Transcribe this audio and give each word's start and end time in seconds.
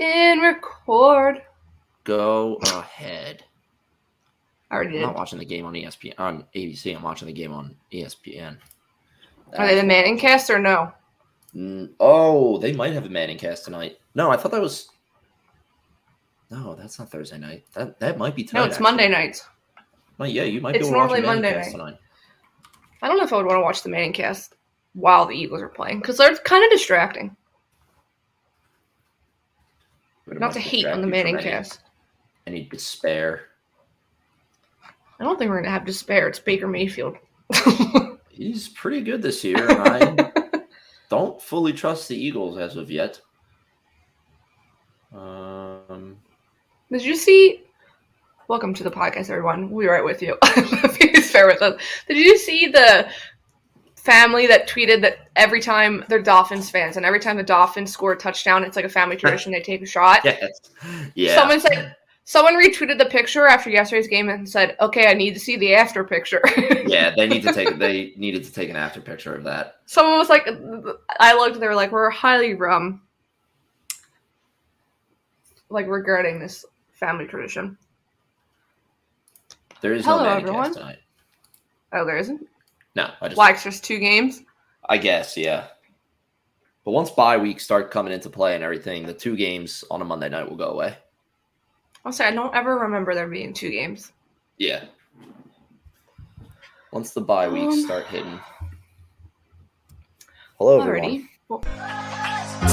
And 0.00 0.40
record. 0.42 1.42
Go 2.04 2.56
ahead. 2.64 3.44
I 4.70 4.74
already 4.74 4.92
did. 4.92 5.02
I'm 5.02 5.08
not 5.08 5.16
watching 5.16 5.38
the 5.38 5.44
game 5.44 5.66
on 5.66 5.74
ESPN 5.74 6.14
on 6.18 6.44
ABC. 6.54 6.96
I'm 6.96 7.02
watching 7.02 7.26
the 7.26 7.32
game 7.34 7.52
on 7.52 7.76
ESPN. 7.92 8.56
Are 9.58 9.66
they 9.66 9.74
the 9.74 9.84
Manning 9.84 10.18
cast 10.18 10.48
or 10.48 10.58
no? 10.58 10.92
Mm, 11.54 11.90
oh, 12.00 12.58
they 12.58 12.72
might 12.72 12.92
have 12.92 13.04
a 13.04 13.08
Manning 13.10 13.36
cast 13.36 13.64
tonight. 13.64 13.98
No, 14.14 14.30
I 14.30 14.36
thought 14.36 14.52
that 14.52 14.60
was. 14.60 14.88
No, 16.50 16.74
that's 16.74 16.98
not 16.98 17.10
Thursday 17.10 17.38
night. 17.38 17.64
That 17.74 17.98
that 18.00 18.16
might 18.16 18.34
be 18.34 18.44
tonight. 18.44 18.60
No, 18.60 18.66
it's 18.66 18.76
actually. 18.76 18.84
Monday 18.84 19.08
nights. 19.08 19.44
Well, 20.18 20.28
yeah, 20.28 20.44
you 20.44 20.60
might 20.60 20.76
It's 20.76 20.86
be 20.88 20.92
normally 20.92 21.20
Monday 21.20 21.52
cast 21.52 21.72
night. 21.76 21.78
tonight. 21.78 21.98
I 23.02 23.08
don't 23.08 23.16
know 23.18 23.24
if 23.24 23.32
I 23.32 23.36
would 23.36 23.46
want 23.46 23.58
to 23.58 23.62
watch 23.62 23.82
the 23.82 23.88
Manning 23.88 24.12
cast 24.12 24.54
while 24.94 25.26
the 25.26 25.34
Eagles 25.34 25.62
are 25.62 25.68
playing 25.68 26.00
because 26.00 26.16
they're 26.16 26.36
kind 26.36 26.64
of 26.64 26.70
distracting. 26.70 27.36
Not 30.38 30.52
to 30.52 30.60
hate 30.60 30.86
on 30.86 31.00
the 31.00 31.06
Manning 31.06 31.36
any- 31.36 31.44
cast. 31.44 31.80
Any 32.46 32.64
despair. 32.64 33.42
I 35.18 35.24
don't 35.24 35.38
think 35.38 35.50
we're 35.50 35.60
gonna 35.60 35.70
have 35.70 35.84
despair. 35.84 36.28
It's 36.28 36.38
Baker 36.38 36.66
Mayfield. 36.66 37.16
He's 38.30 38.68
pretty 38.68 39.02
good 39.02 39.20
this 39.20 39.44
year, 39.44 39.68
and 39.70 40.20
I 40.34 40.62
don't 41.10 41.40
fully 41.42 41.72
trust 41.74 42.08
the 42.08 42.16
Eagles 42.16 42.56
as 42.58 42.76
of 42.76 42.90
yet. 42.90 43.20
Um, 45.12 46.16
Did 46.90 47.04
you 47.04 47.16
see? 47.16 47.64
Welcome 48.48 48.72
to 48.74 48.82
the 48.82 48.90
podcast, 48.90 49.28
everyone. 49.30 49.70
We're 49.70 49.92
right 49.92 50.04
with 50.04 50.22
you. 50.22 50.38
Bear 51.32 51.46
with 51.46 51.62
us. 51.62 51.80
Did 52.08 52.16
you 52.18 52.36
see 52.36 52.66
the 52.66 53.08
family 54.00 54.46
that 54.46 54.68
tweeted 54.68 55.02
that 55.02 55.28
every 55.36 55.60
time 55.60 56.04
they're 56.08 56.22
Dolphins 56.22 56.70
fans 56.70 56.96
and 56.96 57.04
every 57.04 57.20
time 57.20 57.36
the 57.36 57.42
Dolphins 57.42 57.92
score 57.92 58.12
a 58.12 58.16
touchdown, 58.16 58.64
it's 58.64 58.76
like 58.76 58.84
a 58.84 58.90
family 58.90 59.16
tradition. 59.16 59.52
They 59.52 59.60
take 59.60 59.82
a 59.82 59.86
shot. 59.86 60.20
yes, 60.24 60.60
yeah. 61.14 61.34
Someone 61.34 61.60
said. 61.60 61.96
Someone 62.24 62.54
retweeted 62.54 62.96
the 62.98 63.06
picture 63.06 63.48
after 63.48 63.70
yesterday's 63.70 64.06
game 64.06 64.28
and 64.28 64.48
said, 64.48 64.76
"Okay, 64.80 65.08
I 65.08 65.14
need 65.14 65.34
to 65.34 65.40
see 65.40 65.56
the 65.56 65.74
after 65.74 66.04
picture." 66.04 66.40
yeah, 66.86 67.12
they 67.16 67.26
need 67.26 67.42
to 67.42 67.52
take. 67.52 67.76
They 67.76 68.12
needed 68.16 68.44
to 68.44 68.52
take 68.52 68.70
an 68.70 68.76
after 68.76 69.00
picture 69.00 69.34
of 69.34 69.42
that. 69.44 69.80
Someone 69.86 70.16
was 70.16 70.28
like, 70.28 70.46
"I 71.18 71.34
looked. 71.34 71.58
They 71.58 71.66
were 71.66 71.74
like, 71.74 71.90
we're 71.90 72.08
highly 72.08 72.56
um, 72.60 73.02
like 75.70 75.88
regarding 75.88 76.38
this 76.38 76.64
family 76.92 77.26
tradition." 77.26 77.76
There 79.80 79.94
is 79.94 80.04
Hello, 80.04 80.22
no 80.22 80.30
everyone. 80.30 80.72
tonight. 80.72 80.98
Oh, 81.92 82.04
there 82.04 82.18
isn't. 82.18 82.46
No, 82.94 83.10
I 83.20 83.28
just. 83.28 83.38
Why? 83.38 83.52
'Cause 83.52 83.64
just 83.64 83.84
two 83.84 83.98
games. 83.98 84.42
I 84.88 84.98
guess, 84.98 85.36
yeah. 85.36 85.68
But 86.84 86.92
once 86.92 87.10
bye 87.10 87.36
weeks 87.36 87.62
start 87.64 87.90
coming 87.90 88.12
into 88.12 88.30
play 88.30 88.54
and 88.54 88.64
everything, 88.64 89.06
the 89.06 89.12
two 89.14 89.36
games 89.36 89.84
on 89.90 90.00
a 90.02 90.04
Monday 90.04 90.28
night 90.28 90.48
will 90.48 90.56
go 90.56 90.70
away. 90.70 90.96
I'll 92.04 92.12
say 92.12 92.26
I 92.26 92.30
don't 92.30 92.54
ever 92.54 92.78
remember 92.78 93.14
there 93.14 93.28
being 93.28 93.52
two 93.52 93.70
games. 93.70 94.12
Yeah. 94.56 94.84
Once 96.92 97.12
the 97.12 97.20
bye 97.20 97.48
weeks 97.48 97.74
Um, 97.74 97.80
start 97.82 98.06
hitting. 98.06 98.40
Hello, 100.58 100.80
everyone. 100.80 101.10
Alrighty. 101.10 101.28
Well, 101.48 101.62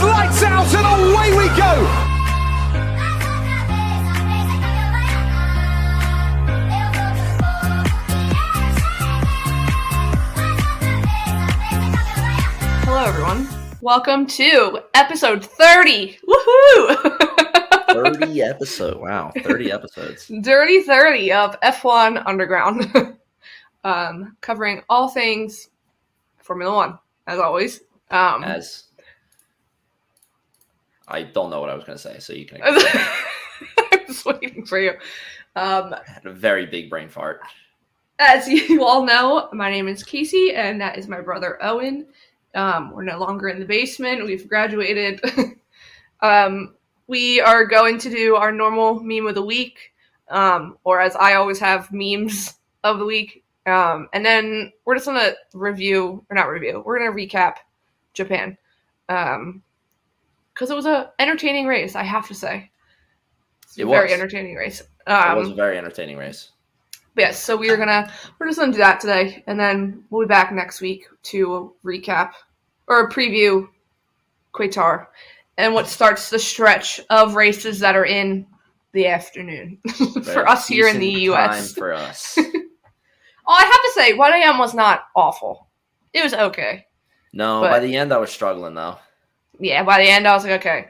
Lights 0.07 0.43
out 0.43 0.73
and 0.73 1.13
away 1.13 1.37
we 1.37 1.47
go! 1.57 2.06
Hello, 13.09 13.25
everyone. 13.25 13.47
Welcome 13.81 14.27
to 14.27 14.81
episode 14.93 15.45
30. 15.45 16.19
Woohoo! 16.27 17.87
30 18.19 18.41
episode. 18.41 18.99
Wow, 18.99 19.31
30 19.43 19.71
episodes. 19.71 20.29
Dirty 20.41 20.81
30 20.81 21.31
of 21.31 21.57
F1 21.61 22.21
Underground. 22.25 23.15
um, 23.85 24.35
covering 24.41 24.81
all 24.89 25.07
things 25.07 25.69
Formula 26.39 26.75
One, 26.75 26.99
as 27.27 27.39
always. 27.39 27.79
Um, 28.11 28.43
As 28.43 28.83
I 31.07 31.23
don't 31.23 31.49
know 31.49 31.61
what 31.61 31.69
I 31.69 31.75
was 31.75 31.85
going 31.85 31.97
to 31.97 32.03
say, 32.03 32.19
so 32.19 32.33
you 32.33 32.45
can. 32.45 32.59
I 32.61 34.03
was 34.05 34.25
waiting 34.25 34.65
for 34.65 34.79
you. 34.79 34.91
Um, 35.55 35.93
I 35.93 36.01
had 36.05 36.25
a 36.25 36.33
very 36.33 36.65
big 36.65 36.89
brain 36.89 37.07
fart. 37.07 37.39
as 38.19 38.49
you 38.49 38.83
all 38.83 39.05
know, 39.05 39.47
my 39.53 39.69
name 39.69 39.87
is 39.87 40.03
Casey, 40.03 40.53
and 40.53 40.81
that 40.81 40.97
is 40.97 41.07
my 41.07 41.21
brother 41.21 41.57
Owen. 41.61 42.05
Um, 42.55 42.91
we're 42.91 43.03
no 43.03 43.19
longer 43.19 43.49
in 43.49 43.59
the 43.59 43.65
basement. 43.65 44.25
We've 44.25 44.47
graduated. 44.47 45.21
um, 46.21 46.73
we 47.07 47.39
are 47.41 47.65
going 47.65 47.97
to 47.99 48.09
do 48.09 48.35
our 48.35 48.51
normal 48.51 48.99
meme 49.01 49.27
of 49.27 49.35
the 49.35 49.45
week, 49.45 49.93
um, 50.29 50.77
or 50.83 50.99
as 50.99 51.15
I 51.15 51.35
always 51.35 51.59
have, 51.59 51.91
memes 51.91 52.55
of 52.83 52.99
the 52.99 53.05
week. 53.05 53.43
Um, 53.65 54.07
and 54.13 54.25
then 54.25 54.71
we're 54.85 54.95
just 54.95 55.07
going 55.07 55.19
to 55.19 55.35
review, 55.53 56.23
or 56.29 56.35
not 56.35 56.49
review, 56.49 56.81
we're 56.85 56.99
going 56.99 57.11
to 57.11 57.17
recap 57.37 57.55
Japan. 58.13 58.57
Because 59.07 60.69
it 60.69 60.75
was 60.75 60.85
a 60.85 61.11
entertaining 61.19 61.67
race, 61.67 61.95
I 61.95 62.03
have 62.03 62.27
to 62.27 62.33
say. 62.33 62.71
It 63.77 63.85
very 63.85 64.05
was. 64.05 64.13
entertaining 64.13 64.55
race. 64.55 64.81
It 64.81 65.11
Um, 65.11 65.37
was 65.37 65.49
a 65.49 65.53
very 65.53 65.77
entertaining 65.77 66.17
race. 66.17 66.51
But 67.17 67.23
yes, 67.23 67.43
so 67.43 67.57
we 67.57 67.71
are 67.71 67.77
gonna 67.77 68.13
we're 68.37 68.45
just 68.45 68.59
gonna 68.59 68.71
do 68.71 68.77
that 68.77 68.99
today, 68.99 69.43
and 69.47 69.59
then 69.59 70.03
we'll 70.11 70.21
be 70.21 70.29
back 70.29 70.53
next 70.53 70.81
week 70.81 71.07
to 71.23 71.73
recap 71.83 72.33
or 72.87 73.09
preview 73.09 73.67
Qatar 74.53 75.07
and 75.57 75.73
what 75.73 75.87
starts 75.87 76.29
the 76.29 76.37
stretch 76.37 77.01
of 77.09 77.33
races 77.33 77.79
that 77.79 77.95
are 77.95 78.05
in 78.05 78.45
the 78.91 79.07
afternoon 79.07 79.79
for 80.23 80.47
us 80.47 80.67
here 80.67 80.87
in 80.87 80.99
the 80.99 81.09
U.S. 81.21 81.73
time 81.73 81.79
for 81.79 81.93
us. 81.93 82.37
Oh, 83.49 83.53
I 83.57 83.63
have 83.63 83.71
to 83.71 83.91
say, 83.95 84.13
1 84.13 84.33
a.m. 84.33 84.57
was 84.57 84.73
not 84.73 85.05
awful. 85.15 85.69
It 86.11 86.21
was 86.21 86.33
okay. 86.33 86.85
No, 87.31 87.61
But- 87.61 87.71
by 87.71 87.79
the 87.79 87.95
end 87.95 88.11
I 88.11 88.17
was 88.17 88.29
struggling 88.29 88.73
though. 88.73 88.97
Yeah, 89.57 89.83
by 89.83 90.03
the 90.03 90.09
end, 90.09 90.27
I 90.27 90.33
was 90.33 90.43
like, 90.43 90.59
okay. 90.59 90.87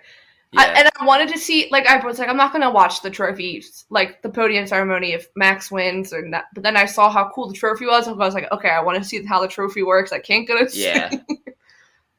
Yeah, 0.53 0.61
I, 0.61 0.65
and 0.79 0.89
I 0.99 1.05
wanted 1.05 1.29
to 1.29 1.37
see, 1.37 1.67
like, 1.71 1.85
I 1.87 2.03
was 2.05 2.19
like, 2.19 2.29
I'm 2.29 2.37
not 2.37 2.53
gonna 2.53 2.71
watch 2.71 3.01
the 3.01 3.09
trophy, 3.09 3.63
like 3.89 4.21
the 4.21 4.29
podium 4.29 4.65
ceremony 4.65 5.11
if 5.13 5.27
Max 5.35 5.69
wins, 5.69 6.13
or 6.13 6.23
that. 6.31 6.45
But 6.53 6.63
then 6.63 6.77
I 6.77 6.85
saw 6.85 7.09
how 7.09 7.29
cool 7.33 7.49
the 7.49 7.53
trophy 7.53 7.85
was, 7.85 8.07
and 8.07 8.21
I 8.21 8.25
was 8.25 8.33
like, 8.33 8.51
okay, 8.51 8.69
I 8.69 8.81
want 8.81 8.97
to 8.97 9.03
see 9.03 9.23
how 9.25 9.41
the 9.41 9.47
trophy 9.47 9.83
works. 9.83 10.13
I 10.13 10.19
can't 10.19 10.47
go 10.47 10.57
to 10.57 10.69
see. 10.69 10.85
yeah. 10.85 11.11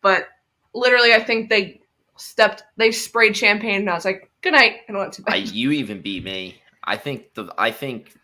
But 0.00 0.28
literally, 0.74 1.12
I 1.12 1.20
think 1.20 1.48
they 1.48 1.80
stepped, 2.16 2.62
they 2.76 2.92
sprayed 2.92 3.36
champagne, 3.36 3.80
and 3.80 3.90
I 3.90 3.94
was 3.94 4.04
like, 4.04 4.30
good 4.42 4.52
night, 4.52 4.76
and 4.86 4.96
went 4.96 5.12
to 5.14 5.22
bed. 5.22 5.34
I, 5.34 5.36
you 5.38 5.72
even 5.72 6.02
beat 6.02 6.22
me. 6.22 6.60
I 6.84 6.96
think 6.96 7.34
the 7.34 7.52
I 7.58 7.70
think 7.70 8.14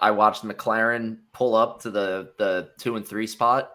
I 0.00 0.10
watched 0.12 0.44
McLaren 0.44 1.18
pull 1.32 1.54
up 1.54 1.82
to 1.82 1.90
the 1.90 2.32
the 2.38 2.70
two 2.78 2.96
and 2.96 3.06
three 3.06 3.26
spot, 3.26 3.72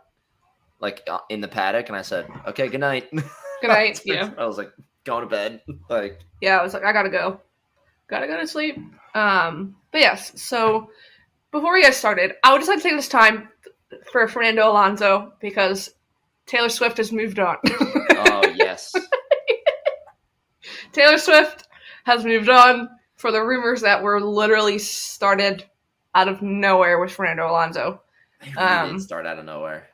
like 0.80 1.04
uh, 1.10 1.20
in 1.30 1.42
the 1.42 1.48
paddock, 1.48 1.88
and 1.90 1.98
I 1.98 2.02
said, 2.02 2.28
"Okay, 2.48 2.68
good 2.68 2.80
night." 2.80 3.10
good 3.12 3.68
night. 3.68 4.02
Yeah, 4.06 4.32
I 4.38 4.46
was 4.46 4.58
like, 4.58 4.72
going 5.08 5.22
to 5.22 5.28
bed. 5.28 5.62
Like, 5.90 6.20
yeah. 6.42 6.58
I 6.58 6.64
was 6.64 6.74
like, 6.74 6.84
I 6.84 6.94
gotta 6.94 7.10
go, 7.10 7.42
gotta 8.08 8.28
go 8.28 8.40
to 8.40 8.46
sleep. 8.48 8.78
Um, 9.16 9.76
but 9.92 10.02
yes. 10.02 10.40
So 10.40 10.92
before 11.52 11.74
we 11.74 11.82
get 11.82 11.96
started, 11.96 12.34
I 12.44 12.52
would 12.52 12.60
just 12.60 12.70
like 12.70 12.78
to 12.78 12.84
take 12.84 12.96
this 12.96 13.08
time 13.10 13.50
for 14.12 14.28
Fernando 14.28 14.70
Alonso 14.70 15.34
because 15.40 15.90
Taylor 16.46 16.70
Swift 16.70 16.98
has 16.98 17.12
moved 17.12 17.40
on. 17.40 17.58
oh 17.68 18.42
yes, 18.56 18.94
Taylor 20.92 21.18
Swift 21.18 21.68
has 22.06 22.24
moved 22.26 22.50
on 22.50 22.90
for 23.16 23.32
the 23.32 23.42
rumors 23.44 23.82
that 23.82 24.02
were 24.02 24.22
literally 24.22 24.78
started 24.80 25.66
out 26.16 26.28
of 26.28 26.42
nowhere 26.42 27.00
with 27.00 27.12
Fernando 27.12 27.50
Alonso. 27.50 28.02
they 28.42 28.52
really 28.52 28.64
Um, 28.68 28.92
did 28.94 29.02
start 29.02 29.26
out 29.26 29.40
of 29.40 29.46
nowhere. 29.46 29.88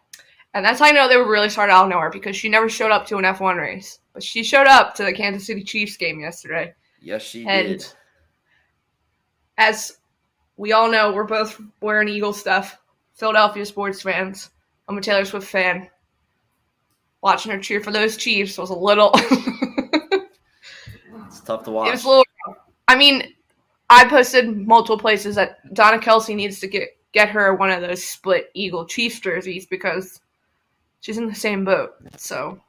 And 0.54 0.64
that's 0.64 0.80
how 0.80 0.86
I 0.86 0.92
know 0.92 1.08
they 1.08 1.18
were 1.18 1.30
really 1.30 1.50
started 1.50 1.74
out 1.74 1.86
of 1.86 1.90
nowhere 1.90 2.12
because 2.12 2.36
she 2.36 2.50
never 2.50 2.70
showed 2.70 2.92
up 2.92 3.08
to 3.08 3.18
an 3.18 3.24
F1 3.24 3.58
race. 3.58 4.00
But 4.14 4.24
she 4.24 4.44
showed 4.44 4.68
up 4.68 4.94
to 4.96 5.04
the 5.04 5.14
Kansas 5.14 5.48
City 5.48 5.64
Chiefs 5.64 5.98
game 5.98 6.20
yesterday. 6.20 6.74
Yes, 7.02 7.24
she 7.24 7.46
and- 7.48 7.80
did. 7.80 7.88
As 9.58 9.98
we 10.58 10.72
all 10.72 10.90
know, 10.92 11.14
we're 11.14 11.24
both 11.26 11.62
wearing 11.82 12.08
Eagle 12.08 12.34
stuff. 12.34 12.80
Philadelphia 13.14 13.66
sports 13.66 14.02
fans. 14.02 14.50
I'm 14.88 14.98
a 14.98 15.02
Taylor 15.02 15.26
Swift 15.26 15.48
fan. 15.48 15.90
Watching 17.22 17.52
her 17.52 17.60
cheer 17.60 17.80
for 17.80 17.92
those 17.92 18.18
Chiefs 18.18 18.58
was 18.58 18.70
a 18.70 18.76
little. 18.76 19.12
It's 21.34 21.42
tough 21.42 21.64
to 21.64 21.72
watch. 21.72 21.88
It 21.88 21.92
was 21.92 22.04
a 22.06 22.10
little. 22.10 22.26
I 22.88 22.96
mean, 22.96 23.34
I 23.90 24.08
posted 24.08 24.56
multiple 24.68 25.00
places 25.00 25.36
that 25.36 25.74
Donna 25.74 25.98
Kelce 25.98 26.36
needs 26.36 26.60
to 26.60 26.68
get 26.68 26.90
get 27.12 27.30
her 27.30 27.56
one 27.56 27.72
of 27.72 27.82
those 27.82 28.04
split 28.04 28.52
Eagle 28.54 28.86
Chiefs 28.86 29.20
jerseys 29.20 29.66
because 29.66 30.22
she's 31.02 31.18
in 31.18 31.28
the 31.28 31.34
same 31.34 31.66
boat. 31.66 31.96
So, 32.18 32.60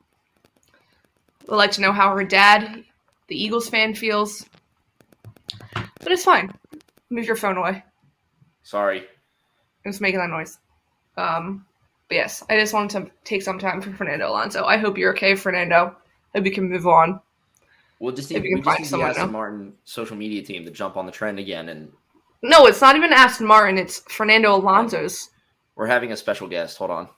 would 1.47 1.57
like 1.57 1.73
to 1.73 1.81
know 1.81 1.93
how 1.93 2.15
her 2.15 2.25
dad, 2.25 2.85
the 3.29 3.43
Eagles 3.43 3.69
fan, 3.69 3.95
feels. 3.95 4.45
But 5.75 6.13
it's 6.13 6.25
fine. 6.25 6.53
Move 7.11 7.27
your 7.27 7.37
phone 7.37 7.57
away. 7.57 7.83
Sorry. 8.63 8.99
It 8.99 9.89
was 9.89 10.01
making 10.01 10.21
that 10.21 10.31
noise. 10.31 10.59
Um, 11.17 11.67
but 12.09 12.17
yes, 12.17 12.43
I 12.49 12.59
just 12.59 12.75
wanted 12.75 13.07
to 13.07 13.11
take 13.25 13.43
some 13.43 13.59
time 13.59 13.81
for 13.81 13.93
Fernando 13.93 14.29
Alonso. 14.29 14.65
I 14.65 14.77
hope 14.79 14.99
you're 14.99 15.13
okay, 15.13 15.35
Fernando. 15.35 15.97
Hope 16.35 16.45
you 16.45 16.53
can 16.53 16.69
move 16.71 16.87
on. 16.87 17.21
We'll 18.01 18.15
just 18.15 18.31
If 18.31 18.43
need, 18.43 18.49
we 18.57 18.63
can 18.63 18.65
just 18.65 18.91
find 18.91 19.03
need 19.03 19.15
the 19.15 19.21
Aston. 19.21 19.33
Martin 19.33 19.73
social 19.85 20.17
media 20.17 20.43
team 20.43 20.65
to 20.65 20.71
jump 20.71 20.97
on 20.97 21.07
the 21.07 21.13
trend 21.13 21.39
again, 21.39 21.69
and 21.69 21.93
No, 22.43 22.67
it's 22.67 22.81
not 22.81 22.97
even 22.97 23.13
Aston 23.13 23.47
Martin. 23.47 23.79
It's 23.79 24.01
Fernando 24.13 24.55
Alonso's. 24.57 25.31
we're 25.77 25.87
having 25.87 26.13
a 26.13 26.17
special 26.17 26.49
guest. 26.49 26.77
Hold 26.79 26.91
on. 26.91 27.09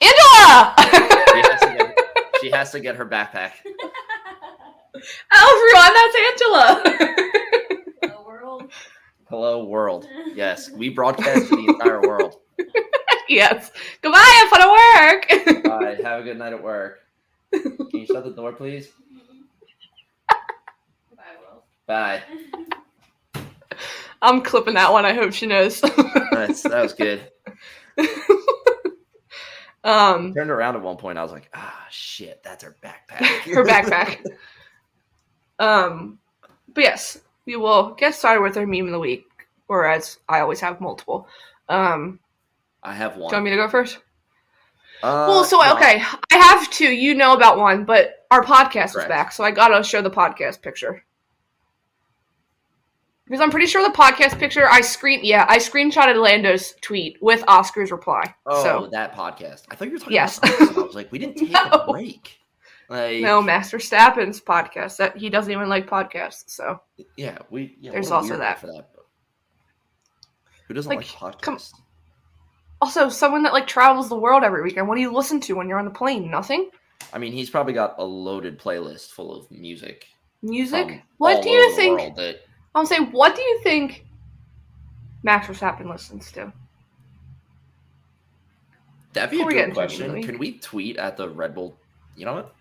Angela. 0.00 0.74
She 0.78 1.38
has 1.38 1.60
to 1.60 1.74
get, 1.76 1.96
she 2.40 2.50
has 2.50 2.70
to 2.72 2.80
get 2.80 2.96
her 2.96 3.06
backpack. 3.06 3.52
oh, 5.32 5.72
everyone, 5.72 5.94
that's 5.94 6.16
Angela. 6.28 6.82
the 8.02 8.22
world. 8.26 8.72
Hello, 9.28 9.64
world. 9.64 10.08
Yes, 10.34 10.70
we 10.70 10.88
broadcast 10.88 11.48
to 11.48 11.56
the 11.56 11.66
entire 11.68 12.00
world. 12.00 12.36
yes. 13.28 13.70
Goodbye. 14.02 14.18
Have 14.18 14.48
fun 14.48 14.62
at 14.62 14.70
work. 14.70 15.64
Bye. 15.64 15.98
Have 16.02 16.20
a 16.20 16.24
good 16.24 16.38
night 16.38 16.52
at 16.52 16.62
work. 16.62 17.00
Can 17.52 17.88
you 17.92 18.06
shut 18.06 18.24
the 18.24 18.30
door, 18.30 18.52
please? 18.52 18.88
Bye, 20.28 21.36
world. 21.40 21.62
Bye. 21.86 22.22
I'm 24.22 24.42
clipping 24.42 24.74
that 24.74 24.92
one. 24.92 25.04
I 25.04 25.14
hope 25.14 25.32
she 25.32 25.46
knows. 25.46 25.80
That's, 25.80 26.62
that 26.62 26.82
was 26.82 26.92
good. 26.92 27.22
um, 29.84 30.34
Turned 30.34 30.50
around 30.50 30.76
at 30.76 30.82
one 30.82 30.96
point. 30.96 31.18
I 31.18 31.22
was 31.22 31.32
like, 31.32 31.48
ah, 31.54 31.86
shit, 31.90 32.42
that's 32.42 32.64
her 32.64 32.76
backpack. 32.82 33.24
her 33.54 33.64
backpack. 33.64 34.24
um, 35.58 36.18
but 36.74 36.84
yes, 36.84 37.20
we 37.46 37.56
will 37.56 37.94
get 37.94 38.14
started 38.14 38.42
with 38.42 38.56
our 38.56 38.66
meme 38.66 38.86
of 38.86 38.92
the 38.92 38.98
week, 38.98 39.26
or 39.68 39.86
as 39.86 40.18
I 40.28 40.40
always 40.40 40.60
have 40.60 40.80
multiple. 40.80 41.26
Um, 41.68 42.20
I 42.82 42.94
have 42.94 43.16
one. 43.16 43.30
do 43.30 43.36
you 43.36 43.42
want 43.42 43.44
me 43.44 43.50
to 43.50 43.56
go 43.56 43.68
first? 43.68 43.98
Uh, 45.02 45.26
well, 45.28 45.44
so 45.44 45.58
no. 45.58 45.74
okay, 45.74 46.02
I 46.30 46.36
have 46.36 46.70
two. 46.70 46.92
You 46.92 47.14
know 47.14 47.32
about 47.32 47.58
one, 47.58 47.84
but 47.84 48.26
our 48.30 48.44
podcast 48.44 48.98
is 48.98 49.04
back, 49.06 49.32
so 49.32 49.44
I 49.44 49.50
gotta 49.50 49.82
show 49.82 50.02
the 50.02 50.10
podcast 50.10 50.60
picture. 50.60 51.02
Because 53.30 53.40
I'm 53.42 53.50
pretty 53.52 53.66
sure 53.66 53.80
the 53.88 53.96
podcast 53.96 54.40
picture 54.40 54.66
I 54.68 54.80
screen 54.80 55.20
yeah, 55.22 55.46
I 55.48 55.58
screenshotted 55.58 56.20
Lando's 56.20 56.74
tweet 56.80 57.16
with 57.22 57.44
Oscar's 57.46 57.92
reply. 57.92 58.34
Oh, 58.44 58.60
so 58.64 58.88
that 58.90 59.14
podcast. 59.14 59.66
I 59.70 59.76
thought 59.76 59.84
you 59.86 59.92
were 59.92 59.98
talking 59.98 60.14
Yes. 60.14 60.38
about. 60.38 60.60
I 60.76 60.80
was 60.82 60.94
like, 60.96 61.12
we 61.12 61.20
didn't 61.20 61.36
take 61.36 61.50
No. 61.52 61.62
a 61.70 61.92
break. 61.92 62.38
Like, 62.88 63.20
no, 63.20 63.40
Max 63.40 63.70
Verstappen's 63.70 64.40
podcast. 64.40 64.96
That 64.96 65.16
he 65.16 65.30
doesn't 65.30 65.52
even 65.52 65.68
like 65.68 65.88
podcasts, 65.88 66.50
so 66.50 66.80
yeah, 67.16 67.38
we. 67.50 67.76
Yeah, 67.80 67.92
There's 67.92 68.10
also 68.10 68.36
that. 68.36 68.58
for 68.58 68.66
that. 68.66 68.90
Who 70.66 70.74
doesn't 70.74 70.88
Like, 70.90 70.98
like, 71.22 71.36
podcasts? 71.38 71.40
come- 71.42 71.58
also 72.82 73.08
someone 73.08 73.44
that 73.44 73.52
like 73.52 73.68
travels 73.68 74.08
the 74.08 74.16
world 74.16 74.42
every 74.42 74.62
weekend. 74.62 74.88
What 74.88 74.96
do 74.96 75.02
you 75.02 75.12
listen 75.12 75.38
to 75.42 75.52
when 75.54 75.68
you're 75.68 75.78
on 75.78 75.84
the 75.84 75.90
plane? 75.92 76.30
Nothing? 76.30 76.70
I 77.12 77.18
mean, 77.18 77.32
he's 77.32 77.48
probably 77.50 77.74
got 77.74 77.94
a 77.98 78.04
loaded 78.04 78.58
playlist 78.58 79.10
full 79.10 79.32
of 79.34 79.48
music. 79.52 80.06
Music? 80.42 81.02
what 81.18 81.42
do 81.42 81.50
you 81.50 81.76
think 81.76 82.16
That 82.16 82.40
I'll 82.74 82.86
say 82.86 82.98
what 82.98 83.34
do 83.34 83.42
you 83.42 83.60
think 83.62 84.04
Max 85.22 85.46
Verstappen 85.46 85.90
listens 85.90 86.30
to? 86.32 86.52
that'd 89.12 89.30
be 89.30 89.38
a 89.38 89.40
Before 89.40 89.50
get 89.50 89.66
good 89.66 89.74
question. 89.74 90.22
Can 90.22 90.38
we 90.38 90.58
tweet 90.58 90.96
at 90.96 91.16
the 91.16 91.28
Red 91.28 91.54
Bull? 91.54 91.76
You 92.16 92.26
know 92.26 92.34
what? 92.34 92.54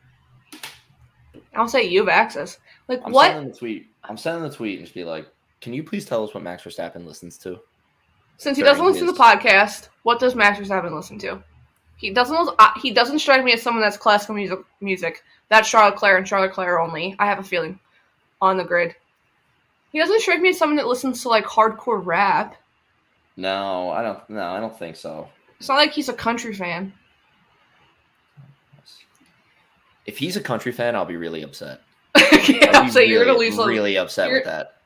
I'll 1.56 1.68
say 1.68 1.84
you 1.84 2.00
have 2.00 2.10
access. 2.10 2.60
Like 2.88 3.02
I'm 3.06 3.12
what 3.12 3.32
sending 3.32 3.52
the 3.52 3.58
tweet. 3.58 3.88
I'm 4.04 4.18
sending 4.18 4.44
the 4.44 4.56
tweet 4.56 4.78
and 4.80 4.86
just 4.86 4.96
be 4.96 5.04
like, 5.04 5.28
"Can 5.62 5.74
you 5.74 5.84
please 5.84 6.06
tell 6.06 6.24
us 6.24 6.34
what 6.34 6.44
Max 6.44 6.64
Verstappen 6.64 7.06
listens 7.06 7.38
to?" 7.40 7.60
since 8.38 8.58
he 8.58 8.64
doesn't 8.64 8.86
listen 8.86 9.06
to 9.06 9.12
the 9.12 9.20
podcast, 9.20 9.90
what 10.04 10.18
does 10.20 10.34
Max 10.34 10.58
Verstappen 10.58 10.96
listen 10.96 11.20
to? 11.20 11.44
He 11.98 12.12
doesn't 12.12 12.50
uh, 12.58 12.72
he 12.82 12.92
doesn't 12.92 13.20
strike 13.20 13.44
me 13.44 13.52
as 13.52 13.62
someone 13.62 13.82
that's 13.82 13.98
classical 13.98 14.36
music 14.36 14.60
music. 14.80 15.24
That's 15.50 15.70
Charles 15.70 15.92
Leclerc 15.94 16.20
and 16.20 16.26
Charles 16.26 16.48
Leclerc 16.48 16.80
only. 16.80 17.16
I 17.20 17.26
have 17.26 17.40
a 17.40 17.44
feeling 17.44 17.80
on 18.42 18.58
the 18.58 18.64
grid. 18.64 18.96
He 19.92 20.00
doesn't 20.00 20.22
strike 20.22 20.42
me 20.42 20.50
as 20.50 20.58
someone 20.58 20.78
that 20.78 20.88
listens 20.88 21.22
to 21.24 21.30
like 21.30 21.46
hardcore 21.46 22.06
rap. 22.06 22.56
No, 23.38 23.90
I 23.90 24.04
don't. 24.04 24.30
No, 24.30 24.44
I 24.44 24.60
don't 24.60 24.78
think 24.78 24.96
so. 24.96 25.30
It's 25.60 25.68
not 25.68 25.76
like 25.76 25.92
he's 25.92 26.10
a 26.10 26.14
country 26.14 26.54
fan. 26.54 26.94
If 30.06 30.18
he's 30.18 30.36
a 30.36 30.42
country 30.42 30.72
fan, 30.72 30.96
I'll 30.96 31.06
be 31.06 31.18
really 31.18 31.44
upset. 31.44 31.82
yeah, 32.48 32.88
so 32.88 33.00
you're 33.00 33.24
gonna 33.24 33.34
really, 33.34 33.50
lose 33.50 33.60
a, 33.60 33.68
really 33.68 33.98
upset 33.98 34.32
with 34.32 34.46
that. 34.46 34.82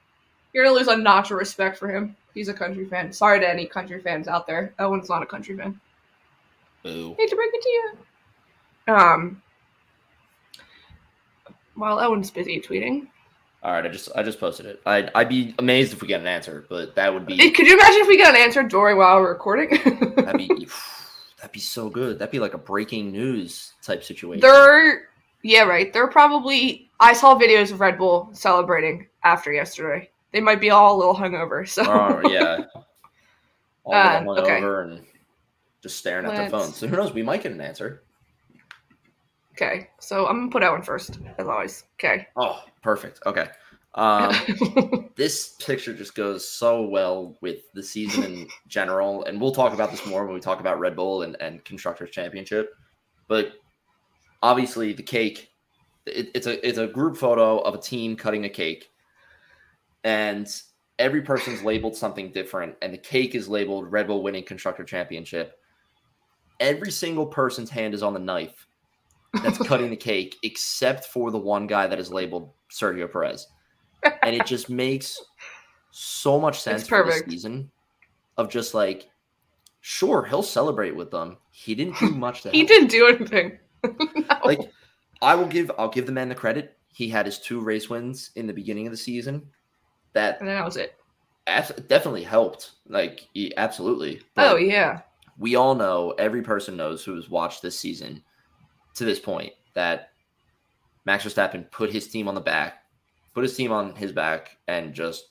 you're 0.54 0.66
gonna 0.66 0.76
lose 0.76 0.88
a 0.88 0.98
notch 0.98 1.32
of 1.32 1.38
respect 1.38 1.78
for 1.78 1.90
him. 1.90 2.16
He's 2.34 2.50
a 2.50 2.54
country 2.54 2.86
fan. 2.86 3.14
Sorry 3.14 3.40
to 3.40 3.50
any 3.50 3.66
country 3.66 4.02
fans 4.02 4.28
out 4.28 4.48
there. 4.48 4.74
Owen's 4.80 5.10
not 5.10 5.24
a 5.24 5.26
country 5.26 5.56
fan. 5.56 5.80
Boo. 6.84 7.16
Hate 7.18 7.30
to 7.30 7.36
break 7.36 7.52
it 7.54 7.62
to 7.62 7.70
you. 7.70 8.94
Um, 8.94 9.42
while 11.76 12.00
Owen's 12.00 12.30
busy 12.30 12.60
tweeting, 12.60 13.08
All 13.63 13.71
right, 13.71 13.86
I 13.86 13.88
just 13.89 14.10
I 14.13 14.24
just 14.24 14.39
posted 14.39 14.65
it. 14.65 14.81
I'd 14.86 15.10
I'd 15.15 15.30
be 15.30 15.56
amazed 15.57 15.94
if 15.94 16.01
we 16.01 16.07
get 16.07 16.19
an 16.19 16.27
answer, 16.27 16.65
but 16.68 16.95
that 16.95 17.13
would 17.13 17.25
be 17.25 17.38
could 17.51 17.65
you 17.65 17.74
imagine 17.75 18.01
if 18.01 18.07
we 18.07 18.18
got 18.18 18.36
an 18.36 18.42
answer 18.42 18.62
during 18.63 18.98
while 18.98 19.21
we're 19.21 19.30
recording? 19.30 19.69
that'd 20.15 20.38
be 20.38 20.48
that'd 21.38 21.51
be 21.54 21.60
so 21.60 21.89
good. 21.89 22.19
That'd 22.19 22.31
be 22.31 22.39
like 22.39 22.54
a 22.54 22.57
breaking 22.57 23.12
news 23.12 23.74
type 23.81 24.04
situation. 24.04 24.42
They're 24.42 25.07
yeah, 25.44 25.63
right. 25.63 25.92
They're 25.94 26.07
probably. 26.07 26.89
I 27.00 27.13
saw 27.13 27.38
videos 27.38 27.71
of 27.71 27.80
Red 27.80 27.98
Bull 27.98 28.30
celebrating 28.33 29.07
after 29.24 29.51
yesterday. 29.54 30.10
They 30.33 30.39
might 30.42 30.60
be 30.62 30.69
all 30.69 30.95
a 30.95 30.98
little 30.98 31.15
hungover. 31.15 31.68
So 31.68 31.83
Oh 31.86 32.30
yeah. 32.30 32.65
All 33.86 33.94
Uh, 33.94 34.24
uh, 34.25 34.42
okay. 34.42 34.57
over 34.57 34.81
and 34.83 35.01
just 35.81 35.98
staring 35.98 36.25
at 36.25 36.31
their 36.31 36.50
Let's- 36.50 36.51
phones. 36.51 36.75
So 36.77 36.88
who 36.88 36.95
knows? 36.95 37.12
We 37.13 37.24
might 37.24 37.44
get 37.44 37.51
an 37.51 37.60
answer. 37.60 38.03
Okay. 39.54 39.90
So 40.00 40.28
I'm 40.28 40.40
gonna 40.40 40.52
put 40.52 40.64
Owen 40.64 40.74
one 40.74 40.82
first, 40.82 41.20
as 41.38 41.48
always. 41.48 41.84
Okay. 42.00 42.28
Oh, 42.36 42.64
perfect. 42.82 43.20
Okay. 43.26 43.48
Um, 43.96 45.12
this 45.16 45.56
picture 45.66 45.94
just 45.94 46.16
goes 46.16 46.48
so 46.48 46.84
well 46.84 47.38
with 47.42 47.72
the 47.74 47.84
season 47.84 48.24
in 48.24 48.48
general, 48.68 49.24
and 49.26 49.40
we'll 49.40 49.54
talk 49.54 49.74
about 49.74 49.92
this 49.92 50.06
more 50.06 50.26
when 50.26 50.34
we 50.34 50.40
talk 50.40 50.60
about 50.60 50.80
Red 50.80 50.96
Bull 50.96 51.22
and, 51.22 51.40
and 51.40 51.64
Constructors 51.64 52.10
Championship. 52.10 52.74
But 53.28 53.54
obviously, 54.42 54.94
the 54.94 55.04
cake 55.04 55.54
it, 56.06 56.32
it's 56.34 56.48
a 56.48 56.68
it's 56.68 56.78
a 56.78 56.88
group 56.88 57.18
photo 57.18 57.60
of 57.60 57.76
a 57.76 57.82
team 57.82 58.16
cutting 58.16 58.46
a 58.46 58.50
cake, 58.50 58.90
and 60.04 60.50
every 61.00 61.22
person's 61.22 61.64
labeled 61.64 61.96
something 61.96 62.32
different, 62.32 62.76
and 62.82 62.94
the 62.94 62.98
cake 62.98 63.36
is 63.36 63.48
labeled 63.48 63.92
Red 63.92 64.08
Bull 64.08 64.24
winning 64.24 64.44
Constructor 64.44 64.84
Championship. 64.84 65.60
Every 66.60 66.92
single 66.92 67.26
person's 67.26 67.70
hand 67.70 67.94
is 67.94 68.04
on 68.04 68.14
the 68.14 68.20
knife 68.20 68.68
that's 69.42 69.58
cutting 69.68 69.90
the 69.90 69.96
cake, 69.96 70.38
except 70.44 71.06
for 71.06 71.32
the 71.32 71.38
one 71.40 71.68
guy 71.68 71.88
that 71.88 72.00
is 72.00 72.12
labeled 72.12 72.52
Sergio 72.70 73.12
Perez 73.12 73.48
and 74.24 74.36
it 74.36 74.46
just 74.46 74.70
makes 74.70 75.22
so 75.92 76.40
much 76.40 76.60
sense 76.60 76.88
for 76.88 77.04
this 77.06 77.24
season 77.25 77.70
of 78.38 78.50
just 78.50 78.74
like 78.74 79.10
sure 79.82 80.24
he'll 80.25 80.44
celebrate 80.44 80.96
with 80.96 81.12
them 81.12 81.38
he 81.52 81.75
didn't 81.75 81.98
do 82.00 82.10
much 82.10 82.42
to 82.42 82.50
he 82.52 82.63
didn't 82.63 82.90
do 82.90 83.08
anything. 83.08 83.58
No. 83.84 84.38
like 84.46 84.72
i 85.22 85.36
will 85.36 85.46
give 85.46 85.70
i'll 85.78 85.90
give 85.90 86.06
the 86.06 86.12
man 86.13 86.30
the 86.30 86.36
credit 86.36 86.78
he 86.94 87.10
had 87.10 87.25
his 87.25 87.38
two 87.38 87.60
race 87.60 87.90
wins 87.90 88.32
in 88.38 88.48
the 88.48 88.54
beginning 88.54 88.88
of 88.88 88.92
the 88.92 88.98
season 88.98 89.46
that 90.13 90.40
and 90.40 90.48
then 90.48 90.56
that 90.56 90.63
was 90.63 90.78
it. 90.78 90.96
abs- 91.48 91.74
definitely 91.90 92.24
helped 92.24 92.72
like 92.88 93.28
he, 93.34 93.54
absolutely 93.58 94.20
oh, 94.22 94.25
But 94.36 94.52
Oh 94.54 94.56
yeah. 94.56 95.02
we 95.38 95.56
all 95.58 95.75
know 95.75 96.12
every 96.18 96.42
person 96.42 96.78
knows 96.78 97.04
who's 97.04 97.30
watched 97.30 97.62
this 97.62 97.78
season 97.78 98.24
to 98.96 99.06
this 99.06 99.20
point 99.20 99.54
that 99.74 100.10
Max 101.06 101.24
Verstappen 101.26 101.70
put 101.72 101.92
his 101.92 102.08
team 102.08 102.28
on 102.28 102.36
the 102.36 102.42
back, 102.42 102.84
put 103.34 103.44
his 103.44 103.56
team 103.56 103.72
on 103.72 103.96
his 103.96 104.12
back, 104.12 104.58
and 104.68 104.94
just 104.94 105.26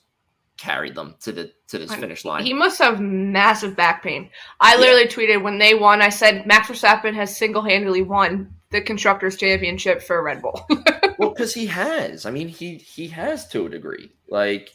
carried 0.57 0.95
them 0.95 1.15
to 1.21 1.31
the 1.31 1.51
to 1.67 1.79
this 1.79 1.93
finish 1.95 2.23
line. 2.25 2.43
He 2.43 2.53
must 2.53 2.77
have 2.79 2.99
massive 2.99 3.75
back 3.75 4.03
pain. 4.03 4.29
I 4.59 4.75
Yeah. 4.75 4.81
literally 4.81 5.07
tweeted 5.07 5.41
when 5.41 5.57
they 5.57 5.73
won. 5.73 6.01
I 6.01 6.09
said 6.09 6.45
Max 6.45 6.67
Verstappen 6.67 7.15
has 7.15 7.35
single-handedly 7.35 8.03
won 8.03 8.53
the 8.69 8.81
constructors' 8.81 9.37
championship 9.37 10.01
for 10.01 10.21
Red 10.21 10.41
Bull. 10.41 10.65
well, 11.17 11.29
because 11.31 11.53
he 11.53 11.65
has. 11.67 12.25
I 12.25 12.31
mean, 12.31 12.47
he 12.47 12.75
he 12.77 13.07
has 13.07 13.47
to 13.49 13.65
a 13.65 13.69
degree. 13.69 14.11
Like 14.29 14.71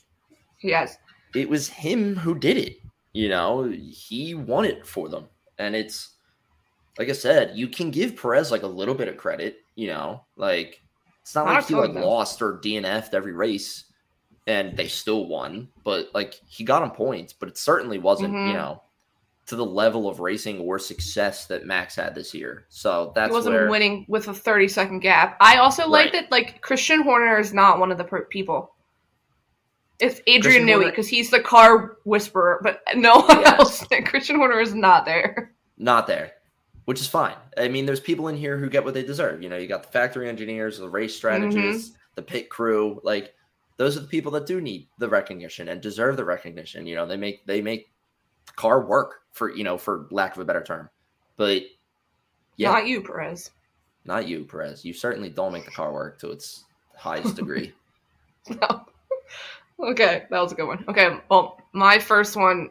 yes. 0.62 0.98
it 1.34 1.48
was 1.48 1.68
him 1.68 2.16
who 2.16 2.34
did 2.34 2.56
it. 2.56 2.78
You 3.12 3.28
know, 3.28 3.64
he 3.70 4.34
won 4.34 4.64
it 4.64 4.86
for 4.86 5.08
them, 5.08 5.26
and 5.58 5.74
it's 5.74 6.10
like 6.98 7.08
I 7.08 7.12
said, 7.12 7.56
you 7.56 7.68
can 7.68 7.90
give 7.90 8.16
Perez 8.20 8.50
like 8.50 8.62
a 8.62 8.66
little 8.68 8.94
bit 8.94 9.08
of 9.08 9.16
credit. 9.16 9.58
You 9.74 9.88
know, 9.88 10.24
like 10.36 10.82
it's 11.22 11.34
not 11.34 11.46
Not 11.46 11.54
like 11.54 11.66
he 11.68 11.74
like 11.74 11.92
lost 11.94 12.42
or 12.42 12.54
DNF'd 12.58 13.14
every 13.14 13.32
race, 13.32 13.84
and 14.46 14.76
they 14.76 14.88
still 14.88 15.26
won. 15.26 15.68
But 15.84 16.08
like 16.14 16.34
he 16.48 16.64
got 16.64 16.82
him 16.82 16.90
points, 16.90 17.32
but 17.32 17.48
it 17.48 17.56
certainly 17.58 17.98
wasn't 17.98 18.34
Mhm. 18.34 18.48
you 18.48 18.52
know 18.54 18.82
to 19.46 19.56
the 19.56 19.64
level 19.64 20.08
of 20.10 20.20
racing 20.20 20.60
or 20.60 20.78
success 20.78 21.46
that 21.46 21.64
Max 21.64 21.96
had 21.96 22.14
this 22.14 22.34
year. 22.34 22.66
So 22.68 23.12
that's 23.14 23.30
he 23.30 23.34
wasn't 23.34 23.54
where 23.54 23.70
winning 23.70 24.04
with 24.06 24.28
a 24.28 24.34
30 24.34 24.68
second 24.68 24.98
gap. 25.00 25.38
I 25.40 25.56
also 25.56 25.88
like 25.88 26.12
that 26.12 26.30
like 26.30 26.60
Christian 26.60 27.00
Horner 27.02 27.38
is 27.38 27.54
not 27.54 27.78
one 27.78 27.90
of 27.90 27.96
the 27.96 28.04
per- 28.04 28.26
people. 28.26 28.74
It's 30.00 30.20
Adrian 30.26 30.64
Newey 30.66 30.84
because 30.90 31.08
he's 31.08 31.30
the 31.30 31.40
car 31.40 31.96
whisperer, 32.04 32.60
but 32.62 32.82
no 32.94 33.20
one 33.20 33.40
Yes. 33.40 33.58
else. 33.58 33.84
Christian 34.06 34.36
Horner 34.36 34.60
is 34.60 34.74
not 34.74 35.04
there. 35.06 35.54
not 35.78 36.06
there, 36.06 36.32
which 36.88 37.02
is 37.02 37.06
fine. 37.06 37.34
I 37.58 37.68
mean, 37.68 37.84
there's 37.84 38.00
people 38.00 38.28
in 38.28 38.36
here 38.38 38.56
who 38.56 38.70
get 38.70 38.82
what 38.82 38.94
they 38.94 39.02
deserve. 39.02 39.42
You 39.42 39.50
know, 39.50 39.58
you 39.58 39.68
got 39.68 39.82
the 39.82 39.90
factory 39.90 40.26
engineers, 40.26 40.78
the 40.78 40.88
race 40.88 41.10
mm-hmm. 41.10 41.18
strategists, 41.18 41.94
the 42.14 42.22
pit 42.22 42.48
crew, 42.48 42.98
like 43.04 43.34
those 43.76 43.94
are 43.98 44.00
the 44.00 44.06
people 44.06 44.32
that 44.32 44.46
do 44.46 44.58
need 44.58 44.88
the 44.96 45.06
recognition 45.06 45.68
and 45.68 45.82
deserve 45.82 46.16
the 46.16 46.24
recognition. 46.24 46.86
You 46.86 46.96
know, 46.96 47.04
they 47.04 47.18
make 47.18 47.44
they 47.44 47.60
make 47.60 47.90
the 48.46 48.54
car 48.54 48.86
work 48.86 49.16
for 49.32 49.54
you 49.54 49.64
know, 49.64 49.76
for 49.76 50.08
lack 50.10 50.34
of 50.34 50.40
a 50.40 50.46
better 50.46 50.62
term. 50.62 50.88
But 51.36 51.64
yeah, 52.56 52.72
Not 52.72 52.86
you, 52.86 53.02
Perez. 53.02 53.50
not 54.06 54.26
you, 54.26 54.46
Perez. 54.46 54.82
You 54.82 54.94
certainly 54.94 55.28
don't 55.28 55.52
make 55.52 55.66
the 55.66 55.70
car 55.70 55.92
work 55.92 56.18
to 56.20 56.30
its 56.30 56.64
highest 56.96 57.36
degree. 57.36 57.74
No. 58.48 58.86
Okay, 59.90 60.24
that 60.30 60.40
was 60.40 60.52
a 60.52 60.54
good 60.54 60.66
one. 60.66 60.86
Okay, 60.88 61.18
well, 61.28 61.60
my 61.74 61.98
first 61.98 62.34
one 62.34 62.70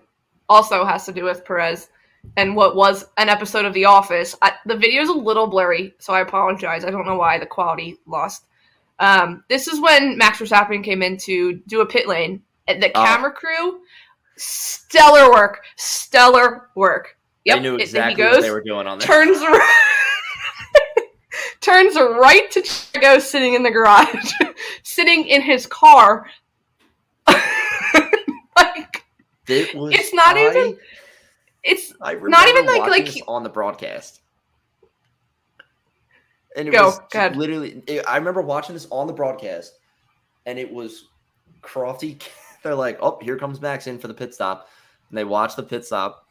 also 0.50 0.84
has 0.84 1.06
to 1.06 1.14
do 1.14 1.24
with 1.24 1.46
Perez 1.46 1.90
and 2.36 2.56
what 2.56 2.76
was 2.76 3.06
an 3.18 3.30
episode 3.30 3.66
of 3.66 3.74
The 3.74 3.86
Office. 3.86 4.36
I, 4.42 4.54
the 4.66 4.76
video 4.78 5.02
is 5.02 5.10
a 5.10 5.14
little 5.14 5.48
blurry, 5.48 5.94
so 6.00 6.14
I 6.14 6.22
apologize. 6.22 6.84
I 6.84 6.92
don't 6.92 7.06
know 7.06 7.16
why 7.18 7.38
the 7.40 7.46
quality 7.46 7.98
lost. 8.06 8.46
Um, 9.00 9.44
this 9.50 9.68
is 9.68 9.80
when 9.80 10.18
Max 10.18 10.40
Verstappen 10.40 10.84
came 10.84 11.02
in 11.04 11.18
to 11.20 11.54
do 11.68 11.82
a 11.82 11.86
pit 11.86 12.08
lane. 12.08 12.42
The 12.68 12.92
Oh. 12.96 13.04
camera 13.06 13.32
crew, 13.32 13.80
stellar 14.36 15.32
work, 15.32 15.62
stellar 15.78 16.70
work. 16.76 17.16
Yep, 17.46 17.56
they 17.58 17.62
knew 17.62 17.76
it- 17.76 17.82
exactly 17.82 18.12
he 18.24 18.30
goes, 18.30 18.36
what 18.38 18.42
they 18.42 18.52
were 18.52 18.62
doing 18.64 18.88
on 18.88 19.00
there. 19.00 19.08
turns 19.08 19.38
right, 19.40 19.94
turns 21.62 21.96
right 21.96 22.52
to 22.52 22.62
Checo 22.62 23.22
sitting 23.22 23.54
in 23.54 23.64
the 23.64 23.72
garage, 23.72 24.32
sitting 24.84 25.28
in 25.28 25.42
his 25.42 25.66
car. 25.66 26.26
like 27.28 29.04
It 29.48 29.74
was, 29.76 29.94
It's 29.96 30.14
not 30.14 30.36
I- 30.38 30.50
even- 30.50 30.78
it's 31.68 31.94
I 32.02 32.14
not 32.14 32.48
even 32.48 32.66
like- 32.66 32.90
like 32.90 33.06
this 33.06 33.22
on 33.28 33.44
the 33.44 33.50
broadcast. 33.50 34.22
And 36.56 36.68
it 36.68 36.72
Go, 36.72 36.86
was 36.86 37.36
literally. 37.36 37.84
it- 37.86 38.08
I 38.08 38.18
remember 38.18 38.42
watching 38.42 38.74
this 38.74 38.88
on 38.90 39.06
the 39.06 39.14
broadcast, 39.14 39.74
and 40.48 40.58
it 40.58 40.72
was 40.72 41.06
Crofty. 41.62 42.20
They're 42.64 42.74
like, 42.74 42.98
"Oh, 43.02 43.20
here 43.22 43.38
comes 43.38 43.62
Max 43.62 43.86
in 43.86 44.00
for 44.00 44.08
the 44.08 44.14
pit 44.14 44.34
stop," 44.34 44.68
and 45.10 45.18
they 45.18 45.24
watch 45.24 45.56
the 45.56 45.62
pit 45.64 45.86
stop, 45.86 46.26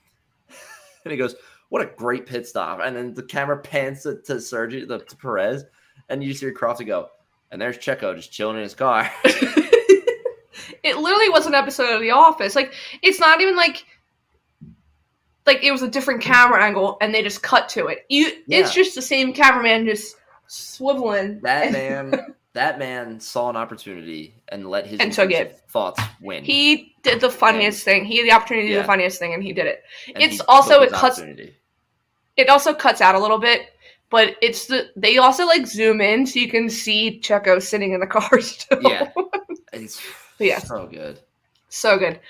and 1.04 1.12
he 1.12 1.16
goes, 1.16 1.36
"What 1.68 1.82
a 1.82 1.86
great 1.86 2.26
pit 2.26 2.48
stop!" 2.48 2.80
And 2.82 2.96
then 2.96 3.14
the 3.14 3.22
camera 3.22 3.58
pans 3.58 4.02
to, 4.02 4.16
to 4.22 4.34
Sergio, 4.34 4.88
the, 4.88 4.98
to 4.98 5.16
Perez, 5.16 5.64
and 6.08 6.22
you 6.22 6.30
just 6.30 6.40
hear 6.40 6.52
Crofty 6.52 6.84
go, 6.86 7.10
and 7.52 7.62
there's 7.62 7.78
Checo 7.78 8.16
just 8.16 8.32
chilling 8.32 8.56
in 8.56 8.62
his 8.64 8.74
car. 8.74 9.08
it 9.24 10.96
literally 10.96 11.28
was 11.28 11.46
an 11.46 11.54
episode 11.54 11.94
of 11.94 12.00
The 12.00 12.10
Office. 12.10 12.56
Like 12.56 12.74
it's 13.02 13.20
not 13.20 13.40
even 13.40 13.54
like 13.54 13.84
like 15.46 15.62
it 15.62 15.70
was 15.72 15.82
a 15.82 15.88
different 15.88 16.20
camera 16.22 16.62
angle 16.62 16.98
and 17.00 17.14
they 17.14 17.22
just 17.22 17.42
cut 17.42 17.68
to 17.70 17.86
it. 17.86 18.04
You 18.08 18.30
Yeah. 18.46 18.58
it's 18.60 18.74
just 18.74 18.94
the 18.94 19.02
same 19.02 19.32
cameraman 19.32 19.86
just 19.86 20.16
swiveling. 20.48 21.40
That 21.42 21.74
and- 21.74 22.10
man, 22.12 22.34
that 22.54 22.78
man 22.78 23.20
saw 23.20 23.50
an 23.50 23.56
opportunity 23.56 24.34
and 24.48 24.68
let 24.68 24.86
his 24.86 24.98
And 25.00 25.12
took 25.12 25.30
it. 25.30 25.60
thoughts 25.68 26.00
win. 26.20 26.42
He 26.44 26.94
did 27.02 27.20
the 27.20 27.30
funniest 27.30 27.84
thing. 27.84 28.04
He 28.04 28.16
had 28.18 28.26
the 28.26 28.32
opportunity 28.32 28.68
to 28.68 28.74
do 28.74 28.80
the 28.80 28.86
funniest 28.86 29.18
thing 29.18 29.34
and 29.34 29.42
he 29.42 29.52
did 29.52 29.66
it. 29.66 29.82
and 30.14 30.22
it's 30.22 30.40
also- 30.48 30.82
it 30.82 30.92
cuts- 30.92 31.20
it 32.36 32.48
also 32.48 32.74
cuts 32.74 33.00
out 33.00 33.14
a 33.14 33.18
little 33.18 33.38
bit, 33.38 33.62
but 34.10 34.36
it's 34.42 34.66
the 34.66 34.90
they 34.96 35.18
also 35.18 35.46
like 35.46 35.66
zoom 35.66 36.00
in 36.00 36.26
so 36.26 36.38
you 36.38 36.48
can 36.50 36.68
see 36.68 37.20
Checo 37.22 37.62
sitting 37.62 37.92
in 37.92 38.00
the 38.00 38.06
car 38.06 38.40
still. 38.40 38.80
Yeah. 38.82 39.10
It's 39.72 40.00
Yeah. 40.38 40.58
so 40.60 40.86
good. 40.86 41.20
so 41.68 41.98
good. 41.98 42.20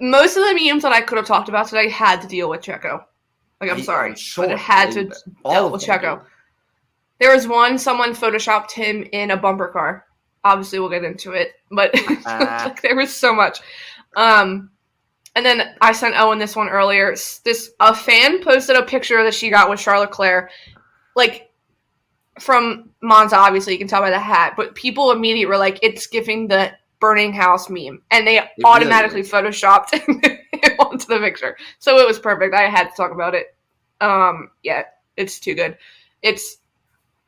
Most 0.00 0.36
of 0.36 0.44
the 0.44 0.54
memes 0.54 0.82
that 0.82 0.92
I 0.92 1.00
could 1.00 1.18
have 1.18 1.26
talked 1.26 1.48
about 1.48 1.68
today 1.68 1.88
had 1.88 2.20
to 2.22 2.28
deal 2.28 2.48
with 2.50 2.60
Checo. 2.62 3.04
Like 3.60 3.70
I'm 3.70 3.76
He- 3.78 3.82
sorry, 3.82 4.14
sure 4.16 4.46
but 4.46 4.52
it 4.52 4.58
had 4.58 4.92
to 4.92 5.10
all 5.44 5.52
dealt 5.52 5.72
with 5.72 5.82
Checo. 5.84 6.20
do. 6.20 6.26
There 7.18 7.34
was 7.34 7.46
one 7.46 7.78
someone 7.78 8.12
photoshopped 8.14 8.70
him 8.72 9.06
in 9.12 9.30
a 9.30 9.36
bumper 9.36 9.68
car. 9.68 10.06
Obviously, 10.42 10.78
we'll 10.78 10.88
get 10.88 11.04
into 11.04 11.32
it, 11.32 11.52
but 11.70 11.90
Ah. 12.26 12.62
like, 12.66 12.80
there 12.80 12.96
was 12.96 13.14
so 13.14 13.34
much. 13.34 13.58
Um, 14.16 14.70
and 15.36 15.44
then 15.44 15.74
I 15.82 15.92
sent 15.92 16.16
Owen 16.18 16.38
this 16.38 16.56
one 16.56 16.68
earlier. 16.70 17.10
This 17.44 17.70
a 17.80 17.94
fan 17.94 18.42
posted 18.42 18.76
a 18.76 18.82
picture 18.82 19.22
that 19.22 19.34
she 19.34 19.50
got 19.50 19.68
with 19.68 19.78
Charles 19.80 20.06
Leclerc, 20.06 20.50
like 21.14 21.50
from 22.38 22.88
Monza. 23.02 23.36
Obviously, 23.36 23.74
you 23.74 23.78
can 23.78 23.86
tell 23.86 24.00
by 24.00 24.10
the 24.10 24.18
hat, 24.18 24.54
but 24.56 24.74
people 24.74 25.10
immediately 25.12 25.46
were 25.46 25.58
like, 25.58 25.78
"It's 25.82 26.06
giving 26.06 26.48
the 26.48 26.72
burning 27.00 27.32
house 27.32 27.68
meme," 27.70 28.02
and 28.10 28.26
they 28.26 28.34
really 28.36 28.48
automatically 28.64 29.20
is. 29.20 29.30
photoshopped 29.30 29.88
it 29.92 30.76
onto 30.78 31.06
the 31.06 31.18
picture. 31.18 31.56
So 31.78 31.98
it 31.98 32.06
was 32.06 32.18
perfect. 32.18 32.54
I 32.54 32.68
had 32.68 32.88
to 32.90 32.96
talk 32.96 33.12
about 33.12 33.34
it. 33.34 33.54
Um, 34.00 34.50
yeah, 34.62 34.84
it's 35.16 35.40
too 35.40 35.54
good. 35.54 35.76
It's 36.22 36.58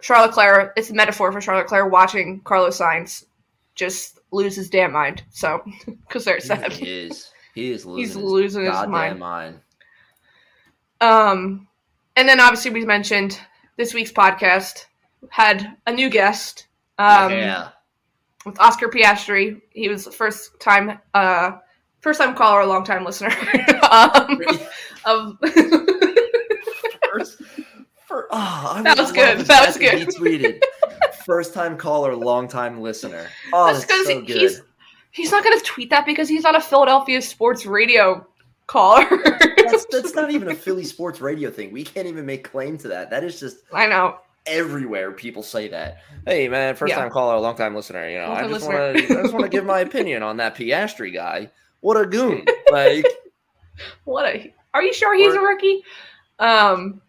Charles 0.02 0.28
Leclerc. 0.28 0.72
It's 0.76 0.90
a 0.90 0.94
metaphor 0.94 1.32
for 1.32 1.40
Charles 1.40 1.62
Leclerc 1.62 1.90
watching 1.92 2.40
Carlos 2.40 2.78
Sainz 2.78 3.24
just 3.74 4.18
lose 4.30 4.56
his 4.56 4.68
damn 4.70 4.92
mind. 4.92 5.22
So 5.30 5.62
because 5.86 6.24
they're 6.24 6.36
He 6.36 6.40
sad. 6.42 6.72
really 6.78 7.06
is. 7.06 7.30
He 7.54 7.70
is 7.70 7.84
losing 7.86 7.98
He's 8.00 8.14
his 8.14 8.16
losing 8.16 8.64
his 8.64 8.86
mind. 8.86 9.18
mind. 9.18 9.60
Um, 11.00 11.68
and 12.16 12.28
then 12.28 12.40
obviously 12.40 12.70
we 12.70 12.84
mentioned 12.84 13.38
this 13.76 13.92
week's 13.94 14.12
podcast 14.12 14.86
had 15.30 15.76
a 15.86 15.92
new 15.92 16.08
guest. 16.10 16.66
Um, 16.98 17.32
yeah. 17.32 17.68
With 18.44 18.58
Oscar 18.60 18.88
Piastri. 18.88 19.60
He 19.70 19.88
was 19.88 20.06
first 20.08 20.58
time, 20.60 20.98
uh, 21.14 21.52
first 22.00 22.20
time 22.20 22.34
caller, 22.34 22.64
long 22.66 22.84
time 22.84 23.04
listener. 23.04 23.30
um, 23.90 24.40
of 25.04 25.36
First, 27.12 27.42
for, 28.06 28.26
oh, 28.30 28.80
That 28.84 28.96
was 28.96 29.12
good. 29.12 29.40
if 29.40 29.46
That 29.46 29.66
was 29.66 29.76
good. 29.76 29.98
He 29.98 30.06
tweeted. 30.06 30.60
First 31.26 31.52
time 31.54 31.76
caller, 31.76 32.16
long 32.16 32.48
time 32.48 32.80
listener. 32.80 33.26
Oh, 33.52 33.66
That's 33.72 33.84
that's, 33.84 34.06
so 34.06 34.20
he's- 34.22 34.56
good. 34.56 34.64
he's 35.10 35.30
not 35.30 35.44
going 35.44 35.58
to 35.58 35.64
tweet 35.64 35.90
that 35.90 36.06
because 36.06 36.28
he's 36.28 36.42
not 36.42 36.56
a 36.56 36.60
Philadelphia 36.60 37.20
sports 37.20 37.66
radio 37.66 38.26
caller. 38.66 39.04
That's, 39.56 39.86
that's 39.90 40.14
not 40.14 40.30
even 40.32 40.48
a 40.48 40.54
Philly 40.54 40.84
sports 40.84 41.20
radio 41.20 41.50
thing. 41.50 41.70
We 41.72 41.84
can't 41.84 42.06
even 42.06 42.24
make 42.24 42.44
claim 42.50 42.78
to 42.78 42.88
that. 42.88 43.10
That 43.10 43.24
is 43.24 43.38
just 43.38 43.58
I 43.72 43.86
know. 43.86 44.18
Everywhere 44.46 45.12
people 45.12 45.42
say 45.42 45.68
that. 45.68 45.98
Hey 46.26 46.48
man, 46.48 46.74
first 46.74 46.90
Yeah. 46.90 46.96
time 46.98 47.10
caller, 47.10 47.38
long 47.38 47.54
time 47.56 47.74
listener. 47.76 48.08
You 48.08 48.18
know, 48.18 48.24
I 48.24 48.42
Long-time 48.42 48.50
just 48.50 48.66
want 48.66 48.96
to 48.96 49.18
I 49.18 49.22
just 49.22 49.32
want 49.32 49.44
to 49.44 49.48
give 49.48 49.64
my 49.64 49.80
opinion 49.88 50.22
on 50.22 50.38
that 50.38 50.56
Piastri 50.56 51.12
guy. 51.14 51.50
What 51.80 51.96
a 51.96 52.06
goon! 52.06 52.44
Like, 52.70 53.06
What 54.04 54.26
a 54.26 54.52
are 54.74 54.82
you 54.82 54.92
sure 54.92 55.14
he's 55.14 55.34
a 55.34 55.40
rookie? 55.40 55.82
Um 56.38 57.00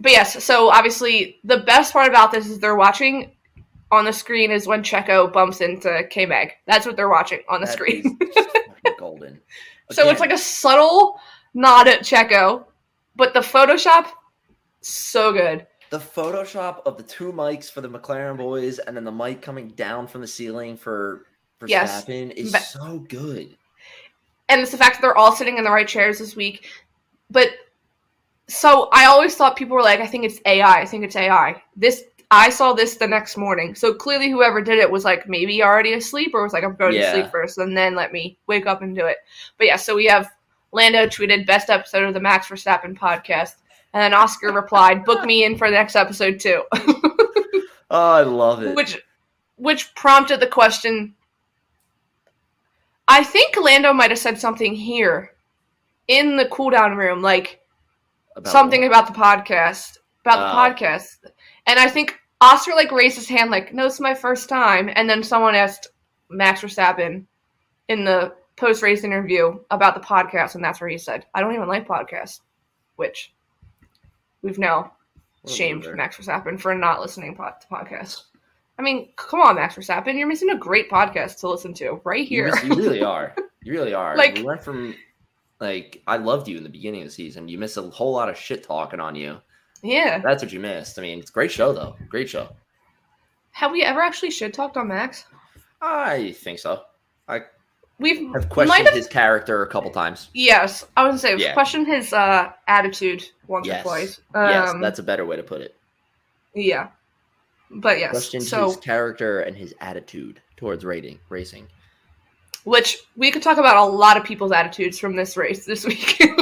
but 0.00 0.12
yes, 0.12 0.44
so 0.44 0.70
obviously 0.70 1.40
the 1.44 1.58
best 1.58 1.92
part 1.92 2.08
about 2.08 2.30
this 2.30 2.46
is 2.48 2.58
they're 2.60 2.76
watching 2.76 3.32
on 3.90 4.04
the 4.04 4.12
screen 4.12 4.50
is 4.50 4.66
when 4.66 4.82
Checo 4.82 5.32
bumps 5.32 5.60
into 5.60 6.02
K-Mag. 6.10 6.52
That's 6.66 6.84
what 6.86 6.96
they're 6.96 7.08
watching 7.08 7.40
on 7.48 7.60
the 7.60 7.66
that 7.66 7.72
screen. 7.72 8.18
golden. 8.98 9.40
So 9.92 10.08
it's 10.10 10.20
like 10.20 10.32
a 10.32 10.38
subtle 10.38 11.18
nod 11.54 11.86
at 11.88 12.00
Checo, 12.00 12.66
but 13.14 13.32
the 13.32 13.40
Photoshop 13.40 14.06
so 14.80 15.32
good. 15.32 15.66
The 15.90 15.98
Photoshop 15.98 16.82
of 16.86 16.96
the 16.96 17.02
two 17.02 17.32
mics 17.32 17.70
for 17.70 17.80
the 17.80 17.88
McLaren 17.88 18.36
boys, 18.36 18.78
and 18.78 18.96
then 18.96 19.04
the 19.04 19.12
mic 19.12 19.40
coming 19.42 19.68
down 19.68 20.06
from 20.06 20.20
the 20.20 20.26
ceiling 20.26 20.76
for 20.76 21.26
for 21.58 21.66
Yes. 21.68 22.04
Verstappen 22.04 22.32
is 22.32 22.52
But- 22.52 22.62
so 22.62 22.98
good. 23.08 23.56
And 24.48 24.60
it's 24.60 24.70
the 24.70 24.76
fact 24.78 24.96
that 24.96 25.02
they're 25.02 25.16
all 25.16 25.32
sitting 25.32 25.56
in 25.58 25.64
the 25.64 25.70
right 25.70 25.88
chairs 25.88 26.18
this 26.18 26.36
week. 26.36 26.68
But 27.30 27.48
so 28.48 28.88
I 28.92 29.06
always 29.06 29.34
thought 29.34 29.56
people 29.56 29.74
were 29.76 29.82
like, 29.82 30.00
I 30.00 30.06
think 30.06 30.24
it's 30.24 30.40
AI. 30.44 30.80
I 30.80 30.84
think 30.84 31.04
it's 31.04 31.16
AI. 31.16 31.60
This 31.74 32.04
I 32.30 32.50
saw 32.50 32.72
this 32.72 32.96
the 32.96 33.06
next 33.06 33.36
morning. 33.36 33.74
So 33.74 33.94
clearly 33.94 34.30
whoever 34.30 34.60
did 34.60 34.78
it 34.78 34.90
was 34.90 35.04
like 35.04 35.28
maybe 35.28 35.62
already 35.62 35.92
asleep 35.94 36.32
or 36.34 36.42
was 36.42 36.52
like, 36.52 36.64
I'm 36.64 36.74
going 36.74 36.94
Yeah. 36.94 37.12
to 37.12 37.20
sleep 37.20 37.30
first 37.30 37.58
and 37.58 37.76
then 37.76 37.94
let 37.94 38.12
me 38.12 38.36
wake 38.48 38.66
up 38.66 38.82
and 38.82 38.94
do 38.94 39.06
it. 39.06 39.18
But 39.58 39.68
yeah, 39.68 39.76
so 39.76 39.94
we 39.96 40.06
have 40.06 40.28
Lando 40.72 41.06
tweeted 41.06 41.46
best 41.46 41.70
episode 41.70 42.02
of 42.04 42.14
the 42.14 42.20
Max 42.20 42.48
Verstappen 42.48 42.98
podcast. 42.98 43.54
And 43.94 44.02
then 44.02 44.14
Oscar 44.14 44.52
replied, 44.52 45.04
book 45.04 45.24
me 45.24 45.44
in 45.44 45.56
for 45.56 45.68
the 45.70 45.76
next 45.76 45.96
episode 45.96 46.40
too. 46.40 46.62
Oh, 47.88 48.10
I 48.14 48.22
love 48.22 48.64
it. 48.64 48.74
which 48.74 48.98
which 49.54 49.94
prompted 49.94 50.40
the 50.40 50.46
question 50.48 51.14
i 53.06 53.22
think 53.22 53.56
lando 53.56 53.92
might 53.92 54.10
have 54.10 54.18
said 54.18 54.40
something 54.40 54.74
here 54.74 55.30
in 56.08 56.36
the 56.36 56.46
cooldown 56.46 56.96
room 56.96 57.22
like 57.22 57.60
About 58.34 58.50
something 58.50 58.80
what? 58.82 58.88
about 58.88 59.06
the 59.06 59.12
podcast 59.12 59.98
about 60.24 60.38
Oh. 60.40 60.48
the 60.48 60.74
podcast 60.74 61.16
and 61.68 61.78
i 61.78 61.88
think 61.88 62.18
oscar 62.40 62.72
like 62.74 62.90
raised 62.90 63.16
his 63.16 63.28
hand 63.28 63.52
like 63.52 63.72
no 63.72 63.86
it's 63.86 64.00
my 64.00 64.14
first 64.14 64.48
time 64.48 64.90
and 64.94 65.08
then 65.08 65.22
someone 65.22 65.54
asked 65.54 65.86
max 66.28 66.62
verstappen 66.62 67.24
in 67.88 68.04
the 68.04 68.34
post 68.56 68.82
race 68.82 69.04
interview 69.04 69.58
about 69.70 69.94
the 69.94 70.00
podcast 70.00 70.56
and 70.56 70.64
that's 70.64 70.80
where 70.80 70.90
he 70.90 70.98
said 70.98 71.24
i 71.34 71.40
don't 71.40 71.54
even 71.54 71.68
like 71.68 71.86
podcasts 71.86 72.40
which 72.96 73.32
we've 74.46 74.58
now 74.58 74.92
shamed. 75.46 75.86
Max 75.94 76.16
Verstappen 76.16 76.58
for 76.58 76.74
not 76.74 77.00
listening 77.00 77.34
pod- 77.34 77.60
to 77.60 77.66
podcasts. 77.66 78.22
I 78.78 78.82
mean, 78.82 79.10
come 79.16 79.40
on, 79.40 79.54
Max 79.56 79.74
Verstappen, 79.74 80.18
you're 80.18 80.26
missing 80.28 80.50
a 80.50 80.56
great 80.58 80.90
podcast 80.90 81.40
to 81.40 81.48
listen 81.48 81.72
to 81.74 82.00
right 82.04 82.20
You, 82.28 82.44
here. 82.44 82.46
miss- 82.54 82.64
you 82.64 82.74
really 82.74 83.02
are. 83.14 83.34
You 83.62 83.72
really 83.72 83.94
are. 83.94 84.16
Like- 84.16 84.36
we 84.36 84.42
went 84.42 84.62
from 84.62 84.94
like 85.60 86.02
I 86.06 86.16
loved 86.18 86.48
you 86.48 86.56
in 86.58 86.62
the 86.62 86.68
beginning 86.68 87.00
of 87.02 87.08
the 87.08 87.12
season. 87.12 87.48
You 87.48 87.58
missed 87.58 87.76
a 87.76 87.82
whole 87.82 88.12
lot 88.12 88.28
of 88.28 88.36
shit 88.36 88.62
talking 88.62 89.00
on 89.00 89.14
you. 89.14 89.38
yeah. 89.82 90.18
That's 90.18 90.42
what 90.42 90.52
you 90.52 90.60
missed. 90.60 90.98
I 90.98 91.02
mean, 91.02 91.18
it's 91.18 91.30
a 91.30 91.32
great 91.32 91.50
show 91.50 91.72
though. 91.72 91.96
Great 92.08 92.28
show. 92.28 92.54
Have 93.52 93.72
we 93.72 93.82
ever 93.82 94.00
actually 94.00 94.30
shit 94.30 94.52
talked 94.52 94.76
on 94.76 94.88
Max? 94.88 95.24
I 95.80 96.32
think 96.32 96.58
so. 96.58 96.82
We've 97.98 98.34
I've 98.34 98.48
questioned 98.50 98.86
have- 98.88 98.94
his 98.96 99.06
character 99.06 99.62
a 99.62 99.66
couple 99.68 99.90
times. 99.90 100.28
Yes, 100.34 100.86
I 100.96 101.08
would 101.08 101.18
say 101.18 101.36
Yeah. 101.36 101.54
question 101.54 101.84
his 101.86 102.12
uh, 102.12 102.50
attitude 102.68 103.24
once 103.48 103.66
Yes. 103.66 103.80
or 103.80 103.82
twice. 103.84 104.20
yes, 104.34 104.70
Um, 104.70 104.80
that's 104.80 104.98
a 104.98 105.02
better 105.02 105.24
way 105.24 105.36
to 105.36 105.42
put 105.42 105.62
it. 105.62 105.74
yeah, 106.54 106.88
but 107.70 107.98
yes. 107.98 108.10
Questioned 108.10 108.42
so, 108.44 108.66
his 108.66 108.76
character 108.76 109.40
and 109.40 109.56
his 109.56 109.74
attitude 109.80 110.40
towards 110.56 110.84
rating 110.84 111.18
racing. 111.30 111.66
which 112.64 112.98
we 113.16 113.30
could 113.30 113.42
talk 113.42 113.58
about 113.58 113.76
a 113.76 113.84
lot 113.84 114.16
of 114.16 114.24
people's 114.24 114.50
attitudes 114.52 114.98
from 114.98 115.14
this 115.16 115.36
race 115.36 115.64
this 115.64 115.84
week. 115.86 116.20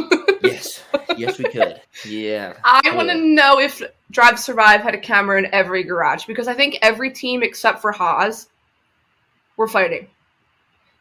Yes, 0.43 0.83
yes, 1.17 1.39
we 1.39 1.45
could. 1.47 1.81
Yeah, 2.05 2.53
I 2.65 2.83
want 2.95 3.09
to 3.09 3.17
know 3.17 3.59
if 3.61 3.81
Drive 4.11 4.39
Survive 4.39 4.83
had 4.83 4.95
a 4.95 4.99
camera 4.99 5.39
in 5.39 5.47
every 5.55 5.83
garage 5.85 6.27
because 6.27 6.49
I 6.49 6.53
think 6.55 6.77
every 6.83 7.11
team 7.11 7.43
except 7.43 7.81
for 7.81 7.93
Haas 7.93 8.49
were 9.57 9.67
fighting. 9.67 10.07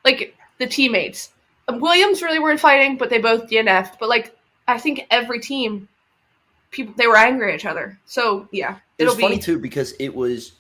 Like 0.06 0.34
the 0.60 0.68
teammates. 0.68 1.30
Williams 1.70 2.22
really 2.22 2.40
weren't 2.40 2.60
fighting, 2.60 2.98
but 2.98 3.10
they 3.10 3.20
both 3.20 3.50
DNF'd. 3.50 3.98
But 4.00 4.10
like 4.10 4.36
I 4.68 4.78
think 4.78 5.08
every 5.12 5.40
team, 5.40 5.88
people 6.72 6.94
they 6.98 7.08
were 7.08 7.18
angry 7.18 7.52
at 7.54 7.56
each 7.60 7.66
other. 7.66 7.98
So 8.06 8.48
yeah, 8.52 8.78
it 8.98 9.06
was 9.06 9.14
it'll 9.14 9.22
funny 9.30 9.40
too 9.40 9.60
because 9.60 9.94
it 9.94 10.14
was 10.14 10.54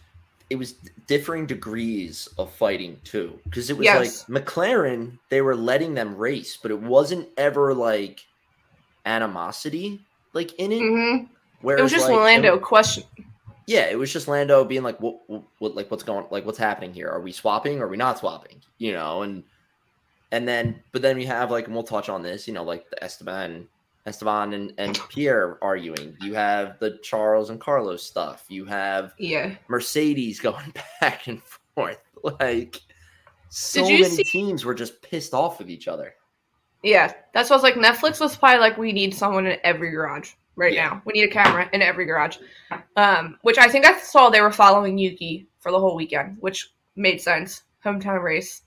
it 0.49 0.55
was 0.55 0.73
differing 1.07 1.45
degrees 1.45 2.27
of 2.37 2.51
fighting 2.53 2.99
too 3.03 3.39
because 3.45 3.69
it 3.69 3.77
was 3.77 3.85
Yes. 3.85 4.25
like 4.29 4.43
mclaren 4.45 5.17
they 5.29 5.41
were 5.41 5.55
letting 5.55 5.93
them 5.95 6.15
race 6.15 6.57
but 6.61 6.69
it 6.71 6.79
wasn't 6.79 7.27
ever 7.37 7.73
like 7.73 8.25
animosity 9.05 10.01
like 10.33 10.53
in 10.59 10.71
it 10.71 10.81
Mhm. 10.81 11.27
whereas 11.61 11.79
it 11.79 11.83
was 11.83 11.91
just 11.91 12.07
like, 12.09 12.17
Lando 12.17 12.57
question. 12.59 13.03
yeah 13.67 13.85
it 13.89 13.97
was 13.97 14.11
just 14.13 14.27
lando 14.27 14.63
being 14.63 14.83
like 14.83 14.99
what, 15.01 15.17
what 15.27 15.43
what 15.59 15.75
like 15.75 15.89
what's 15.91 16.03
going 16.03 16.25
like 16.31 16.45
what's 16.45 16.57
happening 16.57 16.93
here 16.93 17.09
are 17.09 17.21
we 17.21 17.31
swapping 17.31 17.79
or 17.79 17.85
are 17.85 17.89
we 17.89 17.97
not 17.97 18.19
swapping 18.19 18.61
you 18.77 18.91
know 18.93 19.23
and 19.23 19.43
and 20.33 20.47
then 20.47 20.81
but 20.91 21.01
then 21.01 21.15
we 21.15 21.25
have 21.25 21.49
like 21.51 21.65
and 21.65 21.73
we'll 21.73 21.83
touch 21.83 22.09
on 22.09 22.21
this 22.21 22.47
you 22.47 22.53
know 22.53 22.63
like 22.63 22.89
the 22.89 23.01
esteban 23.03 23.67
esteban 24.05 24.53
and, 24.53 24.73
and 24.77 24.99
pierre 25.09 25.57
arguing 25.63 26.17
you 26.21 26.33
have 26.33 26.77
the 26.79 26.97
charles 27.03 27.49
and 27.49 27.61
carlos 27.61 28.03
stuff 28.03 28.43
you 28.49 28.65
have 28.65 29.13
Yeah. 29.17 29.55
Mercedes 29.69 30.39
going 30.41 30.73
back 31.01 31.27
and 31.27 31.41
forth. 31.75 31.99
Like 32.23 32.81
so 33.49 33.83
many 33.83 34.03
see- 34.05 34.23
teams 34.23 34.65
were 34.65 34.73
just 34.73 35.01
pissed 35.01 35.33
off 35.33 35.59
with 35.59 35.69
each 35.69 35.87
other. 35.87 36.15
Yeah, 36.81 37.13
that's 37.33 37.49
what 37.49 37.55
I 37.55 37.61
was 37.61 37.63
like. 37.63 37.75
Netflix 37.75 38.19
was 38.19 38.35
probably 38.35 38.59
like, 38.59 38.77
we 38.77 38.91
need 38.91 39.13
someone 39.13 39.45
in 39.47 39.57
every 39.63 39.89
garage 39.91 40.31
right 40.55 40.73
Yeah. 40.73 40.89
now. 40.89 41.01
We 41.05 41.13
need 41.13 41.23
a 41.29 41.31
camera 41.31 41.69
in 41.71 41.81
every 41.81 42.05
garage. 42.05 42.37
Um, 42.97 43.37
which 43.43 43.57
I 43.57 43.67
think 43.69 43.85
I 43.85 43.97
saw 43.99 44.29
they 44.29 44.41
were 44.41 44.51
following 44.51 44.97
Yuki 44.97 45.47
for 45.59 45.71
the 45.71 45.79
whole 45.79 45.95
weekend, 45.95 46.37
which 46.41 46.71
made 46.95 47.21
sense. 47.21 47.63
Hometown 47.85 48.21
race. 48.21 48.63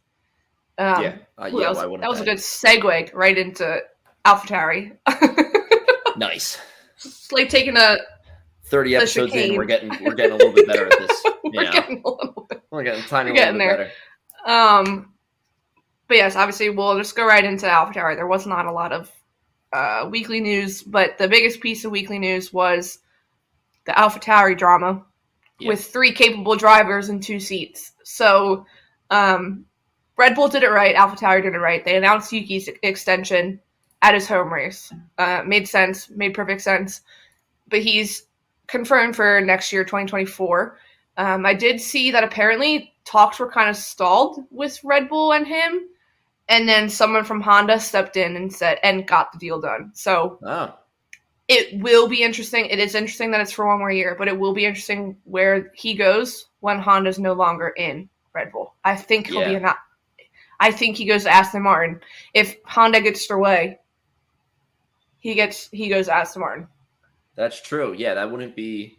Um, 0.78 1.02
yeah, 1.02 1.16
uh, 1.38 1.47
yeah. 1.47 1.73
that 1.73 1.88
was, 1.90 2.00
that 2.00 2.09
was 2.09 2.21
a 2.21 2.25
good 2.25 2.38
segue 2.38 3.14
right 3.14 3.38
into 3.38 3.80
AlphaTauri. 4.26 4.97
nice. 6.16 6.59
it's 6.97 7.30
like 7.33 7.49
taking 7.49 7.76
a. 7.76 7.97
Thirty 8.64 8.97
episodes 8.97 9.33
in, 9.35 9.56
we're 9.56 9.64
getting 9.64 9.90
we're 10.04 10.14
getting 10.14 10.33
a 10.33 10.37
little 10.37 10.52
bit 10.52 10.66
better 10.66 10.87
at 10.87 10.99
this. 10.99 11.23
we're 11.45 11.62
Yeah, 11.62 11.71
getting 11.71 12.02
a 12.04 12.09
little 12.11 12.47
bit. 12.50 12.61
we're 12.71 12.83
getting 12.83 13.04
a 13.04 13.06
tiny 13.06 13.30
we're 13.30 13.37
little 13.37 13.52
getting 13.54 13.59
bit 13.59 13.76
there. 13.76 13.92
better. 14.45 14.80
Um, 14.80 15.12
but 16.09 16.16
yes, 16.16 16.35
obviously 16.35 16.71
we'll 16.71 16.99
just 16.99 17.14
go 17.14 17.25
right 17.25 17.45
into 17.45 17.66
AlphaTauri. 17.66 18.16
There 18.16 18.26
was 18.26 18.45
not 18.45 18.66
a 18.66 18.73
lot 18.73 18.92
of 18.92 19.11
uh, 19.73 20.09
weekly 20.11 20.40
news, 20.40 20.83
but 20.83 21.16
the 21.16 21.28
biggest 21.28 21.61
piece 21.61 21.85
of 21.85 21.92
weekly 21.92 22.18
news 22.18 22.52
was 22.52 22.99
the 23.85 23.92
AlphaTauri 23.92 24.59
drama 24.59 25.04
Yeah. 25.61 25.68
with 25.68 25.85
three 25.85 26.12
capable 26.12 26.56
drivers 26.56 27.09
and 27.09 27.23
two 27.23 27.38
seats. 27.38 27.92
So, 28.02 28.66
um, 29.11 29.66
Red 30.16 30.35
Bull 30.35 30.49
did 30.49 30.62
it 30.62 30.70
right. 30.70 30.96
AlphaTauri 30.96 31.42
did 31.42 31.54
it 31.54 31.58
right. 31.58 31.85
They 31.85 31.96
announced 31.96 32.32
Yuki's 32.32 32.68
extension 32.82 33.61
at 34.02 34.14
his 34.14 34.26
home 34.26 34.52
race. 34.52 34.92
Uh, 35.18 35.42
made 35.46 35.68
sense. 35.68 36.09
Made 36.11 36.35
perfect 36.35 36.62
sense. 36.62 37.02
But 37.68 37.81
he's 37.83 38.24
confirmed 38.66 39.16
for 39.16 39.40
next 39.40 39.72
year, 39.72 39.85
2024. 39.85 40.79
Um, 41.18 41.46
I 41.46 41.55
did 41.55 41.81
see 41.81 42.11
that 42.11 42.24
apparently 42.24 42.94
talks 43.05 43.38
were 43.38 43.50
kind 43.50 43.70
of 43.70 43.76
stalled 43.76 44.44
with 44.50 44.79
Red 44.85 45.09
Bull 45.09 45.33
and 45.33 45.46
him, 45.46 45.88
and 46.48 46.68
then 46.68 46.88
someone 46.88 47.24
from 47.24 47.40
Honda 47.40 47.81
stepped 47.81 48.16
in 48.16 48.37
and 48.37 48.52
said 48.52 48.79
and 48.83 49.07
got 49.07 49.33
the 49.33 49.38
deal 49.38 49.61
done. 49.61 49.92
So 49.94 50.38
Oh, 50.44 50.74
it 51.48 51.81
will 51.81 52.09
be 52.09 52.22
interesting. 52.22 52.66
It 52.66 52.79
is 52.79 52.94
interesting 52.94 53.31
that 53.31 53.40
it's 53.40 53.52
for 53.52 53.66
one 53.66 53.79
more 53.79 53.90
year, 53.90 54.14
but 54.18 54.29
it 54.29 54.38
will 54.38 54.52
be 54.52 54.66
interesting 54.66 55.16
where 55.24 55.70
he 55.74 55.94
goes 55.94 56.46
when 56.61 56.79
Honda's 56.81 57.18
no 57.18 57.33
longer 57.33 57.68
in 57.68 58.09
Red 58.35 58.52
Bull. 58.52 58.74
I 58.85 58.96
think 58.96 59.29
he'll 59.29 59.44
be 59.44 59.52
Yeah. 59.52 59.68
an. 59.70 59.74
I 60.61 60.73
think 60.73 60.97
he 60.97 61.05
goes 61.07 61.25
to 61.25 61.31
Aston 61.31 61.62
Martin. 61.62 62.01
If 62.35 62.57
Honda 62.66 63.01
gets 63.01 63.27
their 63.29 63.38
way, 63.38 63.79
he 65.19 65.35
gets 65.35 65.69
he 65.73 65.88
goes 65.90 66.07
to 66.07 66.14
Aston 66.16 66.40
Martin. 66.40 66.69
that's 67.35 67.61
true. 67.61 67.92
Yeah, 67.97 68.14
that 68.14 68.31
wouldn't 68.31 68.57
be 68.57 68.99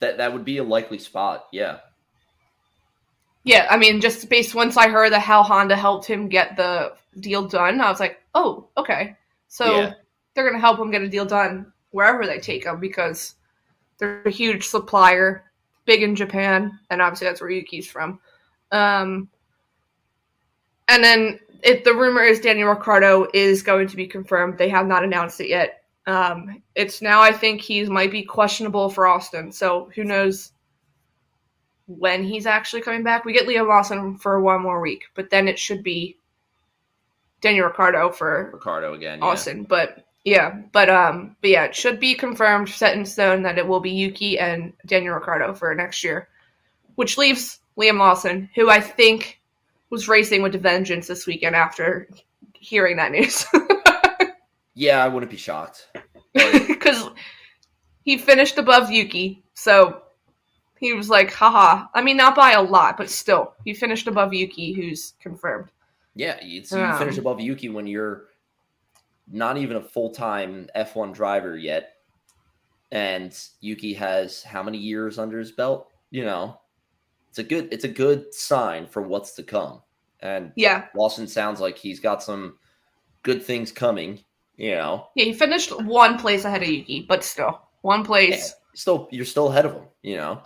that 0.00 0.18
that 0.18 0.32
would 0.32 0.44
be 0.44 0.58
a 0.58 0.64
likely 0.64 0.98
spot. 0.98 1.46
Yeah, 1.52 1.78
Yeah, 3.44 3.66
I 3.70 3.76
mean, 3.76 4.00
just 4.00 4.28
based 4.30 4.54
once 4.54 4.76
I 4.76 4.88
heard 4.88 5.12
that 5.12 5.20
how 5.20 5.42
Honda 5.42 5.76
helped 5.76 6.06
him 6.06 6.28
get 6.28 6.56
the 6.56 6.94
deal 7.20 7.46
done, 7.46 7.80
I 7.80 7.90
was 7.90 8.00
like, 8.00 8.20
oh, 8.34 8.68
okay. 8.76 9.16
So 9.48 9.88
Yeah. 9.88 9.94
they're 10.34 10.46
gonna 10.48 10.60
help 10.60 10.78
him 10.78 10.90
get 10.90 11.02
a 11.02 11.08
deal 11.08 11.26
done 11.26 11.72
wherever 11.90 12.26
they 12.26 12.38
take 12.40 12.64
him 12.64 12.80
because 12.80 13.34
they're 13.98 14.22
a 14.24 14.30
huge 14.30 14.68
supplier, 14.68 15.50
big 15.86 16.02
in 16.02 16.16
Japan, 16.16 16.78
and 16.90 17.02
obviously 17.02 17.26
that's 17.28 17.40
where 17.40 17.50
Yuki's 17.50 17.90
from. 17.90 18.20
Um, 18.72 19.30
and 20.88 21.02
then 21.02 21.38
it, 21.62 21.84
the 21.84 21.94
rumor 21.94 22.22
is 22.22 22.40
Daniel 22.40 22.68
Ricciardo 22.68 23.26
is 23.32 23.62
going 23.62 23.88
to 23.88 23.96
be 23.96 24.06
confirmed. 24.06 24.58
They 24.58 24.68
have 24.68 24.86
not 24.86 25.04
announced 25.04 25.40
it 25.40 25.48
yet. 25.48 25.82
Um, 26.06 26.62
it's 26.74 27.00
now 27.00 27.22
I 27.22 27.32
think 27.32 27.62
he 27.62 27.84
might 27.84 28.10
be 28.10 28.22
questionable 28.22 28.90
for 28.90 29.06
Austin, 29.06 29.50
so 29.50 29.90
who 29.94 30.04
knows 30.04 30.52
when 31.86 32.22
he's 32.24 32.46
actually 32.46 32.82
coming 32.82 33.02
back. 33.02 33.24
We 33.24 33.32
get 33.32 33.46
Liam 33.46 33.68
Lawson 33.68 34.18
for 34.18 34.40
one 34.40 34.62
more 34.62 34.80
week, 34.80 35.04
but 35.14 35.30
then 35.30 35.48
it 35.48 35.58
should 35.58 35.82
be 35.82 36.18
Daniel 37.40 37.66
Ricciardo 37.66 38.10
for 38.10 38.50
Ricciardo 38.52 38.94
again. 38.94 39.20
Yeah. 39.20 39.24
Austin. 39.24 39.64
But 39.64 40.04
yeah, 40.24 40.60
but 40.72 40.90
um, 40.90 41.36
but 41.40 41.50
yeah, 41.50 41.64
it 41.64 41.74
should 41.74 42.00
be 42.00 42.14
confirmed, 42.14 42.68
set 42.68 42.96
in 42.96 43.06
stone 43.06 43.42
that 43.42 43.58
it 43.58 43.66
will 43.66 43.80
be 43.80 43.90
Yuki 43.90 44.38
and 44.38 44.72
Daniel 44.86 45.14
Ricciardo 45.14 45.54
for 45.54 45.74
next 45.74 46.04
year, 46.04 46.28
which 46.96 47.16
leaves 47.16 47.60
Liam 47.78 47.98
Lawson, 47.98 48.50
who 48.54 48.70
I 48.70 48.80
think 48.80 49.40
was 49.90 50.08
racing 50.08 50.42
with 50.42 50.52
the 50.52 50.58
Vengeance 50.58 51.06
this 51.06 51.26
weekend 51.26 51.54
after 51.56 52.08
hearing 52.54 52.96
that 52.96 53.12
news, 53.12 53.44
Yeah, 54.74 55.04
I 55.04 55.08
wouldn't 55.08 55.30
be 55.30 55.36
shocked. 55.36 55.88
because 56.32 57.10
he 58.04 58.18
finished 58.18 58.58
above 58.58 58.90
Yuki, 58.90 59.44
so. 59.54 60.00
He 60.80 60.92
was 60.92 61.08
like, 61.08 61.32
haha. 61.32 61.86
I 61.94 62.02
mean, 62.02 62.16
not 62.18 62.34
by 62.34 62.50
a 62.52 62.60
lot, 62.60 62.98
but 62.98 63.08
still. 63.08 63.54
He 63.64 63.72
finished 63.72 64.06
above 64.06 64.34
Yuki, 64.34 64.72
who's 64.74 65.14
confirmed. 65.20 65.70
Yeah, 66.14 66.38
you, 66.42 66.64
so 66.64 66.76
you 66.76 66.84
Um, 66.84 66.98
finish 66.98 67.16
above 67.16 67.40
Yuki 67.40 67.68
when 67.70 67.86
you're 67.86 68.24
not 69.30 69.56
even 69.56 69.76
a 69.76 69.82
full 69.82 70.10
time 70.10 70.68
F1 70.76 71.14
driver 71.14 71.56
yet, 71.56 71.94
and 72.90 73.34
Yuki 73.60 73.94
has 73.94 74.42
how 74.42 74.62
many 74.62 74.76
years 74.78 75.18
under 75.18 75.38
his 75.38 75.52
belt? 75.52 75.88
You 76.10 76.24
know, 76.24 76.60
it's 77.34 77.40
a 77.40 77.42
good 77.42 77.68
it's 77.72 77.82
a 77.82 77.88
good 77.88 78.32
sign 78.32 78.86
for 78.86 79.02
what's 79.02 79.32
to 79.32 79.42
come. 79.42 79.82
And 80.20 80.52
Yeah. 80.54 80.86
Lawson 80.94 81.26
sounds 81.26 81.58
like 81.60 81.76
he's 81.76 81.98
got 81.98 82.22
some 82.22 82.58
good 83.24 83.42
things 83.42 83.72
coming. 83.72 84.20
You 84.56 84.76
know, 84.76 85.08
Yeah, 85.16 85.24
he 85.24 85.32
finished 85.32 85.76
one 85.82 86.16
place 86.16 86.44
ahead 86.44 86.62
of 86.62 86.68
Yuki, 86.68 87.04
but 87.08 87.24
still. 87.24 87.60
One 87.82 88.00
yeah, 88.00 88.06
place. 88.06 88.54
still 88.76 89.08
you're 89.10 89.24
still 89.24 89.48
ahead 89.48 89.66
of 89.66 89.72
him. 89.72 89.82
You 90.02 90.16
know, 90.18 90.42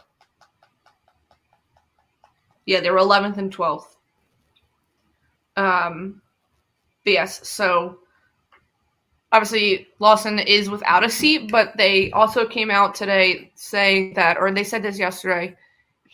Yeah, 2.64 2.80
they 2.80 2.90
were 2.90 2.98
11th 3.00 3.36
and 3.36 3.54
12th. 3.54 3.96
Um, 5.58 6.22
but 7.04 7.12
yes, 7.12 7.46
so 7.46 7.98
obviously 9.30 9.88
Lawson 9.98 10.38
is 10.38 10.70
without 10.70 11.04
a 11.04 11.10
seat, 11.10 11.50
but 11.52 11.76
they 11.76 12.10
also 12.12 12.46
came 12.46 12.70
out 12.70 12.94
today 12.94 13.52
saying 13.56 14.14
that, 14.14 14.38
or 14.38 14.50
they 14.52 14.64
said 14.64 14.82
this 14.82 14.98
yesterday, 14.98 15.54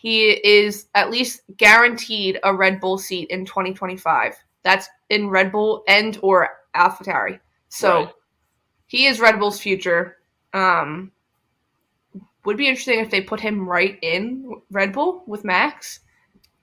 he 0.05 0.33
is 0.47 0.85
at 0.93 1.09
least 1.09 1.41
guaranteed 1.57 2.39
a 2.43 2.53
Red 2.53 2.79
Bull 2.79 2.99
seat 2.99 3.27
in 3.31 3.43
2025. 3.43 4.35
That's 4.61 4.87
in 5.09 5.29
Red 5.29 5.51
Bull 5.51 5.83
and 5.87 6.19
or 6.21 6.47
AlphaTauri. 6.75 7.39
So 7.69 8.03
Right. 8.03 8.13
he 8.85 9.07
is 9.07 9.19
Red 9.19 9.39
Bull's 9.39 9.59
future. 9.59 10.17
Um, 10.53 11.11
would 12.43 12.55
be 12.55 12.67
interesting 12.67 12.99
if 12.99 13.09
they 13.09 13.19
put 13.19 13.39
him 13.39 13.67
right 13.67 13.97
in 14.03 14.61
Red 14.69 14.93
Bull 14.93 15.23
with 15.25 15.43
Max. 15.43 16.01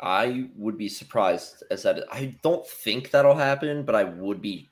I 0.00 0.48
would 0.55 0.78
be 0.78 0.88
surprised 0.88 1.64
as 1.68 1.83
that. 1.83 2.05
I 2.12 2.37
don't 2.42 2.64
think 2.64 3.11
that'll 3.11 3.35
happen, 3.35 3.83
but 3.83 3.96
I 3.96 4.05
would 4.05 4.40
be. 4.40 4.68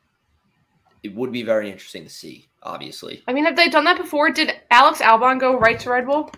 It 1.02 1.12
would 1.16 1.32
be 1.32 1.42
very 1.42 1.68
interesting 1.68 2.04
to 2.04 2.10
see. 2.10 2.46
Obviously, 2.62 3.24
I 3.26 3.32
mean, 3.32 3.46
have 3.46 3.56
they 3.56 3.68
done 3.68 3.82
that 3.86 3.96
before? 3.98 4.30
Did 4.30 4.60
Alex 4.70 5.00
Albon 5.00 5.40
go 5.40 5.58
right 5.58 5.80
to 5.80 5.90
Red 5.90 6.06
Bull? 6.06 6.30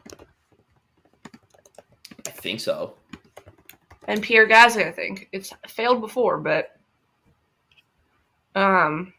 I 2.27 2.31
think 2.31 2.61
so. 2.61 2.95
And 4.09 4.23
Pierre 4.23 4.49
Gasly, 4.49 4.87
I 4.87 4.93
think 4.93 5.29
it's 5.33 5.53
failed 5.69 6.01
before, 6.01 6.39
but 6.39 6.77
um, 8.55 9.13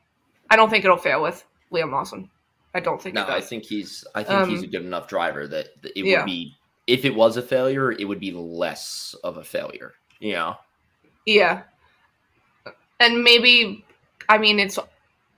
I 0.49 0.55
don't 0.55 0.69
think 0.69 0.83
it'll 0.83 0.97
fail 0.97 1.21
with 1.21 1.43
Liam 1.71 1.91
Lawson. 1.91 2.29
I 2.75 2.79
don't 2.79 3.01
think 3.01 3.15
No, 3.15 3.23
it 3.23 3.29
I 3.29 3.41
think 3.41 3.65
he's 3.65 4.03
I 4.15 4.23
think 4.23 4.49
he's 4.49 4.61
a 4.61 4.65
Um, 4.65 4.71
good 4.71 4.85
enough 4.85 5.07
driver 5.07 5.47
that, 5.47 5.81
that 5.83 5.97
it 5.97 6.05
yeah. 6.05 6.19
would 6.19 6.25
be 6.25 6.55
if 6.87 7.05
it 7.05 7.15
was 7.15 7.37
a 7.37 7.41
failure, 7.41 7.91
it 7.91 8.05
would 8.05 8.19
be 8.19 8.31
less 8.31 9.15
of 9.23 9.37
a 9.37 9.43
failure. 9.43 9.93
You 10.19 10.33
know? 10.33 10.55
Yeah. 11.25 11.63
And 12.99 13.23
maybe, 13.23 13.85
I 14.27 14.37
mean, 14.37 14.59
it's 14.59 14.79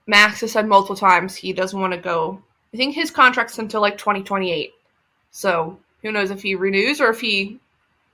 Max 0.06 0.40
has 0.40 0.52
said 0.52 0.66
multiple 0.66 0.96
times 0.96 1.34
he 1.34 1.52
doesn't 1.52 1.80
want 1.80 1.92
to 1.92 1.98
go. 1.98 2.42
I 2.72 2.76
think 2.76 2.94
his 2.94 3.10
contract's 3.10 3.58
until 3.58 3.80
like 3.80 3.98
2028. 3.98 4.72
So 5.30 5.78
who 6.06 6.12
knows 6.12 6.30
if 6.30 6.42
he 6.42 6.54
renews 6.54 7.00
or 7.00 7.10
if 7.10 7.20
he 7.20 7.58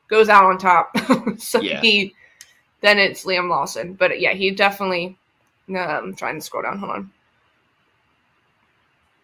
goes 0.08 0.28
out 0.28 0.44
on 0.44 0.58
top. 0.58 0.96
so 1.38 1.60
Yeah. 1.60 1.80
he, 1.80 2.14
then 2.80 2.98
it's 2.98 3.24
Liam 3.24 3.48
Lawson. 3.48 3.94
But 3.94 4.10
uh, 4.12 4.14
yeah, 4.14 4.32
he 4.32 4.50
definitely, 4.50 5.16
no, 5.68 5.80
I'm 5.80 6.14
trying 6.14 6.36
to 6.36 6.40
scroll 6.40 6.62
down. 6.62 6.78
Hold 6.78 6.90
on. 6.92 7.10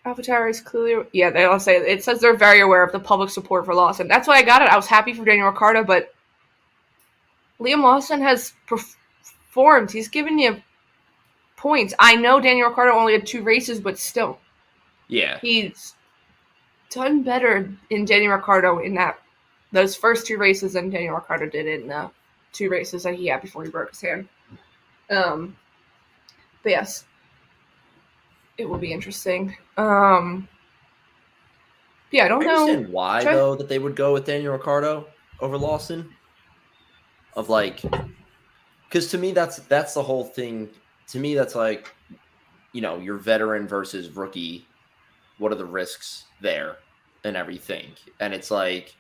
AlphaTauri 0.07 0.51
is 0.51 0.61
clearly, 0.61 1.07
yeah, 1.13 1.31
they 1.31 1.45
all 1.45 1.61
say 1.61 1.77
it 1.77 2.03
says 2.03 2.21
they're 2.21 2.37
very 2.37 2.61
aware 2.61 2.83
of 2.83 2.93
the 2.93 3.01
public 3.01 3.31
support 3.31 3.65
for 3.65 3.75
Lawson. 3.75 4.09
That's 4.09 4.27
why 4.29 4.37
I 4.37 4.43
got 4.43 4.63
it. 4.63 4.69
I 4.69 4.77
was 4.77 4.87
happy 4.87 5.13
for 5.13 5.25
Daniel 5.25 5.49
Ricciardo, 5.51 5.85
but 5.85 6.15
Liam 7.61 7.83
Lawson 7.83 8.23
has 8.23 8.53
performed. 8.67 9.91
He's 9.91 10.09
given 10.09 10.39
you 10.39 10.63
points. 11.57 11.93
I 11.99 12.15
know 12.17 12.41
Daniel 12.41 12.69
Ricciardo 12.69 12.93
only 12.97 13.13
had 13.13 13.27
two 13.27 13.43
races, 13.43 13.81
but 13.81 13.99
still, 13.99 14.39
Yeah. 15.09 15.39
he's 15.41 15.95
done 16.91 17.23
better 17.23 17.71
in 17.91 18.05
Daniel 18.05 18.35
Ricciardo 18.35 18.79
in 18.79 18.95
that 18.95 19.19
those 19.73 19.95
first 19.95 20.27
two 20.27 20.39
races 20.39 20.73
than 20.73 20.91
Daniel 20.91 21.17
Ricciardo 21.17 21.47
did 21.47 21.67
in 21.67 21.89
the 21.89 22.11
two 22.53 22.71
races 22.71 23.03
that 23.03 23.15
he 23.15 23.27
had 23.27 23.43
before 23.43 23.65
he 23.65 23.71
broke 23.71 23.91
his 23.91 24.01
hand. 24.01 24.29
Um, 25.11 25.57
but 26.63 26.71
yes, 26.71 27.05
it 28.57 28.69
will 28.69 28.79
be 28.79 28.93
interesting. 28.93 29.57
Um, 29.77 30.49
yeah, 32.11 32.25
I 32.25 32.29
don't 32.29 32.43
I 32.43 32.47
know. 32.47 32.83
why 32.91 33.23
Try- 33.23 33.35
though 33.35 33.55
that 33.55 33.69
they 33.69 33.79
would 33.79 33.97
go 33.97 34.13
with 34.13 34.25
Daniel 34.25 34.55
Ricciardo 34.55 35.07
over 35.41 35.59
Lawson. 35.59 36.15
Of 37.35 37.49
like, 37.49 37.83
because 38.89 39.11
to 39.13 39.19
me 39.19 39.31
that's 39.33 39.59
that's 39.59 39.95
the 39.95 40.03
whole 40.03 40.25
thing. 40.25 40.71
To 41.09 41.19
me, 41.21 41.35
that's 41.35 41.55
like, 41.55 41.95
you 42.73 42.81
know, 42.81 42.99
your 42.99 43.17
veteran 43.17 43.69
versus 43.69 44.11
rookie. 44.11 44.67
What 45.39 45.53
are 45.53 45.57
the 45.57 45.65
risks 45.65 46.25
there 46.41 46.77
and 47.25 47.37
everything? 47.37 47.87
And 48.21 48.35
it's 48.35 48.51
like, 48.51 48.95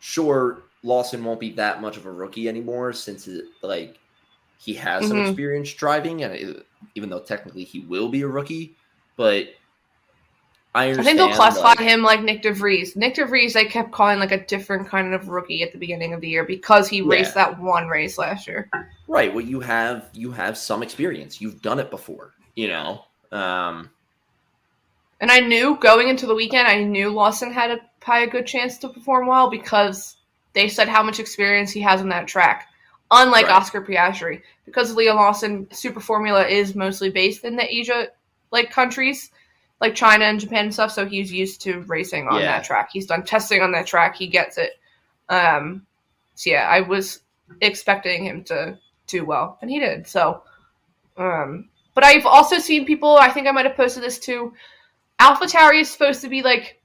sure, 0.00 0.62
Lawson 0.82 1.24
won't 1.24 1.40
be 1.40 1.50
that 1.52 1.80
much 1.82 1.96
of 1.96 2.06
a 2.06 2.12
rookie 2.12 2.48
anymore 2.48 2.92
since 2.92 3.28
it, 3.28 3.44
like 3.62 3.98
he 4.58 4.74
has 4.74 5.06
some 5.08 5.18
Mhm. 5.18 5.28
experience 5.28 5.72
driving, 5.74 6.22
and 6.22 6.34
it, 6.34 6.66
even 6.94 7.10
though 7.10 7.20
technically 7.20 7.64
he 7.64 7.80
will 7.80 8.08
be 8.08 8.22
a 8.22 8.28
rookie, 8.28 8.76
but 9.16 9.48
I 10.72 10.90
I 10.90 11.02
think 11.02 11.16
they'll 11.18 11.34
classify 11.34 11.70
like- 11.70 11.80
him 11.80 12.02
like 12.02 12.20
Nyck 12.20 12.42
de 12.42 12.52
Vries. 12.52 12.94
Nick 12.94 13.16
DeVries, 13.16 13.54
they 13.54 13.64
kept 13.64 13.90
calling 13.90 14.20
like 14.20 14.30
a 14.30 14.44
different 14.46 14.88
kind 14.88 15.12
of 15.14 15.28
rookie 15.28 15.64
at 15.64 15.72
the 15.72 15.78
beginning 15.78 16.12
of 16.12 16.20
the 16.20 16.28
year 16.28 16.44
because 16.44 16.88
he 16.88 17.02
raced 17.02 17.34
that 17.34 17.58
one 17.58 17.88
race 17.88 18.18
last 18.18 18.46
year. 18.46 18.70
Right. 19.08 19.34
Well, 19.34 19.44
you 19.44 19.58
have 19.60 20.08
you 20.12 20.30
have 20.30 20.56
some 20.56 20.84
experience. 20.84 21.40
You've 21.40 21.60
done 21.60 21.80
it 21.80 21.90
before. 21.90 22.34
You 22.54 22.68
know. 22.68 23.04
Um. 23.32 23.90
And 25.20 25.30
I 25.30 25.40
knew 25.40 25.76
going 25.76 26.08
into 26.08 26.26
the 26.26 26.34
weekend, 26.34 26.66
I 26.66 26.82
knew 26.82 27.10
Lawson 27.10 27.52
had 27.52 27.70
a 27.70 27.78
probably 28.00 28.24
a 28.28 28.30
good 28.30 28.46
chance 28.46 28.78
to 28.78 28.88
perform 28.88 29.26
well 29.26 29.50
because 29.50 30.16
they 30.54 30.68
said 30.68 30.88
how 30.88 31.02
much 31.02 31.20
experience 31.20 31.70
he 31.70 31.80
has 31.82 32.00
on 32.00 32.08
that 32.08 32.26
track. 32.26 32.68
Unlike 33.10 33.46
Right. 33.46 33.56
Oscar 33.56 33.82
Piastri, 33.82 34.42
because 34.64 34.94
Liam 34.94 35.16
Lawson 35.16 35.66
Super 35.72 36.00
Formula 36.00 36.46
is 36.46 36.74
mostly 36.74 37.10
based 37.10 37.44
in 37.44 37.56
the 37.56 37.64
Asia 37.74 38.08
like 38.52 38.70
countries, 38.70 39.30
like 39.80 39.94
China 39.94 40.24
and 40.24 40.40
Japan 40.40 40.66
and 40.66 40.74
stuff. 40.74 40.92
So 40.92 41.06
he's 41.06 41.32
used 41.32 41.60
to 41.62 41.80
racing 41.82 42.28
on 42.28 42.40
Yeah. 42.40 42.46
that 42.58 42.64
track. 42.64 42.90
He's 42.92 43.06
done 43.06 43.24
testing 43.24 43.62
on 43.62 43.72
that 43.72 43.86
track. 43.86 44.16
He 44.16 44.28
gets 44.28 44.58
it. 44.58 44.78
Um, 45.28 45.86
so 46.34 46.50
yeah, 46.50 46.68
I 46.68 46.80
was 46.80 47.20
expecting 47.60 48.24
him 48.24 48.44
to 48.44 48.78
do 49.06 49.24
well, 49.24 49.58
and 49.60 49.70
he 49.70 49.80
did. 49.80 50.06
So, 50.06 50.42
um, 51.16 51.68
but 51.94 52.04
I've 52.04 52.26
also 52.26 52.58
seen 52.58 52.86
people. 52.86 53.16
I 53.16 53.28
think 53.30 53.46
I 53.46 53.50
might 53.50 53.66
have 53.66 53.76
posted 53.76 54.02
this 54.04 54.18
too. 54.18 54.54
AlphaTauri 55.20 55.80
is 55.80 55.90
supposed 55.90 56.22
to 56.22 56.28
be 56.28 56.42
like, 56.42 56.80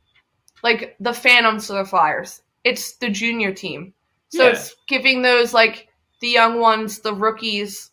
like 0.63 0.95
the 0.99 1.13
Phantoms 1.13 1.67
to 1.67 1.73
the 1.73 1.85
Flyers. 1.85 2.41
It's 2.63 2.97
the 2.97 3.09
junior 3.09 3.53
team, 3.53 3.93
so 4.29 4.43
Yeah. 4.43 4.49
it's 4.49 4.75
giving 4.87 5.21
those 5.21 5.53
like 5.53 5.87
the 6.19 6.27
young 6.29 6.59
ones, 6.59 6.99
the 6.99 7.13
rookies, 7.13 7.91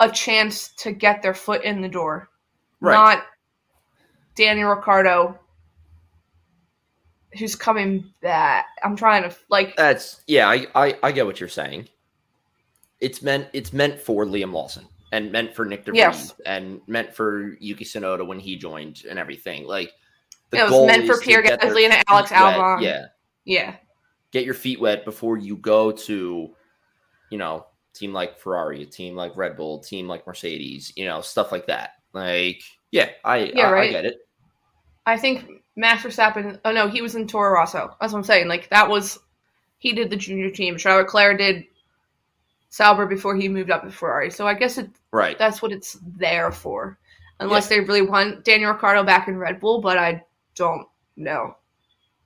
a 0.00 0.10
chance 0.10 0.68
to 0.76 0.92
get 0.92 1.22
their 1.22 1.34
foot 1.34 1.64
in 1.64 1.80
the 1.80 1.88
door. 1.88 2.28
Right. 2.80 2.94
Not 2.94 3.24
Daniel 4.34 4.70
Ricciardo 4.70 5.38
who's 7.38 7.56
coming 7.56 8.04
back. 8.20 8.66
I'm 8.82 8.96
trying 8.96 9.22
to 9.22 9.34
like. 9.48 9.76
That's 9.76 10.20
yeah. 10.26 10.48
I, 10.48 10.66
I 10.74 10.96
I 11.02 11.12
get 11.12 11.26
what 11.26 11.40
you're 11.40 11.48
saying. 11.48 11.88
It's 13.00 13.22
meant 13.22 13.48
it's 13.52 13.72
meant 13.72 13.98
for 13.98 14.24
Liam 14.24 14.52
Lawson 14.52 14.86
and 15.12 15.30
meant 15.30 15.54
for 15.54 15.64
Nyck 15.64 15.84
de 15.84 15.92
Vries 15.92 15.96
Yes. 15.98 16.34
and 16.44 16.80
meant 16.88 17.14
for 17.14 17.54
Yuki 17.60 17.84
Tsunoda 17.84 18.26
when 18.26 18.40
he 18.40 18.56
joined 18.56 19.04
and 19.08 19.18
everything. 19.18 19.66
Like 19.66 19.92
the 20.50 20.58
It 20.58 20.70
was 20.70 20.86
meant 20.86 21.06
for 21.06 21.20
Pierre 21.20 21.42
Gasly 21.42 21.84
and 21.88 22.02
Alex 22.08 22.30
wet. 22.30 22.40
Albon. 22.40 22.82
Yeah. 22.82 23.06
Yeah, 23.44 23.74
Get 24.30 24.44
your 24.44 24.54
feet 24.54 24.80
wet 24.80 25.04
before 25.04 25.36
you 25.36 25.56
go 25.56 25.90
to, 25.92 26.54
you 27.30 27.38
know, 27.38 27.66
team 27.92 28.12
like 28.12 28.38
Ferrari, 28.38 28.82
a 28.82 28.86
team 28.86 29.16
like 29.16 29.36
Red 29.36 29.56
Bull, 29.56 29.80
a 29.80 29.82
team 29.84 30.06
like 30.06 30.26
Mercedes, 30.26 30.92
you 30.96 31.04
know, 31.06 31.20
stuff 31.22 31.50
like 31.50 31.66
that. 31.66 31.90
Like, 32.12 32.62
yeah, 32.92 33.10
I 33.24 33.50
Yeah, 33.54 33.68
I, 33.70 33.80
I 33.80 33.90
get 33.90 34.04
it. 34.04 34.18
I 35.06 35.16
think 35.16 35.50
Max 35.74 36.04
Verstappen. 36.04 36.60
Oh 36.64 36.70
no, 36.70 36.86
he 36.86 37.02
was 37.02 37.16
in 37.16 37.26
Toro 37.26 37.52
Rosso. 37.52 37.96
That's 38.00 38.12
what 38.12 38.20
I'm 38.20 38.24
saying. 38.24 38.46
Like 38.46 38.68
that 38.70 38.88
was 38.88 39.18
he 39.78 39.92
did 39.92 40.08
the 40.10 40.16
junior 40.16 40.50
team. 40.50 40.76
Charles 40.78 41.02
Leclerc 41.02 41.38
did 41.38 41.64
Sauber 42.72 43.04
before 43.04 43.36
he 43.36 43.50
moved 43.50 43.70
up 43.70 43.82
to 43.82 43.90
Ferrari. 43.90 44.30
So 44.30 44.46
I 44.46 44.54
guess 44.54 44.78
it 44.78 44.88
Right. 45.12 45.38
that's 45.38 45.60
what 45.60 45.72
it's 45.72 45.98
there 46.16 46.50
for. 46.50 46.98
Unless 47.38 47.68
they 47.68 47.80
really 47.80 48.00
want 48.00 48.44
Daniel 48.44 48.72
Ricciardo 48.72 49.04
back 49.04 49.28
in 49.28 49.36
Red 49.36 49.60
Bull, 49.60 49.82
but 49.82 49.98
I 49.98 50.24
don't 50.54 50.88
know 51.16 51.56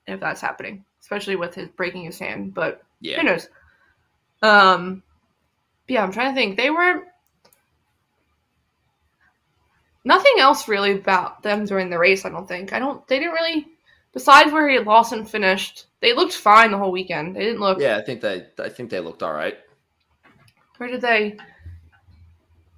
if 0.07 0.21
that's 0.21 0.41
happening, 0.41 0.85
especially 1.01 1.35
with 1.35 1.55
his 1.55 1.69
breaking 1.71 2.05
his 2.05 2.19
hand. 2.21 2.55
But 2.55 2.83
yeah. 3.01 3.17
who 3.17 3.25
knows? 3.25 3.49
Um, 4.41 5.03
yeah, 5.89 6.05
I'm 6.05 6.13
trying 6.13 6.33
to 6.33 6.39
think. 6.39 6.57
They 6.57 6.71
were 6.71 7.03
nothing 10.05 10.35
else 10.39 10.69
really 10.69 10.93
about 10.93 11.43
them 11.43 11.65
during 11.65 11.91
the 11.91 11.99
race. 11.99 12.25
I 12.25 12.29
don't 12.29 12.47
think. 12.47 12.73
I 12.73 12.79
don't. 12.79 13.05
They 13.09 13.19
didn't 13.19 13.35
really. 13.35 13.67
Besides 14.13 14.53
where 14.53 14.69
he 14.69 14.79
Lawson 14.79 15.25
finished, 15.25 15.87
they 16.01 16.13
looked 16.13 16.35
fine 16.35 16.71
the 16.71 16.79
whole 16.79 16.93
weekend. 16.93 17.35
They 17.35 17.41
didn't 17.41 17.61
look. 17.61 17.81
Yeah, 17.81 17.97
I 17.97 18.03
think 18.03 18.21
they 18.21 18.47
I 18.61 18.69
think 18.69 18.91
they 18.91 19.01
looked 19.01 19.25
all 19.25 19.33
right. 19.33 19.57
Where 20.79 20.89
did 20.91 21.01
they? 21.01 21.37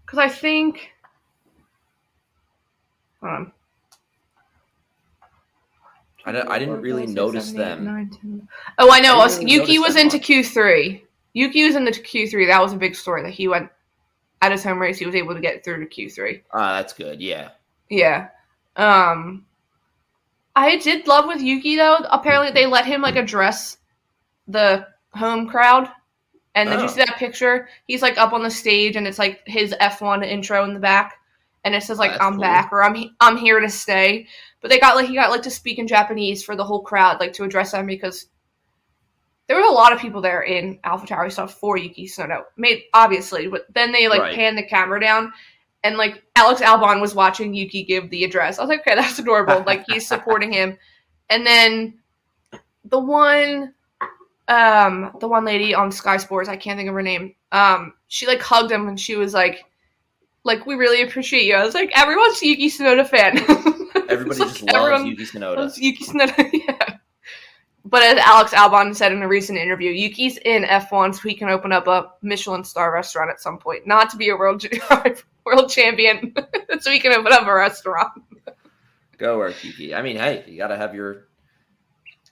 Because 0.04 0.18
I 0.18 0.28
think. 0.28 0.90
Hold 3.20 3.32
on. 3.32 3.52
I, 6.24 6.32
don't- 6.32 6.48
I 6.48 6.58
didn't 6.58 6.80
really 6.82 7.06
notice 7.06 7.52
them. 7.52 8.08
Oh, 8.78 8.90
I 8.92 9.00
know. 9.00 9.18
I 9.18 9.26
really 9.28 9.50
Yuki 9.50 9.78
was 9.78 9.96
into 9.96 10.18
much. 10.18 10.26
Q 10.26 10.44
three. 10.44 11.04
Yuki 11.32 11.64
was 11.64 11.74
into 11.74 12.00
Q 12.00 12.28
three. 12.28 12.46
That 12.46 12.60
was 12.60 12.72
a 12.72 12.76
big 12.76 12.94
story 12.94 13.22
that 13.22 13.30
he 13.30 13.48
went 13.48 13.70
at 14.42 14.52
his 14.52 14.62
home 14.62 14.78
race. 14.78 14.98
He 14.98 15.06
was 15.06 15.14
able 15.14 15.34
to 15.34 15.40
get 15.40 15.64
through 15.64 15.80
to 15.80 15.86
Q 15.86 16.10
three. 16.10 16.42
Ah, 16.52 16.76
that's 16.76 16.92
good. 16.92 17.20
Yeah. 17.20 17.50
Yeah. 17.88 18.28
Um 18.76 19.46
I 20.54 20.76
did 20.76 21.06
love 21.06 21.26
with 21.26 21.40
Yuki 21.40 21.76
though. 21.76 21.96
Apparently 22.10 22.50
they 22.52 22.66
let 22.66 22.84
him 22.84 23.00
like 23.00 23.16
address 23.16 23.78
the 24.48 24.86
home 25.14 25.48
crowd. 25.48 25.88
And 26.58 26.70
did 26.70 26.78
Oh. 26.78 26.82
you 26.82 26.88
see 26.88 27.00
that 27.00 27.16
picture? 27.16 27.68
He's 27.86 28.02
like 28.02 28.18
up 28.18 28.32
on 28.32 28.42
the 28.42 28.50
stage 28.50 28.96
and 28.96 29.06
it's 29.06 29.18
like 29.18 29.42
his 29.46 29.74
F1 29.80 30.24
intro 30.26 30.64
in 30.64 30.74
the 30.74 30.80
back 30.80 31.18
and 31.64 31.74
it 31.74 31.82
says 31.82 31.98
like 31.98 32.12
That's 32.12 32.22
I'm 32.24 32.32
cool. 32.34 32.40
back 32.42 32.72
or 32.72 32.82
I'm 32.82 32.94
he- 32.94 33.12
I'm 33.20 33.36
here 33.36 33.60
to 33.60 33.68
stay. 33.68 34.26
But 34.60 34.70
they 34.70 34.80
got 34.80 34.96
like 34.96 35.06
he 35.06 35.14
got 35.14 35.30
like 35.30 35.42
to 35.42 35.50
speak 35.50 35.78
in 35.78 35.86
Japanese 35.86 36.42
for 36.42 36.56
the 36.56 36.64
whole 36.64 36.82
crowd 36.82 37.20
like 37.20 37.32
to 37.34 37.44
address 37.44 37.72
them 37.72 37.86
because 37.86 38.26
there 39.46 39.56
were 39.56 39.62
a 39.66 39.70
lot 39.72 39.92
of 39.92 39.98
people 40.00 40.20
there 40.20 40.42
in 40.42 40.78
AlphaTauri 40.84 41.32
stuff 41.32 41.54
for 41.54 41.76
Yuki 41.78 42.06
Tsunoda. 42.06 42.42
Made 42.56 42.82
obviously, 42.92 43.46
but 43.48 43.66
then 43.74 43.92
they 43.92 44.08
like 44.08 44.20
Right. 44.20 44.34
panned 44.34 44.58
the 44.58 44.66
camera 44.66 45.00
down 45.00 45.32
and 45.84 45.96
like 45.96 46.22
Alex 46.36 46.60
Albon 46.60 47.00
was 47.00 47.14
watching 47.14 47.54
Yuki 47.54 47.84
give 47.84 48.10
the 48.10 48.24
address. 48.24 48.58
I 48.58 48.62
was 48.62 48.68
like, 48.68 48.80
okay, 48.80 48.94
that's 48.96 49.18
adorable. 49.18 49.62
like 49.66 49.84
he's 49.88 50.06
supporting 50.08 50.52
him. 50.52 50.76
And 51.30 51.46
then 51.46 51.98
the 52.84 52.98
one 52.98 53.74
um 54.48 55.12
the 55.20 55.28
one 55.28 55.44
lady 55.44 55.74
on 55.74 55.92
Sky 55.92 56.16
Sports, 56.16 56.48
I 56.48 56.56
can't 56.56 56.78
think 56.78 56.88
of 56.88 56.94
her 56.94 57.02
name. 57.02 57.34
Um 57.52 57.94
she 58.08 58.26
like 58.26 58.40
hugged 58.40 58.72
him 58.72 58.88
and 58.88 58.98
she 58.98 59.16
was 59.16 59.34
like 59.34 59.64
like 60.44 60.66
we 60.66 60.74
really 60.74 61.02
appreciate 61.02 61.44
you. 61.44 61.54
I 61.54 61.64
was 61.64 61.74
like, 61.74 61.90
everyone's 61.94 62.42
a 62.42 62.46
Yuki 62.46 62.68
Tsunoda 62.68 63.06
fan. 63.06 63.38
Everybody 64.08 64.40
just 64.40 64.62
like, 64.62 64.72
loves 64.72 65.04
Yuki 65.04 65.24
Tsunoda. 65.24 65.56
loves 65.56 65.78
Yuki 65.78 66.04
Tsunoda. 66.04 66.50
yeah. 66.68 66.96
but 67.84 68.02
as 68.02 68.18
Alex 68.18 68.52
Albon 68.54 68.96
said 68.96 69.12
in 69.12 69.22
a 69.22 69.28
recent 69.28 69.58
interview, 69.58 69.90
Yuki's 69.90 70.38
in 70.38 70.62
F1 70.64 71.14
so 71.14 71.28
he 71.28 71.34
can 71.34 71.50
open 71.50 71.72
up 71.72 71.86
a 71.86 72.10
Michelin 72.22 72.64
star 72.64 72.92
restaurant 72.92 73.30
at 73.30 73.40
some 73.40 73.58
point. 73.58 73.86
Not 73.86 74.10
to 74.10 74.16
be 74.16 74.30
a 74.30 74.36
world 74.36 74.64
world 75.44 75.70
champion, 75.70 76.34
so 76.80 76.90
he 76.90 76.98
can 76.98 77.12
open 77.12 77.32
up 77.32 77.46
a 77.46 77.54
restaurant. 77.54 78.22
Go 79.18 79.38
work, 79.38 79.62
Yuki. 79.62 79.94
I 79.94 80.02
mean, 80.02 80.16
hey, 80.16 80.44
you 80.46 80.56
got 80.56 80.68
to 80.68 80.76
have 80.76 80.94
your 80.94 81.26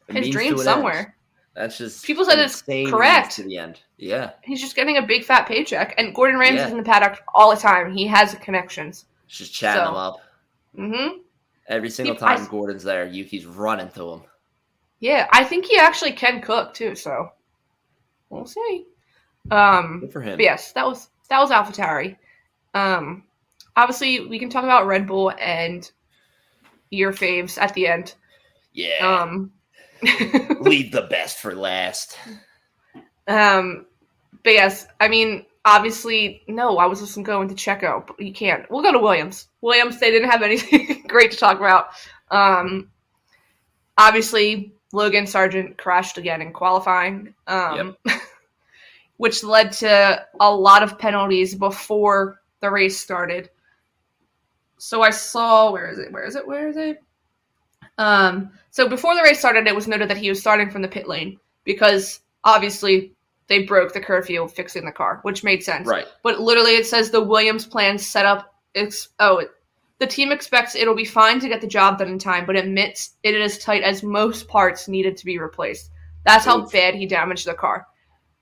his 0.09 0.31
dream 0.31 0.57
somewhere. 0.57 0.99
End. 0.99 1.13
That's 1.57 1.79
just 1.79 2.05
people 2.05 2.27
said 2.27 2.39
it's 2.39 2.61
correct 2.61 3.37
to 3.37 3.43
the 3.43 3.57
end. 3.57 3.81
Yeah, 3.97 4.33
he's 4.43 4.61
just 4.61 4.77
getting 4.77 4.99
a 4.99 5.03
big 5.03 5.25
fat 5.25 5.49
paycheck, 5.49 5.95
and 5.97 6.15
Gordon 6.15 6.39
Ramsay's 6.39 6.67
yeah. 6.67 6.71
in 6.71 6.77
the 6.77 6.83
paddock 6.83 7.23
all 7.35 7.49
the 7.49 7.57
time. 7.57 7.97
He 7.97 8.07
has 8.07 8.35
connections. 8.35 9.07
Just 9.27 9.55
chatting 9.55 9.81
so. 9.81 9.87
them 9.87 9.95
up. 9.95 10.21
Mm-hmm. 10.79 11.19
Every 11.69 11.89
single 11.89 12.15
he, 12.15 12.21
time 12.21 12.43
I, 12.43 12.47
Gordon's 12.47 12.83
there, 12.83 13.07
Yuki's 13.07 13.47
running 13.47 13.89
to 13.93 14.11
him. 14.11 14.23
Yeah, 15.01 15.29
I 15.33 15.45
think 15.45 15.65
he 15.65 15.79
actually 15.79 16.13
can 16.13 16.43
cook 16.43 16.75
too. 16.75 16.95
So 16.95 17.31
we'll 18.29 18.45
see. 18.45 18.85
Um, 19.51 20.01
Good 20.01 20.13
for 20.13 20.21
him. 20.21 20.39
yes, 20.39 20.73
that 20.73 20.87
was 20.87 21.09
that 21.31 21.41
was 21.41 21.51
AlphaTauri. 21.51 22.17
Um, 22.75 23.25
obviously, 23.77 24.27
we 24.27 24.39
can 24.39 24.51
talk 24.51 24.65
about 24.65 24.87
Red 24.87 25.07
Bull 25.07 25.33
and 25.41 25.91
your 26.91 27.15
faves 27.15 27.57
at 27.57 27.73
the 27.73 27.87
end. 27.87 28.15
Yeah. 28.75 28.99
Um, 29.23 29.53
leave 30.61 30.93
the 30.93 31.07
best 31.09 31.39
for 31.39 31.55
last. 31.55 32.17
Um, 33.27 33.87
but 34.45 34.53
yes, 34.53 34.87
I 35.01 35.09
mean, 35.09 35.45
obviously, 35.65 36.43
no, 36.47 36.79
I 36.79 36.87
was 36.87 37.01
just 37.01 37.21
going 37.23 37.49
to 37.49 37.55
Checo, 37.55 38.07
but 38.07 38.21
you 38.21 38.33
can't. 38.33 38.71
We'll 38.71 38.83
go 38.83 38.93
to 38.93 38.99
Williams. 38.99 39.49
Williams, 39.61 39.99
they 39.99 40.11
didn't 40.11 40.31
have 40.31 40.43
anything 40.43 41.05
great 41.09 41.33
to 41.33 41.37
talk 41.37 41.59
about. 41.59 41.89
Um, 42.31 42.91
obviously, 43.99 44.73
Logan 44.93 45.27
Sargent 45.27 45.77
crashed 45.77 46.19
again 46.19 46.41
in 46.41 46.53
qualifying, 46.53 47.35
um, 47.47 47.97
yep. 48.07 48.21
which 49.17 49.43
led 49.43 49.73
to 49.73 50.25
a 50.39 50.55
lot 50.55 50.83
of 50.83 50.99
penalties 50.99 51.55
before 51.55 52.41
the 52.61 52.71
race 52.71 52.99
started. 52.99 53.51
So 54.79 55.03
I 55.03 55.11
saw 55.11 55.73
where 55.73 55.91
is 55.91 55.99
it? 55.99 56.13
Where 56.13 56.25
is 56.25 56.37
it? 56.37 56.47
Where 56.47 56.69
is 56.69 56.77
it? 56.77 57.03
Um, 57.99 58.51
so 58.71 58.89
before 58.89 59.15
the 59.15 59.23
race 59.23 59.39
started, 59.39 59.67
it 59.67 59.75
was 59.75 59.89
noted 59.89 60.11
that 60.11 60.19
he 60.19 60.29
was 60.29 60.41
starting 60.41 60.71
from 60.71 60.83
the 60.83 60.89
pit 60.89 61.09
lane 61.09 61.39
because 61.65 62.21
obviously 62.45 63.13
they 63.49 63.65
broke 63.65 63.93
the 63.93 64.01
curfew 64.01 64.49
fixing 64.49 64.85
the 64.85 64.93
car, 64.93 65.21
which 65.23 65.45
made 65.45 65.63
sense. 65.63 65.87
Right. 65.87 66.07
But 66.23 66.41
literally, 66.41 66.73
it 66.73 66.87
says 66.87 67.11
the 67.11 67.23
Williams 67.23 67.67
plan 67.67 67.99
set 67.99 68.27
up. 68.27 68.55
Ex- 68.75 69.09
oh, 69.19 69.43
the 69.99 70.07
team 70.07 70.31
expects 70.31 70.75
it'll 70.75 70.95
be 70.95 71.05
fine 71.05 71.41
to 71.41 71.49
get 71.49 71.61
the 71.61 71.67
job 71.67 71.99
done 71.99 72.09
in 72.09 72.19
time, 72.19 72.45
but 72.45 72.57
admits 72.57 73.15
it 73.23 73.35
is 73.35 73.59
tight 73.59 73.83
as 73.83 74.03
most 74.03 74.49
parts 74.49 74.89
needed 74.89 75.17
to 75.17 75.25
be 75.25 75.39
replaced. 75.39 75.91
That's 76.25 76.45
how 76.45 76.67
bad 76.67 76.95
he 76.95 77.07
damaged 77.07 77.47
the 77.47 77.55
car. 77.55 77.87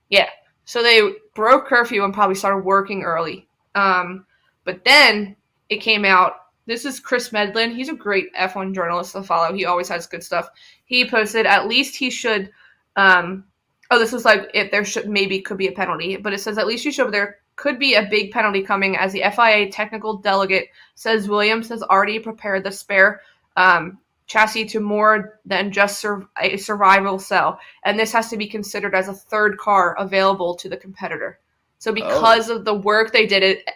Yeah. 0.09 0.29
So 0.65 0.81
they 0.81 1.13
broke 1.35 1.67
curfew 1.67 2.03
and 2.03 2.13
probably 2.13 2.35
started 2.35 2.65
working 2.65 3.03
early. 3.03 3.47
Um, 3.75 4.25
but 4.63 4.83
then 4.83 5.35
it 5.69 5.77
came 5.77 6.03
out. 6.03 6.33
This 6.67 6.85
is 6.85 6.99
Chris 6.99 7.29
Medland. 7.29 7.75
He's 7.75 7.89
a 7.89 7.95
great 7.95 8.33
F1 8.33 8.73
journalist 8.73 9.11
to 9.11 9.23
follow. 9.23 9.53
He 9.53 9.65
always 9.65 9.89
has 9.89 10.07
good 10.07 10.23
stuff. 10.23 10.49
He 10.85 11.07
posted 11.07 11.45
at 11.45 11.67
least 11.67 11.95
he 11.95 12.09
should. 12.09 12.51
Um, 12.95 13.45
oh, 13.91 13.99
this 13.99 14.13
is 14.13 14.25
like 14.25 14.49
if 14.53 14.71
there 14.71 14.85
should 14.85 15.07
maybe 15.07 15.41
could 15.41 15.57
be 15.57 15.67
a 15.67 15.71
penalty, 15.71 16.17
but 16.17 16.33
it 16.33 16.39
says 16.39 16.57
at 16.57 16.67
least 16.67 16.85
you 16.85 16.91
should 16.91 17.11
there 17.11 17.37
could 17.55 17.79
be 17.79 17.95
a 17.95 18.07
big 18.09 18.31
penalty 18.31 18.63
coming 18.63 18.97
as 18.97 19.13
the 19.13 19.23
FIA 19.35 19.71
technical 19.71 20.17
delegate 20.17 20.69
says 20.95 21.29
Williams 21.29 21.69
has 21.69 21.83
already 21.83 22.19
prepared 22.19 22.63
the 22.63 22.71
spare 22.71 23.21
um, 23.55 23.99
chassis 24.27 24.65
to 24.65 24.79
more 24.79 25.39
than 25.45 25.71
just 25.71 25.99
sur- 25.99 26.27
a 26.41 26.57
survival 26.57 27.19
cell, 27.19 27.59
and 27.83 27.99
this 27.99 28.11
has 28.11 28.29
to 28.29 28.37
be 28.37 28.47
considered 28.47 28.95
as 28.95 29.07
a 29.07 29.13
third 29.13 29.57
car 29.57 29.95
available 29.99 30.55
to 30.55 30.67
the 30.67 30.77
competitor. 30.77 31.39
So 31.77 31.91
because 31.91 32.49
oh. 32.49 32.57
of 32.57 32.65
the 32.65 32.73
work 32.73 33.11
they 33.11 33.27
did, 33.27 33.43
it 33.43 33.69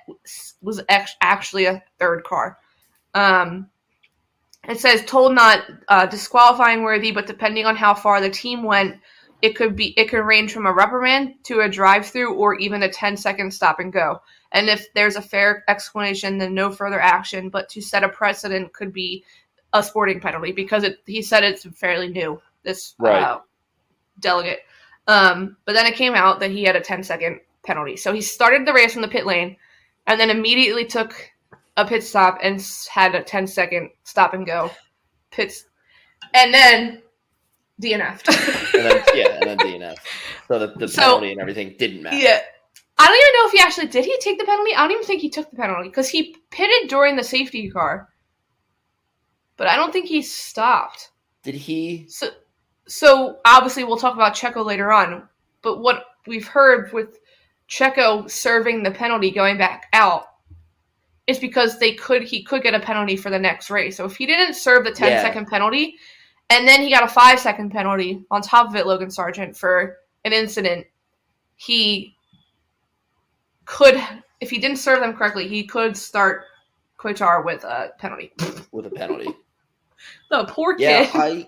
was 0.62 0.82
actually 0.90 1.66
a 1.66 1.84
third 2.00 2.24
car. 2.24 2.58
Um, 3.14 3.70
it 4.68 4.80
says 4.80 5.04
told 5.06 5.34
not 5.34 5.64
uh, 5.88 6.06
disqualifying 6.06 6.84
worthy, 6.84 7.12
but 7.12 7.28
depending 7.28 7.66
on 7.66 7.76
how 7.76 7.94
far 7.94 8.22
the 8.22 8.30
team 8.30 8.64
went, 8.64 9.00
it 9.42 9.56
could 9.56 9.76
be 9.76 9.98
it 9.98 10.10
could 10.10 10.26
range 10.26 10.52
from 10.52 10.66
a 10.66 10.74
reprimand 10.74 11.36
to 11.44 11.62
a 11.62 11.70
drive-through 11.70 12.34
or 12.36 12.56
even 12.56 12.84
a 12.84 12.90
10 12.92 13.16
second 13.18 13.52
stop 13.52 13.80
and 13.80 13.94
go. 13.94 14.22
And 14.52 14.68
if 14.68 14.92
there's 14.94 15.16
a 15.16 15.22
fair 15.22 15.64
explanation, 15.68 16.38
then 16.38 16.54
no 16.54 16.72
further 16.72 17.00
action. 17.00 17.50
But 17.50 17.70
to 17.70 17.82
set 17.82 18.04
a 18.04 18.10
precedent 18.10 18.74
could 18.74 18.92
be 18.92 19.24
a 19.74 19.84
sporting 19.84 20.20
penalty 20.20 20.52
because 20.52 20.84
it, 20.84 20.98
he 21.06 21.22
said 21.22 21.44
it's 21.44 21.66
fairly 21.78 22.10
new. 22.10 22.42
This 22.64 22.96
right. 23.00 23.22
uh, 23.22 23.40
delegate, 24.20 24.60
um, 25.08 25.56
but 25.66 25.74
then 25.74 25.86
it 25.86 25.96
came 25.96 26.14
out 26.14 26.42
that 26.42 26.52
he 26.52 26.64
had 26.64 26.76
a 26.76 26.82
10 26.82 27.04
second 27.04 27.40
penalty. 27.64 27.96
So 27.96 28.14
he 28.14 28.22
started 28.22 28.68
the 28.68 28.74
race 28.74 28.94
from 28.94 29.02
the 29.02 29.08
pit 29.08 29.26
lane, 29.26 29.56
and 30.06 30.20
then 30.20 30.30
immediately 30.30 30.86
took 30.86 31.32
a 31.86 31.88
pit 31.88 32.04
stop 32.04 32.40
and 32.44 32.66
had 32.92 33.16
a 33.16 33.24
10 33.24 33.48
second 33.48 33.90
stop 34.04 34.34
and 34.34 34.46
go 34.46 34.72
pits, 35.32 35.66
and 36.34 36.54
then 36.54 37.02
DNF'd. 37.82 38.28
and 38.76 38.86
then, 38.86 39.04
yeah, 39.14 39.28
and 39.40 39.44
then 39.44 39.58
DNF. 39.58 39.98
So 40.48 40.60
the, 40.60 40.68
the 40.76 40.88
so, 40.88 41.02
penalty 41.02 41.32
and 41.32 41.42
everything 41.42 41.76
didn't 41.78 42.04
matter. 42.04 42.18
Yeah. 42.18 42.40
I 42.98 43.06
don't 43.06 43.16
even 43.16 43.34
know 43.34 43.48
if 43.48 43.52
he 43.54 43.60
actually 43.62 43.88
did 43.88 44.04
he 44.04 44.18
take 44.20 44.38
the 44.38 44.46
penalty. 44.46 44.76
I 44.76 44.82
don't 44.82 44.92
even 44.92 45.06
think 45.06 45.22
he 45.22 45.30
took 45.30 45.50
the 45.50 45.56
penalty 45.56 45.88
because 45.88 46.10
he 46.10 46.36
pitted 46.50 46.90
during 46.90 47.16
the 47.16 47.24
safety 47.24 47.70
car, 47.70 48.10
but 49.56 49.68
I 49.68 49.78
don't 49.78 49.94
think 49.94 50.08
he 50.08 50.22
stopped. 50.22 51.12
Did 51.44 51.56
he? 51.56 52.06
So, 52.10 52.28
so 52.88 53.38
obviously 53.46 53.86
we'll 53.86 53.98
talk 53.98 54.16
about 54.16 54.36
Checo 54.36 54.66
later 54.66 54.92
on. 54.92 55.30
But 55.62 55.80
what 55.80 56.04
we've 56.28 56.48
heard 56.48 56.92
with 56.92 57.20
Checo 57.70 58.30
serving 58.30 58.84
the 58.84 58.92
penalty 58.92 59.32
going 59.32 59.58
back 59.58 59.88
out 59.94 60.26
is 61.30 61.38
because 61.38 61.78
they 61.78 61.94
could 61.94 62.24
he 62.24 62.42
could 62.42 62.64
get 62.64 62.74
a 62.74 62.80
penalty 62.80 63.16
for 63.16 63.30
the 63.30 63.38
next 63.38 63.70
race. 63.70 63.96
So 63.96 64.06
if 64.06 64.16
he 64.16 64.26
didn't 64.26 64.56
serve 64.56 64.84
the 64.84 64.92
10 64.92 65.12
yeah. 65.12 65.22
second 65.22 65.46
penalty, 65.46 65.96
and 66.50 66.68
then 66.68 66.82
he 66.82 66.90
got 66.90 67.04
a 67.04 67.08
five 67.08 67.40
second 67.40 67.70
penalty 67.70 68.26
on 68.32 68.42
top 68.42 68.68
of 68.68 68.76
it, 68.76 68.88
Logan 68.88 69.12
Sargent 69.12 69.56
for 69.56 69.98
an 70.26 70.34
incident. 70.34 70.88
He 71.56 72.16
could, 73.66 74.02
if 74.42 74.50
he 74.50 74.58
didn't 74.58 74.78
serve 74.78 75.02
them 75.02 75.14
correctly, 75.14 75.48
he 75.48 75.66
could 75.66 75.96
start 75.96 76.46
Qatar 76.98 77.46
with 77.46 77.64
a 77.64 77.92
penalty. 78.00 78.34
With 78.72 78.88
a 78.88 78.90
penalty. 78.90 79.30
the 80.32 80.46
poor 80.46 80.76
kid. 80.76 80.84
Yeah, 80.84 81.10
I. 81.14 81.48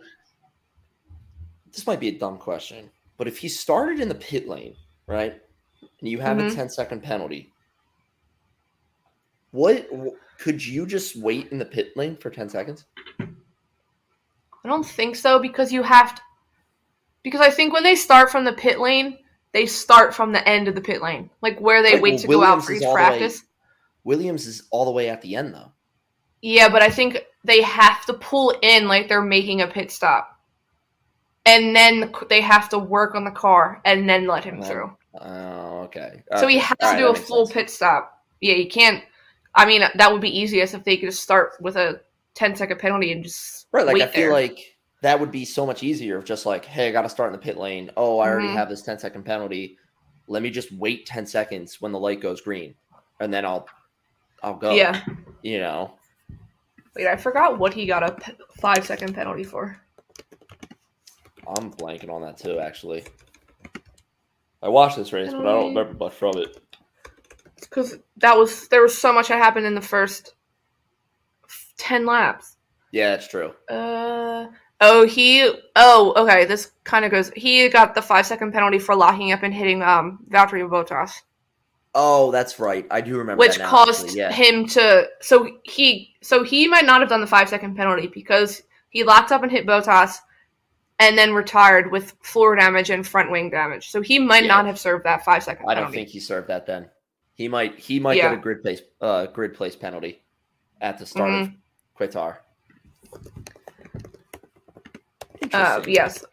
This 1.72 1.88
might 1.88 2.00
be 2.00 2.10
a 2.10 2.17
dumb 2.17 2.38
question, 2.38 2.89
but 3.17 3.28
if 3.28 3.38
he 3.38 3.48
started 3.48 4.00
in 4.00 4.10
the 4.10 4.15
pit 4.15 4.48
lane, 4.48 4.76
right, 5.08 5.41
and 5.82 6.10
you 6.10 6.20
have 6.20 6.38
mm-hmm. 6.38 6.48
a 6.48 6.56
10 6.56 6.70
second 6.70 7.02
penalty, 7.02 7.52
what 9.52 9.88
could 10.40 10.66
you 10.66 10.86
just 10.86 11.16
wait 11.16 11.52
in 11.52 11.60
the 11.60 11.66
pit 11.66 11.96
lane 11.96 12.18
for 12.18 12.30
10 12.30 12.50
seconds? 12.50 12.86
I 13.20 14.68
don't 14.68 14.86
think 14.86 15.16
so 15.16 15.40
because 15.40 15.72
you 15.72 15.84
have 15.84 16.16
to. 16.16 16.22
Because 17.24 17.42
I 17.42 17.52
think 17.52 17.74
when 17.74 17.84
they 17.84 17.96
start 17.96 18.32
from 18.32 18.46
the 18.46 18.54
pit 18.54 18.80
lane, 18.80 19.20
they 19.54 19.66
start 19.66 20.16
from 20.16 20.32
the 20.32 20.48
end 20.48 20.68
of 20.68 20.76
the 20.76 20.82
pit 20.82 21.02
lane, 21.02 21.30
like 21.42 21.60
where 21.60 21.84
they 21.84 22.00
wait 22.00 22.14
well, 22.14 22.20
to 22.20 22.28
Williams 22.28 22.48
go 22.48 22.54
out 22.54 22.66
for 22.66 22.72
each 22.74 22.94
practice. 22.94 23.42
Way, 23.42 24.16
Williams 24.16 24.48
is 24.48 24.64
all 24.72 24.86
the 24.86 24.92
way 24.92 25.10
at 25.10 25.22
the 25.22 25.36
end, 25.36 25.54
though. 25.54 25.72
Yeah, 26.42 26.70
but 26.70 26.82
I 26.82 26.90
think 26.90 27.24
they 27.44 27.62
have 27.62 28.06
to 28.06 28.14
pull 28.14 28.56
in 28.62 28.88
like 28.88 29.08
they're 29.08 29.22
making 29.22 29.62
a 29.62 29.68
pit 29.68 29.92
stop, 29.92 30.40
and 31.46 31.76
then 31.76 32.12
they 32.30 32.42
have 32.42 32.70
to 32.70 32.80
work 32.80 33.14
on 33.14 33.24
the 33.24 33.32
car 33.32 33.82
and 33.86 34.10
then 34.10 34.26
let 34.26 34.44
him 34.44 34.62
through. 34.64 34.96
Oh, 35.14 35.82
okay. 35.82 36.24
So 36.38 36.48
he 36.48 36.58
has 36.58 36.78
to 36.80 36.98
do 36.98 37.10
a 37.10 37.16
full 37.16 37.46
sense. 37.46 37.54
pit 37.54 37.70
stop. 37.70 38.24
Yeah, 38.40 38.56
you 38.56 38.70
can't. 38.70 39.04
I 39.54 39.66
mean, 39.66 39.82
that 39.96 40.12
would 40.12 40.22
be 40.22 40.40
easiest 40.40 40.74
if 40.74 40.84
they 40.84 40.98
could 40.98 41.10
just 41.10 41.24
start 41.24 41.54
with 41.60 41.76
a 41.76 42.02
10 42.36 42.56
second 42.56 42.80
penalty 42.80 43.12
and 43.12 43.24
just 43.24 43.68
right. 43.72 43.86
Like 43.86 44.02
I 44.02 44.08
feel 44.08 44.24
there. 44.24 44.34
like 44.34 44.78
that 45.02 45.20
would 45.20 45.32
be 45.32 45.46
so 45.46 45.66
much 45.66 45.84
easier 45.84 46.18
if 46.18 46.26
just 46.26 46.46
like, 46.46 46.66
hey, 46.66 46.88
I 46.88 46.92
got 46.92 47.02
to 47.02 47.10
start 47.10 47.28
in 47.28 47.34
the 47.34 47.44
pit 47.44 47.58
lane. 47.58 47.92
Oh, 47.98 48.20
I 48.20 48.30
already 48.30 48.48
mm-hmm. 48.48 48.58
have 48.58 48.70
this 48.70 48.82
10 48.82 49.00
second 49.00 49.24
penalty. 49.24 49.78
Let 50.28 50.42
me 50.42 50.50
just 50.50 50.72
wait 50.72 51.06
10 51.06 51.26
seconds 51.26 51.82
when 51.82 51.92
the 51.92 52.00
light 52.00 52.22
goes 52.22 52.42
green, 52.42 52.76
and 53.20 53.34
then 53.34 53.46
I'll 53.46 53.68
I'll 54.44 54.56
go. 54.56 54.74
Yeah. 54.74 55.02
You 55.42 55.60
know. 55.60 55.96
Wait, 56.96 57.08
I 57.08 57.16
forgot 57.16 57.58
what 57.58 57.74
he 57.74 57.86
got 57.86 58.04
a 58.04 58.14
p- 58.14 58.34
five 58.60 58.86
second 58.86 59.14
penalty 59.14 59.44
for. 59.44 59.82
I'm 61.48 61.72
blanking 61.74 62.12
on 62.12 62.22
that 62.22 62.38
too, 62.38 62.60
actually. 62.60 63.04
I 64.62 64.70
watched 64.70 64.98
this 64.98 65.12
race, 65.12 65.30
penalty. 65.30 65.44
but 65.44 65.50
I 65.50 65.54
don't 65.60 65.76
remember 65.76 66.06
much 66.06 66.14
from 66.14 66.38
it. 66.38 66.70
Because 67.62 67.97
that 68.17 68.38
was 68.38 68.67
there 68.69 68.82
was 68.82 68.97
so 68.97 69.13
much 69.13 69.30
that 69.30 69.38
happened 69.38 69.65
in 69.65 69.76
the 69.76 69.82
first 69.82 70.36
ten 71.78 72.06
laps. 72.06 72.58
Yeah, 72.91 73.12
that's 73.12 73.28
true. 73.28 73.54
Uh 73.69 74.47
oh, 74.82 75.06
he 75.06 75.52
oh 75.76 76.13
okay. 76.17 76.45
This 76.45 76.71
kind 76.84 77.06
of 77.06 77.12
goes. 77.12 77.32
He 77.36 77.67
got 77.69 77.95
the 77.95 78.02
five 78.02 78.26
second 78.26 78.52
penalty 78.52 78.80
for 78.80 78.95
locking 78.95 79.32
up 79.32 79.43
and 79.43 79.54
hitting 79.54 79.82
um 79.82 80.19
Valtteri 80.30 80.67
Bottas. 80.69 81.13
Oh, 81.93 82.32
that's 82.32 82.60
right. 82.60 82.86
I 82.89 83.02
do 83.02 83.17
remember. 83.17 83.39
Which 83.39 83.60
caused 83.60 84.15
yeah. 84.15 84.32
him 84.32 84.65
to. 84.67 85.08
So 85.21 85.60
he 85.63 86.15
so 86.21 86.43
he 86.43 86.67
might 86.67 86.86
not 86.86 87.02
have 87.02 87.10
done 87.10 87.21
the 87.21 87.28
five 87.28 87.50
second 87.50 87.76
penalty 87.76 88.08
because 88.08 88.62
he 88.89 89.04
locked 89.04 89.32
up 89.32 89.43
and 89.43 89.52
hit 89.52 89.65
Bottas, 89.65 90.17
and 91.00 91.17
then 91.17 91.34
retired 91.34 91.91
with 91.91 92.13
floor 92.21 92.56
damage 92.56 92.89
and 92.89 93.06
front 93.06 93.32
wing 93.32 93.50
damage. 93.50 93.89
So 93.89 94.02
he 94.02 94.19
might 94.19 94.43
Yeah. 94.43 94.56
not 94.56 94.65
have 94.67 94.80
served 94.80 95.06
that 95.06 95.26
five 95.26 95.43
second. 95.43 95.65
I 95.67 95.76
don't 95.76 95.91
think 95.91 96.10
he 96.10 96.19
served 96.19 96.47
that 96.47 96.65
then. 96.65 96.89
He 97.34 97.48
might 97.48 97.78
he 97.80 98.00
might 98.00 98.17
Yeah. 98.17 98.30
get 98.30 98.39
a 98.39 98.41
grid 98.41 98.62
place 98.62 98.82
uh 99.02 99.26
grid 99.28 99.54
place 99.54 99.76
penalty 99.76 100.22
at 100.82 100.98
the 100.98 101.06
start 101.06 101.30
of 101.32 101.48
Mm-hmm. 101.48 102.04
Qatar. 102.04 102.38
Uh, 105.54 105.84
yes, 105.88 106.24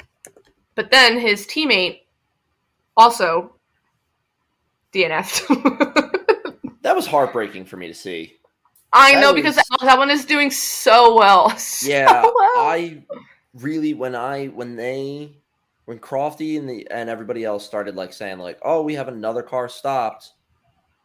but 0.75 0.91
then 0.91 1.19
his 1.19 1.47
teammate 1.47 2.01
also 2.97 3.55
DNF'd. 4.93 5.45
That 6.83 6.95
was 6.97 7.07
heartbreaking 7.07 7.67
for 7.67 7.77
me 7.77 7.89
to 7.89 7.93
see. 7.95 8.37
I 8.95 9.13
That 9.15 9.21
know 9.21 9.35
because 9.35 9.57
was- 9.57 9.67
that, 9.81 9.81
that 9.85 9.99
one 9.99 10.11
is 10.11 10.25
doing 10.25 10.51
so 10.51 11.15
well. 11.15 11.51
So 11.59 11.89
Yeah, 11.89 12.23
well. 12.23 12.35
I 12.57 13.03
really 13.55 13.93
when 13.93 14.15
I 14.15 14.47
when 14.47 14.75
they 14.77 15.37
when 15.85 15.99
Crofty 15.99 16.57
and 16.59 16.67
the 16.69 16.87
and 16.91 17.11
everybody 17.11 17.45
else 17.45 17.67
started 17.67 17.95
like 17.97 18.13
saying 18.15 18.39
like, 18.39 18.59
"Oh, 18.63 18.83
we 18.83 18.95
have 18.95 19.09
another 19.09 19.43
car 19.43 19.69
stopped," 19.69 20.33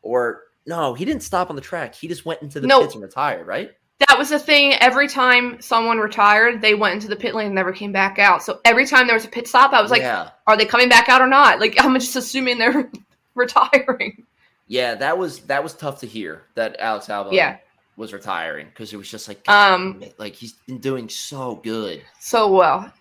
or 0.03 0.41
no, 0.67 0.93
he 0.93 1.03
didn't 1.05 1.23
stop 1.23 1.49
on 1.49 1.55
the 1.55 1.61
track. 1.61 1.95
He 1.95 2.07
just 2.07 2.23
went 2.25 2.41
into 2.43 2.59
the 2.59 2.67
No. 2.67 2.81
pits 2.81 2.93
and 2.93 3.01
retired. 3.03 3.47
Right? 3.47 3.71
that 4.09 4.17
was 4.17 4.29
the 4.29 4.39
thing. 4.39 4.73
Every 4.75 5.07
time 5.07 5.61
someone 5.61 5.97
retired, 5.97 6.61
they 6.61 6.75
went 6.75 6.93
into 6.95 7.07
the 7.07 7.15
pit 7.15 7.33
lane 7.33 7.45
and 7.47 7.55
never 7.55 7.71
came 7.71 7.91
back 7.93 8.19
out. 8.19 8.43
So 8.43 8.59
every 8.65 8.85
time 8.85 9.07
there 9.07 9.15
was 9.15 9.23
a 9.23 9.29
pit 9.29 9.47
stop, 9.47 9.71
I 9.71 9.81
was 9.81 9.91
like, 9.91 10.01
yeah, 10.01 10.31
are 10.45 10.57
they 10.57 10.65
coming 10.65 10.89
back 10.89 11.07
out 11.09 11.21
or 11.21 11.27
not? 11.27 11.59
Like 11.59 11.75
I'm 11.83 11.93
just 11.95 12.15
assuming 12.15 12.57
they're 12.57 12.91
retiring. 13.35 14.25
yeah. 14.67 14.95
That 14.95 15.17
was 15.17 15.39
that 15.41 15.63
was 15.63 15.73
tough 15.73 15.99
to 16.01 16.07
hear 16.07 16.43
that 16.55 16.75
Alex 16.79 17.07
Albon 17.07 17.31
Yeah. 17.33 17.57
was 17.95 18.11
retiring 18.13 18.67
because 18.67 18.91
it 18.91 18.97
was 18.97 19.09
just 19.09 19.27
like, 19.27 19.47
Um, 19.49 20.03
like 20.17 20.33
he's 20.35 20.53
been 20.67 20.79
doing 20.79 21.07
so 21.09 21.55
good. 21.63 22.01
so 22.19 22.51
well. 22.51 22.91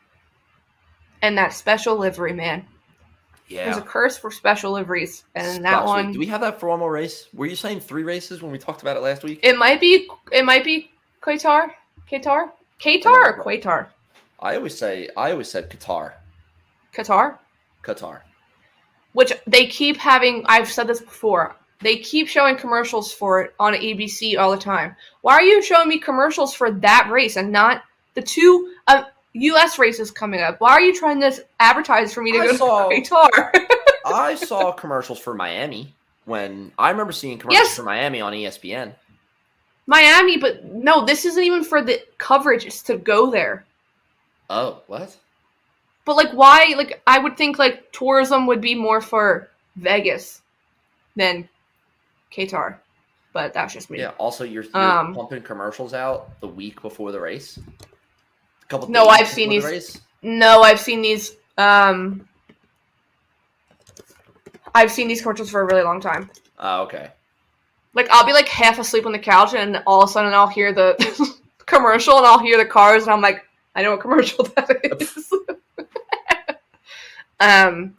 And 1.20 1.36
that 1.38 1.52
special 1.52 1.96
livery, 1.96 2.32
man. 2.32 2.66
There's 3.56 3.76
a 3.76 3.82
curse 3.82 4.16
for 4.16 4.30
special 4.30 4.72
liveries, 4.72 5.24
and 5.34 5.64
that 5.64 5.84
Last 5.84 5.96
week. 5.96 6.04
one 6.04 6.12
Do 6.12 6.18
we 6.18 6.26
have 6.26 6.40
that 6.40 6.60
for 6.60 6.68
one 6.68 6.78
more 6.78 6.92
race? 6.92 7.28
Were 7.34 7.46
you 7.46 7.56
saying 7.56 7.80
three 7.80 8.02
races 8.02 8.42
when 8.42 8.52
we 8.52 8.58
talked 8.58 8.82
about 8.82 8.96
it 8.96 9.00
last 9.00 9.22
week? 9.22 9.40
it 9.42 9.56
might 9.56 9.80
be 9.80 10.08
it 10.30 10.44
might 10.44 10.64
be 10.64 10.90
Qatar, 11.22 11.70
Qatar, 12.10 12.50
Qatar 12.80 13.06
or 13.06 13.44
Qatar, 13.44 13.86
I 14.40 14.56
always 14.56 14.76
say 14.76 15.08
I 15.16 15.32
always 15.32 15.48
said 15.48 15.70
Qatar, 15.70 16.12
Qatar. 16.94 17.38
Qatar. 17.82 18.20
Which 19.12 19.32
they 19.46 19.66
keep 19.66 19.96
having. 19.96 20.44
I've 20.46 20.68
said 20.68 20.86
this 20.86 21.00
before. 21.00 21.56
They 21.80 21.96
keep 21.96 22.28
showing 22.28 22.56
commercials 22.56 23.12
for 23.12 23.42
it 23.42 23.54
on 23.58 23.74
ABC 23.74 24.38
all 24.38 24.52
the 24.52 24.56
time. 24.56 24.94
Why 25.20 25.34
are 25.34 25.42
you 25.42 25.62
showing 25.62 25.88
me 25.88 25.98
commercials 25.98 26.54
for 26.54 26.70
that 26.70 27.08
race 27.10 27.36
and 27.36 27.50
not 27.50 27.82
the 28.14 28.22
two 28.22 28.72
uh, 28.86 29.04
U.S. 29.34 29.78
races 29.78 30.10
coming 30.10 30.40
up? 30.40 30.60
Why 30.60 30.72
are 30.72 30.80
you 30.80 30.94
trying 30.94 31.20
to 31.20 31.32
advertise 31.60 32.12
for 32.12 32.22
me 32.22 32.32
to 32.32 32.38
I 32.38 32.46
go 32.48 32.56
saw- 32.56 32.88
to 32.88 32.94
Qatar? 33.00 33.66
I 34.06 34.34
saw 34.34 34.72
commercials 34.72 35.18
for 35.18 35.32
Miami 35.34 35.94
when 36.24 36.72
I 36.78 36.90
remember 36.90 37.12
seeing 37.12 37.38
commercials 37.38 37.68
Yes. 37.68 37.76
for 37.76 37.82
Miami 37.84 38.20
on 38.20 38.32
ESPN. 38.32 38.94
Miami, 39.86 40.36
but 40.38 40.64
no, 40.64 41.04
this 41.04 41.24
isn't 41.24 41.42
even 41.42 41.64
for 41.64 41.82
the 41.82 42.00
coverage. 42.18 42.64
It's 42.66 42.82
to 42.84 42.96
go 42.96 43.30
there. 43.30 43.64
Oh, 44.50 44.80
what? 44.86 45.16
But 46.04 46.16
like, 46.16 46.32
why? 46.32 46.74
Like, 46.76 47.00
I 47.06 47.18
would 47.18 47.36
think 47.36 47.58
like 47.58 47.90
tourism 47.92 48.46
would 48.46 48.60
be 48.60 48.74
more 48.74 49.00
for 49.00 49.48
Vegas 49.76 50.42
than 51.16 51.48
Qatar. 52.32 52.76
But 53.32 53.54
that's 53.54 53.72
just 53.72 53.88
me. 53.90 53.98
Yeah. 54.00 54.10
Also, 54.18 54.44
you're, 54.44 54.64
you're 54.64 54.76
Um, 54.76 55.14
pumping 55.14 55.42
commercials 55.42 55.94
out 55.94 56.38
the 56.40 56.48
week 56.48 56.82
before 56.82 57.12
the 57.12 57.20
race. 57.20 57.58
Couple. 58.72 58.88
No, 58.88 59.04
I've 59.04 59.28
seen 59.28 59.50
before 59.50 59.68
the 59.68 59.74
these- 59.76 60.00
No, 60.22 60.62
I've 60.62 60.80
seen 60.80 61.02
these. 61.02 61.36
Um, 61.58 62.26
I've 64.74 64.90
seen 64.90 65.08
these 65.08 65.20
commercials 65.20 65.50
for 65.50 65.60
a 65.60 65.64
really 65.66 65.82
long 65.82 66.00
time. 66.00 66.30
Oh, 66.58 66.84
okay. 66.84 67.10
Like, 67.92 68.08
I'll 68.10 68.24
be 68.24 68.32
like 68.32 68.48
half 68.48 68.78
asleep 68.78 69.04
on 69.04 69.12
the 69.12 69.18
couch, 69.18 69.52
and 69.54 69.82
all 69.86 70.02
of 70.02 70.08
a 70.08 70.12
sudden 70.12 70.32
I'll 70.32 70.46
hear 70.48 70.72
the 70.72 70.96
commercial, 71.66 72.16
and 72.16 72.24
I'll 72.24 72.38
hear 72.38 72.56
the 72.56 72.64
cars, 72.64 73.02
and 73.02 73.12
I'm 73.12 73.20
like, 73.20 73.44
I 73.74 73.82
know 73.82 73.90
what 73.90 74.00
commercial 74.00 74.44
that 74.56 74.80
is. 74.98 75.30
um, 77.40 77.94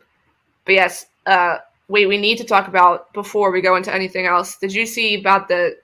but 0.66 0.74
yes, 0.74 1.06
uh, 1.28 1.58
wait, 1.88 2.08
we 2.08 2.18
need 2.18 2.40
to 2.40 2.44
talk 2.46 2.68
about 2.68 3.14
before 3.14 3.52
we 3.52 3.62
go 3.62 3.76
into 3.76 3.94
anything 3.94 4.26
else. 4.26 4.58
Did 4.58 4.74
you 4.74 4.88
see 4.88 5.20
about 5.20 5.48
the 5.48 5.78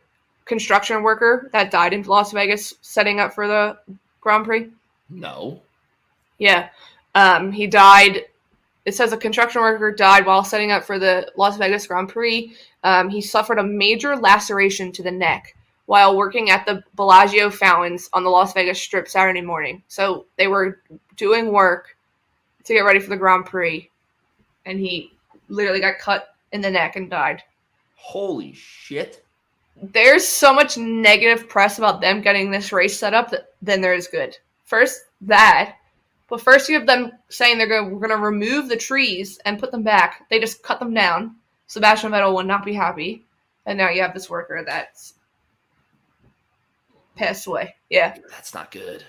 construction 0.46 1.04
worker 1.04 1.48
that 1.54 1.70
died 1.70 1.94
in 1.94 2.02
Las 2.02 2.32
Vegas 2.32 2.74
setting 2.82 3.20
up 3.20 3.34
for 3.34 3.48
the 3.48 3.78
Grand 4.22 4.46
Prix? 4.46 4.72
No. 5.10 5.62
Yeah. 6.38 6.70
Um, 7.16 7.52
he 7.52 7.68
died. 7.68 8.26
It 8.86 8.96
says 8.96 9.12
a 9.12 9.18
construction 9.18 9.62
worker 9.62 9.92
died 9.92 10.26
while 10.26 10.44
setting 10.44 10.72
up 10.72 10.84
for 10.84 11.00
the 11.00 11.32
Las 11.36 11.58
Vegas 11.58 11.88
Grand 11.88 12.10
Prix. 12.10 12.54
Um, 12.84 13.10
he 13.10 13.22
suffered 13.22 13.60
a 13.60 13.64
major 13.64 14.16
laceration 14.16 14.92
to 14.94 15.04
the 15.04 15.12
neck 15.12 15.56
while 15.86 16.16
working 16.16 16.50
at 16.52 16.66
the 16.66 16.84
Bellagio 16.96 17.50
fountains 17.50 18.10
on 18.14 18.24
the 18.24 18.30
Las 18.30 18.54
Vegas 18.54 18.80
Strip 18.80 19.08
Saturday 19.08 19.42
morning. 19.42 19.82
So 19.88 20.26
they 20.38 20.48
were 20.48 20.82
doing 21.18 21.52
work 21.52 21.98
to 22.66 22.74
get 22.74 22.82
ready 22.82 23.00
for 23.00 23.10
the 23.10 23.18
Grand 23.18 23.46
Prix, 23.46 23.90
and 24.66 24.80
he 24.80 25.12
literally 25.48 25.80
got 25.80 25.98
cut 25.98 26.36
in 26.52 26.62
the 26.62 26.70
neck 26.70 26.96
and 26.96 27.10
died. 27.10 27.42
Holy 27.96 28.54
shit. 28.54 29.26
There's 29.82 30.28
so 30.28 30.54
much 30.54 30.78
negative 30.78 31.50
press 31.50 31.80
about 31.80 32.02
them 32.02 32.22
getting 32.22 32.52
this 32.52 32.72
race 32.72 33.00
set 33.00 33.14
up 33.14 33.32
that, 33.32 33.54
than 33.62 33.82
there 33.82 33.94
is 33.94 34.08
good. 34.08 34.38
First, 34.70 35.02
that. 35.22 35.76
But 36.30 36.42
first, 36.42 36.70
you 36.70 36.76
have 36.78 36.86
them 36.86 37.12
saying 37.30 37.58
they're 37.58 37.68
going. 37.68 37.90
We're 37.92 38.08
going 38.08 38.18
to 38.18 38.24
remove 38.24 38.70
the 38.70 38.78
trees 38.78 39.40
and 39.46 39.60
put 39.60 39.72
them 39.72 39.82
back. 39.82 40.28
They 40.30 40.40
just 40.40 40.62
cut 40.62 40.80
them 40.80 40.94
down. 40.94 41.36
Sebastian 41.66 42.12
Vettel 42.12 42.34
will 42.36 42.44
not 42.44 42.64
be 42.64 42.74
happy, 42.74 43.26
and 43.66 43.78
now 43.80 43.90
you 43.90 44.02
have 44.04 44.14
this 44.14 44.30
worker 44.30 44.64
that's 44.66 45.16
passed 47.16 47.48
away. 47.48 47.76
Yeah, 47.90 48.16
That's 48.30 48.54
not 48.54 48.70
good. 48.72 49.04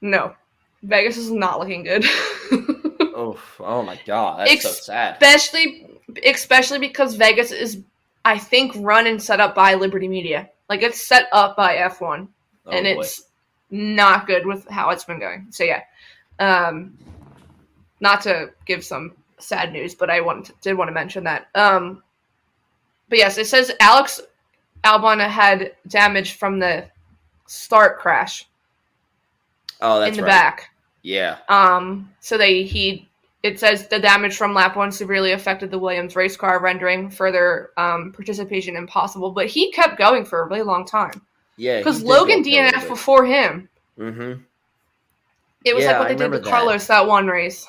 no, 0.00 0.34
Vegas 0.82 1.16
is 1.16 1.30
not 1.30 1.58
looking 1.60 1.84
good. 1.84 2.04
Oh, 3.12 3.38
oh 3.58 3.82
my 3.82 4.00
god. 4.06 4.46
That's 4.46 4.62
so 4.62 4.70
sad. 4.70 5.14
especially, 5.20 5.86
especially 6.24 6.78
because 6.78 7.16
Vegas 7.16 7.52
is, 7.52 7.82
I 8.24 8.38
think, 8.38 8.72
run 8.76 9.06
and 9.06 9.22
set 9.22 9.40
up 9.40 9.54
by 9.54 9.74
Liberty 9.74 10.08
Media. 10.08 10.48
Like 10.70 10.82
it's 10.82 11.06
set 11.06 11.26
up 11.30 11.54
by 11.54 11.76
F1. 11.76 12.28
Oh, 12.64 12.70
and 12.70 12.84
boy. 12.84 13.02
it's 13.02 13.24
not 13.70 14.26
good 14.26 14.46
with 14.46 14.66
how 14.68 14.90
it's 14.90 15.04
been 15.04 15.20
going. 15.20 15.46
So 15.50 15.64
yeah, 15.64 15.82
um, 16.38 16.96
not 18.00 18.20
to 18.22 18.50
give 18.66 18.84
some 18.84 19.12
sad 19.38 19.72
news, 19.72 19.94
but 19.94 20.10
I 20.10 20.20
want 20.20 20.50
did 20.60 20.76
want 20.76 20.88
to 20.88 20.92
mention 20.92 21.24
that. 21.24 21.48
Um, 21.54 22.02
but 23.08 23.18
yes, 23.18 23.38
it 23.38 23.46
says 23.46 23.72
Alex 23.80 24.20
Albon 24.84 25.26
had 25.26 25.74
damage 25.88 26.34
from 26.34 26.58
the 26.58 26.88
start 27.46 27.98
crash 27.98 28.46
oh, 29.80 30.00
that's 30.00 30.10
in 30.10 30.16
the 30.16 30.22
right. 30.22 30.28
back. 30.28 30.70
Yeah. 31.02 31.38
Um, 31.48 32.10
so 32.20 32.36
they 32.38 32.62
he 32.62 33.08
it 33.42 33.58
says 33.58 33.88
the 33.88 33.98
damage 33.98 34.36
from 34.36 34.52
lap 34.52 34.76
one 34.76 34.92
severely 34.92 35.32
affected 35.32 35.70
the 35.70 35.78
Williams 35.78 36.16
race 36.16 36.36
car, 36.36 36.60
rendering 36.60 37.10
further 37.10 37.70
um, 37.76 38.12
participation 38.12 38.76
impossible. 38.76 39.30
But 39.30 39.46
he 39.46 39.72
kept 39.72 39.98
going 39.98 40.24
for 40.24 40.42
a 40.42 40.46
really 40.46 40.62
long 40.62 40.84
time 40.84 41.22
Yeah. 41.60 41.78
because 41.78 42.02
Logan 42.02 42.42
DNF 42.42 42.88
before 42.88 43.26
him. 43.26 43.68
Mm-hmm. 43.98 44.40
It 45.66 45.74
was 45.74 45.84
Yeah, 45.84 45.90
like 45.90 45.98
what 45.98 46.08
they 46.08 46.14
did 46.16 46.30
with 46.30 46.44
that. 46.44 46.50
Carlos 46.50 46.86
that 46.86 47.06
one 47.06 47.26
race. 47.26 47.66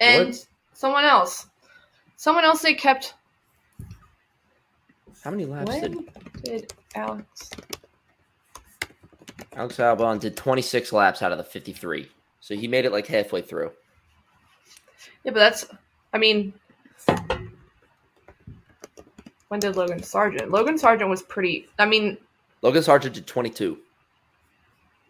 And 0.00 0.28
What? 0.30 0.46
someone 0.72 1.04
else. 1.04 1.46
Someone 2.16 2.44
else 2.44 2.60
they 2.60 2.74
kept. 2.74 3.14
How 5.22 5.30
many 5.30 5.44
laps 5.44 5.78
did 5.78 5.96
did 6.42 6.72
Alex? 6.96 7.50
Alex 9.54 9.76
Albon 9.76 10.18
did 10.18 10.36
26 10.36 10.92
laps 10.92 11.22
out 11.22 11.30
of 11.30 11.38
the 11.38 11.44
53. 11.44 12.08
So 12.40 12.56
he 12.56 12.66
made 12.66 12.84
it 12.84 12.90
like 12.90 13.06
halfway 13.06 13.42
through. 13.42 13.70
Yeah, 15.22 15.30
but 15.30 15.38
that's. 15.38 15.66
I 16.12 16.18
mean. 16.18 16.52
When 19.52 19.60
did 19.60 19.76
Logan 19.76 20.02
Sargent? 20.02 20.50
Logan 20.50 20.78
Sargent 20.78 21.10
was 21.10 21.20
pretty. 21.20 21.68
I 21.78 21.84
mean. 21.84 22.16
Logan 22.62 22.82
Sargent 22.82 23.14
did 23.14 23.26
22. 23.26 23.76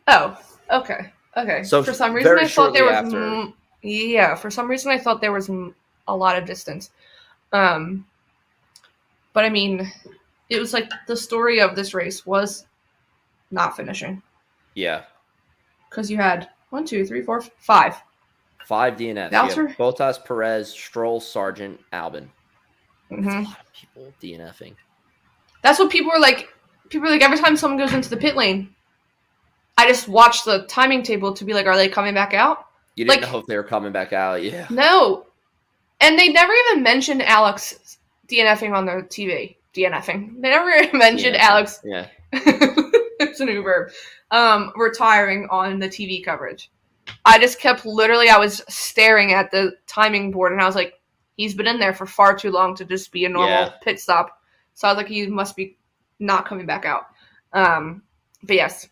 Oh, 0.09 0.37
okay. 0.69 1.13
Okay. 1.37 1.63
So 1.63 1.81
for 1.85 1.93
some 1.93 2.13
reason, 2.13 2.37
I 2.37 2.49
thought 2.49 2.73
there 2.73 2.87
was. 2.87 2.93
after- 2.93 3.53
yeah, 3.83 4.35
for 4.35 4.51
some 4.51 4.69
reason, 4.69 4.91
I 4.91 4.99
thought 4.99 5.21
there 5.21 5.31
was 5.31 5.49
a 6.09 6.17
lot 6.17 6.37
of 6.37 6.45
distance. 6.45 6.91
Um. 7.53 8.05
But 9.33 9.45
I 9.45 9.49
mean, 9.49 9.89
it 10.51 10.59
was 10.59 10.73
like 10.73 10.91
the 11.07 11.17
story 11.17 11.61
of 11.61 11.77
this 11.77 11.95
race 11.95 12.27
was 12.27 12.67
not 13.53 13.77
finishing. 13.77 14.21
Yeah. 14.75 15.03
because 15.89 16.11
you 16.11 16.17
had 16.17 16.49
one, 16.71 16.85
two, 16.85 17.07
three, 17.07 17.23
four, 17.23 17.43
five. 17.59 17.95
Five 18.67 18.97
DNFs. 18.97 19.31
Her- 19.55 19.69
Perez, 20.19 20.69
Stroll, 20.69 21.21
Sargent, 21.21 21.79
Albon. 21.93 22.27
Hmm 23.21 23.29
A 23.29 23.43
lot 23.43 23.61
of 23.61 23.73
people 23.75 24.13
DNFing. 24.23 24.75
That's 25.63 25.79
what 25.79 25.91
people 25.91 26.11
were 26.13 26.21
like. 26.21 26.49
People 26.89 27.07
were 27.09 27.13
like 27.13 27.23
every 27.23 27.39
time 27.39 27.57
someone 27.57 27.79
goes 27.79 27.93
into 27.95 28.11
the 28.11 28.17
pit 28.17 28.37
lane, 28.37 28.75
I 29.79 29.89
just 29.89 30.09
watch 30.09 30.45
the 30.45 30.65
timing 30.67 31.03
table 31.03 31.33
to 31.35 31.45
be 31.45 31.55
like, 31.55 31.67
are 31.67 31.77
they 31.77 31.89
coming 31.89 32.15
back 32.15 32.35
out? 32.35 32.67
You 32.97 33.05
didn't 33.05 33.23
Like- 33.23 33.33
know 33.33 33.39
if 33.39 33.47
they 33.47 33.57
were 33.57 33.63
coming 33.65 33.93
back 33.93 34.13
out. 34.13 34.43
Yeah. 34.43 34.67
No. 34.71 35.27
And 36.01 36.19
they 36.19 36.29
never 36.31 36.53
even 36.53 36.83
mentioned 36.83 37.23
Alex 37.23 37.99
DNFing 38.29 38.73
on 38.77 38.85
their 38.87 39.03
TV. 39.03 39.57
DNFing. 39.75 40.41
They 40.43 40.51
never 40.51 40.71
mentioned 40.97 41.37
Yeah. 41.37 41.49
Alex. 41.49 41.81
Yeah. 41.85 42.07
it's 42.33 43.41
a 43.41 43.45
new 43.45 43.63
verb. 43.63 43.91
Um, 44.31 44.73
retiring 44.77 45.47
on 45.51 45.79
the 45.79 45.89
TV 45.89 46.25
coverage. 46.25 46.71
I 47.25 47.39
just 47.39 47.59
kept 47.61 47.85
literally. 47.87 48.29
I 48.29 48.39
was 48.39 48.63
staring 48.69 49.33
at 49.33 49.51
the 49.51 49.73
timing 49.87 50.31
board, 50.31 50.53
and 50.53 50.61
I 50.61 50.67
was 50.67 50.75
like, 50.75 51.01
"He's 51.43 51.55
been 51.55 51.67
in 51.67 51.79
there 51.81 51.95
for 51.95 52.07
far 52.07 52.37
too 52.37 52.51
long 52.51 52.75
to 52.77 52.85
just 52.85 53.13
be 53.13 53.25
a 53.25 53.29
normal 53.29 53.51
Yeah. 53.51 53.73
pit 53.83 54.01
stop." 54.01 54.41
So 54.75 54.87
I 54.89 54.93
was 54.93 54.97
like, 54.97 55.09
"He 55.09 55.27
must 55.27 55.57
be 55.57 55.77
not 56.19 56.47
coming 56.47 56.67
back 56.67 56.85
out." 56.85 57.07
Um, 57.53 58.03
but 58.43 58.57
yes, 58.57 58.89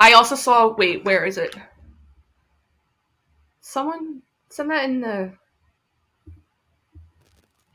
I 0.00 0.12
also 0.12 0.34
saw. 0.34 0.68
Wait, 0.74 1.04
where 1.04 1.24
is 1.24 1.38
it? 1.38 1.54
Someone 3.60 4.22
send 4.48 4.70
that 4.70 4.84
in 4.84 5.00
the. 5.00 5.32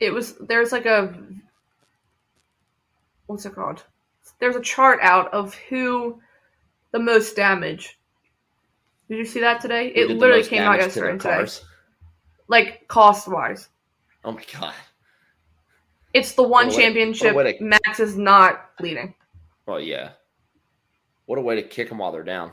It 0.00 0.12
was 0.12 0.34
there's 0.38 0.72
like 0.72 0.86
a. 0.86 1.14
What's 3.26 3.46
it 3.46 3.54
called? 3.54 3.84
There's 4.38 4.56
a 4.56 4.60
chart 4.60 4.98
out 5.02 5.32
of 5.32 5.54
who 5.54 6.20
the 6.90 6.98
most 6.98 7.36
damage. 7.36 7.98
Did 9.08 9.18
you 9.18 9.24
see 9.24 9.40
that 9.40 9.60
today? 9.60 9.92
Who 9.94 10.00
It 10.00 10.16
literally 10.18 10.42
came 10.44 10.62
out 10.62 10.78
yesterday. 10.78 11.00
their 11.00 11.10
and 11.10 11.20
today. 11.20 11.34
cars? 11.34 11.64
Like 12.48 12.86
cost 12.88 13.28
wise. 13.28 13.68
Oh 14.24 14.32
my 14.32 14.42
god. 14.52 14.74
It's 16.12 16.32
the 16.32 16.42
one 16.42 16.66
What 16.68 16.74
a 16.74 16.78
way- 16.78 16.84
what 16.84 17.46
a 17.46 17.52
championship 17.52 17.60
Max 17.60 18.00
is 18.00 18.16
not 18.16 18.70
leading. 18.80 19.14
Well, 19.66 19.80
yeah. 19.80 20.10
What 21.26 21.38
a 21.38 21.42
way 21.42 21.56
to 21.56 21.62
kick 21.62 21.88
them 21.88 21.98
while 21.98 22.12
they're 22.12 22.22
down. 22.22 22.52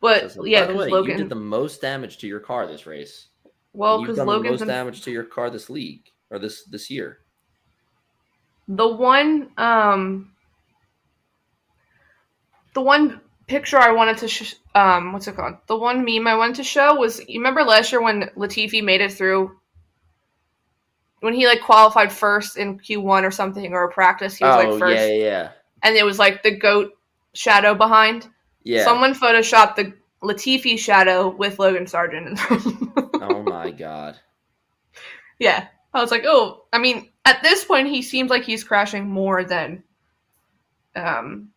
But 0.00 0.36
yeah, 0.44 0.66
because 0.66 0.90
Logan. 0.90 1.12
you 1.12 1.18
did 1.18 1.28
the 1.28 1.34
most 1.34 1.80
damage 1.80 2.18
to 2.18 2.26
your 2.28 2.38
car 2.40 2.66
this 2.66 2.86
race. 2.86 3.28
well, 3.72 4.00
because 4.00 4.18
Logan's 4.18 4.52
most 4.52 4.62
in, 4.62 4.68
damage 4.68 5.02
to 5.02 5.10
your 5.10 5.24
car 5.24 5.50
this 5.50 5.68
league 5.68 6.10
or 6.30 6.38
this 6.38 6.64
this 6.64 6.90
year. 6.90 7.18
the 8.68 8.86
one 8.86 9.50
um 9.56 10.32
the 12.74 12.80
one 12.80 13.20
picture 13.46 13.78
I 13.78 13.92
wanted 13.92 14.18
to 14.18 14.28
sh- 14.28 14.54
um 14.74 15.12
what's 15.12 15.28
it 15.28 15.36
called? 15.36 15.56
The 15.66 15.76
one 15.76 16.04
meme 16.04 16.26
I 16.26 16.36
wanted 16.36 16.56
to 16.56 16.64
show 16.64 16.94
was 16.96 17.20
you 17.28 17.40
remember 17.40 17.62
last 17.62 17.92
year 17.92 18.02
when 18.02 18.30
Latifi 18.36 18.82
made 18.82 19.00
it 19.00 19.12
through 19.12 19.56
when 21.20 21.34
he 21.34 21.46
like 21.46 21.62
qualified 21.62 22.12
first 22.12 22.56
in 22.56 22.78
Q1 22.78 23.22
or 23.22 23.30
something 23.30 23.72
or 23.72 23.84
a 23.84 23.92
practice 23.92 24.36
he 24.36 24.44
was 24.44 24.54
oh 24.54 24.70
like 24.70 24.78
first 24.78 25.08
yeah, 25.08 25.14
yeah, 25.14 25.48
and 25.82 25.96
it 25.96 26.04
was 26.04 26.18
like 26.18 26.42
the 26.42 26.56
goat 26.56 26.92
shadow 27.34 27.74
behind. 27.74 28.28
yeah. 28.64 28.84
Someone 28.84 29.14
photoshopped 29.14 29.76
the 29.76 29.92
Latifi 30.22 30.78
shadow 30.78 31.28
with 31.28 31.58
Logan 31.58 31.86
Sargent. 31.86 32.38
oh 33.20 33.42
my 33.42 33.70
god. 33.70 34.18
yeah. 35.38 35.68
I 35.94 36.00
was 36.02 36.10
like, 36.10 36.24
"Oh, 36.26 36.64
I 36.72 36.78
mean, 36.78 37.10
at 37.24 37.42
this 37.42 37.64
point 37.64 37.88
he 37.88 38.02
seems 38.02 38.30
like 38.30 38.44
he's 38.44 38.64
crashing 38.64 39.08
more 39.08 39.44
than 39.44 39.82
um 40.94 41.50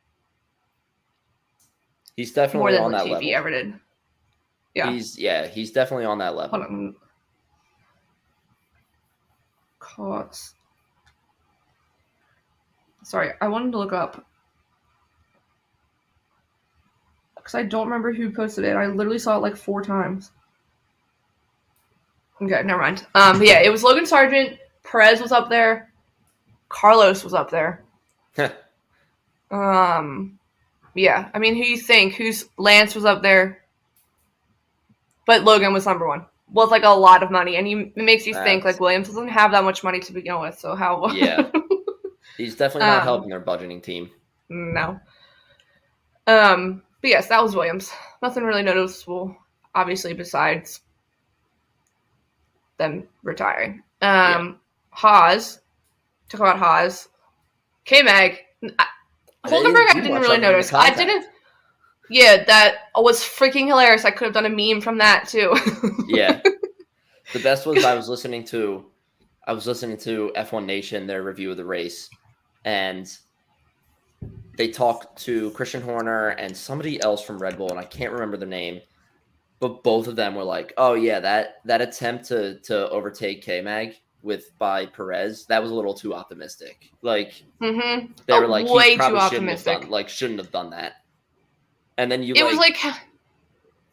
He's 2.19 2.35
more 2.35 2.45
definitely 2.45 2.71
than 2.73 2.83
on 2.83 2.91
that 2.91 3.05
Latifi 3.05 3.11
level. 3.11 3.35
ever 3.35 3.49
did." 3.49 3.73
Yeah. 4.75 4.91
He's 4.91 5.17
yeah, 5.17 5.47
he's 5.47 5.71
definitely 5.71 6.05
on 6.05 6.17
that 6.17 6.35
level. 6.35 6.59
Hold 6.59 6.71
on. 6.71 6.95
Cost. 9.79 10.55
Sorry, 13.03 13.31
I 13.41 13.47
wanted 13.47 13.71
to 13.71 13.77
look 13.77 13.93
up 13.93 14.25
because 17.35 17.55
I 17.55 17.63
don't 17.63 17.85
remember 17.87 18.13
who 18.13 18.31
posted 18.31 18.65
it. 18.65 18.75
I 18.75 18.85
literally 18.87 19.17
saw 19.17 19.37
it 19.37 19.41
like 19.41 19.55
four 19.55 19.81
times. 19.81 20.31
Okay, 22.41 22.61
never 22.63 22.81
mind. 22.81 23.07
Um, 23.15 23.39
but 23.39 23.47
yeah, 23.47 23.61
it 23.61 23.69
was 23.69 23.83
Logan 23.83 24.05
Sargent. 24.05 24.57
Perez 24.83 25.21
was 25.21 25.31
up 25.31 25.49
there. 25.49 25.91
Carlos 26.67 27.23
was 27.23 27.33
up 27.33 27.49
there. 27.49 27.83
Um, 29.51 30.38
yeah. 30.99 31.29
I 31.33 31.39
mean, 31.39 31.55
who 31.55 31.63
you 31.63 31.77
think? 31.77 32.15
Who's 32.15 32.45
Lance 32.57 32.95
was 32.95 33.05
up 33.05 33.21
there, 33.21 33.63
but 35.25 35.43
Logan 35.43 35.73
was 35.73 35.85
number 35.85 36.07
one. 36.07 36.25
With 36.51 36.71
like 36.71 36.83
a 36.83 36.89
lot 36.89 37.21
of 37.21 37.29
money, 37.29 37.57
and 37.57 37.69
you, 37.69 37.91
it 37.95 38.03
makes 38.03 38.25
you 38.25 38.33
think 38.33 38.65
like 38.65 38.79
Williams 38.79 39.07
doesn't 39.07 39.27
have 39.27 39.51
that 39.51 39.63
much 39.63 39.83
money 39.83 39.99
to 39.99 40.13
begin 40.13 40.39
with. 40.41 40.57
So 40.57 40.75
how? 40.75 41.07
yeah. 41.13 41.49
He's 42.37 42.55
definitely 42.55 42.87
not 42.87 42.99
Um, 42.99 43.03
helping 43.03 43.29
their 43.29 43.41
budgeting 43.41 43.83
team. 43.83 44.09
no. 44.49 44.99
Um, 46.25 46.83
but 47.01 47.09
yes, 47.09 47.27
that 47.29 47.41
was 47.41 47.55
Williams. 47.55 47.91
Nothing 48.21 48.43
really 48.43 48.61
noticeable, 48.63 49.35
obviously, 49.75 50.13
besides 50.13 50.81
them 52.77 53.07
retiring. 53.23 53.83
Um, 54.01 54.59
Haas. 54.91 55.59
Talk 56.29 56.41
about 56.41 56.59
Haas. 56.59 57.09
K 57.85 58.01
Mag. 58.03 58.39
I 59.43 59.49
didn't 59.49 59.73
Hulkenberg, 59.73 59.89
I 59.89 59.93
didn't 59.99 60.21
really 60.21 60.37
notice. 60.37 60.73
I 60.73 60.93
didn't. 60.93 61.25
Yeah, 62.09 62.43
that 62.45 62.89
was 62.95 63.21
freaking 63.21 63.67
hilarious. 63.67 64.03
I 64.03 64.11
could 64.11 64.25
have 64.25 64.33
done 64.33 64.45
a 64.45 64.49
meme 64.49 64.81
from 64.81 64.97
that 64.97 65.27
too. 65.27 65.55
Yeah. 66.07 66.41
the 67.33 67.39
best 67.39 67.67
was 67.67 67.85
I 67.85 67.93
was 67.93 68.09
listening 68.09 68.43
to 68.45 68.85
I 69.45 69.53
was 69.53 69.67
listening 69.67 69.97
to 69.97 70.31
F1 70.35 70.65
Nation, 70.65 71.05
their 71.05 71.23
review 71.23 71.51
of 71.51 71.57
the 71.57 71.65
race, 71.65 72.09
and 72.65 73.07
they 74.57 74.69
talked 74.69 75.17
to 75.23 75.51
Christian 75.51 75.81
Horner 75.81 76.29
and 76.29 76.55
somebody 76.55 77.01
else 77.01 77.23
from 77.23 77.39
Red 77.39 77.57
Bull, 77.57 77.69
and 77.69 77.79
I 77.79 77.83
can't 77.83 78.11
remember 78.11 78.37
the 78.37 78.45
name, 78.45 78.81
but 79.59 79.83
both 79.83 80.07
of 80.07 80.15
them 80.15 80.35
were 80.35 80.43
like, 80.43 80.73
"Oh 80.77 80.95
yeah, 80.95 81.19
that 81.19 81.61
that 81.65 81.81
attempt 81.81 82.25
to 82.25 82.59
to 82.61 82.89
overtake 82.89 83.43
K 83.43 83.61
Mag 83.61 83.95
with 84.21 84.57
by 84.57 84.85
Perez, 84.85 85.45
that 85.47 85.61
was 85.61 85.71
a 85.71 85.75
little 85.75 85.93
too 85.93 86.13
optimistic." 86.13 86.89
Like 87.01 87.43
hmm 87.61 88.11
they 88.27 88.33
Oh, 88.33 88.41
were 88.41 88.47
like, 88.47 88.67
way 88.69 88.83
"He 88.91 88.91
too 88.91 88.97
probably 88.97 89.19
shouldn't 89.21 89.49
have 89.49 89.59
optimistic. 89.59 89.81
done, 89.81 89.89
like 89.89 90.09
shouldn't 90.09 90.39
have 90.39 90.51
done 90.51 90.71
that." 90.71 90.93
And 91.97 92.11
then 92.11 92.23
you 92.23 92.33
It 92.35 92.45
was 92.45 92.57
like, 92.57 92.77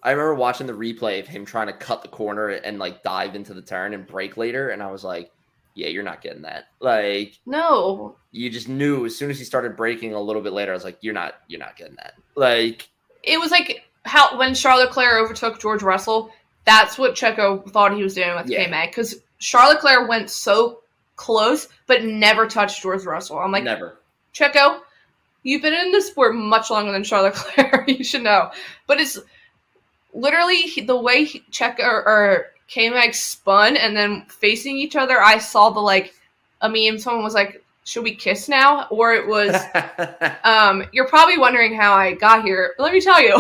I 0.03 0.11
remember 0.11 0.35
watching 0.35 0.67
the 0.67 0.73
replay 0.73 1.19
of 1.21 1.27
him 1.27 1.45
trying 1.45 1.67
to 1.67 1.73
cut 1.73 2.03
the 2.03 2.09
corner 2.09 2.49
and 2.51 2.79
like 2.79 3.03
dive 3.03 3.35
into 3.35 3.55
the 3.55 3.63
turn 3.63 3.95
and 3.95 4.07
break 4.07 4.37
later, 4.37 4.71
and 4.71 4.83
I 4.83 4.91
was 4.91 5.03
like, 5.03 5.31
"Yeah, 5.75 5.89
you're 5.89 6.05
not 6.05 6.23
getting 6.23 6.43
that." 6.43 6.67
Like 6.81 7.35
no, 7.45 8.17
you 8.31 8.51
just 8.51 8.69
knew 8.69 9.05
as 9.07 9.17
soon 9.17 9.31
as 9.31 9.39
he 9.39 9.45
started 9.45 9.77
breaking 9.77 10.15
a 10.15 10.21
little 10.21 10.43
bit 10.43 10.53
later, 10.53 10.71
I 10.73 10.75
was 10.75 10.85
like, 10.85 10.99
"You're 11.01 11.15
not, 11.15 11.35
you're 11.49 11.61
not 11.61 11.77
getting 11.77 11.97
that." 11.97 12.15
Like 12.37 12.89
it 13.25 13.41
was 13.41 13.51
like 13.51 13.83
how 14.05 14.39
when 14.39 14.55
Charles 14.55 14.85
Leclerc 14.85 15.25
overtook 15.25 15.61
George 15.61 15.83
Russell. 15.83 16.31
That's 16.65 16.99
what 16.99 17.15
Checo 17.15 17.69
thought 17.71 17.95
he 17.95 18.03
was 18.03 18.15
doing 18.15 18.35
with 18.35 18.51
Yeah. 18.51 18.65
K 18.65 18.71
Mag 18.71 18.91
because 18.91 19.21
Charles 19.39 19.75
Leclerc 19.75 20.09
went 20.09 20.31
so 20.31 20.81
close 21.17 21.69
but 21.87 22.05
never 22.05 22.47
touched 22.47 22.83
George 22.83 23.05
Russell. 23.05 23.39
I'm 23.39 23.53
like, 23.53 23.65
never. 23.65 23.99
Checo, 24.35 24.81
you've 25.43 25.63
been 25.63 25.75
in 25.75 25.93
this 25.93 26.09
sport 26.09 26.35
much 26.35 26.71
longer 26.71 26.93
than 26.93 27.05
Charlotte 27.05 27.35
Claire. 27.37 27.85
you 27.87 28.05
should 28.05 28.23
know. 28.23 28.51
But 28.87 29.01
it's 29.01 29.19
literally 30.13 30.65
the 30.85 30.97
way 30.97 31.25
he, 31.25 31.41
Checo 31.51 31.81
or, 31.81 32.07
or 32.07 32.47
K-Mag 32.69 33.15
spun 33.15 33.77
and 33.77 33.97
then 33.97 34.25
facing 34.29 34.77
each 34.77 34.97
other. 34.97 35.21
I 35.21 35.39
saw 35.39 35.71
the 35.71 35.81
like 35.81 36.15
a 36.61 36.69
meme. 36.69 36.99
Someone 36.99 37.23
was 37.23 37.35
like, 37.35 37.63
"Should 37.85 38.03
we 38.03 38.15
kiss 38.15 38.49
now?" 38.49 38.89
Or 38.91 39.15
it 39.15 39.27
was, 39.27 39.55
um, 40.45 40.85
"You're 40.93 41.09
probably 41.09 41.39
wondering 41.39 41.75
how 41.75 41.93
I 41.95 42.15
got 42.15 42.45
here. 42.45 42.75
Let 42.79 42.93
me 42.93 43.01
tell 43.01 43.23
you," 43.23 43.37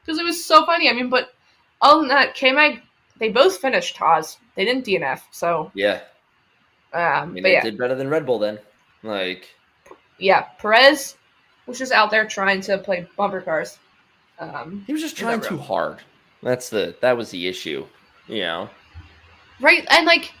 because 0.00 0.18
it 0.18 0.24
was 0.24 0.44
so 0.44 0.66
funny. 0.66 0.88
I 0.88 0.92
mean, 0.92 1.08
but 1.08 1.32
other 1.80 2.00
than 2.00 2.08
that, 2.08 2.34
K-Mag 2.34 2.82
they 3.18 3.30
both 3.30 3.58
finished 3.58 3.96
Haas. 3.96 4.38
They 4.54 4.64
didn't 4.64 4.86
DNF. 4.86 5.20
So, 5.30 5.70
yeah, 5.74 6.00
um, 6.92 7.02
I 7.02 7.26
mean, 7.26 7.42
they 7.42 7.52
yeah. 7.52 7.62
did 7.62 7.78
better 7.78 7.94
than 7.94 8.08
Red 8.08 8.26
Bull 8.26 8.38
then. 8.38 8.58
Like 9.02 9.48
yeah, 10.18 10.42
Perez 10.58 11.16
was 11.66 11.78
just 11.78 11.92
out 11.92 12.10
there 12.10 12.26
trying 12.26 12.60
to 12.62 12.78
play 12.78 13.06
bumper 13.16 13.40
cars. 13.40 13.78
Um, 14.38 14.84
he 14.86 14.92
was 14.92 15.02
just 15.02 15.16
trying 15.16 15.40
too 15.40 15.58
hard. 15.58 15.98
That's 16.42 16.68
the 16.70 16.96
that 17.00 17.16
was 17.16 17.30
the 17.30 17.46
issue. 17.46 17.86
You 18.26 18.40
know. 18.42 18.70
right, 19.60 19.86
and 19.90 20.06
like 20.06 20.32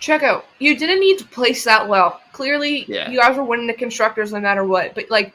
Checo, 0.00 0.42
you 0.58 0.76
didn't 0.76 1.00
need 1.00 1.18
to 1.18 1.24
place 1.26 1.64
that 1.64 1.88
well. 1.88 2.20
Clearly, 2.32 2.84
Yeah. 2.88 3.10
you 3.10 3.18
guys 3.18 3.36
were 3.36 3.44
winning 3.44 3.66
the 3.66 3.74
constructors 3.74 4.32
no 4.32 4.40
matter 4.40 4.64
what. 4.64 4.94
But 4.94 5.10
like, 5.10 5.34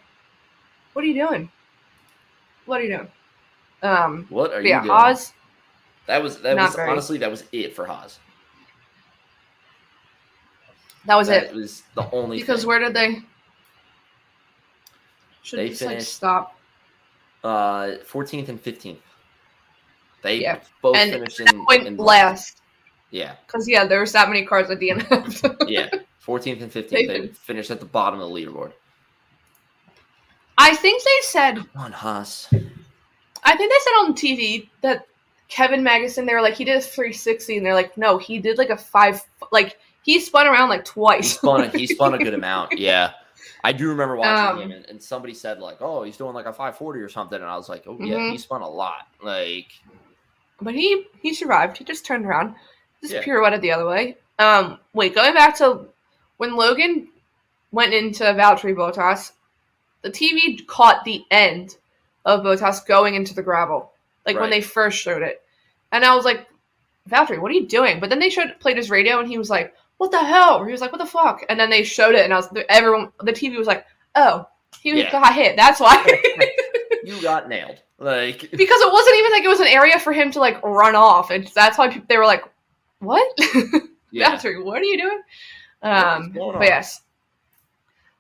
what 0.94 1.04
are 1.04 1.08
you 1.08 1.14
doing? 1.14 1.50
What 2.66 2.82
are 2.82 2.84
you 2.84 2.98
doing? 2.98 3.12
Um, 3.84 4.26
What 4.30 4.52
are 4.52 4.62
you 4.62 4.70
yeah, 4.70 4.80
doing? 4.82 4.92
Haas. 4.92 5.34
That 6.08 6.22
was 6.22 6.40
that 6.42 6.56
not 6.56 6.68
was 6.68 6.76
very- 6.76 6.90
honestly 6.92 7.18
that 7.20 7.30
was 7.32 7.44
it 7.52 7.76
for 7.76 7.86
Haas. 7.86 8.20
That 11.06 11.16
was 11.16 11.28
that 11.28 11.46
it. 11.46 11.54
was 11.56 11.84
the 11.94 12.10
only 12.12 12.38
Because 12.40 12.62
thing. 12.62 12.68
where 12.68 12.80
did 12.80 12.94
they? 12.94 13.22
Should 15.44 15.60
They 15.60 15.70
just 15.70 15.82
like 15.82 15.90
finished- 15.92 16.14
stop. 16.14 16.58
Uh, 17.44 17.98
14th 18.08 18.50
and 18.50 18.60
15th. 18.64 18.98
They 20.24 20.38
Yeah. 20.42 20.62
both 20.82 20.96
And 20.96 21.12
finished 21.12 21.40
in, 21.40 21.64
went 21.66 21.86
in 21.86 21.98
last 21.98 22.62
Yeah, 23.12 23.36
because 23.46 23.68
yeah, 23.70 23.86
there 23.86 24.00
was 24.00 24.12
that 24.14 24.28
many 24.30 24.44
cars 24.44 24.72
at 24.72 24.80
DNF. 24.80 25.56
yeah. 25.70 25.90
14th 26.26 26.64
and 26.64 26.72
15th. 26.72 26.90
They 26.90 27.06
They, 27.06 27.20
fin- 27.28 27.34
finished 27.36 27.70
at 27.70 27.80
the 27.80 27.86
bottom 27.86 28.20
of 28.20 28.30
the 28.30 28.36
leaderboard. 28.36 28.74
I 30.58 30.74
think 30.76 31.04
they 31.04 31.20
said 31.22 31.58
Come 31.58 31.70
on, 31.76 31.92
Haas. 31.92 32.48
I 33.44 33.56
think 33.56 33.72
they 33.72 33.80
said 33.84 33.92
on 34.00 34.14
TV 34.16 34.70
that 34.82 35.06
Kevin 35.48 35.84
Magnussen, 35.84 36.26
they 36.26 36.34
were 36.34 36.42
like, 36.42 36.56
he 36.56 36.66
did 36.66 36.78
a 36.78 36.82
360, 36.82 37.58
and 37.58 37.66
they're 37.66 37.74
like, 37.74 37.98
no, 37.98 38.18
he 38.18 38.40
did 38.40 38.58
like 38.58 38.70
a 38.70 38.78
five, 38.78 39.22
like 39.52 39.78
he 40.04 40.20
spun 40.20 40.48
around 40.48 40.70
like 40.70 40.82
He 40.86 40.92
twice. 40.92 41.34
spun 41.38 41.62
a, 41.64 41.68
he 41.70 41.86
spun 41.88 42.14
a 42.14 42.18
good 42.18 42.34
amount. 42.42 42.78
Yeah. 42.80 43.12
I 43.64 43.72
do 43.74 43.90
remember 43.90 44.16
watching 44.16 44.46
Um, 44.46 44.62
him 44.62 44.72
and, 44.72 44.86
and 44.86 45.02
somebody 45.02 45.34
said 45.34 45.60
like, 45.60 45.78
"Oh, 45.82 46.04
he's 46.04 46.18
doing 46.18 46.34
like 46.34 46.46
a 46.46 46.52
540 46.54 47.00
or 47.00 47.10
something," 47.10 47.40
and 47.40 47.50
I 47.50 47.58
was 47.58 47.68
like, 47.68 47.84
"Oh 47.88 47.98
yeah, 48.00 48.16
Mhm. 48.18 48.32
he 48.32 48.38
spun 48.38 48.62
a 48.62 48.70
lot." 48.70 49.08
Like, 49.24 49.68
but 50.62 50.74
he 50.76 51.06
he 51.22 51.34
survived. 51.34 51.78
He 51.78 51.84
just 51.84 52.06
turned 52.06 52.26
around, 52.26 52.56
just 53.02 53.14
Yeah. 53.14 53.24
pirouetted 53.24 53.62
the 53.62 53.72
other 53.72 53.88
way. 53.88 54.18
Um, 54.38 54.80
wait, 54.94 55.16
going 55.16 55.34
back 55.34 55.58
to 55.58 55.88
when 56.38 56.56
Logan 56.56 57.08
went 57.72 57.94
into 57.94 58.24
Valtteri 58.24 58.76
Bottas, 58.76 59.32
the 60.02 60.12
TV 60.12 60.66
caught 60.68 61.04
the 61.04 61.24
end 61.32 61.76
of 62.26 62.42
Bottas 62.42 62.86
going 62.86 63.16
into 63.16 63.34
the 63.34 63.44
gravel, 63.44 63.92
like 64.26 64.40
when 64.40 64.50
they 64.50 64.62
first 64.62 64.98
showed 65.00 65.22
it, 65.22 65.42
and 65.92 66.04
I 66.04 66.16
was 66.16 66.26
like, 66.26 66.48
Valtteri, 67.10 67.40
what 67.40 67.52
are 67.52 67.56
you 67.56 67.68
doing? 67.68 68.00
But 68.00 68.10
then 68.10 68.20
they 68.20 68.30
showed 68.30 68.56
played 68.60 68.78
his 68.78 68.90
radio, 68.90 69.20
and 69.20 69.28
he 69.28 69.38
was 69.38 69.50
like, 69.50 69.74
"What 69.98 70.12
the 70.12 70.24
hell?" 70.24 70.58
Or 70.58 70.66
he 70.66 70.72
was 70.72 70.82
like, 70.82 70.92
"What 70.92 70.98
the 71.00 71.06
fuck?" 71.06 71.44
And 71.50 71.60
then 71.60 71.70
they 71.70 71.84
showed 71.84 72.16
it, 72.16 72.24
and 72.26 72.34
I 72.34 72.38
was 72.38 72.50
everyone 72.70 73.12
the 73.22 73.32
TV 73.34 73.58
was 73.58 73.68
like, 73.68 73.86
"Oh, 74.16 74.48
he 74.82 74.98
Yeah. 75.00 75.12
got 75.12 75.34
hit. 75.36 75.56
That's 75.56 75.80
why." 75.80 76.04
you 77.04 77.22
got 77.22 77.48
nailed. 77.48 77.82
Like, 77.98 78.40
because 78.52 78.82
it 78.82 78.92
wasn't 78.92 79.18
even 79.18 79.32
like 79.32 79.44
it 79.44 79.50
was 79.50 79.60
an 79.60 79.68
area 79.68 80.00
for 80.00 80.12
him 80.14 80.32
to 80.32 80.40
like 80.40 80.62
run 80.64 80.96
off, 80.96 81.30
and 81.30 81.48
that's 81.56 81.78
why 81.78 81.90
people, 81.90 82.08
they 82.10 82.18
were 82.18 82.26
like, 82.26 82.44
"What, 83.00 83.28
yeah, 84.12 84.36
Valtteri? 84.36 84.64
What 84.64 84.82
are 84.82 84.86
you 84.86 84.98
doing?" 84.98 85.22
Um, 85.84 86.32
but 86.34 86.64
yes. 86.64 87.02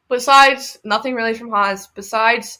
Besides, 0.07 0.77
nothing 0.83 1.15
really 1.15 1.33
from 1.33 1.49
Haas. 1.49 1.87
Besides, 1.87 2.59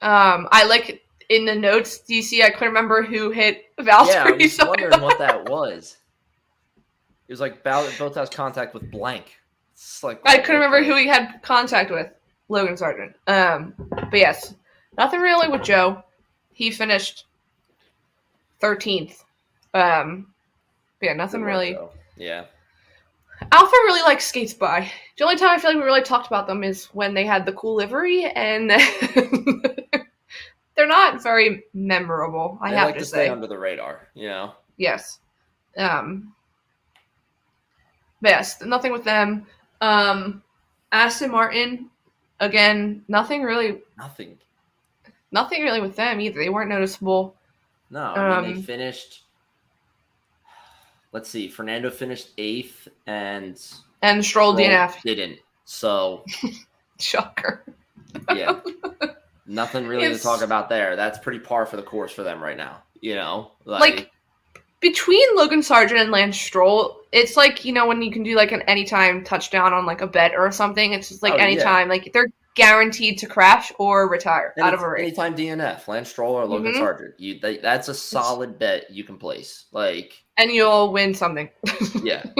um, 0.00 0.46
I 0.52 0.64
like 0.66 1.03
in 1.34 1.44
the 1.44 1.54
notes. 1.54 1.98
Do 1.98 2.14
you 2.14 2.22
see? 2.22 2.42
I 2.42 2.50
couldn't 2.50 2.68
remember 2.68 3.02
who 3.02 3.30
hit 3.30 3.64
Valtteri. 3.78 4.08
yeah. 4.08 4.24
I 4.26 4.32
was 4.32 4.56
so 4.56 4.68
wondering 4.68 5.00
what 5.00 5.18
that 5.18 5.48
was. 5.48 5.96
It 7.26 7.32
was 7.32 7.40
like 7.40 7.62
Bal- 7.62 7.88
both 7.98 8.14
has 8.16 8.28
contact 8.30 8.74
with 8.74 8.90
blank. 8.90 9.36
It's 9.72 10.02
like 10.02 10.20
I 10.24 10.38
couldn't 10.38 10.60
remember 10.60 10.82
who 10.82 10.96
he 10.96 11.06
had 11.06 11.40
contact 11.42 11.90
with. 11.90 12.10
Logan 12.48 12.76
Sargent. 12.76 13.16
Um, 13.26 13.74
but 13.90 14.18
yes, 14.18 14.54
nothing 14.98 15.20
really 15.20 15.48
with 15.48 15.62
Zhou. 15.62 16.02
He 16.52 16.70
finished 16.70 17.24
thirteenth. 18.60 19.24
Um, 19.72 20.32
yeah, 21.00 21.14
nothing 21.14 21.42
really. 21.42 21.76
Yeah, 22.16 22.44
Alpha 23.50 23.72
really 23.84 24.02
likes 24.02 24.26
skates 24.26 24.54
by. 24.54 24.90
The 25.16 25.24
only 25.24 25.36
time 25.36 25.50
I 25.50 25.58
feel 25.58 25.70
like 25.70 25.78
we 25.78 25.84
really 25.84 26.02
talked 26.02 26.26
about 26.26 26.46
them 26.46 26.62
is 26.62 26.86
when 26.86 27.14
they 27.14 27.24
had 27.24 27.46
the 27.46 27.52
cool 27.52 27.76
livery, 27.76 28.24
and 28.26 28.70
they're 30.76 30.86
not 30.86 31.22
very 31.22 31.64
memorable. 31.74 32.58
I 32.60 32.70
they 32.70 32.76
have 32.76 32.86
like 32.86 32.94
to, 32.96 33.00
to 33.00 33.06
say. 33.06 33.26
stay 33.26 33.28
under 33.28 33.46
the 33.46 33.58
radar. 33.58 34.08
You 34.14 34.28
know. 34.28 34.52
Yes. 34.76 35.18
Um. 35.76 36.34
but 38.20 38.30
yes, 38.30 38.60
nothing 38.62 38.92
with 38.92 39.04
them. 39.04 39.46
Um, 39.80 40.42
Aston 40.92 41.30
Martin, 41.30 41.90
again, 42.40 43.04
nothing 43.08 43.42
really, 43.42 43.82
Nothing. 43.98 44.38
nothing 45.32 45.62
really 45.62 45.80
with 45.80 45.96
them 45.96 46.20
either. 46.20 46.38
They 46.38 46.48
weren't 46.48 46.70
noticeable. 46.70 47.34
No, 47.90 48.00
I 48.00 48.40
mean 48.40 48.52
they 48.52 48.58
Um, 48.58 48.62
finished. 48.62 49.22
Let's 51.12 51.28
see. 51.28 51.48
Fernando 51.48 51.90
finished 51.90 52.30
eighth, 52.38 52.88
and 53.06 53.60
And 54.02 54.24
Stroll 54.24 54.54
Stroll 54.54 54.56
DNF, 54.56 55.02
didn't. 55.02 55.38
So 55.64 56.24
shocker. 56.98 57.64
yeah, 58.34 58.60
nothing 59.46 59.86
really 59.86 60.04
It's- 60.04 60.18
to 60.20 60.22
talk 60.26 60.42
about 60.42 60.68
there. 60.68 60.96
That's 60.96 61.18
pretty 61.18 61.38
par 61.40 61.66
for 61.66 61.76
the 61.76 61.82
course 61.82 62.12
for 62.12 62.22
them 62.22 62.42
right 62.42 62.56
now. 62.56 62.82
You 63.00 63.14
know, 63.16 63.52
Like 63.64 64.10
between 64.80 65.36
Logan 65.36 65.62
Sargent 65.62 66.00
and 66.00 66.10
Lance 66.10 66.38
Stroll, 66.40 67.00
it's 67.12 67.36
like 67.36 67.64
you 67.64 67.72
know 67.72 67.86
when 67.86 68.02
you 68.02 68.10
can 68.10 68.22
do 68.22 68.34
like 68.34 68.52
an 68.52 68.62
anytime 68.62 69.24
touchdown 69.24 69.72
on 69.72 69.84
like 69.86 70.00
a 70.00 70.06
bet 70.06 70.32
or 70.36 70.50
something. 70.52 70.92
It's 70.92 71.08
just 71.08 71.22
like 71.22 71.34
Oh, 71.34 71.36
yeah. 71.36 71.42
anytime, 71.44 71.88
like 71.88 72.12
they're 72.12 72.28
guaranteed 72.54 73.18
to 73.18 73.26
crash 73.26 73.72
or 73.78 74.08
retire 74.08 74.54
And 74.56 74.64
out 74.64 74.74
of 74.74 74.78
it's 74.80 74.84
a 74.84 74.88
race. 74.88 75.02
anytime 75.18 75.34
DNF, 75.36 75.88
Lance 75.88 76.08
Stroll 76.08 76.34
or 76.34 76.46
Logan 76.46 76.72
Mhm. 76.72 76.78
Sargent. 76.78 77.14
You 77.18 77.38
they, 77.40 77.58
that's 77.58 77.88
a 77.88 77.94
solid 77.94 78.58
bet 78.58 78.90
you 78.90 79.04
can 79.04 79.16
place. 79.18 79.64
Like 79.72 80.12
and 80.36 80.50
you'll 80.50 80.92
win 80.92 81.14
something. 81.14 81.50
yeah. 82.02 82.22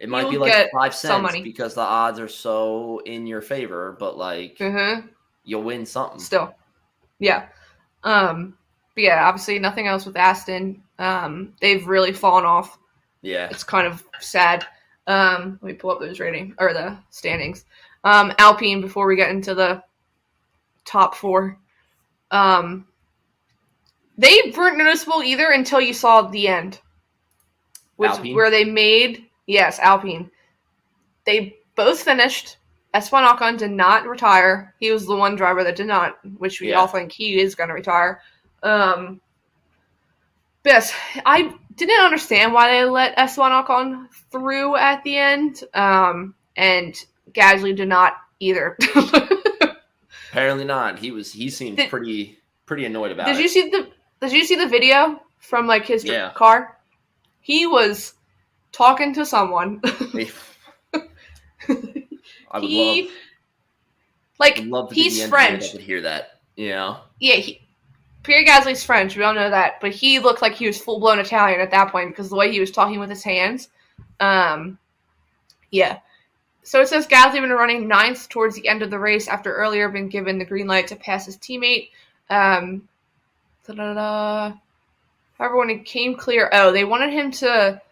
It 0.00 0.08
might 0.10 0.22
You'll 0.22 0.32
be 0.32 0.38
like 0.38 0.70
five 0.70 0.94
cents 0.94 1.34
because 1.42 1.74
the 1.74 1.80
odds 1.80 2.20
are 2.20 2.28
so 2.28 3.00
in 3.06 3.26
your 3.26 3.40
favor, 3.40 3.96
but 3.98 4.18
like 4.18 4.58
mm-hmm. 4.58 5.06
You'll 5.44 5.62
win 5.62 5.86
something. 5.86 6.18
Still, 6.18 6.54
yeah. 7.18 7.46
Um, 8.02 8.56
but 8.94 9.04
yeah, 9.04 9.26
obviously 9.26 9.58
nothing 9.58 9.86
else 9.86 10.06
with 10.06 10.16
Aston. 10.16 10.82
Um, 10.98 11.54
they've 11.60 11.86
really 11.86 12.12
fallen 12.12 12.44
off. 12.44 12.78
Yeah. 13.22 13.48
It's 13.50 13.64
kind 13.64 13.86
of 13.86 14.04
sad. 14.20 14.66
Um, 15.06 15.58
let 15.62 15.72
me 15.72 15.74
pull 15.74 15.90
up 15.90 16.00
those 16.00 16.20
rating 16.20 16.54
or 16.58 16.72
the 16.72 16.96
standings. 17.10 17.64
Um, 18.04 18.32
Alpine 18.38 18.80
before 18.80 19.06
we 19.06 19.16
get 19.16 19.30
into 19.30 19.54
the 19.54 19.82
top 20.84 21.14
four. 21.14 21.58
Um, 22.30 22.86
they 24.16 24.52
weren't 24.56 24.78
noticeable 24.78 25.22
either 25.22 25.50
until 25.50 25.80
you 25.80 25.92
saw 25.92 26.22
the 26.22 26.48
end, 26.48 26.80
which 27.96 28.10
Alpine? 28.10 28.34
where 28.34 28.50
they 28.50 28.64
made 28.64 29.26
yes 29.46 29.78
Alpine. 29.80 30.30
They 31.24 31.56
both 31.74 32.00
finished. 32.00 32.58
Esteban 32.94 33.24
Ocon 33.24 33.58
did 33.58 33.72
not 33.72 34.06
retire. 34.06 34.72
He 34.80 34.90
was 34.92 35.04
the 35.06 35.16
one 35.16 35.36
driver 35.36 35.62
that 35.64 35.76
did 35.76 35.86
not, 35.88 36.18
which 36.38 36.60
we 36.60 36.70
Yeah. 36.70 36.76
all 36.76 36.86
think 36.86 37.12
he 37.12 37.40
is 37.40 37.54
going 37.54 37.68
to 37.68 37.74
retire. 37.74 38.22
Um, 38.62 39.20
yes, 40.64 40.94
I 41.26 41.52
didn't 41.74 42.04
understand 42.04 42.52
why 42.54 42.70
they 42.70 42.84
let 42.84 43.14
Esteban 43.18 43.50
Ocon 43.64 44.06
through 44.30 44.76
at 44.76 45.02
the 45.02 45.16
end, 45.18 45.64
um, 45.74 46.34
and 46.56 46.94
Gasly 47.32 47.74
did 47.76 47.88
not 47.88 48.14
either. 48.40 48.78
Apparently 50.30 50.64
not. 50.64 50.98
He 50.98 51.10
was 51.10 51.32
he 51.32 51.50
seemed 51.50 51.76
Did- 51.76 51.90
pretty 51.90 52.38
pretty 52.66 52.84
annoyed 52.84 53.12
about 53.12 53.26
did 53.26 53.32
it. 53.32 53.36
Did 53.36 53.42
you 53.42 53.48
see 53.48 53.68
the 53.70 53.88
Did 54.20 54.32
you 54.32 54.44
see 54.44 54.56
the 54.56 54.66
video 54.68 55.20
from 55.38 55.66
like 55.66 55.84
his 55.86 56.04
Yeah. 56.04 56.32
car? 56.34 56.78
He 57.40 57.66
was 57.66 58.14
talking 58.72 59.14
to 59.14 59.26
someone. 59.26 59.80
I 62.54 62.60
would 62.60 62.68
he 62.70 63.02
love, 63.02 63.12
like 64.38 64.56
would 64.56 64.68
love 64.68 64.88
to 64.90 64.94
he's 64.94 65.20
the 65.20 65.28
French. 65.28 65.72
could 65.72 65.80
hear 65.80 66.00
that. 66.02 66.40
You 66.56 66.70
know? 66.70 66.98
Yeah, 67.20 67.34
he, 67.34 67.60
Pierre 68.22 68.44
Gasly's 68.44 68.84
French. 68.84 69.16
We 69.16 69.24
all 69.24 69.34
know 69.34 69.50
that, 69.50 69.80
but 69.80 69.90
he 69.90 70.18
looked 70.18 70.40
like 70.40 70.54
he 70.54 70.66
was 70.66 70.80
full 70.80 71.00
blown 71.00 71.18
Italian 71.18 71.60
at 71.60 71.70
that 71.72 71.90
point 71.90 72.10
because 72.10 72.30
the 72.30 72.36
way 72.36 72.50
he 72.50 72.60
was 72.60 72.70
talking 72.70 73.00
with 73.00 73.10
his 73.10 73.24
hands. 73.24 73.68
Um, 74.20 74.78
yeah. 75.70 75.98
So 76.62 76.80
it 76.80 76.88
says 76.88 77.06
Gasly 77.06 77.40
been 77.40 77.50
running 77.50 77.86
ninth 77.86 78.28
towards 78.28 78.56
the 78.56 78.66
end 78.68 78.82
of 78.82 78.90
the 78.90 78.98
race 78.98 79.28
after 79.28 79.54
earlier 79.54 79.88
been 79.90 80.08
given 80.08 80.38
the 80.38 80.44
green 80.46 80.66
light 80.66 80.86
to 80.88 80.96
pass 80.96 81.26
his 81.26 81.36
teammate. 81.36 81.90
Um, 82.30 82.88
da-da-da. 83.66 84.54
However, 85.36 85.56
when 85.56 85.70
it 85.70 85.84
came 85.84 86.14
clear, 86.14 86.48
oh, 86.52 86.72
they 86.72 86.84
wanted 86.84 87.12
him 87.12 87.30
to 87.32 87.82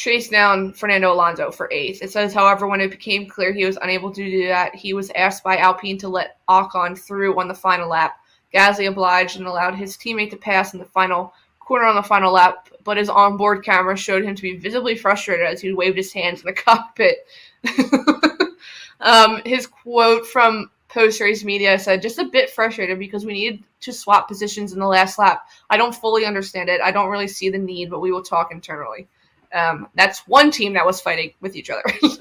chase 0.00 0.30
down 0.30 0.72
Fernando 0.72 1.12
Alonso 1.12 1.50
for 1.50 1.68
eighth. 1.70 2.02
It 2.02 2.10
says, 2.10 2.32
however, 2.32 2.66
when 2.66 2.80
it 2.80 2.90
became 2.90 3.28
clear 3.28 3.52
he 3.52 3.66
was 3.66 3.76
unable 3.82 4.10
to 4.10 4.30
do 4.30 4.46
that, 4.46 4.74
he 4.74 4.94
was 4.94 5.10
asked 5.10 5.44
by 5.44 5.58
Alpine 5.58 5.98
to 5.98 6.08
let 6.08 6.38
Ocon 6.48 6.98
through 6.98 7.38
on 7.38 7.48
the 7.48 7.54
final 7.54 7.90
lap. 7.90 8.16
Gasly 8.54 8.88
obliged 8.88 9.36
and 9.36 9.46
allowed 9.46 9.74
his 9.74 9.98
teammate 9.98 10.30
to 10.30 10.38
pass 10.38 10.72
in 10.72 10.78
the 10.78 10.86
final 10.86 11.34
corner 11.58 11.84
on 11.84 11.96
the 11.96 12.02
final 12.02 12.32
lap, 12.32 12.70
but 12.82 12.96
his 12.96 13.10
onboard 13.10 13.62
camera 13.62 13.94
showed 13.94 14.24
him 14.24 14.34
to 14.34 14.40
be 14.40 14.56
visibly 14.56 14.96
frustrated 14.96 15.46
as 15.46 15.60
he 15.60 15.74
waved 15.74 15.98
his 15.98 16.14
hands 16.14 16.40
in 16.40 16.46
the 16.46 16.52
cockpit. 16.54 17.18
um, 19.00 19.42
his 19.44 19.66
quote 19.66 20.26
from 20.26 20.70
post 20.88 21.20
race 21.20 21.44
media 21.44 21.78
said, 21.78 22.00
just 22.00 22.18
a 22.18 22.24
bit 22.24 22.48
frustrated 22.48 22.98
because 22.98 23.26
we 23.26 23.34
needed 23.34 23.62
to 23.80 23.92
swap 23.92 24.28
positions 24.28 24.72
in 24.72 24.78
the 24.78 24.86
last 24.86 25.18
lap. 25.18 25.46
I 25.68 25.76
don't 25.76 25.94
fully 25.94 26.24
understand 26.24 26.70
it. 26.70 26.80
I 26.80 26.90
don't 26.90 27.10
really 27.10 27.28
see 27.28 27.50
the 27.50 27.58
need, 27.58 27.90
but 27.90 28.00
we 28.00 28.12
will 28.12 28.22
talk 28.22 28.50
internally. 28.50 29.06
Um, 29.52 29.88
that's 29.94 30.20
one 30.28 30.50
team 30.50 30.72
that 30.74 30.86
was 30.86 31.00
fighting 31.00 31.32
with 31.40 31.56
each 31.56 31.70
other. 31.70 31.84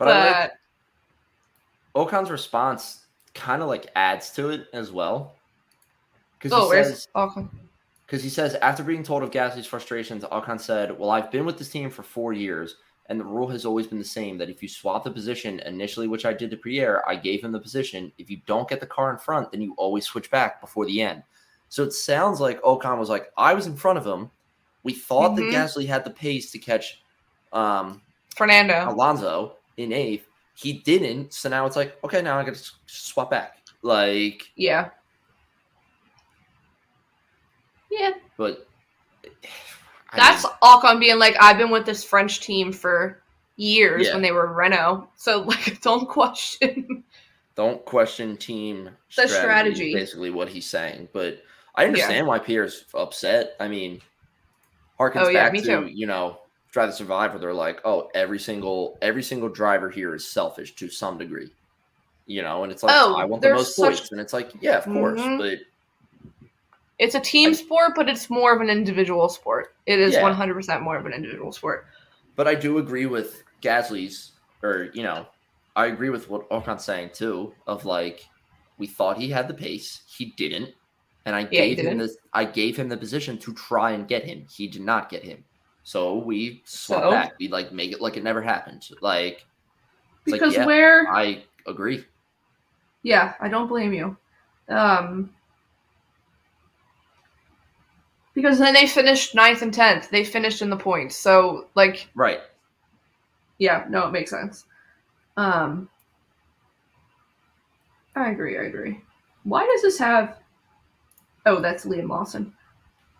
But, 0.00 0.08
I 0.08 0.40
like 0.40 0.52
Ocon's 1.94 2.30
response 2.30 3.04
kind 3.34 3.60
of 3.60 3.68
like 3.68 3.88
adds 3.94 4.30
to 4.30 4.48
it 4.48 4.66
as 4.72 4.90
well. 4.90 5.34
Because 6.38 6.52
oh, 6.52 6.64
he 6.64 6.68
where's 6.68 6.88
says 6.88 7.08
Ocon? 7.14 7.50
because 8.06 8.22
he 8.22 8.30
says 8.30 8.54
after 8.56 8.82
being 8.82 9.02
told 9.02 9.22
of 9.22 9.30
Gasly's 9.30 9.66
frustrations, 9.66 10.24
Ocon 10.24 10.58
said, 10.58 10.98
"Well, 10.98 11.10
I've 11.10 11.30
been 11.30 11.44
with 11.44 11.58
this 11.58 11.68
team 11.68 11.90
for 11.90 12.02
four 12.02 12.32
years, 12.32 12.76
and 13.10 13.20
the 13.20 13.24
rule 13.24 13.48
has 13.48 13.66
always 13.66 13.86
been 13.86 13.98
the 13.98 14.04
same 14.04 14.38
that 14.38 14.48
if 14.48 14.62
you 14.62 14.70
swap 14.70 15.04
the 15.04 15.10
position 15.10 15.60
initially, 15.60 16.08
which 16.08 16.24
I 16.24 16.32
did 16.32 16.50
to 16.50 16.56
Pierre, 16.56 17.06
I 17.06 17.14
gave 17.14 17.44
him 17.44 17.52
the 17.52 17.60
position. 17.60 18.10
If 18.16 18.30
you 18.30 18.40
don't 18.46 18.68
get 18.70 18.80
the 18.80 18.86
car 18.86 19.12
in 19.12 19.18
front, 19.18 19.52
then 19.52 19.60
you 19.60 19.74
always 19.76 20.06
switch 20.06 20.30
back 20.30 20.62
before 20.62 20.86
the 20.86 21.02
end." 21.02 21.22
So 21.68 21.84
it 21.84 21.92
sounds 21.92 22.40
like 22.40 22.62
Ocon 22.62 22.98
was 22.98 23.10
like, 23.10 23.30
"I 23.36 23.52
was 23.52 23.66
in 23.66 23.76
front 23.76 23.98
of 23.98 24.06
him. 24.06 24.30
We 24.82 24.92
thought 24.94 25.32
Mhm. 25.32 25.36
that 25.36 25.42
Gasly 25.54 25.86
had 25.86 26.04
the 26.04 26.10
pace 26.10 26.50
to 26.52 26.58
catch 26.58 27.02
um, 27.52 28.00
Fernando. 28.36 28.88
Alonso 28.88 29.56
in 29.76 29.92
eighth, 29.92 30.26
he 30.54 30.74
didn't. 30.74 31.32
So 31.34 31.48
now 31.48 31.66
it's 31.66 31.74
like, 31.76 31.98
okay, 32.04 32.22
now 32.22 32.38
I 32.38 32.44
got 32.44 32.54
to 32.54 32.70
swap 32.86 33.30
back. 33.30 33.58
Like, 33.82 34.50
Yeah. 34.56 34.90
Yeah. 37.90 38.12
but 38.36 38.66
I 40.12 40.16
That's 40.16 40.44
mean, 40.44 40.52
Ocon 40.62 41.00
being 41.00 41.18
like, 41.18 41.36
I've 41.40 41.58
been 41.58 41.70
with 41.70 41.86
this 41.86 42.04
French 42.04 42.40
team 42.40 42.72
for 42.72 43.22
years 43.56 44.06
Yeah. 44.06 44.14
when 44.14 44.22
they 44.22 44.32
were 44.32 44.52
Renault. 44.52 45.08
So 45.16 45.40
like 45.42 45.80
don't 45.82 46.08
question 46.08 47.04
don't 47.56 47.84
question 47.84 48.36
team 48.36 48.84
The 48.84 49.26
strategy, 49.28 49.34
strategy. 49.38 49.94
Basically, 49.94 50.30
what 50.30 50.48
he's 50.48 50.66
saying, 50.68 51.08
but 51.12 51.42
I 51.74 51.84
understand 51.84 52.26
why 52.26 52.38
Pierre's 52.38 52.84
upset. 52.94 53.54
I 53.60 53.68
mean, 53.68 54.00
harkens 55.00 55.22
Oh, 55.24 55.28
yeah, 55.30 55.48
back 55.50 55.58
to 55.58 55.62
too. 55.62 55.86
you 55.86 56.06
know 56.06 56.38
Drive 56.72 56.90
to 56.90 56.94
Survive, 56.94 57.32
where 57.32 57.40
they're 57.40 57.54
like, 57.54 57.80
oh, 57.84 58.10
every 58.14 58.38
single 58.38 58.98
every 59.02 59.22
single 59.22 59.48
driver 59.48 59.90
here 59.90 60.14
is 60.14 60.28
selfish 60.28 60.74
to 60.76 60.88
some 60.88 61.18
degree, 61.18 61.50
you 62.26 62.42
know, 62.42 62.62
and 62.62 62.70
it's 62.70 62.82
like, 62.84 62.94
Oh, 62.96 63.16
I 63.16 63.24
want 63.24 63.42
the 63.42 63.50
most 63.54 63.74
such- 63.74 63.96
points, 63.96 64.12
and 64.12 64.20
it's 64.20 64.32
like, 64.32 64.52
yeah, 64.60 64.76
of 64.78 64.84
course, 64.84 65.20
Mhm. 65.20 65.38
but 65.38 65.58
it's 66.98 67.14
a 67.14 67.20
team 67.20 67.50
I- 67.50 67.54
sport, 67.54 67.92
but 67.96 68.08
it's 68.08 68.28
more 68.30 68.54
of 68.54 68.60
an 68.60 68.68
individual 68.70 69.28
sport. 69.28 69.74
It 69.86 69.98
is 69.98 70.16
one 70.18 70.34
hundred 70.34 70.54
percent 70.54 70.82
more 70.82 70.96
of 70.96 71.06
an 71.06 71.12
individual 71.12 71.50
sport. 71.52 71.86
But 72.36 72.46
I 72.46 72.54
do 72.54 72.78
agree 72.78 73.06
with 73.06 73.42
Gasly's, 73.62 74.32
or 74.62 74.90
you 74.94 75.02
know, 75.02 75.26
I 75.76 75.86
agree 75.86 76.10
with 76.10 76.28
what 76.28 76.46
Ocon's 76.52 76.84
saying 76.84 77.10
too. 77.14 77.54
Of 77.66 77.84
like, 77.84 78.28
we 78.78 78.86
thought 78.86 79.16
he 79.18 79.28
had 79.30 79.48
the 79.48 79.54
pace, 79.54 80.02
he 80.06 80.26
didn't, 80.36 80.72
and 81.26 81.36
I 81.36 81.44
Yeah, 81.50 81.64
gave 81.64 81.80
him 81.80 81.98
this. 81.98 82.16
I 82.32 82.44
gave 82.44 82.76
him 82.76 82.88
the 82.88 82.96
position 82.96 83.38
to 83.38 83.54
try 83.54 83.92
and 83.92 84.08
get 84.08 84.24
him. 84.24 84.46
He 84.48 84.68
did 84.68 84.82
not 84.82 85.10
get 85.10 85.24
him, 85.24 85.44
so 85.82 86.18
we 86.18 86.62
swapped 86.66 87.08
So? 87.08 87.10
back. 87.10 87.32
We 87.40 87.48
like 87.48 87.72
make 87.72 87.92
it 87.92 88.00
like 88.00 88.16
it 88.16 88.24
never 88.24 88.42
happened. 88.42 88.86
Like, 89.00 89.46
it's 90.22 90.32
like, 90.32 90.42
Because 90.42 90.50
yeah, 90.50 90.66
where 90.66 91.06
I 91.08 91.44
agree. 91.66 92.06
Yeah, 93.02 93.34
I 93.40 93.48
don't 93.48 93.68
blame 93.68 93.92
you. 93.92 94.16
Um, 94.68 95.30
because 98.34 98.58
then 98.58 98.74
they 98.74 98.86
finished 98.88 99.34
ninth 99.36 99.62
and 99.62 99.72
tenth. 99.72 100.10
They 100.10 100.24
finished 100.24 100.62
in 100.62 100.70
the 100.70 100.76
points. 100.76 101.16
So, 101.16 101.68
like, 101.74 102.08
Right. 102.14 102.40
yeah, 103.58 103.84
no, 103.88 104.06
it 104.08 104.12
makes 104.12 104.30
sense. 104.30 104.64
Um, 105.36 105.88
I 108.14 108.30
agree. 108.30 108.58
I 108.58 108.62
agree. 108.62 109.00
Why 109.44 109.66
does 109.66 109.82
this 109.82 109.98
have? 109.98 110.39
Oh, 111.46 111.60
that's 111.60 111.84
Liam 111.86 112.08
Lawson. 112.08 112.52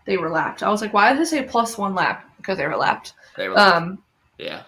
They 0.06 0.16
were 0.16 0.30
lapped. 0.30 0.62
I 0.62 0.68
was 0.70 0.80
like, 0.80 0.92
why 0.92 1.10
did 1.10 1.20
they 1.20 1.24
say 1.24 1.42
plus 1.42 1.78
one 1.78 1.94
lap? 1.94 2.28
Because 2.36 2.58
they 2.58 2.66
were 2.66 2.76
lapped. 2.76 3.14
They 3.36 3.48
were. 3.48 3.58
Um, 3.58 4.02
yeah. 4.38 4.62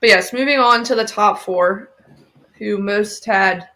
but 0.00 0.08
yes, 0.08 0.32
moving 0.32 0.58
on 0.58 0.84
to 0.84 0.94
the 0.94 1.04
top 1.04 1.38
four, 1.38 1.90
who 2.58 2.78
most 2.78 3.24
had 3.24 3.68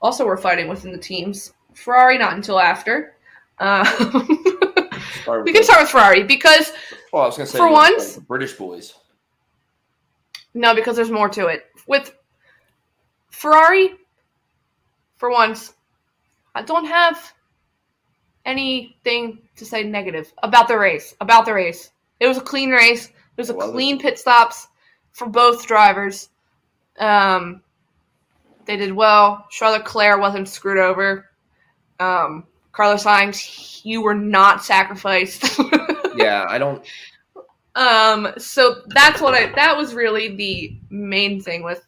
also 0.00 0.24
were 0.24 0.36
fighting 0.36 0.68
within 0.68 0.92
the 0.92 0.98
teams. 0.98 1.52
Ferrari 1.74 2.18
not 2.18 2.34
until 2.34 2.58
after. 2.58 3.14
Um, 3.58 3.86
we 5.44 5.52
can 5.52 5.64
start 5.64 5.82
with 5.82 5.90
Ferrari 5.90 6.22
because 6.22 6.72
well, 7.12 7.22
I 7.22 7.26
was 7.26 7.36
gonna 7.36 7.46
say 7.46 7.58
for 7.58 7.70
once- 7.70 8.14
the 8.14 8.20
British 8.20 8.52
boys. 8.54 8.94
no, 10.54 10.74
because 10.74 10.96
there's 10.96 11.10
more 11.10 11.28
to 11.30 11.46
it. 11.46 11.64
With 11.86 12.14
Ferrari, 13.30 13.94
for 15.16 15.30
once, 15.30 15.74
I 16.54 16.62
don't 16.62 16.86
have 16.86 17.32
anything 18.46 19.40
to 19.56 19.66
say 19.66 19.82
negative 19.82 20.32
about 20.42 20.68
the 20.68 20.78
race. 20.78 21.14
About 21.20 21.44
the 21.44 21.52
race, 21.52 21.90
it 22.20 22.26
was 22.26 22.38
a 22.38 22.42
clean 22.42 22.70
race. 22.70 23.06
It 23.06 23.12
was 23.36 23.50
a 23.50 23.58
it? 23.58 23.72
clean 23.72 23.98
pit 23.98 24.18
stops 24.18 24.68
for 25.12 25.26
both 25.28 25.66
drivers. 25.66 26.30
Um, 26.98 27.62
they 28.64 28.76
did 28.76 28.92
well. 28.92 29.46
Charles 29.50 29.78
Leclerc 29.78 30.20
wasn't 30.20 30.48
screwed 30.48 30.78
over. 30.78 31.28
Um, 32.00 32.44
Carlos 32.72 33.04
Sainz, 33.04 33.84
you 33.84 34.02
were 34.02 34.14
not 34.14 34.64
sacrificed. 34.64 35.58
Yeah, 36.16 36.46
I 36.48 36.58
don't. 36.58 36.84
Um, 37.74 38.32
so 38.38 38.82
that's 38.86 39.20
what 39.20 39.34
I 39.34 39.52
that 39.54 39.76
was 39.76 39.94
really 39.94 40.34
the 40.34 40.78
main 40.88 41.40
thing 41.40 41.62
with 41.62 41.84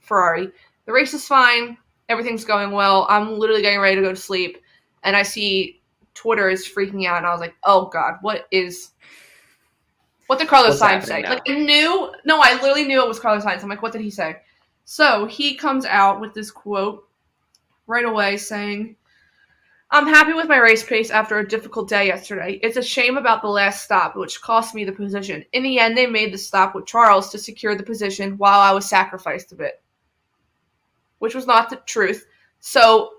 Ferrari. 0.00 0.50
The 0.84 0.92
race 0.92 1.14
is 1.14 1.26
fine, 1.26 1.78
everything's 2.08 2.44
going 2.44 2.72
well. 2.72 3.06
I'm 3.08 3.38
literally 3.38 3.62
getting 3.62 3.80
ready 3.80 3.96
to 3.96 4.02
go 4.02 4.10
to 4.10 4.16
sleep, 4.16 4.58
and 5.02 5.16
I 5.16 5.22
see 5.22 5.79
Twitter 6.20 6.50
is 6.50 6.68
freaking 6.68 7.06
out, 7.06 7.18
and 7.18 7.26
I 7.26 7.32
was 7.32 7.40
like, 7.40 7.56
"Oh 7.64 7.86
God, 7.86 8.16
what 8.20 8.46
is?" 8.50 8.90
What 10.26 10.38
did 10.38 10.48
Carlos 10.48 10.78
Sainz 10.78 11.06
say? 11.06 11.22
happening 11.22 11.28
Like 11.28 11.42
I 11.48 11.58
knew, 11.64 12.12
no, 12.24 12.40
I 12.40 12.52
literally 12.54 12.84
knew 12.84 13.02
it 13.02 13.08
was 13.08 13.18
Carlos 13.18 13.44
Sainz. 13.44 13.64
I'm 13.64 13.68
like, 13.68 13.82
what 13.82 13.90
did 13.90 14.00
he 14.00 14.10
say? 14.10 14.36
So 14.84 15.26
he 15.26 15.56
comes 15.56 15.84
out 15.84 16.20
with 16.20 16.34
this 16.34 16.52
quote 16.52 17.08
right 17.88 18.04
away 18.04 18.36
saying, 18.36 18.94
I'm 19.90 20.06
happy 20.06 20.32
with 20.32 20.46
my 20.46 20.58
race 20.58 20.84
pace 20.84 21.10
after 21.10 21.38
a 21.38 21.48
difficult 21.48 21.88
day 21.88 22.06
yesterday. 22.06 22.60
It's 22.62 22.76
a 22.76 22.82
shame 22.82 23.16
about 23.16 23.42
the 23.42 23.48
last 23.48 23.82
stop, 23.82 24.14
which 24.14 24.40
cost 24.40 24.72
me 24.72 24.84
the 24.84 24.92
position. 24.92 25.44
In 25.52 25.64
the 25.64 25.80
end, 25.80 25.96
they 25.96 26.06
made 26.06 26.32
the 26.32 26.38
stop 26.38 26.76
with 26.76 26.86
Charles 26.86 27.30
to 27.30 27.38
secure 27.38 27.74
the 27.74 27.82
position 27.82 28.38
while 28.38 28.60
I 28.60 28.70
was 28.70 28.88
sacrificed 28.88 29.50
a 29.50 29.56
bit, 29.56 29.82
which 31.18 31.34
was 31.34 31.48
not 31.48 31.70
the 31.70 31.76
truth. 31.86 32.24
So 32.60 33.14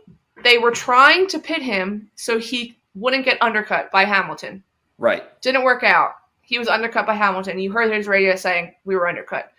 they 0.46 0.58
were 0.58 0.72
trying 0.72 1.28
to 1.28 1.40
pit 1.40 1.62
him 1.62 2.10
so 2.16 2.40
he 2.40 2.78
wouldn't 2.96 3.26
get 3.26 3.42
undercut 3.42 3.92
by 3.92 4.06
Hamilton. 4.06 4.64
Right. 4.98 5.24
Didn't 5.42 5.64
work 5.64 5.84
out. 5.84 6.16
He 6.42 6.60
was 6.60 6.68
undercut 6.68 7.06
by 7.06 7.16
Hamilton. 7.16 7.60
You 7.60 7.72
heard 7.72 7.92
his 7.92 8.08
radio 8.08 8.36
saying 8.36 8.74
we 8.84 8.96
were 8.96 9.08
undercut. 9.08 9.52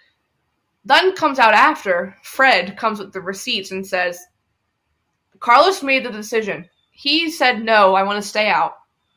Then 0.85 1.15
comes 1.15 1.39
out 1.39 1.55
after, 1.55 2.17
Fred 2.23 2.77
comes 2.77 2.99
with 2.99 3.13
the 3.13 3.21
receipts 3.21 3.71
and 3.71 3.87
says, 3.87 4.21
Carlos 5.39 5.83
made 5.83 6.05
the 6.05 6.11
decision. 6.11 6.69
He 6.91 7.31
said, 7.31 7.63
no, 7.63 7.95
I 7.95 8.03
want 8.03 8.23
to 8.23 8.29
stay 8.29 8.49
out, 8.49 8.75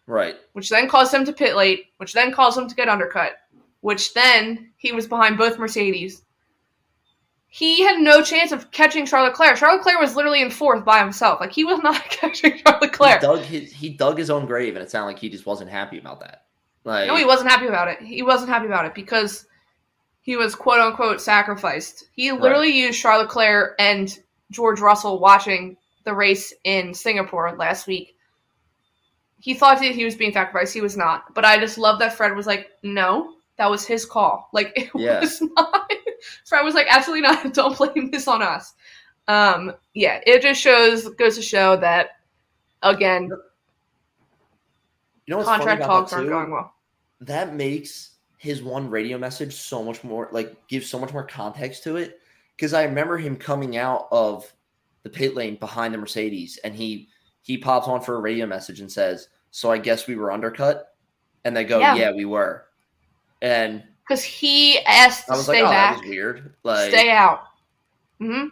Right. 0.08 0.36
which 0.54 0.70
then 0.70 0.88
caused 0.88 1.14
him 1.14 1.26
to 1.26 1.34
pit 1.34 1.56
late, 1.56 1.88
which 1.98 2.14
then 2.14 2.32
caused 2.32 2.58
him 2.58 2.68
to 2.68 2.76
get 2.76 2.88
undercut, 2.88 3.34
which 3.82 4.14
then 4.14 4.72
he 4.78 4.92
was 4.92 5.08
behind 5.08 5.38
both 5.38 5.60
Mercedes. 5.60 6.24
He 7.56 7.84
had 7.84 8.02
no 8.02 8.22
chance 8.22 8.52
of 8.52 8.70
catching 8.72 9.06
Charles 9.06 9.30
Leclerc. 9.30 9.56
Charles 9.56 9.78
Leclerc 9.78 10.02
was 10.02 10.18
literally 10.18 10.42
in 10.42 10.52
fourth 10.52 10.84
by 10.84 11.00
himself. 11.00 11.40
Like, 11.40 11.54
he 11.54 11.64
was 11.64 11.80
not 11.80 12.04
catching 12.10 12.58
Charles 12.58 12.82
Leclerc. 12.82 13.22
He 13.22 13.26
dug 13.26 13.40
his 13.40 13.72
he 13.72 13.90
dug 13.92 14.18
his 14.18 14.30
own 14.30 14.46
grave, 14.46 14.76
and 14.76 14.84
it 14.84 14.92
sounded 14.92 15.06
like 15.08 15.20
he 15.20 15.30
just 15.30 15.46
wasn't 15.46 15.70
happy 15.70 15.98
about 15.98 16.20
that. 16.20 16.44
Like 16.84 17.08
No, 17.08 17.16
he 17.16 17.24
wasn't 17.24 17.50
happy 17.50 17.68
about 17.68 17.88
it. 17.88 18.02
He 18.02 18.24
wasn't 18.24 18.50
happy 18.50 18.66
about 18.66 18.86
it 18.86 18.94
because 18.94 19.46
he 20.22 20.36
was 20.36 20.54
quote 20.54 20.82
unquote 20.82 21.22
sacrificed. 21.22 22.04
He 22.12 22.34
literally 22.34 22.78
used 22.78 23.00
Charles 23.00 23.24
Leclerc 23.24 23.76
and 23.80 24.14
George 24.52 24.82
Russell 24.82 25.20
watching 25.22 25.78
the 26.04 26.14
race 26.14 26.54
in 26.66 26.94
Singapore 26.94 27.56
last 27.56 27.88
week. 27.88 28.18
He 29.40 29.54
thought 29.54 29.80
that 29.80 29.96
he 29.96 30.04
was 30.04 30.16
being 30.16 30.34
sacrificed. 30.34 30.74
He 30.74 30.82
was 30.82 30.98
not. 30.98 31.34
But 31.34 31.46
I 31.46 31.58
just 31.58 31.78
love 31.78 32.00
that 32.00 32.16
Fred 32.18 32.36
was 32.36 32.48
like, 32.48 32.68
no, 32.84 33.36
that 33.58 33.72
was 33.72 33.86
his 33.86 34.06
call. 34.06 34.50
Like, 34.52 34.74
it 34.76 34.90
Yeah. 34.94 35.22
was 35.22 35.42
not. 35.42 35.90
Fred 36.46 36.64
was 36.64 36.76
like, 36.76 36.88
absolutely 36.90 37.22
not. 37.22 37.54
Don't 37.54 37.78
blame 37.78 38.12
this 38.12 38.28
on 38.28 38.42
us. 38.42 38.74
Um, 39.28 39.74
yeah, 39.94 40.22
it 40.26 40.42
just 40.42 40.62
shows, 40.62 41.10
goes 41.16 41.36
to 41.36 41.42
show 41.42 41.76
that, 41.78 42.10
again, 42.84 43.24
you 45.26 45.32
know 45.32 45.38
what's 45.38 45.50
contract 45.50 45.82
talks 45.84 46.14
aren't 46.14 46.30
going 46.30 46.52
well. 46.52 46.74
that 47.22 47.56
makes 47.56 48.12
his 48.38 48.62
one 48.62 48.90
radio 48.90 49.18
message 49.18 49.56
so 49.56 49.84
much 49.84 50.04
more 50.04 50.30
like 50.32 50.56
gives 50.68 50.88
so 50.88 51.00
much 51.00 51.12
more 51.14 51.24
context 51.24 51.84
to 51.84 51.96
it 51.96 52.20
because 52.56 52.74
i 52.76 52.84
remember 52.84 53.18
him 53.18 53.36
coming 53.36 53.76
out 53.78 54.08
of 54.12 54.52
the 55.02 55.10
pit 55.10 55.34
lane 55.36 55.56
behind 55.56 55.92
the 55.94 55.98
mercedes 55.98 56.60
and 56.64 56.76
he 56.76 57.08
he 57.42 57.58
pops 57.58 57.88
on 57.88 58.02
for 58.02 58.16
a 58.16 58.20
radio 58.20 58.46
message 58.46 58.82
and 58.82 58.92
says 58.92 59.30
so 59.50 59.72
i 59.72 59.78
guess 59.80 60.06
we 60.06 60.16
were 60.16 60.32
undercut 60.32 60.94
and 61.44 61.56
they 61.58 61.64
go 61.64 61.80
Yeah. 61.80 61.96
yeah, 61.96 62.12
we 62.12 62.26
were 62.26 62.66
and 63.42 63.84
Because 64.08 64.24
he 64.24 64.80
asked 64.86 65.26
to 65.28 65.34
i 65.34 65.36
was 65.36 65.46
stay 65.46 65.64
like 65.64 65.64
oh 65.64 65.70
back. 65.70 65.96
that 65.96 66.02
was 66.02 66.10
weird 66.10 66.54
like 66.64 66.92
stay 66.92 67.10
out. 67.12 67.44
hmm 68.20 68.48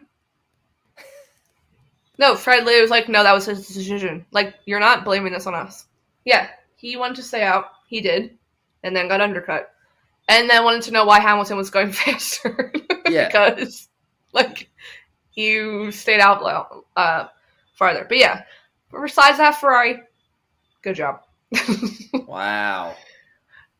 No, 2.19 2.35
Fred 2.35 2.65
Lee 2.65 2.79
was 2.81 2.91
like, 2.91 3.09
no, 3.09 3.23
that 3.23 3.33
was 3.33 3.45
his 3.45 3.67
decision. 3.67 4.25
Like, 4.31 4.53
you're 4.65 4.79
not 4.79 5.03
blaming 5.03 5.33
this 5.33 5.47
on 5.47 5.55
us. 5.55 5.85
Yeah, 6.25 6.47
he 6.75 6.95
wanted 6.95 7.15
to 7.17 7.23
stay 7.23 7.41
out. 7.43 7.71
He 7.87 8.01
did, 8.01 8.37
and 8.83 8.95
then 8.95 9.07
got 9.07 9.19
undercut, 9.21 9.73
and 10.29 10.47
then 10.49 10.63
wanted 10.63 10.83
to 10.83 10.91
know 10.91 11.05
why 11.05 11.19
Hamilton 11.19 11.57
was 11.57 11.69
going 11.71 11.91
faster. 11.91 12.71
yeah 13.09 13.27
because, 13.27 13.89
like, 14.31 14.69
you 15.33 15.91
stayed 15.91 16.19
out 16.19 16.85
uh, 16.95 17.27
farther. 17.75 18.05
But 18.07 18.17
yeah, 18.19 18.43
besides 18.91 19.39
that, 19.39 19.59
Ferrari, 19.59 20.01
good 20.83 20.95
job. 20.95 21.21
wow 22.27 22.95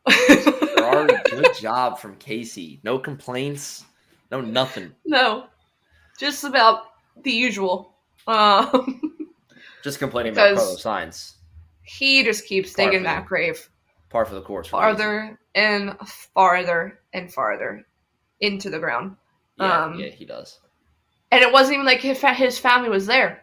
Ferrari, 0.10 1.14
good 1.30 1.54
job 1.60 1.98
from 1.98 2.14
casey 2.16 2.80
no 2.82 2.98
complaints 2.98 3.84
no 4.30 4.40
nothing 4.40 4.92
no, 5.06 5.46
just 6.18 6.44
about 6.44 6.82
the 7.22 7.30
usual. 7.30 7.94
Um, 8.26 9.00
just 9.82 9.98
complaining 9.98 10.32
about 10.32 10.56
Carlos 10.56 10.82
Sainz. 10.82 11.34
he 11.82 12.22
just 12.24 12.46
keeps 12.46 12.72
Par 12.72 12.86
digging 12.86 13.02
that 13.04 13.22
the- 13.22 13.28
grave 13.28 13.68
par 14.10 14.24
for 14.24 14.34
the 14.34 14.42
course 14.42 14.68
farther 14.68 15.38
and 15.54 15.96
farther 16.34 17.00
and 17.12 17.32
farther 17.32 17.86
into 18.40 18.70
the 18.70 18.78
ground. 18.78 19.16
Yeah, 19.58 19.84
Um, 19.84 19.98
yeah, 19.98 20.08
he 20.08 20.24
does. 20.24 20.60
and 21.30 21.42
it 21.42 21.52
wasn't 21.52 21.74
even 21.74 21.86
like 21.86 22.00
his, 22.00 22.20
his 22.36 22.58
family 22.58 22.88
was 22.88 23.06
there. 23.06 23.42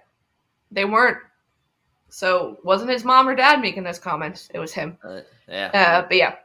They 0.71 0.85
weren't. 0.85 1.17
So 2.09 2.57
wasn't 2.63 2.89
his 2.91 3.05
mom 3.05 3.27
or 3.29 3.35
dad 3.35 3.61
making 3.61 3.83
those 3.83 3.99
comments? 3.99 4.49
It 4.53 4.59
was 4.59 4.73
him. 4.73 4.97
Uh, 5.03 5.21
yeah. 5.47 5.71
Uh, 5.73 6.01
but 6.07 6.17
yeah, 6.17 6.35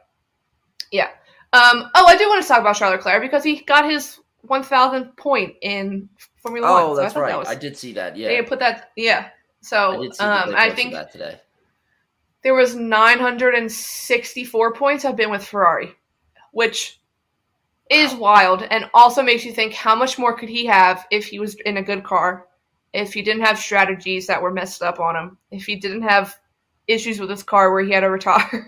yeah. 0.91 1.09
Um, 1.53 1.89
oh, 1.95 2.05
I 2.05 2.17
do 2.17 2.27
want 2.29 2.41
to 2.41 2.47
talk 2.47 2.59
about 2.59 2.75
Charles 2.75 2.97
Leclerc 2.97 3.21
because 3.21 3.43
he 3.43 3.61
got 3.61 3.89
his 3.89 4.19
one 4.41 4.63
thousandth 4.63 5.15
point 5.15 5.55
in 5.61 6.09
Formula 6.37 6.71
One. 6.71 6.83
oh, 6.83 6.95
so 6.95 6.99
I 6.99 7.03
that's 7.03 7.15
right. 7.15 7.29
That 7.29 7.39
was, 7.39 7.47
I 7.47 7.55
did 7.55 7.77
see 7.77 7.93
that. 7.93 8.15
Yeah, 8.17 8.27
They 8.27 8.41
put 8.43 8.59
that. 8.59 8.91
Yeah. 8.95 9.29
I 9.29 9.31
So 9.61 10.01
see 10.11 10.19
um, 10.19 10.53
I 10.55 10.69
think 10.71 10.91
that 10.93 11.11
today. 11.11 11.39
there 12.43 12.53
was 12.53 12.75
964 12.75 14.73
points 14.73 15.05
I've 15.05 15.15
been 15.15 15.31
with 15.31 15.45
Ferrari, 15.45 15.93
which 16.51 16.99
is 17.89 18.13
wild 18.13 18.63
and 18.63 18.89
also 18.93 19.21
makes 19.23 19.45
you 19.45 19.53
think 19.53 19.73
how 19.73 19.95
much 19.95 20.17
more 20.19 20.37
could 20.37 20.49
he 20.49 20.65
have 20.65 21.05
if 21.11 21.25
he 21.25 21.39
was 21.39 21.55
in 21.55 21.77
a 21.77 21.81
good 21.83 22.03
car, 22.03 22.47
if 22.93 23.13
he 23.13 23.21
didn't 23.21 23.43
have 23.43 23.57
strategies 23.57 24.27
that 24.27 24.41
were 24.41 24.51
messed 24.51 24.81
up 24.81 24.99
on 24.99 25.15
him, 25.15 25.37
if 25.51 25.65
he 25.65 25.75
didn't 25.77 26.01
have 26.03 26.37
issues 26.87 27.19
with 27.19 27.29
his 27.29 27.43
car 27.43 27.71
where 27.73 27.83
he 27.83 27.91
had 27.91 28.01
to 28.01 28.09
retire. 28.09 28.67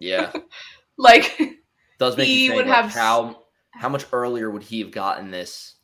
Yeah, 0.00 0.32
like 0.96 1.59
does 2.00 2.16
make 2.16 2.26
He 2.26 2.44
you 2.46 2.50
think 2.50 2.56
would 2.64 2.66
like, 2.66 2.82
have 2.82 2.92
how 2.92 3.42
how 3.70 3.88
much 3.88 4.04
earlier 4.12 4.50
would 4.50 4.64
he 4.64 4.80
have 4.80 4.90
gotten 4.90 5.30
this 5.30 5.76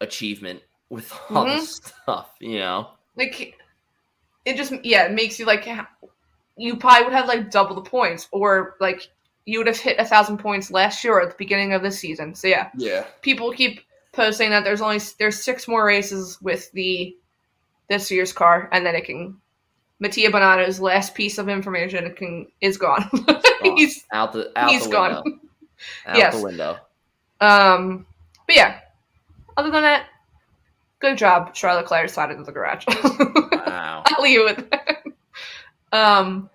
achievement 0.00 0.60
with 0.90 1.12
all 1.30 1.44
Mhm. 1.46 1.56
this 1.60 1.76
stuff? 1.76 2.34
You 2.40 2.58
know. 2.58 2.88
like 3.16 3.56
it 4.44 4.56
just 4.56 4.72
yeah, 4.84 5.04
it 5.04 5.12
makes 5.12 5.38
you 5.38 5.46
like 5.46 5.68
you 6.56 6.76
probably 6.76 7.04
would 7.04 7.12
have 7.12 7.28
like 7.28 7.50
double 7.50 7.76
the 7.76 7.82
points 7.88 8.26
or 8.32 8.74
like 8.80 9.08
you 9.44 9.58
would 9.58 9.66
have 9.66 9.76
hit 9.78 9.98
a 9.98 10.04
thousand 10.04 10.38
points 10.38 10.70
last 10.70 11.02
year 11.04 11.20
at 11.20 11.30
the 11.30 11.36
beginning 11.36 11.72
of 11.72 11.82
the 11.82 11.90
season. 11.90 12.34
So 12.34 12.48
yeah. 12.48 12.70
Yeah. 12.76 13.04
people 13.22 13.52
keep 13.52 13.80
posting 14.12 14.50
that 14.50 14.64
there's 14.64 14.80
only 14.82 15.00
there's 15.18 15.42
six 15.42 15.66
more 15.68 15.84
races 15.84 16.38
with 16.42 16.70
the 16.72 17.16
this 17.88 18.10
year's 18.10 18.32
car, 18.32 18.68
and 18.72 18.84
then 18.86 18.94
it 18.94 19.04
can 19.04 19.36
Mattia 20.00 20.30
Binotto's 20.30 20.80
last 20.80 21.14
piece 21.14 21.38
of 21.38 21.48
information 21.48 22.12
can 22.14 22.46
is 22.60 22.76
gone. 22.78 23.08
he's 23.62 24.04
out 24.12 24.32
the 24.32 24.50
out 24.56 24.70
he's 24.70 24.84
the 24.84 24.90
gone. 24.92 25.22
window. 25.24 25.38
Out 26.06 26.16
Yes. 26.16 26.36
the 26.36 26.42
window. 26.44 26.78
um, 27.40 28.06
but 28.46 28.54
yeah. 28.54 28.80
Other 29.56 29.70
than 29.70 29.82
that, 29.82 30.06
good 31.00 31.18
job, 31.18 31.52
Charles 31.54 31.82
Leclerc 31.82 32.08
side 32.08 32.30
of 32.30 32.46
the 32.46 32.52
garage. 32.52 32.84
Wow. 32.86 34.04
I'll 34.06 34.22
leave 34.22 34.40
it 34.40 34.56
with 34.56 34.70
that. 34.70 34.98
Um, 35.92 36.48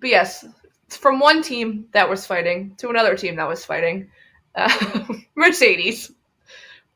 but 0.00 0.10
yes, 0.10 0.44
from 0.88 1.20
one 1.20 1.40
team 1.42 1.86
that 1.92 2.10
was 2.10 2.26
fighting 2.26 2.74
to 2.78 2.88
another 2.90 3.16
team 3.16 3.36
that 3.36 3.46
was 3.48 3.64
fighting, 3.64 4.10
uh, 4.56 5.04
Mercedes. 5.36 6.10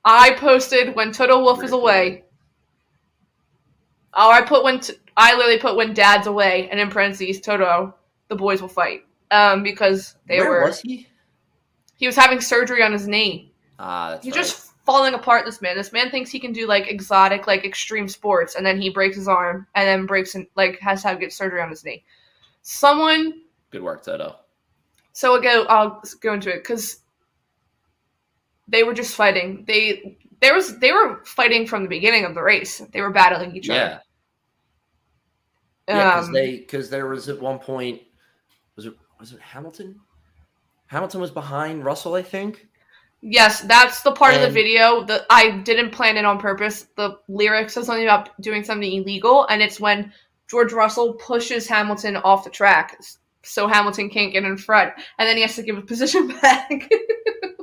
I 0.05 0.33
posted 0.33 0.95
when 0.97 1.13
Toto 1.13 1.41
Wolff 1.41 1.63
is 1.63 1.73
away. 1.73 2.25
Oh, 4.15 4.31
I 4.31 4.43
put 4.43 4.65
when 4.65 4.81
t- 4.81 4.95
I 5.17 5.35
literally 5.37 5.59
put 5.61 5.77
when 5.77 5.95
Dad's 5.95 6.27
away, 6.27 6.69
and 6.71 6.81
in 6.81 6.91
parentheses, 6.91 7.41
Toto, 7.41 7.95
the 8.29 8.35
boys 8.37 8.61
will 8.61 8.69
fight. 8.69 9.06
Um, 9.31 9.63
because 9.63 10.17
they 10.29 10.39
Where 10.39 10.49
were 10.49 10.63
was 10.65 10.81
he? 10.81 11.09
he 11.97 12.07
was 12.07 12.17
having 12.17 12.41
surgery 12.41 12.83
on 12.83 12.93
his 12.93 13.09
knee. 13.09 13.53
Ah, 13.79 14.21
He's 14.23 14.35
right. 14.35 14.35
just 14.35 14.73
falling 14.85 15.15
apart. 15.15 15.45
This 15.47 15.63
man. 15.63 15.77
This 15.77 15.93
man 15.93 16.11
thinks 16.11 16.31
he 16.31 16.41
can 16.41 16.53
do 16.53 16.67
like 16.67 16.89
exotic, 16.89 17.47
like 17.47 17.65
extreme 17.65 18.09
sports, 18.09 18.55
and 18.55 18.65
then 18.65 18.81
he 18.81 18.91
breaks 18.91 19.17
his 19.17 19.29
arm, 19.29 19.67
and 19.75 19.87
then 19.87 20.07
breaks 20.07 20.35
and 20.35 20.47
like 20.57 20.79
has 20.81 21.03
to 21.03 21.09
have 21.09 21.21
get 21.21 21.33
surgery 21.33 21.61
on 21.63 21.71
his 21.71 21.85
knee. 21.85 22.05
Someone. 22.63 23.43
good 23.71 23.83
work, 23.83 24.03
Toto. 24.05 24.37
So 25.13 25.35
I'll 25.35 25.41
go. 25.43 25.65
I'll 25.65 26.03
go 26.21 26.35
into 26.35 26.51
it 26.51 26.59
because 26.63 27.01
they 28.69 28.83
were 28.85 28.95
just 28.95 29.15
fighting. 29.15 29.65
They 29.67 30.19
there 30.41 30.55
was 30.55 30.79
they 30.79 30.93
were 30.93 31.25
fighting 31.25 31.67
from 31.67 31.83
the 31.83 31.89
beginning 31.89 32.25
of 32.25 32.35
the 32.35 32.43
race. 32.43 32.79
They 32.93 33.01
were 33.01 33.11
battling 33.11 33.57
each 33.57 33.69
Yeah. 33.69 33.71
other. 33.71 34.01
Yeah, 35.91 36.05
because 36.05 36.29
Um, 36.29 36.33
they 36.33 36.59
because 36.59 36.91
there 36.91 37.07
was 37.07 37.29
at 37.29 37.41
one 37.41 37.59
point 37.59 38.03
was 39.19 39.33
it 39.33 39.41
Hamilton? 39.41 40.01
Hamilton 40.87 41.21
was 41.21 41.31
behind 41.31 41.85
Russell, 41.85 42.15
I 42.15 42.23
think. 42.23 42.67
Yes, 43.23 43.63
that's 43.63 44.03
the 44.03 44.13
part 44.13 44.35
of 44.35 44.41
the 44.43 44.51
video 44.51 45.03
that 45.05 45.23
I 45.31 45.51
didn't 45.59 45.91
plan 45.91 46.17
it 46.17 46.25
on 46.25 46.39
purpose. 46.39 46.87
The 46.97 47.19
lyrics 47.29 47.75
says 47.75 47.87
something 47.87 48.05
about 48.05 48.41
doing 48.41 48.63
something 48.63 48.93
illegal, 48.93 49.47
and 49.47 49.63
it's 49.63 49.81
when 49.81 50.13
George 50.49 50.73
Russell 50.73 51.15
pushes 51.15 51.67
Hamilton 51.67 52.17
off 52.19 52.45
the 52.45 52.51
track, 52.51 53.01
so 53.43 53.67
Hamilton 53.67 54.11
can't 54.11 54.33
get 54.33 54.45
in 54.45 54.57
front, 54.57 54.93
and 55.19 55.27
then 55.27 55.37
he 55.37 55.43
has 55.43 55.57
to 55.57 55.63
give 55.63 55.77
a 55.77 55.83
position 55.93 56.29
back. 56.29 56.89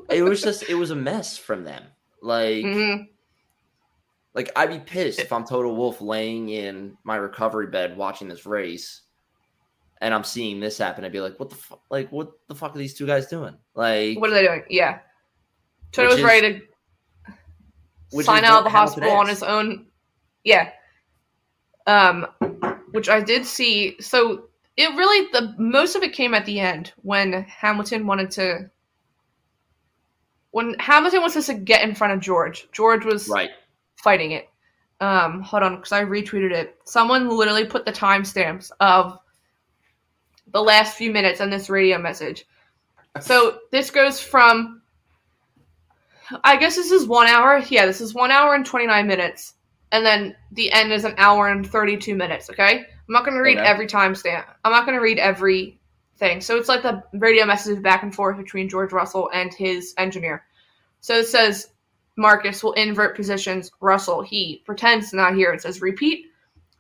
It 0.10 0.24
was 0.24 0.42
just 0.42 0.64
it 0.70 0.76
was 0.76 0.92
a 0.92 0.96
mess 0.96 1.38
from 1.38 1.64
them. 1.64 1.84
Like 2.22 2.66
Mhm. 2.66 3.08
like 4.34 4.52
I'd 4.56 4.70
be 4.70 4.80
pissed 4.80 5.20
if 5.20 5.32
I'm 5.32 5.46
Toto 5.46 5.74
Wolff 5.74 6.02
laying 6.02 6.50
in 6.50 6.98
my 7.06 7.16
recovery 7.16 7.68
bed 7.68 7.96
watching 7.96 8.28
this 8.28 8.46
race, 8.46 9.03
and 10.04 10.14
I'm 10.14 10.26
seeing 10.26 10.60
this 10.60 10.78
happen. 10.78 11.06
I'd 11.06 11.14
be 11.14 11.22
like, 11.22 11.40
what 11.40 11.50
the 11.50 11.56
fuck? 11.56 11.82
Like 11.90 12.12
what 12.12 12.34
the 12.48 12.56
fuck 12.56 12.76
are 12.76 12.78
these 12.78 12.94
two 12.94 13.08
guys 13.08 13.28
doing? 13.28 13.56
Like 13.74 14.20
What 14.20 14.30
are 14.30 14.34
they 14.34 14.46
doing? 14.46 14.64
Yeah, 14.70 15.00
Toto's 15.92 16.20
is- 16.20 16.24
ready 16.24 16.62
to 18.12 18.24
sign 18.24 18.44
out 18.44 18.60
of 18.60 18.64
the 18.66 18.70
hospital 18.70 19.12
on 19.12 19.28
his 19.28 19.42
own. 19.42 19.88
Yeah. 20.44 20.72
Um, 21.88 22.28
which 22.92 23.10
I 23.10 23.22
did 23.22 23.46
see. 23.46 23.96
So 24.02 24.50
it 24.76 24.96
really 24.96 25.30
the 25.32 25.56
most 25.58 25.96
of 25.96 26.04
it 26.04 26.14
came 26.14 26.34
at 26.34 26.46
the 26.46 26.60
end 26.60 26.92
when 27.02 27.44
Hamilton 27.44 28.06
wanted 28.06 28.30
to. 28.32 28.70
When 30.52 30.76
Hamilton 30.80 31.24
was 31.24 31.34
supposed 31.34 31.48
to 31.48 31.56
get 31.56 31.82
in 31.82 31.96
front 31.96 32.14
of 32.14 32.20
George, 32.20 32.68
George 32.72 33.06
was 33.06 33.28
right. 33.28 33.52
fighting 33.96 34.34
it. 34.34 34.50
Um, 35.00 35.42
hold 35.42 35.64
on, 35.64 35.78
because 35.78 35.92
I 35.92 36.04
retweeted 36.04 36.52
it. 36.52 36.78
Someone 36.86 37.28
literally 37.30 37.66
put 37.66 37.86
the 37.86 37.92
timestamps 37.92 38.70
of 38.80 39.18
the 40.54 40.62
last 40.62 40.96
few 40.96 41.12
minutes 41.12 41.42
on 41.42 41.50
this 41.50 41.70
radio 41.70 41.98
message. 41.98 42.46
So 43.20 43.60
this 43.72 43.92
goes 43.92 44.20
from, 44.20 44.82
I 46.44 46.58
guess 46.58 46.76
this 46.76 46.92
is 46.92 47.06
one 47.06 47.28
hour. 47.28 47.60
Yeah, 47.70 47.86
this 47.86 48.02
is 48.02 48.14
one 48.14 48.32
hour 48.32 48.56
and 48.56 48.66
29 48.66 49.08
minutes. 49.08 49.54
And 49.92 50.06
then 50.06 50.36
the 50.52 50.72
end 50.72 50.92
is 50.92 51.06
an 51.06 51.14
hour 51.18 51.50
and 51.50 51.68
32 51.70 52.16
minutes, 52.16 52.50
okay? 52.50 52.80
I'm 52.80 53.14
not 53.14 53.26
going 53.26 53.38
to 53.38 53.44
read 53.44 53.58
Okay. 53.58 53.68
every 53.68 53.86
timestamp. 53.86 54.46
I'm 54.64 54.72
not 54.72 54.86
going 54.86 54.98
to 54.98 55.04
read 55.04 55.20
every 55.20 55.80
thing. 56.18 56.42
So 56.42 56.58
it's 56.58 56.70
like 56.70 56.82
the 56.82 57.04
radio 57.14 57.46
messages 57.46 57.80
back 57.82 58.02
and 58.02 58.14
forth 58.14 58.38
between 58.38 58.70
George 58.70 58.92
Russell 58.92 59.30
and 59.34 59.54
his 59.54 59.94
engineer. 59.98 60.46
So 61.02 61.16
it 61.20 61.28
says, 61.28 61.70
Marcus 62.16 62.64
will 62.64 62.74
invert 62.74 63.16
positions. 63.16 63.72
Russell, 63.82 64.22
he 64.22 64.64
pretends 64.66 65.10
to 65.10 65.18
not 65.18 65.36
hear 65.36 65.52
it. 65.52 65.62
Says 65.62 65.82
repeat. 65.82 66.28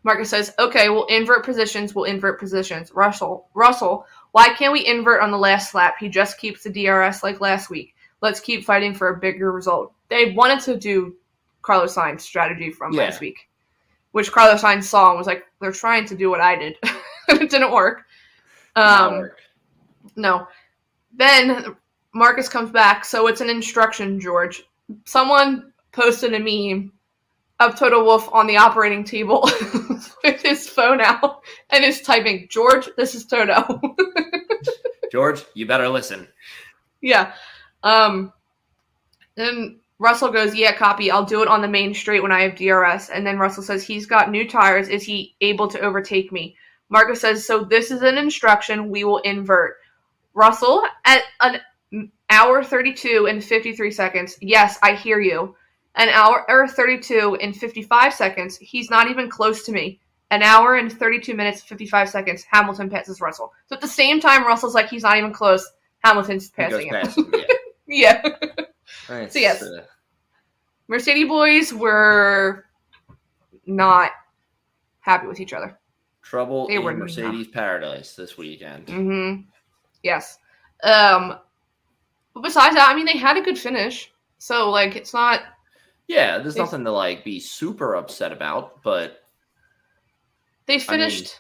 Marcus 0.03 0.29
says, 0.29 0.53
"Okay, 0.59 0.89
we'll 0.89 1.05
invert 1.05 1.45
positions. 1.45 1.95
We'll 1.95 2.05
invert 2.05 2.39
positions." 2.39 2.91
Russell, 2.93 3.47
Russell, 3.53 4.05
why 4.31 4.49
can't 4.49 4.73
we 4.73 4.85
invert 4.85 5.21
on 5.21 5.31
the 5.31 5.37
last 5.37 5.73
lap? 5.73 5.95
He 5.99 6.09
just 6.09 6.37
keeps 6.37 6.63
the 6.63 6.69
DRS 6.69 7.23
like 7.23 7.41
last 7.41 7.69
week. 7.69 7.95
Let's 8.21 8.39
keep 8.39 8.63
fighting 8.65 8.93
for 8.93 9.09
a 9.09 9.17
bigger 9.17 9.51
result. 9.51 9.93
They 10.09 10.31
wanted 10.31 10.59
to 10.61 10.77
do 10.77 11.15
Carlos 11.61 11.95
Sainz 11.95 12.21
strategy 12.21 12.71
from 12.71 12.93
Yeah. 12.93 13.03
last 13.03 13.19
week, 13.21 13.49
which 14.11 14.31
Carlos 14.31 14.61
Sainz 14.61 14.83
saw 14.83 15.09
and 15.09 15.17
was 15.17 15.27
like, 15.27 15.45
"They're 15.59 15.71
trying 15.71 16.05
to 16.05 16.15
do 16.15 16.29
what 16.29 16.41
I 16.41 16.55
did. 16.55 16.77
it 17.29 17.49
didn't 17.49 17.71
work." 17.71 18.03
Um, 18.75 19.19
work. 19.19 19.39
no. 20.15 20.47
Then 21.15 21.75
Marcus 22.13 22.47
comes 22.49 22.71
back, 22.71 23.05
so 23.05 23.27
it's 23.27 23.41
an 23.41 23.49
instruction, 23.49 24.19
George. 24.19 24.63
Someone 25.05 25.73
posted 25.91 26.33
a 26.33 26.39
meme 26.39 26.91
of 27.69 27.77
Toto 27.77 28.03
Wolff 28.03 28.29
on 28.33 28.47
the 28.47 28.57
operating 28.57 29.03
table 29.03 29.41
with 30.23 30.41
his 30.41 30.69
phone 30.69 31.01
out 31.01 31.41
and 31.69 31.83
is 31.83 32.01
typing, 32.01 32.47
George, 32.49 32.89
this 32.97 33.15
is 33.15 33.25
Toto. 33.25 33.81
George, 35.11 35.43
you 35.53 35.65
better 35.65 35.89
listen. 35.89 36.27
yeah. 37.01 37.33
Um 37.83 38.33
then 39.35 39.79
Russell 39.99 40.31
goes, 40.31 40.55
Yeah, 40.55 40.75
copy, 40.75 41.09
I'll 41.09 41.25
do 41.25 41.41
it 41.41 41.47
on 41.47 41.61
the 41.61 41.67
main 41.67 41.93
straight 41.93 42.21
when 42.21 42.31
I 42.31 42.41
have 42.41 42.55
DRS. 42.55 43.09
And 43.09 43.25
then 43.25 43.39
Russell 43.39 43.63
says, 43.63 43.83
He's 43.83 44.05
got 44.05 44.31
new 44.31 44.47
tires. 44.47 44.89
Is 44.89 45.03
he 45.03 45.35
able 45.41 45.67
to 45.69 45.79
overtake 45.79 46.31
me? 46.31 46.55
Marcus 46.89 47.21
says, 47.21 47.45
So 47.45 47.63
this 47.63 47.89
is 47.89 48.01
an 48.01 48.17
instruction, 48.17 48.89
we 48.89 49.03
will 49.03 49.19
invert. 49.19 49.77
Russell, 50.33 50.83
at 51.05 51.23
an 51.41 51.61
hour 52.29 52.63
32 52.63 53.27
and 53.29 53.43
53 53.43 53.91
seconds, 53.91 54.37
yes, 54.41 54.79
I 54.81 54.93
hear 54.93 55.19
you. 55.19 55.55
An 55.95 56.09
hour 56.09 56.43
or 56.49 56.67
32 56.67 57.37
and 57.41 57.55
55 57.55 58.13
seconds, 58.13 58.57
he's 58.57 58.89
not 58.89 59.09
even 59.09 59.29
close 59.29 59.63
to 59.65 59.71
me. 59.71 59.99
An 60.31 60.41
hour 60.41 60.75
and 60.75 60.91
32 60.91 61.35
minutes, 61.35 61.61
55 61.61 62.09
seconds, 62.09 62.43
Hamilton 62.49 62.89
passes 62.89 63.21
Russell. 63.21 63.53
So 63.67 63.75
at 63.75 63.81
the 63.81 63.87
same 63.87 64.19
time, 64.19 64.45
Russell's 64.45 64.73
like, 64.73 64.89
he's 64.89 65.03
not 65.03 65.17
even 65.17 65.31
close. 65.31 65.69
Hamilton's 66.03 66.49
passing 66.49 66.87
him. 66.87 66.93
past 66.95 67.17
him, 67.17 67.31
yeah. 67.33 67.43
yeah. 67.87 68.35
It's, 69.09 69.33
So 69.33 69.39
yes. 69.39 69.61
uh, 69.61 69.83
Mercedes 70.87 71.27
boys 71.27 71.73
were 71.73 72.65
not 73.67 74.11
happy 75.01 75.27
with 75.27 75.39
each 75.39 75.53
other. 75.53 75.77
trouble 76.23 76.67
They 76.67 76.79
were 76.79 76.91
in 76.91 76.97
not. 76.99 77.03
Mercedes 77.05 77.47
paradise 77.49 78.15
this 78.15 78.37
weekend. 78.37 78.89
hmm 78.89 79.35
Yes. 80.01 80.39
Um, 80.83 81.37
but 82.33 82.41
besides 82.43 82.75
that, 82.75 82.89
I 82.89 82.95
mean, 82.95 83.05
they 83.05 83.17
had 83.17 83.37
a 83.37 83.41
good 83.41 83.57
finish. 83.57 84.11
So 84.39 84.69
like 84.71 84.95
it's 84.95 85.13
not 85.13 85.41
Yeah, 86.13 86.37
there's 86.37 86.53
They- 86.53 86.61
nothing 86.61 86.83
to 86.85 86.91
like 86.91 87.23
be 87.23 87.39
super 87.39 87.95
upset 87.95 88.31
about, 88.31 88.83
but 88.83 89.23
they 90.67 90.77
finished 90.77 91.37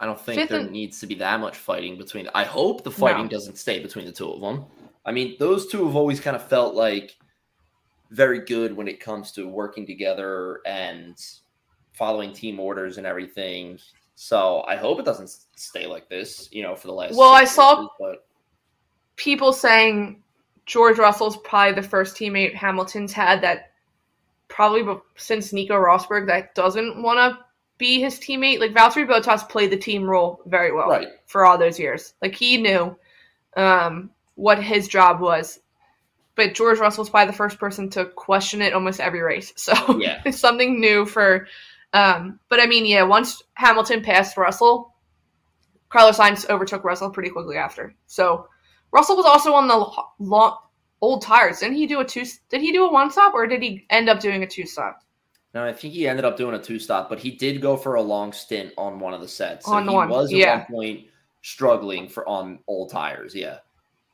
I 0.00 0.06
don't 0.06 0.20
think 0.20 0.48
there 0.48 0.60
and- 0.60 0.70
needs 0.70 0.98
to 1.00 1.06
be 1.06 1.14
that 1.16 1.38
much 1.40 1.56
fighting 1.56 1.96
between. 1.96 2.28
I 2.34 2.44
hope 2.44 2.82
the 2.82 2.90
fighting 2.90 3.24
No. 3.24 3.28
doesn't 3.28 3.56
stay 3.56 3.80
between 3.80 4.04
the 4.04 4.12
two 4.12 4.30
of 4.30 4.40
them. 4.40 4.66
I 5.04 5.12
mean, 5.12 5.36
those 5.38 5.68
two 5.68 5.84
have 5.86 5.96
always 5.96 6.20
kind 6.20 6.36
of 6.36 6.46
felt 6.48 6.74
like 6.74 7.16
very 8.10 8.40
good 8.40 8.76
when 8.76 8.88
it 8.88 9.00
comes 9.00 9.32
to 9.32 9.46
working 9.48 9.86
together 9.86 10.60
and 10.66 11.16
following 11.92 12.32
team 12.32 12.58
orders 12.60 12.98
and 12.98 13.06
everything. 13.06 13.78
So 14.14 14.64
I 14.68 14.76
hope 14.76 14.98
it 14.98 15.04
doesn't 15.04 15.30
stay 15.56 15.86
like 15.86 16.08
this, 16.08 16.48
you 16.52 16.62
know, 16.62 16.74
for 16.74 16.86
the 16.88 16.92
last. 16.94 17.16
Well, 17.16 17.32
I 17.32 17.44
saw- 17.44 17.76
races, 17.80 17.90
but 17.98 18.26
people 19.16 19.52
saying 19.52 20.22
George 20.68 20.98
Russell's 20.98 21.38
probably 21.38 21.72
the 21.80 21.88
first 21.88 22.14
teammate 22.14 22.54
Hamilton's 22.54 23.12
had 23.12 23.40
that 23.40 23.72
probably 24.48 24.84
since 25.16 25.52
Nico 25.52 25.74
Rosberg 25.74 26.26
that 26.26 26.54
doesn't 26.54 27.02
want 27.02 27.16
to 27.18 27.42
be 27.78 28.00
his 28.00 28.18
teammate. 28.20 28.60
Like 28.60 28.74
Valtteri 28.74 29.08
Bottas 29.08 29.48
played 29.48 29.70
the 29.70 29.78
team 29.78 30.04
role 30.04 30.42
very 30.44 30.70
well 30.72 30.88
right, 30.88 31.08
for 31.26 31.46
all 31.46 31.56
those 31.56 31.78
years. 31.78 32.12
Like 32.20 32.34
he 32.34 32.58
knew 32.60 32.94
um, 33.56 34.10
what 34.34 34.62
his 34.62 34.88
job 34.88 35.20
was. 35.20 35.58
But 36.34 36.54
George 36.54 36.78
Russell's 36.78 37.08
probably 37.10 37.30
the 37.32 37.36
first 37.36 37.58
person 37.58 37.88
to 37.90 38.04
question 38.04 38.60
it 38.60 38.74
almost 38.74 39.00
every 39.00 39.20
race. 39.22 39.52
So 39.56 39.98
Yeah. 39.98 40.20
it's 40.26 40.38
something 40.38 40.78
new 40.80 41.06
for. 41.06 41.48
Um, 41.94 42.38
but 42.50 42.60
I 42.60 42.66
mean, 42.66 42.84
yeah, 42.84 43.04
once 43.04 43.42
Hamilton 43.54 44.02
passed 44.02 44.36
Russell, 44.36 44.92
Carlos 45.88 46.18
Sainz 46.18 46.48
overtook 46.50 46.84
Russell 46.84 47.08
pretty 47.10 47.30
quickly 47.30 47.56
after. 47.56 47.94
So 48.06 48.48
Russell 48.92 49.16
was 49.16 49.26
also 49.26 49.52
on 49.54 49.68
the 49.68 49.86
long, 50.18 50.56
old 51.00 51.22
tires. 51.22 51.58
Didn't 51.60 51.76
he 51.76 51.86
do 51.86 52.00
a 52.00 52.04
two? 52.04 52.24
Did 52.48 52.60
he 52.60 52.72
do 52.72 52.86
a 52.86 52.92
one 52.92 53.10
stop 53.10 53.34
or 53.34 53.46
did 53.46 53.62
he 53.62 53.86
end 53.90 54.08
up 54.08 54.20
doing 54.20 54.42
a 54.42 54.46
two 54.46 54.66
stop? 54.66 55.00
no, 55.54 55.64
I 55.64 55.72
think 55.72 55.94
he 55.94 56.06
ended 56.06 56.24
up 56.26 56.36
doing 56.36 56.54
a 56.54 56.62
two 56.62 56.78
stop, 56.78 57.08
but 57.08 57.18
he 57.18 57.30
did 57.30 57.60
go 57.62 57.76
for 57.76 57.94
a 57.94 58.02
long 58.02 58.32
stint 58.32 58.72
on 58.76 59.00
one 59.00 59.14
of 59.14 59.20
the 59.20 59.28
sets. 59.28 59.64
So 59.66 59.72
On 59.72 59.88
he 59.88 59.94
one, 59.94 60.08
was 60.08 60.30
at 60.30 60.36
yeah. 60.38 60.56
one 60.58 60.66
point 60.66 61.06
struggling 61.42 62.08
for 62.08 62.28
on 62.28 62.58
old 62.66 62.90
tires. 62.90 63.34
Yeah. 63.34 63.58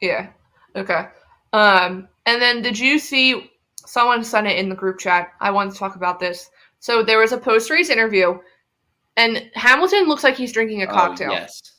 Yeah. 0.01 0.29
Okay. 0.77 1.07
Um, 1.53 2.09
and 2.27 2.41
then 2.41 2.63
did 2.63 2.79
you 2.79 2.99
see 2.99 3.51
someone 3.87 4.23
sent 4.25 4.47
it 4.47 4.59
in 4.59 4.69
the 4.69 4.75
group 4.75 4.99
chat? 4.99 5.33
I 5.41 5.51
wanted 5.51 5.73
to 5.73 5.79
talk 5.79 5.97
about 5.97 6.21
this. 6.21 6.51
So 6.79 7.03
there 7.03 7.19
was 7.19 7.33
a 7.33 7.39
post 7.39 7.69
race 7.71 7.91
interview, 7.91 8.39
and 9.17 9.51
Hamilton 9.55 10.05
looks 10.07 10.23
like 10.25 10.37
he's 10.37 10.53
drinking 10.53 10.83
a 10.83 10.87
Oh, 10.87 10.93
cocktail. 10.93 11.31
yes. 11.33 11.74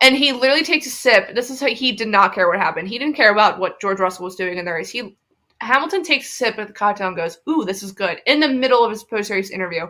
And 0.00 0.16
he 0.16 0.32
literally 0.32 0.62
takes 0.62 0.86
a 0.86 0.90
sip. 0.90 1.34
This 1.34 1.50
is 1.50 1.60
how 1.60 1.66
he 1.66 1.92
did 1.92 2.08
not 2.08 2.32
care 2.34 2.48
what 2.48 2.58
happened. 2.58 2.88
He 2.88 2.98
didn't 2.98 3.16
care 3.16 3.32
about 3.32 3.58
what 3.58 3.80
George 3.80 3.98
Russell 3.98 4.24
was 4.24 4.36
doing 4.36 4.58
in 4.58 4.64
the 4.64 4.72
race. 4.72 4.90
He 4.90 5.16
Hamilton 5.60 6.04
takes 6.04 6.28
a 6.28 6.32
sip 6.32 6.58
of 6.58 6.68
the 6.68 6.72
cocktail 6.72 7.08
and 7.08 7.16
goes, 7.16 7.38
"Ooh, 7.48 7.64
this 7.64 7.82
is 7.82 7.90
good." 7.90 8.20
In 8.26 8.38
the 8.38 8.48
middle 8.48 8.84
of 8.84 8.92
his 8.92 9.02
post 9.02 9.30
race 9.30 9.50
interview. 9.50 9.88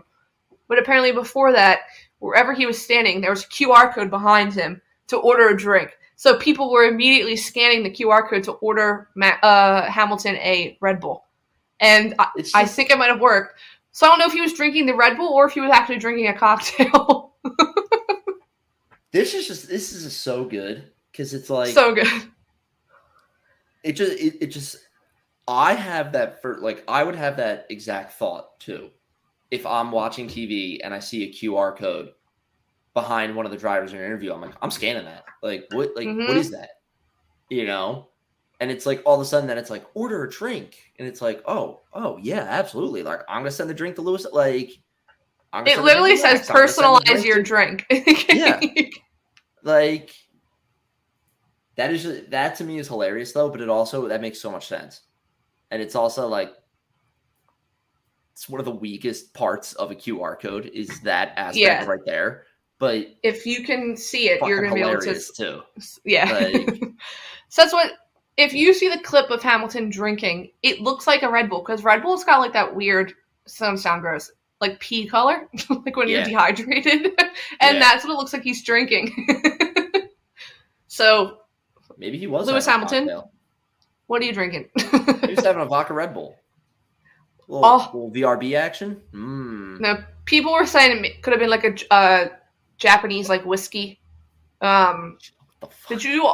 But 0.66 0.78
apparently 0.78 1.12
before 1.12 1.52
that, 1.52 1.80
wherever 2.20 2.52
he 2.52 2.66
was 2.66 2.80
standing, 2.80 3.20
there 3.20 3.30
was 3.30 3.44
a 3.44 3.48
QR 3.48 3.92
code 3.92 4.10
behind 4.10 4.54
him 4.54 4.80
to 5.08 5.16
order 5.16 5.48
a 5.48 5.56
drink. 5.56 5.96
So 6.16 6.36
people 6.36 6.70
were 6.70 6.84
immediately 6.84 7.36
scanning 7.36 7.82
the 7.82 7.90
QR 7.90 8.28
code 8.28 8.44
to 8.44 8.52
order 8.52 9.08
Ma- 9.14 9.38
uh, 9.42 9.90
Hamilton 9.90 10.34
a 10.36 10.76
Red 10.80 11.00
Bull. 11.00 11.24
And 11.80 12.14
I, 12.18 12.28
It's 12.36 12.54
I 12.54 12.64
think 12.64 12.90
it 12.90 12.98
might 12.98 13.10
have 13.10 13.20
worked. 13.20 13.60
So 13.92 14.06
I 14.06 14.10
don't 14.10 14.18
know 14.18 14.26
if 14.26 14.32
he 14.32 14.40
was 14.40 14.52
drinking 14.52 14.86
the 14.86 14.94
Red 14.94 15.16
Bull 15.16 15.28
or 15.28 15.46
if 15.46 15.52
he 15.52 15.60
was 15.60 15.70
actually 15.70 15.98
drinking 15.98 16.28
a 16.28 16.34
cocktail. 16.34 17.24
This 19.12 19.34
is 19.34 19.46
just 19.46 19.68
this 19.68 19.92
is 19.92 20.04
just 20.04 20.20
so 20.20 20.44
good 20.44 20.90
because 21.10 21.34
it's 21.34 21.50
like 21.50 21.74
so 21.74 21.94
good. 21.94 22.06
it 23.82 23.92
just 23.92 24.12
it, 24.12 24.36
it 24.40 24.46
just 24.48 24.76
I 25.46 25.74
have 25.74 26.12
that 26.12 26.42
for 26.42 26.58
like 26.58 26.84
I 26.88 27.02
would 27.04 27.16
have 27.16 27.36
that 27.38 27.66
exact 27.70 28.14
thought 28.14 28.58
too 28.60 28.90
if 29.50 29.64
I'm 29.64 29.90
watching 29.92 30.26
TV 30.28 30.80
and 30.84 30.92
I 30.92 30.98
see 30.98 31.24
a 31.24 31.32
QR 31.32 31.76
code 31.76 32.10
behind 32.94 33.34
one 33.34 33.46
of 33.46 33.52
the 33.52 33.58
drivers 33.58 33.92
in 33.92 33.98
an 33.98 34.04
interview. 34.04 34.32
I'm 34.32 34.40
like 34.42 34.54
I'm 34.60 34.70
scanning 34.70 35.04
that 35.06 35.24
like 35.42 35.66
what 35.70 35.96
like 35.96 36.06
what 36.24 36.36
Mhm. 36.36 36.40
is 36.40 36.50
that 36.50 36.70
you 37.48 37.66
know 37.66 38.08
and 38.60 38.70
it's 38.70 38.84
like 38.86 39.02
all 39.06 39.14
of 39.14 39.20
a 39.20 39.24
sudden 39.24 39.46
then 39.48 39.56
it's 39.58 39.70
like 39.70 39.86
order 39.94 40.24
a 40.24 40.30
drink 40.30 40.92
and 40.98 41.08
it's 41.08 41.22
like 41.22 41.42
oh 41.46 41.80
oh 41.94 42.18
yeah 42.20 42.42
absolutely 42.42 43.02
like 43.02 43.20
I'm 43.28 43.40
gonna 43.40 43.50
send 43.50 43.70
the 43.70 43.74
drink 43.74 43.94
to 43.96 44.02
Lewis 44.02 44.26
like 44.32 44.72
It 45.54 45.82
literally 45.82 46.16
says 46.16 46.48
I'm 46.50 46.54
gonna 46.56 46.68
send 46.68 46.84
the 46.84 47.00
personalize 47.02 47.24
your 47.24 47.42
drink. 47.42 47.86
Yeah. 48.28 48.60
like 49.62 50.10
that 51.76 51.92
is 51.92 52.02
just, 52.02 52.30
that 52.30 52.56
to 52.56 52.64
me 52.64 52.78
is 52.78 52.88
hilarious 52.88 53.32
though 53.32 53.48
but 53.48 53.60
it 53.60 53.68
also 53.68 54.08
that 54.08 54.20
makes 54.20 54.40
so 54.40 54.50
much 54.50 54.66
sense 54.66 55.02
and 55.70 55.80
it's 55.82 55.94
also 55.94 56.28
like 56.28 56.52
it's 58.32 58.48
one 58.48 58.60
of 58.60 58.64
the 58.64 58.70
weakest 58.72 59.32
parts 59.34 59.72
of 59.74 59.90
a 59.90 59.94
qr 59.94 60.40
code 60.40 60.66
is 60.66 61.00
that 61.00 61.32
aspect 61.36 61.56
Yeah. 61.56 61.84
right 61.84 62.00
there 62.04 62.44
but 62.78 63.08
if 63.24 63.44
you 63.44 63.64
can 63.64 63.96
see 63.96 64.28
it, 64.28 64.40
you're 64.46 64.62
gonna 64.62 64.74
be 64.74 64.80
able 64.82 65.00
to. 65.00 65.20
too 65.36 65.62
Yeah. 66.04 66.30
Like- 66.32 66.80
so 67.48 67.62
that's 67.62 67.72
what. 67.72 67.92
If 68.36 68.52
you 68.54 68.72
see 68.72 68.88
the 68.88 69.02
clip 69.02 69.30
of 69.30 69.42
Hamilton 69.42 69.90
drinking, 69.90 70.52
it 70.62 70.80
looks 70.80 71.08
like 71.08 71.24
a 71.24 71.28
Red 71.28 71.50
Bull 71.50 71.58
because 71.58 71.82
Red 71.82 72.02
Bull's 72.02 72.22
got 72.22 72.38
like 72.38 72.52
that 72.52 72.76
weird. 72.76 73.14
Some 73.48 73.76
sound 73.76 74.02
gross, 74.02 74.30
like 74.60 74.80
pea 74.80 75.06
color, 75.06 75.48
like 75.84 75.96
when 75.96 76.08
you're 76.08 76.24
dehydrated, 76.24 77.06
and 77.60 77.76
Yeah. 77.76 77.78
that's 77.78 78.04
what 78.04 78.12
it 78.12 78.16
looks 78.16 78.32
like 78.32 78.42
he's 78.42 78.62
drinking. 78.62 79.26
so, 80.88 81.38
maybe 81.96 82.18
he 82.18 82.26
was 82.26 82.46
Lewis 82.46 82.66
Hamilton? 82.66 83.22
what 84.06 84.22
are 84.22 84.24
you 84.24 84.32
drinking? 84.32 84.68
he 84.76 85.34
was 85.34 85.44
having 85.44 85.62
a 85.62 85.66
vodka 85.66 85.92
red 85.94 86.14
bull 86.14 86.34
little, 87.46 87.64
Oh. 87.64 87.90
little 87.92 88.10
vrb 88.10 88.56
action 88.56 89.00
mm. 89.12 89.80
No, 89.80 90.02
people 90.24 90.52
were 90.52 90.66
saying 90.66 91.04
it 91.04 91.22
could 91.22 91.32
have 91.32 91.40
been 91.40 91.50
like 91.50 91.64
a 91.64 91.92
uh, 91.94 92.28
Japanese 92.78 93.28
like 93.28 93.44
whiskey. 93.44 94.00
Um, 94.60 95.18
What 95.60 95.70
the 95.70 95.76
fuck? 95.76 95.88
did 95.88 96.04
you 96.04 96.28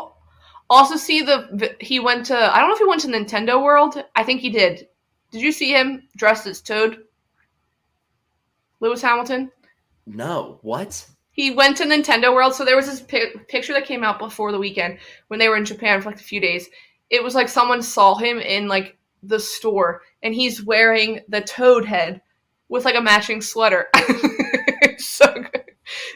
also 0.71 0.97
see 0.97 1.21
the? 1.23 1.77
He 1.81 2.01
went 2.01 2.27
to. 2.27 2.37
I 2.37 2.59
don't 2.59 2.69
know 2.69 2.75
if 2.75 2.79
he 2.79 2.87
went 2.87 3.01
to 3.03 3.09
Nintendo 3.09 3.63
World. 3.63 4.03
I 4.17 4.23
think 4.25 4.41
he 4.41 4.51
did. 4.51 4.89
Did 5.31 5.43
you 5.43 5.53
see 5.53 5.73
him 5.73 6.09
dressed 6.17 6.47
as 6.47 6.61
Toad? 6.63 7.05
Lewis 8.85 9.03
Hamilton. 9.03 9.51
no 10.07 10.59
what 10.63 11.07
He 11.33 11.51
went 11.51 11.79
to 11.79 11.85
Nintendo 11.85 12.35
World. 12.35 12.55
So 12.55 12.65
there 12.65 12.77
was 12.77 12.87
this 12.87 13.01
pi- 13.01 13.33
picture 13.49 13.73
that 13.73 13.87
came 13.87 14.05
out 14.05 14.19
before 14.19 14.53
the 14.53 14.59
weekend 14.59 14.99
when 15.29 15.41
they 15.41 15.49
were 15.49 15.57
in 15.57 15.65
Japan 15.65 16.01
for 16.01 16.11
like 16.11 16.21
a 16.21 16.25
few 16.25 16.41
days. 16.41 16.69
It 17.11 17.25
was 17.25 17.35
like 17.35 17.49
someone 17.49 17.83
saw 17.83 18.15
him 18.15 18.39
in 18.39 18.69
like 18.69 18.99
the 19.23 19.41
store, 19.41 20.03
and 20.23 20.35
he's 20.35 20.63
wearing 20.63 21.21
the 21.29 21.41
Toad 21.41 21.87
head 21.87 22.21
with 22.69 22.85
like 22.85 22.95
a 22.95 23.01
matching 23.01 23.41
sweater. 23.41 23.87
So 24.97 25.27
good. 25.27 25.65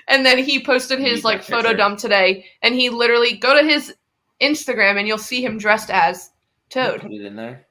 And 0.07 0.25
then 0.25 0.39
he 0.39 0.64
posted 0.64 0.99
his 0.99 1.25
like 1.25 1.45
that 1.45 1.51
photo 1.51 1.75
dump 1.75 1.99
today, 1.99 2.47
and 2.62 2.75
he 2.75 2.91
literally 2.91 3.37
go 3.37 3.59
to 3.59 3.66
his 3.66 3.95
Instagram, 4.41 4.99
and 4.99 5.07
you'll 5.07 5.19
see 5.19 5.45
him 5.45 5.59
dressed 5.59 5.91
as 5.91 6.31
Toad. 6.71 7.01
put 7.01 7.12
it 7.12 7.25
in 7.25 7.37
there 7.37 7.66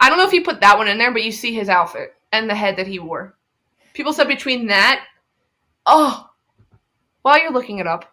I 0.00 0.08
don't 0.08 0.18
know 0.18 0.26
if 0.26 0.30
he 0.30 0.40
put 0.40 0.60
that 0.60 0.78
one 0.78 0.88
in 0.88 0.98
there, 0.98 1.12
but 1.12 1.24
you 1.24 1.32
see 1.32 1.54
his 1.54 1.68
outfit 1.68 2.14
and 2.32 2.48
the 2.48 2.54
head 2.54 2.76
that 2.76 2.86
he 2.86 2.98
wore. 2.98 3.36
People 3.98 4.12
said 4.12 4.28
between 4.28 4.68
that, 4.68 5.06
oh, 5.84 6.30
while 7.22 7.36
you're 7.42 7.50
looking 7.50 7.80
it 7.80 7.88
up, 7.88 8.04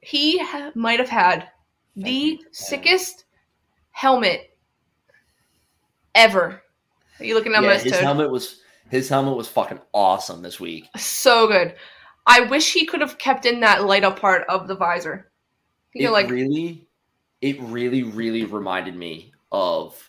he 0.00 0.38
ha- 0.38 0.72
might 0.74 0.98
have 0.98 1.10
had 1.10 1.48
the 1.94 2.40
sickest 2.52 3.26
helmet 3.90 4.56
ever. 6.14 6.62
Are 7.20 7.24
you 7.26 7.34
looking 7.34 7.52
at 7.52 7.62
yeah, 7.62 7.74
his 7.76 7.92
toad? 7.92 8.02
helmet 8.02 8.30
was 8.30 8.62
his 8.90 9.10
helmet 9.10 9.36
was 9.36 9.48
fucking 9.48 9.80
awesome 9.92 10.40
this 10.40 10.58
week 10.58 10.88
So 10.96 11.46
good. 11.46 11.74
I 12.26 12.46
wish 12.46 12.72
he 12.72 12.86
could 12.86 13.02
have 13.02 13.18
kept 13.18 13.44
in 13.44 13.60
that 13.60 13.84
light 13.84 14.04
up 14.04 14.18
part 14.18 14.46
of 14.48 14.68
the 14.68 14.74
visor. 14.74 15.30
You 15.92 16.04
it 16.04 16.06
know, 16.06 16.12
like 16.14 16.30
really 16.30 16.88
it 17.42 17.60
really 17.60 18.04
really 18.04 18.44
reminded 18.44 18.96
me 18.96 19.34
of 19.50 20.08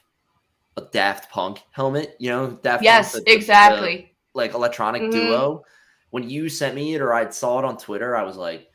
a 0.78 0.82
daft 0.92 1.30
punk 1.32 1.62
helmet 1.72 2.16
you 2.20 2.30
know 2.30 2.52
daft 2.64 2.84
yes, 2.84 3.14
Punk, 3.14 3.26
the- 3.26 3.32
the- 3.32 3.38
exactly. 3.38 4.16
like 4.34 4.54
electronic 4.54 5.04
Mhm. 5.04 5.12
duo 5.12 5.64
when 6.10 6.30
you 6.30 6.50
sent 6.50 6.74
me 6.76 6.96
it 6.96 7.02
or 7.02 7.14
i 7.14 7.30
saw 7.30 7.60
it 7.60 7.66
on 7.66 7.78
twitter 7.78 8.16
i 8.16 8.24
was 8.24 8.38
like 8.38 8.68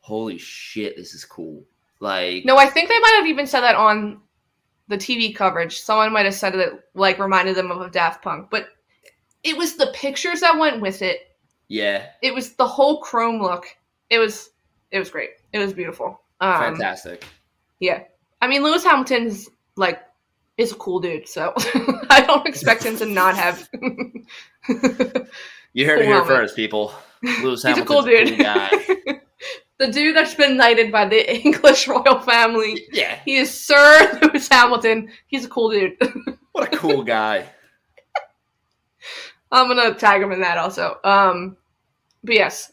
holy 0.00 0.38
shit 0.38 0.96
this 0.96 1.14
is 1.14 1.24
cool 1.24 1.62
like 2.00 2.44
No, 2.44 2.56
I 2.58 2.66
think 2.66 2.88
they 2.88 2.98
might 2.98 3.14
have 3.18 3.26
even 3.28 3.46
said 3.46 3.60
that 3.60 3.76
on 3.76 4.20
the 4.88 4.96
TV 4.98 5.32
coverage. 5.32 5.80
Someone 5.80 6.12
might 6.12 6.24
have 6.24 6.34
said 6.34 6.56
it 6.56 6.72
like 6.94 7.20
reminded 7.20 7.54
them 7.54 7.70
of 7.70 7.80
a 7.80 7.88
Daft 7.88 8.22
Punk, 8.24 8.48
but 8.50 8.66
it 9.44 9.56
was 9.56 9.76
the 9.76 9.92
pictures 9.94 10.40
that 10.40 10.58
went 10.58 10.80
with 10.80 11.00
it. 11.02 11.20
yeah 11.68 12.08
It 12.20 12.34
was 12.34 12.54
the 12.56 12.66
whole 12.66 13.00
chrome 13.00 13.40
look. 13.40 13.66
It 14.10 14.18
was 14.18 14.50
it 14.90 14.98
was 14.98 15.10
great. 15.10 15.30
It 15.52 15.60
was 15.60 15.72
beautiful. 15.72 16.20
Um, 16.40 16.58
fantastic 16.74 17.24
Yeah, 17.78 18.02
I 18.40 18.48
mean 18.48 18.64
Lewis 18.64 18.82
Hamilton's 18.82 19.48
like 19.76 20.02
is 20.58 20.72
a 20.72 20.76
cool 20.76 21.00
dude, 21.00 21.28
so 21.28 21.52
I 22.10 22.22
don't 22.26 22.46
expect 22.46 22.84
him 22.84 22.96
to 22.98 23.06
not 23.06 23.36
have. 23.36 23.68
you 25.72 25.86
heard 25.86 26.00
it 26.00 26.06
here 26.06 26.24
first 26.24 26.54
people 26.54 26.92
lewis 27.42 27.62
He's 27.62 27.78
a 27.78 27.84
cool 27.84 28.02
dude. 28.02 28.38
guy 28.38 28.68
the 29.78 29.90
dude 29.90 30.14
that's 30.14 30.34
been 30.34 30.56
knighted 30.56 30.92
by 30.92 31.06
the 31.06 31.34
English 31.42 31.88
royal 31.88 32.20
family. 32.20 32.86
Yeah, 32.92 33.18
He 33.24 33.36
is 33.36 33.50
Sir 33.52 34.18
Lewis 34.22 34.48
Hamilton. 34.48 35.08
He's 35.26 35.44
a 35.44 35.48
cool 35.48 35.70
dude. 35.70 35.96
what 36.52 36.72
a 36.72 36.76
cool 36.76 37.02
guy. 37.02 37.46
I'm 39.50 39.66
gonna 39.68 39.94
tag 39.94 40.22
him 40.22 40.32
in 40.32 40.40
that 40.40 40.58
also. 40.58 40.98
Um, 41.04 41.56
but 42.22 42.34
yes, 42.34 42.72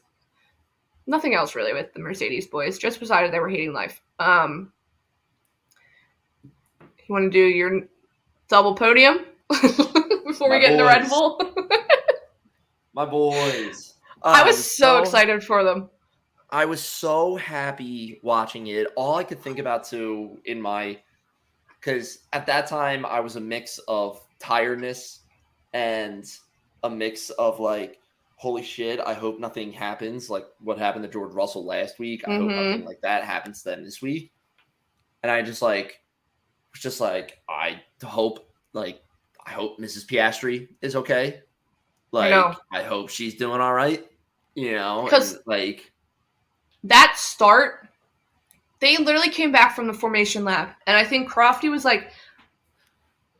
nothing 1.08 1.34
else 1.34 1.56
really 1.56 1.74
with 1.74 1.92
the 1.94 2.00
Mercedes 2.00 2.48
boys. 2.48 2.78
Just 2.78 3.00
decided 3.00 3.34
they 3.34 3.40
were 3.40 3.50
hating 3.50 3.74
life. 3.74 4.02
Um, 4.20 4.72
you 7.10 7.14
want 7.14 7.32
to 7.32 7.38
do 7.38 7.44
your 7.46 7.82
double 8.48 8.76
podium 8.76 9.26
before 9.50 10.50
we 10.50 10.58
My 10.58 10.60
get 10.60 10.74
into 10.74 10.86
Red. 10.86 11.10
Bull? 11.10 11.42
My 12.94 13.06
boys. 13.06 13.96
I 14.24 14.44
was 14.44 14.76
so 14.76 15.00
excited 15.00 15.44
for 15.44 15.64
them. 15.64 15.90
I 16.52 16.66
was 16.66 16.82
so 16.84 17.36
happy 17.36 18.20
watching 18.24 18.68
it. 18.68 18.88
All 18.96 19.16
I 19.16 19.24
could 19.24 19.40
think 19.40 19.60
about 19.60 19.84
too 19.84 20.40
in 20.46 20.62
my 20.62 21.00
because 21.80 22.20
at 22.34 22.46
that 22.48 22.68
time 22.68 23.06
I 23.06 23.20
was 23.20 23.36
a 23.36 23.42
mix 23.42 23.80
of 23.88 24.20
tiredness 24.40 25.22
and 25.74 26.26
a 26.84 26.90
mix 26.90 27.30
of 27.32 27.60
like, 27.60 28.00
holy 28.36 28.64
shit, 28.64 29.00
I 29.00 29.14
hope 29.14 29.40
nothing 29.40 29.72
happens 29.72 30.30
like 30.30 30.46
what 30.60 30.78
happened 30.80 31.04
to 31.04 31.10
George 31.10 31.34
Russell 31.34 31.66
last 31.66 32.00
week. 32.00 32.28
I 32.28 32.36
hope 32.36 32.52
Mhm. 32.52 32.56
nothing 32.56 32.86
like 32.86 33.02
that 33.02 33.24
happens 33.24 33.64
to 33.64 33.70
them 33.70 33.84
this 33.84 34.02
week. 34.02 34.34
And 35.24 35.32
I 35.32 35.42
just 35.44 35.62
like 35.62 36.02
was 36.74 36.82
just 36.82 37.02
like, 37.02 37.42
I 37.50 37.82
hope 38.04 38.50
like 38.74 39.02
I 39.46 39.52
hope 39.52 39.80
Mrs. 39.80 40.06
Piastri 40.06 40.68
is 40.82 40.96
okay. 40.96 41.42
Like 42.12 42.32
know. 42.32 42.56
I 42.72 42.84
hope 42.84 43.10
she's 43.10 43.36
doing 43.36 43.62
all 43.62 43.74
right. 43.74 44.06
You 44.56 44.74
know, 44.74 45.04
because 45.06 45.38
like 45.46 45.92
That 46.84 47.14
start, 47.18 47.88
they 48.80 48.98
literally 48.98 49.30
came 49.30 49.52
back 49.52 49.76
from 49.76 49.88
the 49.88 49.94
formation 49.94 50.44
lap, 50.44 50.78
and 50.88 50.98
I 50.98 51.04
think 51.04 51.30
Crofty 51.30 51.70
was 51.70 51.86
like, 51.86 52.12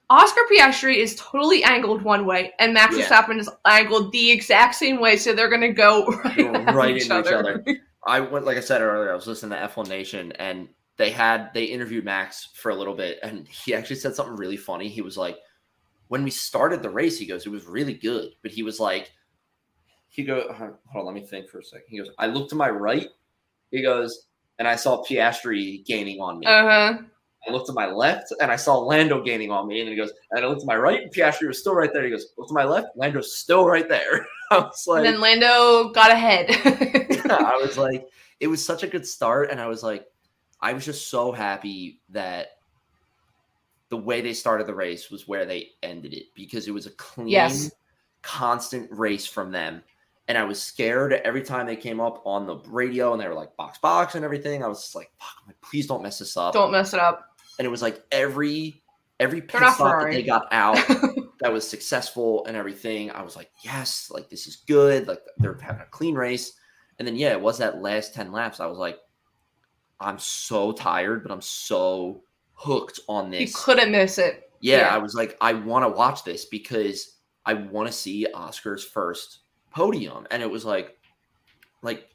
Oscar 0.10 0.42
Piastri 0.52 0.96
is 0.96 1.16
totally 1.18 1.64
angled 1.64 2.02
one 2.02 2.26
way, 2.26 2.54
and 2.60 2.74
Max 2.74 2.98
Yeah. 2.98 3.06
Verstappen 3.06 3.40
is 3.40 3.50
angled 3.66 4.12
the 4.12 4.32
exact 4.32 4.76
same 4.76 5.00
way, 5.00 5.18
so 5.18 5.34
they're 5.34 5.50
gonna 5.50 5.74
go 5.74 6.06
right, 6.26 6.74
right 6.76 6.96
each 6.98 7.04
into 7.04 7.20
each 7.20 7.28
other. 7.34 7.62
other. 7.66 7.80
I 8.08 8.22
went 8.22 8.46
like 8.46 8.58
I 8.58 8.62
said 8.62 8.82
earlier, 8.82 9.12
I 9.12 9.16
was 9.16 9.28
listening 9.28 9.52
to 9.60 9.68
F1 9.68 9.88
Nation 9.88 10.32
and 10.34 10.68
they 11.00 11.10
had 11.10 11.50
they 11.54 11.64
interviewed 11.64 12.04
Max 12.04 12.50
for 12.56 12.72
a 12.72 12.76
little 12.76 12.94
bit 12.94 13.20
and 13.24 13.48
he 13.48 13.74
actually 13.74 13.96
said 13.96 14.14
something 14.14 14.36
really 14.36 14.58
funny. 14.58 14.90
He 14.90 15.02
was 15.02 15.18
like, 15.18 15.38
when 16.10 16.26
we 16.26 16.30
started 16.30 16.84
the 16.84 16.90
race, 16.90 17.18
he 17.18 17.26
goes, 17.26 17.46
it 17.46 17.50
was 17.50 17.66
really 17.66 17.94
good. 17.94 18.32
But 18.44 18.52
he 18.52 18.64
was 18.64 18.82
like, 18.82 19.10
he 20.10 20.26
go 20.26 20.54
hold 20.54 20.74
on, 20.94 21.06
let 21.06 21.16
me 21.16 21.26
think 21.26 21.48
for 21.48 21.60
a 21.60 21.64
second. 21.64 21.86
He 21.88 21.98
goes, 22.00 22.10
I 22.20 22.28
looked 22.28 22.50
to 22.50 22.58
my 22.58 22.70
right, 22.70 23.08
he 23.72 23.82
goes, 23.82 24.28
and 24.60 24.68
I 24.68 24.76
saw 24.76 25.02
Piastri 25.02 25.86
gaining 25.86 26.20
on 26.20 26.40
me. 26.40 26.48
Uh 26.48 26.64
huh. 26.64 26.98
I 27.48 27.52
looked 27.54 27.68
to 27.68 27.74
my 27.74 27.86
left 27.86 28.34
and 28.42 28.52
I 28.52 28.58
saw 28.58 28.78
Lando 28.78 29.24
gaining 29.24 29.52
on 29.52 29.70
me. 29.70 29.80
And 29.80 29.90
he 29.90 29.96
goes, 29.96 30.12
and 30.32 30.44
I 30.44 30.50
looked 30.50 30.62
to 30.62 30.68
my 30.68 30.76
right, 30.76 31.02
and 31.02 31.14
Piastri 31.14 31.48
was 31.48 31.60
still 31.60 31.76
right 31.76 31.94
there. 31.94 32.04
He 32.04 32.10
goes, 32.10 32.28
look 32.38 32.50
to 32.50 32.54
my 32.54 32.66
left, 32.66 32.90
Lando's 32.98 33.38
still 33.38 33.66
right 33.66 33.88
there. 33.88 34.28
I 34.52 34.58
was 34.58 34.86
like, 34.86 35.06
and 35.06 35.14
then 35.14 35.22
Lando 35.22 35.94
got 35.94 36.12
ahead. 36.12 36.48
I 37.32 37.58
was 37.62 37.78
like, 37.78 38.06
it 38.42 38.48
was 38.48 38.66
such 38.66 38.84
a 38.84 38.88
good 38.88 39.08
start, 39.08 39.50
and 39.50 39.62
I 39.62 39.68
was 39.68 39.82
like, 39.82 40.06
I 40.62 40.74
was 40.74 40.86
just 40.86 41.08
so 41.10 41.32
happy 41.32 42.02
that 42.10 42.58
the 43.90 43.98
way 43.98 44.22
they 44.22 44.34
started 44.34 44.68
the 44.68 44.74
race 44.76 45.10
was 45.10 45.28
where 45.28 45.46
they 45.46 45.70
ended 45.82 46.14
it 46.14 46.28
because 46.36 46.68
it 46.68 46.72
was 46.72 46.86
a 46.86 46.92
clean, 46.92 47.28
Yes. 47.28 47.72
constant 48.22 48.90
race 48.92 49.26
from 49.26 49.52
them. 49.52 49.82
And 50.28 50.38
I 50.38 50.44
was 50.44 50.62
scared 50.62 51.14
every 51.14 51.42
time 51.42 51.66
they 51.66 51.76
came 51.76 52.00
up 52.00 52.22
on 52.24 52.46
the 52.46 52.58
radio 52.68 53.14
and 53.14 53.22
they 53.22 53.28
were 53.28 53.34
like 53.34 53.56
box 53.58 53.80
box 53.80 54.14
and 54.14 54.24
everything. 54.24 54.64
I 54.64 54.68
was 54.68 54.94
like, 54.94 55.10
fuck, 55.20 55.48
like, 55.48 55.60
please 55.62 55.88
don't 55.88 56.04
mess 56.04 56.20
this 56.20 56.38
up. 56.38 56.54
Don't 56.54 56.72
mess 56.72 56.94
it 56.94 57.00
up. 57.00 57.36
And 57.58 57.66
it 57.66 57.70
was 57.70 57.82
like 57.82 58.04
every 58.12 58.84
every 59.20 59.42
pit 59.42 59.62
stop 59.74 60.02
that 60.02 60.12
they 60.12 60.24
got 60.24 60.48
out 60.52 60.78
that 61.40 61.52
was 61.52 61.68
successful 61.68 62.46
and 62.46 62.56
everything. 62.56 63.10
I 63.12 63.24
was 63.24 63.36
like, 63.36 63.50
yes, 63.64 64.10
like 64.12 64.30
this 64.30 64.46
is 64.46 64.58
good. 64.68 65.08
Like 65.08 65.22
they're 65.40 65.58
having 65.62 65.82
a 65.82 65.86
clean 65.86 66.14
race. 66.16 66.54
And 67.00 67.08
then 67.08 67.16
yeah, 67.16 67.32
it 67.32 67.42
was 67.42 67.58
that 67.58 67.82
last 67.82 68.14
10 68.14 68.32
laps. 68.32 68.60
I 68.60 68.68
was 68.68 68.78
like, 68.78 69.00
I'm 70.00 70.20
so 70.20 70.72
tired, 70.72 71.24
but 71.24 71.32
I'm 71.32 71.42
so 71.42 72.24
hooked 72.54 73.00
on 73.08 73.32
this. 73.32 73.42
you 73.42 73.48
couldn't 73.54 73.92
miss 73.92 74.18
it. 74.18 74.52
yeah, 74.62 74.80
yeah. 74.80 74.96
I 74.96 74.98
was 74.98 75.16
like, 75.16 75.38
I 75.42 75.54
want 75.54 75.86
to 75.86 75.90
watch 75.90 76.24
this 76.24 76.46
because 76.46 77.18
I 77.46 77.54
want 77.54 77.88
to 77.88 77.94
see 77.94 78.28
Oscar's 78.34 78.84
first 78.84 79.40
podium. 79.72 80.28
And 80.32 80.42
it 80.42 80.50
was 80.50 80.66
like, 80.66 80.98
like 81.82 82.08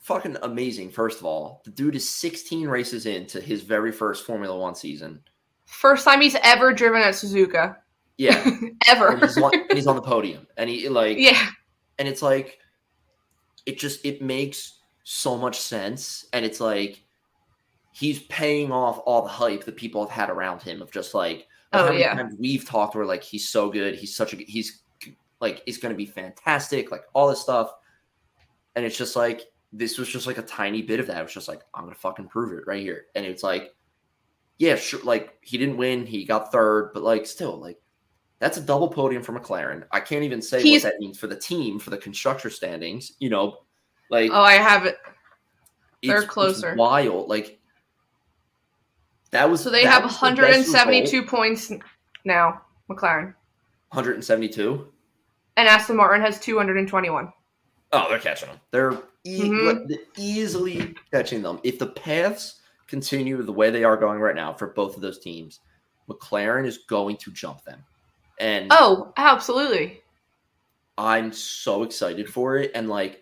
fucking 0.00 0.36
amazing, 0.42 0.90
first 0.90 1.20
of 1.20 1.26
all. 1.26 1.62
The 1.64 1.70
dude 1.70 1.96
is 1.96 2.08
16 2.08 2.68
races 2.68 3.06
into 3.06 3.40
his 3.40 3.62
very 3.62 3.92
first 3.92 4.26
Formula 4.26 4.56
One 4.56 4.74
season. 4.74 5.20
First 5.66 6.04
time 6.04 6.20
he's 6.20 6.36
ever 6.42 6.72
driven 6.72 7.00
at 7.00 7.14
Suzuka. 7.14 7.76
Yeah. 8.18 8.44
ever. 8.88 9.16
he's 9.16 9.38
on, 9.38 9.54
and 9.54 9.72
he's 9.72 9.86
on 9.86 9.96
the 9.96 10.02
podium 10.02 10.46
and 10.56 10.68
he 10.68 10.88
like 10.88 11.16
yeah. 11.18 11.48
and 11.98 12.06
it's 12.06 12.22
like 12.22 12.58
it 13.64 13.78
just 13.78 14.04
it 14.04 14.20
makes 14.20 14.78
so 15.04 15.36
much 15.36 15.58
sense 15.60 16.26
and 16.32 16.44
it's 16.44 16.60
like 16.60 17.02
he's 17.92 18.20
paying 18.24 18.70
off 18.72 19.00
all 19.04 19.22
the 19.22 19.28
hype 19.28 19.64
that 19.64 19.76
people 19.76 20.02
have 20.04 20.10
had 20.10 20.30
around 20.30 20.62
him 20.62 20.80
of 20.82 20.90
just 20.90 21.14
like 21.14 21.46
Oh, 21.74 21.90
yeah. 21.90 22.28
we've 22.38 22.66
talked 22.66 22.94
where 22.94 23.06
like 23.06 23.22
he's 23.22 23.48
so 23.48 23.70
good 23.70 23.94
he's 23.94 24.14
such 24.14 24.34
a 24.34 24.36
he's 24.36 24.82
like 25.40 25.62
he's 25.64 25.78
going 25.78 25.92
to 25.92 25.96
be 25.96 26.04
fantastic 26.06 26.90
like 26.90 27.04
all 27.14 27.28
this 27.28 27.40
stuff 27.40 27.72
and 28.76 28.84
it's 28.84 28.96
just 28.96 29.16
like 29.16 29.50
this 29.72 29.96
was 29.98 30.08
just 30.08 30.26
like 30.26 30.36
a 30.38 30.42
tiny 30.42 30.82
bit 30.82 31.00
of 31.00 31.06
that 31.06 31.18
it 31.18 31.22
was 31.22 31.32
just 31.32 31.48
like 31.48 31.62
i'm 31.74 31.84
gonna 31.84 31.94
fucking 31.94 32.28
prove 32.28 32.52
it 32.58 32.66
right 32.66 32.82
here 32.82 33.06
and 33.14 33.24
it's 33.24 33.42
like 33.42 33.74
yeah 34.58 34.76
sure 34.76 35.00
like 35.02 35.38
he 35.40 35.56
didn't 35.56 35.78
win 35.78 36.04
he 36.06 36.24
got 36.26 36.52
third 36.52 36.90
but 36.92 37.02
like 37.02 37.24
still 37.26 37.58
like 37.58 37.78
that's 38.38 38.56
a 38.58 38.60
double 38.60 38.88
podium 38.88 39.22
for 39.22 39.32
McLaren. 39.38 39.84
I 39.92 40.00
can't 40.00 40.24
even 40.24 40.42
say 40.42 40.60
He's- 40.60 40.82
what 40.82 40.94
that 40.94 40.98
means 40.98 41.16
for 41.16 41.28
the 41.28 41.36
team 41.36 41.78
for 41.78 41.90
the 41.90 41.96
constructor 41.96 42.50
standings. 42.50 43.12
You 43.20 43.30
know, 43.30 43.58
like 44.12 44.30
Oh, 44.32 44.42
I 44.42 44.52
have 44.54 44.84
it. 44.86 44.98
they're 46.02 46.22
closer. 46.22 46.74
wild. 46.76 47.28
Like 47.28 47.58
that 49.30 49.48
was 49.50 49.62
So 49.62 49.70
they 49.70 49.84
have 49.84 50.04
was 50.04 50.12
the 50.12 50.26
172 50.26 51.22
points 51.24 51.72
now, 52.24 52.60
McLaren. 52.88 53.34
172. 53.90 54.86
And 55.56 55.66
Aston 55.68 55.96
Martin 55.96 56.20
has 56.20 56.38
221. 56.38 57.32
Oh, 57.94 58.06
they're 58.08 58.18
catching 58.18 58.48
them. 58.48 58.60
They're 58.70 58.98
e- 59.24 59.48
Mhm. 59.48 59.88
they're 59.88 59.98
easily 60.18 60.94
catching 61.10 61.42
them. 61.42 61.58
If 61.62 61.78
the 61.78 61.86
paths 61.88 62.60
continue 62.86 63.42
the 63.42 63.52
way 63.52 63.70
they 63.70 63.84
are 63.84 63.96
going 63.96 64.20
right 64.20 64.36
now 64.36 64.52
for 64.52 64.68
both 64.68 64.94
of 64.96 65.02
those 65.02 65.18
teams, 65.18 65.60
McLaren 66.08 66.66
is 66.66 66.78
going 66.88 67.16
to 67.18 67.30
jump 67.30 67.64
them. 67.64 67.82
And 68.38 68.68
Oh, 68.70 69.12
absolutely. 69.16 70.02
I'm 70.98 71.32
so 71.32 71.82
excited 71.84 72.28
for 72.30 72.56
it. 72.58 72.70
And 72.74 72.88
like 72.88 73.21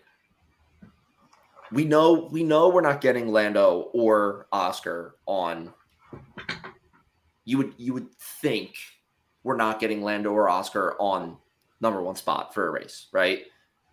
we 1.71 1.85
know 1.85 2.29
we 2.31 2.43
know 2.43 2.69
we're 2.69 2.81
not 2.81 3.01
getting 3.01 3.29
Lando 3.29 3.89
or 3.93 4.47
Oscar 4.51 5.15
on 5.25 5.73
you 7.45 7.57
would 7.57 7.73
you 7.77 7.93
would 7.93 8.13
think 8.15 8.75
we're 9.43 9.57
not 9.57 9.79
getting 9.79 10.01
Lando 10.03 10.31
or 10.31 10.49
Oscar 10.49 10.95
on 10.99 11.37
number 11.79 12.01
one 12.01 12.15
spot 12.15 12.53
for 12.53 12.67
a 12.67 12.71
race, 12.71 13.07
right? 13.11 13.43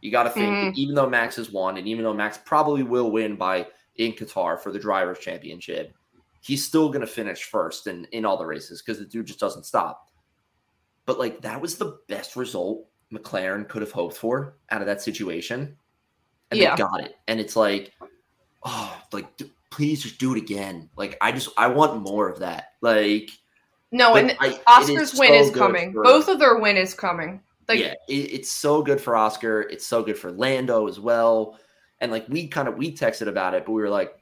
You 0.01 0.11
gotta 0.11 0.31
think 0.31 0.55
Mhm. 0.55 0.61
that 0.75 0.79
even 0.79 0.95
though 0.95 1.09
Max 1.09 1.37
has 1.37 1.51
won, 1.51 1.77
and 1.79 1.89
even 1.89 2.05
though 2.05 2.13
Max 2.13 2.39
probably 2.45 2.83
will 2.83 3.11
win 3.11 3.37
by 3.37 3.69
in 3.97 4.13
Qatar 4.13 4.61
for 4.61 4.71
the 4.71 4.79
drivers 4.79 5.19
championship, 5.19 5.95
he's 6.41 6.65
still 6.65 6.89
gonna 6.91 7.07
finish 7.07 7.45
first 7.45 7.87
in, 7.87 8.05
in 8.07 8.25
all 8.25 8.37
the 8.37 8.47
races 8.47 8.83
because 8.83 8.99
the 8.99 9.07
dude 9.07 9.27
just 9.27 9.41
doesn't 9.41 9.65
stop. 9.65 10.11
But 11.07 11.19
like 11.19 11.41
that 11.41 11.61
was 11.61 11.79
the 11.79 11.99
best 12.09 12.37
result 12.37 12.87
McLaren 13.11 13.67
could 13.67 13.81
have 13.81 13.93
hoped 13.93 14.17
for 14.17 14.59
out 14.71 14.83
of 14.83 14.87
that 14.87 15.01
situation. 15.01 15.79
And 16.51 16.61
Yeah. 16.61 16.75
they 16.77 16.83
got 16.83 17.01
it. 17.01 17.15
And 17.27 17.41
it's 17.41 17.57
like, 17.57 17.93
oh, 18.65 18.97
like 19.13 19.37
d- 19.37 19.53
please 19.71 20.03
just 20.03 20.19
do 20.19 20.35
it 20.35 20.39
again. 20.39 20.89
Like 20.97 21.17
I 21.21 21.33
just 21.33 21.51
I 21.57 21.67
want 21.69 22.03
more 22.03 22.29
of 22.29 22.39
that. 22.41 22.73
Like 22.81 23.31
No, 23.93 24.15
and 24.17 24.37
I- 24.41 24.61
Oscar's 24.67 25.15
win 25.15 25.29
so 25.29 25.35
is 25.35 25.51
coming. 25.51 25.93
for- 25.93 26.03
Both 26.05 26.29
of 26.29 26.39
their 26.39 26.59
win 26.59 26.77
is 26.77 26.95
coming. 26.95 27.43
Like, 27.69 27.81
yeah, 27.81 27.95
it, 28.09 28.13
it's 28.33 28.51
so 28.51 28.81
good 28.83 28.99
for 29.01 29.15
Oscar. 29.15 29.61
It's 29.61 29.87
so 29.87 30.03
good 30.03 30.17
for 30.19 30.33
Lando 30.33 30.89
as 30.89 30.99
well. 30.99 31.59
And 32.01 32.11
like 32.11 32.27
we 32.29 32.49
kind 32.49 32.67
of 32.69 32.77
we 32.79 32.95
texted 32.97 33.27
about 33.29 33.55
it, 33.55 33.67
but 33.67 33.73
we 33.73 33.83
were 33.83 33.91
like, 33.91 34.13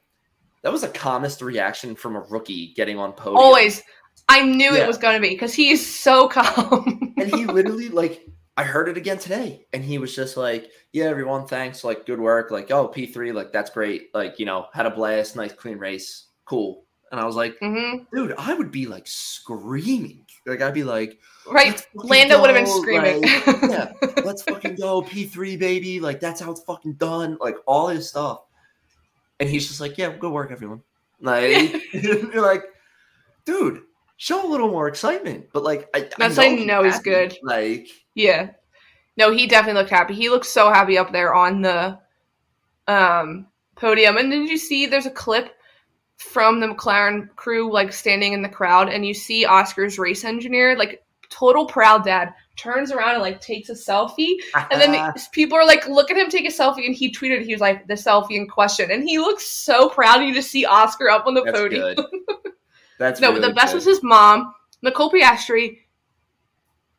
that 0.63 0.71
was 0.71 0.81
the 0.81 0.89
calmest 0.89 1.41
reaction 1.41 1.95
from 1.95 2.15
a 2.17 2.19
rookie 2.21 2.73
getting 2.73 2.97
on 2.99 3.13
podium. 3.13 3.37
always. 3.37 3.81
I 4.27 4.41
knew 4.43 4.73
Yeah. 4.73 4.83
it 4.83 4.87
was 4.87 4.97
going 4.97 5.15
to 5.15 5.21
be 5.21 5.29
because 5.29 5.53
he 5.53 5.69
is 5.69 5.85
so 5.85 6.27
calm. 6.31 7.13
and 7.17 7.33
he 7.33 7.45
literally 7.45 7.87
like 7.87 8.27
I 8.57 8.63
heard 8.63 8.89
it 8.89 8.97
again 8.97 9.19
today, 9.19 9.67
and 9.71 9.83
he 9.83 9.99
was 9.99 10.15
just 10.15 10.35
like, 10.35 10.71
"Yeah, 10.91 11.05
everyone, 11.05 11.45
thanks. 11.45 11.83
Like, 11.83 12.07
good 12.07 12.19
work. 12.19 12.49
Like, 12.49 12.71
oh, 12.71 12.87
P 12.87 13.05
three, 13.05 13.31
like 13.31 13.53
that's 13.53 13.69
great. 13.69 14.09
Like, 14.15 14.39
you 14.39 14.45
know, 14.45 14.65
had 14.73 14.87
a 14.87 14.89
blast, 14.89 15.35
nice 15.35 15.53
clean 15.53 15.77
race, 15.77 16.29
cool." 16.45 16.83
And 17.11 17.21
I 17.21 17.25
was 17.25 17.35
like, 17.35 17.55
hmm 17.61 17.97
"Dude, 18.11 18.33
I 18.37 18.53
would 18.55 18.71
be 18.71 18.85
like 18.85 19.07
screaming 19.07 20.25
Like 20.45 20.61
I'd 20.61 20.73
be 20.73 20.83
like, 20.83 21.19
right? 21.49 21.85
Lando 21.93 22.41
would 22.41 22.49
have 22.49 22.57
been 22.57 22.81
screaming. 22.81 23.21
like, 23.21 23.45
yeah, 23.61 23.93
let's 24.25 24.41
fucking 24.41 24.75
go 24.75 25.03
P3 25.03 25.57
baby. 25.59 25.99
Like 25.99 26.19
that's 26.19 26.41
how 26.41 26.51
it's 26.51 26.63
fucking 26.63 26.93
done. 26.93 27.37
Like 27.39 27.57
all 27.65 27.87
his 27.87 28.09
stuff. 28.09 28.41
And 29.39 29.47
he's 29.47 29.67
just 29.67 29.79
like, 29.79 29.97
yeah, 29.97 30.11
good 30.17 30.31
work, 30.31 30.51
everyone. 30.51 30.81
Like 31.21 31.75
you're 31.93 32.41
like, 32.41 32.63
dude, 33.45 33.83
show 34.17 34.45
a 34.45 34.49
little 34.49 34.69
more 34.69 34.87
excitement. 34.87 35.47
But 35.53 35.63
like, 35.63 35.87
I, 35.93 36.09
That's 36.17 36.37
he's 36.37 36.65
know 36.65 36.83
he's 36.83 36.99
good. 36.99 37.37
Like, 37.43 37.87
Yeah. 38.17 38.49
No, 39.15 39.31
he 39.31 39.47
definitely 39.47 39.79
looked 39.79 39.91
happy. 39.91 40.13
He 40.15 40.29
looked 40.29 40.45
so 40.45 40.69
happy 40.71 40.97
up 40.97 41.11
there 41.11 41.33
on 41.33 41.61
the 41.61 41.99
um 42.87 43.47
podium. 43.75 44.17
And 44.17 44.31
did 44.31 44.49
you 44.49 44.57
see 44.57 44.85
there's 44.85 45.05
a 45.05 45.11
clip 45.11 45.53
from 46.17 46.59
the 46.59 46.67
McLaren 46.67 47.33
crew 47.35 47.71
like 47.71 47.93
standing 47.93 48.33
in 48.33 48.41
the 48.41 48.49
crowd 48.49 48.89
and 48.89 49.05
you 49.05 49.13
see 49.13 49.45
Oscar's 49.45 49.99
race 49.99 50.23
engineer, 50.25 50.75
like 50.77 51.03
total 51.29 51.65
proud 51.67 52.03
dad, 52.05 52.33
turns 52.57 52.91
around 52.91 53.11
and 53.13 53.21
like 53.21 53.39
takes 53.39 53.69
a 53.69 53.73
selfie. 53.73 54.37
And 54.71 54.81
then 54.81 55.13
people 55.31 55.57
are 55.57 55.65
like, 55.65 55.87
look 55.87 56.09
at 56.09 56.17
him 56.17 56.29
take 56.29 56.45
a 56.45 56.51
selfie 56.51 56.85
and 56.87 56.95
he 56.95 57.11
tweeted, 57.13 57.43
he 57.45 57.53
was 57.53 57.61
like, 57.61 57.85
the 57.87 57.93
selfie 57.93 58.31
in 58.31 58.47
question. 58.47 58.89
And 58.89 59.03
he 59.03 59.19
looks 59.19 59.45
so 59.47 59.89
proud. 59.89 60.23
You 60.23 60.33
just 60.33 60.49
see 60.49 60.65
Oscar 60.65 61.09
up 61.09 61.27
on 61.27 61.35
the 61.35 61.43
that's 61.43 61.59
podium. 61.59 61.95
good. 61.95 62.05
That's 62.99 63.19
No, 63.21 63.29
really 63.29 63.41
but 63.41 63.47
the 63.49 63.53
best 63.53 63.73
good. 63.73 63.75
was 63.75 63.85
his 63.85 64.01
mom, 64.01 64.55
Nicole 64.81 65.11
Piastri. 65.11 65.77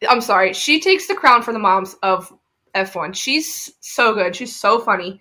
I'm 0.09 0.21
sorry, 0.21 0.53
she 0.53 0.81
takes 0.81 1.07
the 1.07 1.15
crown 1.15 1.43
for 1.43 1.53
the 1.53 1.59
moms 1.59 1.95
of 2.03 2.33
F1. 2.75 3.15
She's 3.15 3.73
so 3.81 4.15
good. 4.15 4.37
She's 4.37 4.55
so 4.55 4.79
funny. 4.79 5.21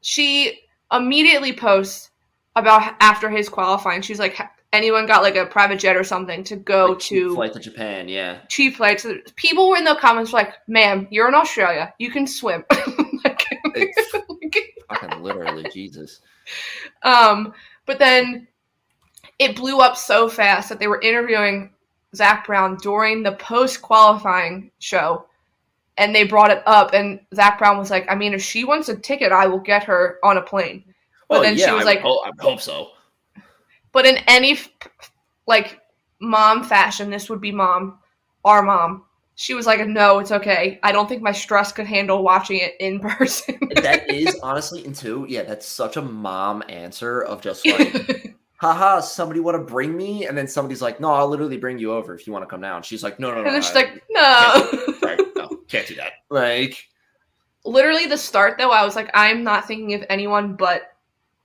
She 0.00 0.60
immediately 0.92 1.52
posts 1.52 2.10
about 2.56 2.94
after 3.00 3.30
his 3.30 3.48
qualifying. 3.48 4.02
She's 4.02 4.18
like, 4.18 4.38
anyone 4.72 5.06
got 5.06 5.22
like 5.22 5.36
a 5.36 5.46
private 5.46 5.78
jet 5.78 5.96
or 5.96 6.04
something 6.04 6.44
to 6.44 6.56
go 6.56 6.86
Like, 6.86 6.98
to 7.00 7.34
flight 7.34 7.52
to 7.54 7.60
Japan. 7.60 8.08
Yeah, 8.08 8.40
cheap 8.48 8.76
flights. 8.76 9.06
People 9.36 9.68
were 9.68 9.76
in 9.76 9.84
the 9.84 9.94
comments 9.94 10.32
like, 10.32 10.54
"Ma'am, 10.66 11.06
you're 11.10 11.28
in 11.28 11.34
Australia. 11.34 11.94
You 11.98 12.10
can 12.10 12.26
swim." 12.26 12.64
like, 13.24 13.46
fucking 14.88 15.22
literally, 15.22 15.64
Jesus. 15.72 16.20
Um, 17.02 17.54
but 17.86 17.98
then 17.98 18.48
it 19.38 19.56
blew 19.56 19.80
up 19.80 19.96
so 19.96 20.28
fast 20.28 20.68
that 20.68 20.78
they 20.78 20.88
were 20.88 21.00
interviewing 21.00 21.70
Zak 22.14 22.46
Brown 22.46 22.76
during 22.76 23.22
the 23.22 23.32
post 23.32 23.82
qualifying 23.82 24.70
show. 24.78 25.26
And 25.96 26.12
they 26.12 26.24
brought 26.24 26.50
it 26.50 26.60
up, 26.66 26.92
and 26.92 27.20
Zak 27.36 27.56
Brown 27.58 27.78
was 27.78 27.88
like, 27.88 28.04
I 28.10 28.16
mean, 28.16 28.34
if 28.34 28.42
she 28.42 28.64
wants 28.64 28.88
a 28.88 28.96
ticket, 28.96 29.30
I 29.30 29.46
will 29.46 29.60
get 29.60 29.84
her 29.84 30.18
on 30.24 30.36
a 30.38 30.42
plane. 30.42 30.82
But 31.28 31.34
Well, 31.36 31.42
then 31.42 31.56
she 31.56 31.70
was 31.70 31.82
I 31.82 31.86
like- 31.86 32.00
hope, 32.00 32.22
I 32.26 32.30
hope 32.42 32.60
so. 32.60 32.88
But 33.92 34.04
in 34.04 34.16
any, 34.26 34.58
like, 35.46 35.80
mom 36.20 36.64
fashion, 36.64 37.10
this 37.10 37.30
would 37.30 37.40
be 37.40 37.52
mom, 37.52 38.00
our 38.44 38.60
mom. 38.60 39.04
She 39.36 39.54
was 39.54 39.66
like, 39.66 39.86
no, 39.86 40.18
it's 40.18 40.32
okay. 40.32 40.80
I 40.82 40.90
don't 40.90 41.08
think 41.08 41.22
my 41.22 41.30
stress 41.32 41.70
could 41.70 41.86
handle 41.86 42.24
watching 42.24 42.58
it 42.58 42.74
in 42.80 42.98
person. 43.16 43.56
that 43.76 44.10
is 44.10 44.36
honestly, 44.42 44.84
and 44.84 44.96
two, 44.96 45.26
yeah, 45.28 45.42
that's 45.44 45.66
such 45.66 45.96
a 45.96 46.02
mom 46.02 46.64
answer 46.68 47.20
of 47.22 47.40
just 47.40 47.64
like, 47.66 48.34
haha, 48.56 49.00
somebody 49.00 49.40
want 49.40 49.56
to 49.56 49.64
bring 49.72 49.96
me, 49.96 50.26
and 50.26 50.36
then 50.38 50.46
somebody's 50.48 50.80
like, 50.82 51.00
no, 51.00 51.10
I'll 51.12 51.28
literally 51.28 51.56
bring 51.58 51.78
you 51.78 51.92
over 51.92 52.14
if 52.14 52.26
you 52.26 52.32
want 52.32 52.42
to 52.44 52.48
come 52.48 52.60
down. 52.60 52.82
She's 52.82 53.02
like, 53.02 53.18
no, 53.18 53.28
no, 53.28 53.42
no, 53.42 53.46
and 53.46 53.54
then 53.54 53.62
she's 53.62 53.72
I- 53.72 53.80
like, 53.80 54.02
no. 54.10 54.98
right, 55.02 55.20
no, 55.36 55.48
can't 55.68 55.86
do 55.86 55.94
that. 55.96 56.12
Like, 56.30 56.88
literally 57.64 58.06
the 58.06 58.18
start 58.18 58.58
though, 58.58 58.70
I 58.70 58.84
was 58.84 58.96
like, 58.96 59.10
I'm 59.14 59.44
not 59.44 59.66
thinking 59.66 59.94
of 59.94 60.04
anyone 60.08 60.54
but 60.56 60.94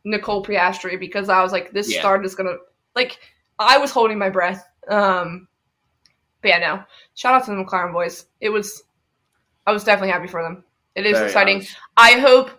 Nicole 0.03 0.43
Piastri 0.43 0.99
because 0.99 1.29
I 1.29 1.41
was 1.43 1.51
like, 1.51 1.71
this 1.71 1.93
Yeah. 1.93 1.99
start 1.99 2.25
is 2.25 2.33
gonna 2.35 2.55
like 2.95 3.19
I 3.59 3.77
was 3.77 3.91
holding 3.91 4.17
my 4.17 4.29
breath. 4.29 4.67
Um 4.87 5.47
but 6.41 6.47
yeah, 6.49 6.57
no. 6.59 6.83
Shout 7.15 7.35
out 7.35 7.45
to 7.45 7.51
the 7.51 7.57
McLaren 7.57 7.93
boys. 7.93 8.25
It 8.41 8.49
was 8.49 8.83
I 9.67 9.71
was 9.73 9.83
definitely 9.83 10.11
happy 10.11 10.27
for 10.27 10.41
them. 10.41 10.63
It 10.95 11.05
is 11.05 11.13
very 11.13 11.27
exciting. 11.27 11.55
honest. 11.57 11.75
I 11.97 12.11
hope 12.13 12.58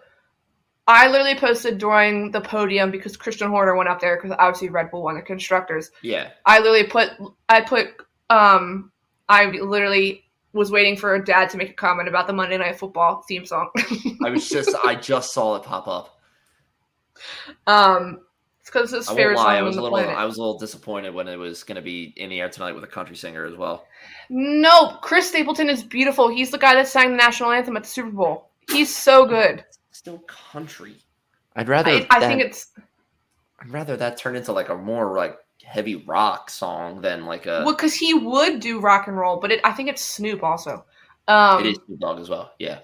I 0.87 1.09
literally 1.09 1.37
posted 1.37 1.79
during 1.79 2.33
the 2.33 2.41
podium 2.41 2.91
because 2.91 3.17
Christian 3.17 3.49
Horner 3.49 3.77
went 3.77 3.89
up 3.89 4.01
there 4.01 4.17
because 4.17 4.37
obviously 4.39 4.71
Red 4.71 4.91
Bull 4.91 5.03
won 5.03 5.15
the 5.15 5.23
constructors. 5.23 5.91
Yeah, 6.03 6.31
I 6.47 6.59
literally 6.59 6.85
put 6.85 7.11
I 7.49 7.61
put 7.61 7.89
um 8.29 8.91
I 9.29 9.47
literally 9.47 10.25
was 10.53 10.71
waiting 10.71 10.97
for 10.97 11.15
a 11.15 11.25
dad 11.25 11.49
to 11.51 11.57
make 11.57 11.71
a 11.71 11.75
comment 11.75 12.09
about 12.09 12.27
the 12.27 12.33
Monday 12.33 12.59
Night 12.59 12.79
Football 12.79 13.23
theme 13.29 13.47
song. 13.47 13.71
I 14.25 14.31
was 14.31 14.49
just, 14.51 14.75
I 14.85 14.97
just 14.97 15.33
saw 15.33 15.57
it 15.57 15.63
pop 15.63 15.87
up. 15.87 16.21
um, 17.67 18.21
it's 18.61 18.71
because 18.71 18.93
it's 18.93 19.11
favorite 19.11 19.39
song 19.39 19.47
I 19.47 19.63
was 19.63 19.77
a 19.77 19.83
little, 19.83 19.97
planet. 19.97 20.17
I 20.17 20.25
was 20.25 20.37
a 20.37 20.41
little 20.41 20.59
disappointed 20.59 21.15
when 21.15 21.29
it 21.29 21.37
was 21.37 21.63
going 21.63 21.77
to 21.77 21.83
be 21.83 22.13
in 22.17 22.31
the 22.31 22.41
air 22.41 22.49
tonight 22.49 22.73
with 22.73 22.85
a 22.85 22.89
country 22.89 23.17
singer 23.17 23.45
as 23.45 23.57
well. 23.57 23.87
No, 24.29 24.99
Chris 25.03 25.29
Stapleton 25.29 25.69
is 25.69 25.83
beautiful. 25.83 26.29
He's 26.29 26.51
the 26.51 26.59
guy 26.59 26.75
that 26.75 26.89
sang 26.89 27.11
the 27.11 27.17
national 27.17 27.53
anthem 27.53 27.77
at 27.77 27.85
the 27.85 27.89
Super 27.89 28.11
Bowl. 28.11 28.51
He's 28.71 28.95
so 28.95 29.27
good. 29.27 29.65
Still 30.01 30.21
country. 30.21 30.97
I'd 31.55 31.69
rather. 31.69 31.91
I, 31.91 32.07
I 32.09 32.21
think 32.21 32.41
it's 32.41 32.69
I'd 33.61 33.69
rather 33.69 33.99
that 33.99 34.17
turn 34.17 34.35
into 34.35 34.51
like 34.51 34.71
a 34.71 34.75
more 34.75 35.15
like 35.15 35.37
heavy 35.63 35.97
rock 35.97 36.49
song 36.49 37.03
than 37.03 37.27
like 37.27 37.45
a. 37.45 37.65
well 37.67 37.75
because 37.75 37.93
he 37.93 38.15
would 38.15 38.61
do 38.61 38.81
rock 38.81 39.09
and 39.09 39.19
roll, 39.19 39.37
but 39.37 39.53
it, 39.53 39.61
I 39.63 39.73
think 39.73 39.91
it's 39.91 40.01
Snoop 40.01 40.43
also. 40.43 40.87
Um, 41.29 41.67
it 41.67 41.73
is 41.73 41.79
Snoop 41.85 42.01
Dogg 42.01 42.19
as 42.19 42.31
well. 42.31 42.51
Yeah. 42.59 42.79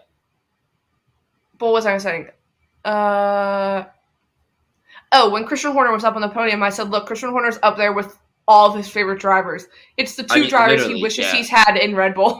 But 1.57 1.65
what 1.69 1.73
was 1.73 1.87
I 1.87 1.97
saying? 1.97 2.29
Uh, 2.85 3.85
oh, 5.13 5.31
when 5.31 5.47
Christian 5.47 5.73
Horner 5.73 5.93
was 5.93 6.05
up 6.05 6.17
on 6.17 6.21
the 6.21 6.29
podium, 6.29 6.63
I 6.63 6.69
said, 6.69 6.91
"Look, 6.91 7.07
Christian 7.07 7.31
Horner's 7.31 7.59
up 7.63 7.79
there 7.79 7.95
with 7.95 8.15
all 8.47 8.69
of 8.69 8.77
his 8.77 8.89
favorite 8.89 9.21
drivers. 9.21 9.67
It's 9.97 10.17
the 10.17 10.23
two 10.23 10.35
I 10.35 10.41
mean, 10.41 10.51
drivers 10.51 10.87
he 10.87 11.03
wishes 11.03 11.25
yeah. 11.25 11.33
he's 11.33 11.49
had 11.49 11.77
in 11.77 11.97
Red 11.97 12.15
Bull. 12.15 12.39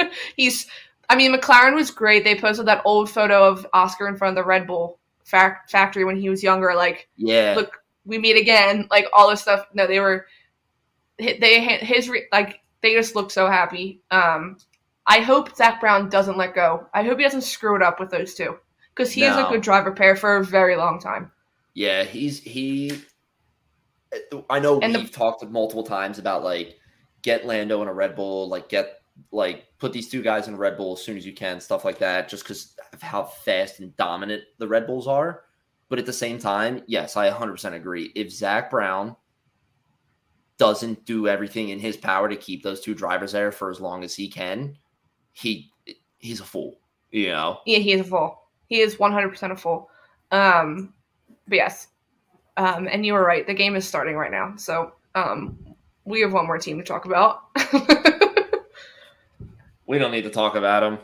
he's, 0.36 0.66
I 1.08 1.16
mean, 1.16 1.32
McLaren 1.34 1.74
was 1.74 1.90
great. 1.90 2.24
They 2.24 2.34
posted 2.38 2.66
that 2.66 2.82
old 2.84 3.08
photo 3.10 3.44
of 3.48 3.66
Oscar 3.72 4.08
in 4.08 4.16
front 4.16 4.36
of 4.36 4.42
the 4.42 4.48
Red 4.48 4.66
Bull 4.66 4.98
fac- 5.24 5.68
factory 5.70 6.04
when 6.04 6.16
he 6.16 6.28
was 6.28 6.42
younger. 6.42 6.74
Like, 6.74 7.08
Yeah. 7.16 7.54
look, 7.56 7.82
we 8.04 8.18
meet 8.18 8.36
again. 8.36 8.86
Like 8.90 9.06
all 9.12 9.30
this 9.30 9.42
stuff. 9.42 9.66
No, 9.74 9.86
they 9.86 10.00
were, 10.00 10.26
they 11.18 11.60
his 11.78 12.08
re- 12.08 12.26
like 12.32 12.60
they 12.82 12.94
just 12.94 13.14
looked 13.16 13.32
so 13.32 13.46
happy. 13.46 14.00
Um, 14.10 14.58
I 15.06 15.20
hope 15.20 15.54
Zak 15.56 15.80
Brown 15.80 16.08
doesn't 16.08 16.36
let 16.36 16.54
go. 16.54 16.86
I 16.92 17.02
hope 17.04 17.18
he 17.18 17.24
doesn't 17.24 17.42
screw 17.42 17.76
it 17.76 17.82
up 17.82 18.00
with 18.00 18.10
those 18.10 18.34
two 18.34 18.56
because 18.94 19.12
he 19.12 19.22
is 19.24 19.36
a 19.36 19.46
good 19.48 19.62
driver 19.62 19.92
pair 19.92 20.16
for 20.16 20.36
a 20.36 20.44
very 20.44 20.76
long 20.76 21.00
time. 21.00 21.30
Yeah, 21.74 22.02
he's 22.04 22.40
he. 22.40 23.00
I 24.50 24.60
know 24.60 24.80
And 24.80 24.94
the- 24.94 25.00
we've 25.00 25.10
talked 25.10 25.44
multiple 25.46 25.82
times 25.84 26.18
about 26.18 26.42
like 26.42 26.78
get 27.22 27.44
Lando 27.46 27.82
in 27.82 27.88
a 27.88 27.92
Red 27.92 28.14
Bull, 28.16 28.48
like 28.48 28.68
get 28.68 28.95
like 29.32 29.66
put 29.78 29.92
these 29.92 30.08
two 30.08 30.22
guys 30.22 30.48
in 30.48 30.56
Red 30.56 30.76
Bull 30.76 30.94
as 30.94 31.02
soon 31.02 31.16
as 31.16 31.26
you 31.26 31.32
can, 31.32 31.60
stuff 31.60 31.84
like 31.84 31.98
that, 31.98 32.28
just 32.28 32.42
because 32.44 32.74
of 32.92 33.02
how 33.02 33.24
fast 33.24 33.80
and 33.80 33.96
dominant 33.96 34.42
the 34.58 34.68
Red 34.68 34.86
Bulls 34.86 35.06
are. 35.06 35.44
But 35.88 35.98
at 35.98 36.06
the 36.06 36.12
same 36.12 36.38
time, 36.38 36.82
yes, 36.86 37.16
I 37.16 37.30
100% 37.30 37.74
agree. 37.74 38.12
If 38.14 38.32
Zak 38.32 38.70
Brown 38.70 39.14
doesn't 40.58 41.04
do 41.04 41.28
everything 41.28 41.68
in 41.68 41.78
his 41.78 41.96
power 41.96 42.28
to 42.28 42.36
keep 42.36 42.62
those 42.62 42.80
two 42.80 42.94
drivers 42.94 43.32
there 43.32 43.52
for 43.52 43.70
as 43.70 43.80
long 43.80 44.02
as 44.02 44.14
he 44.14 44.28
can, 44.28 44.76
he 45.32 45.70
he's 46.18 46.40
a 46.40 46.44
fool. 46.44 46.80
You 47.10 47.28
know, 47.28 47.60
Yeah, 47.66 47.78
he 47.78 47.92
is 47.92 48.00
a 48.00 48.04
fool. 48.04 48.42
He 48.68 48.80
is 48.80 48.98
one 48.98 49.12
hundred 49.12 49.30
percent 49.30 49.52
a 49.52 49.56
fool. 49.56 49.88
Um, 50.32 50.92
but 51.46 51.56
yes, 51.56 51.88
um, 52.56 52.88
and 52.90 53.06
you 53.06 53.12
were 53.12 53.24
right. 53.24 53.46
The 53.46 53.54
game 53.54 53.76
is 53.76 53.86
starting 53.86 54.16
right 54.16 54.32
now, 54.32 54.54
so 54.56 54.92
um, 55.14 55.58
we 56.04 56.20
have 56.22 56.32
one 56.32 56.46
more 56.46 56.58
team 56.58 56.78
to 56.78 56.84
talk 56.84 57.04
about. 57.04 57.42
we 59.86 59.98
don't 59.98 60.10
need 60.10 60.22
to 60.24 60.30
talk 60.30 60.54
about 60.56 60.80
them. 60.80 60.98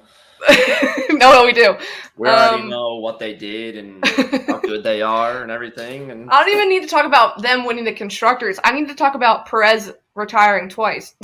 no, 1.10 1.32
no, 1.32 1.44
we 1.44 1.52
do. 1.52 1.76
We 2.16 2.28
already 2.28 2.62
Um, 2.64 2.68
know 2.68 2.96
what 2.96 3.18
they 3.20 3.32
did 3.34 3.76
and 3.76 4.04
how 4.48 4.58
good 4.58 4.82
they 4.82 5.00
are 5.00 5.42
and 5.42 5.50
everything. 5.52 6.10
And 6.10 6.28
I 6.30 6.42
don't 6.42 6.52
even 6.54 6.68
need 6.68 6.82
to 6.82 6.88
talk 6.88 7.04
about 7.06 7.40
them 7.42 7.64
winning 7.64 7.84
the 7.84 7.92
constructors. 7.94 8.58
I 8.64 8.72
need 8.72 8.88
to 8.88 8.94
talk 8.94 9.14
about 9.14 9.46
Perez 9.46 9.92
retiring 10.14 10.68
twice. 10.68 11.14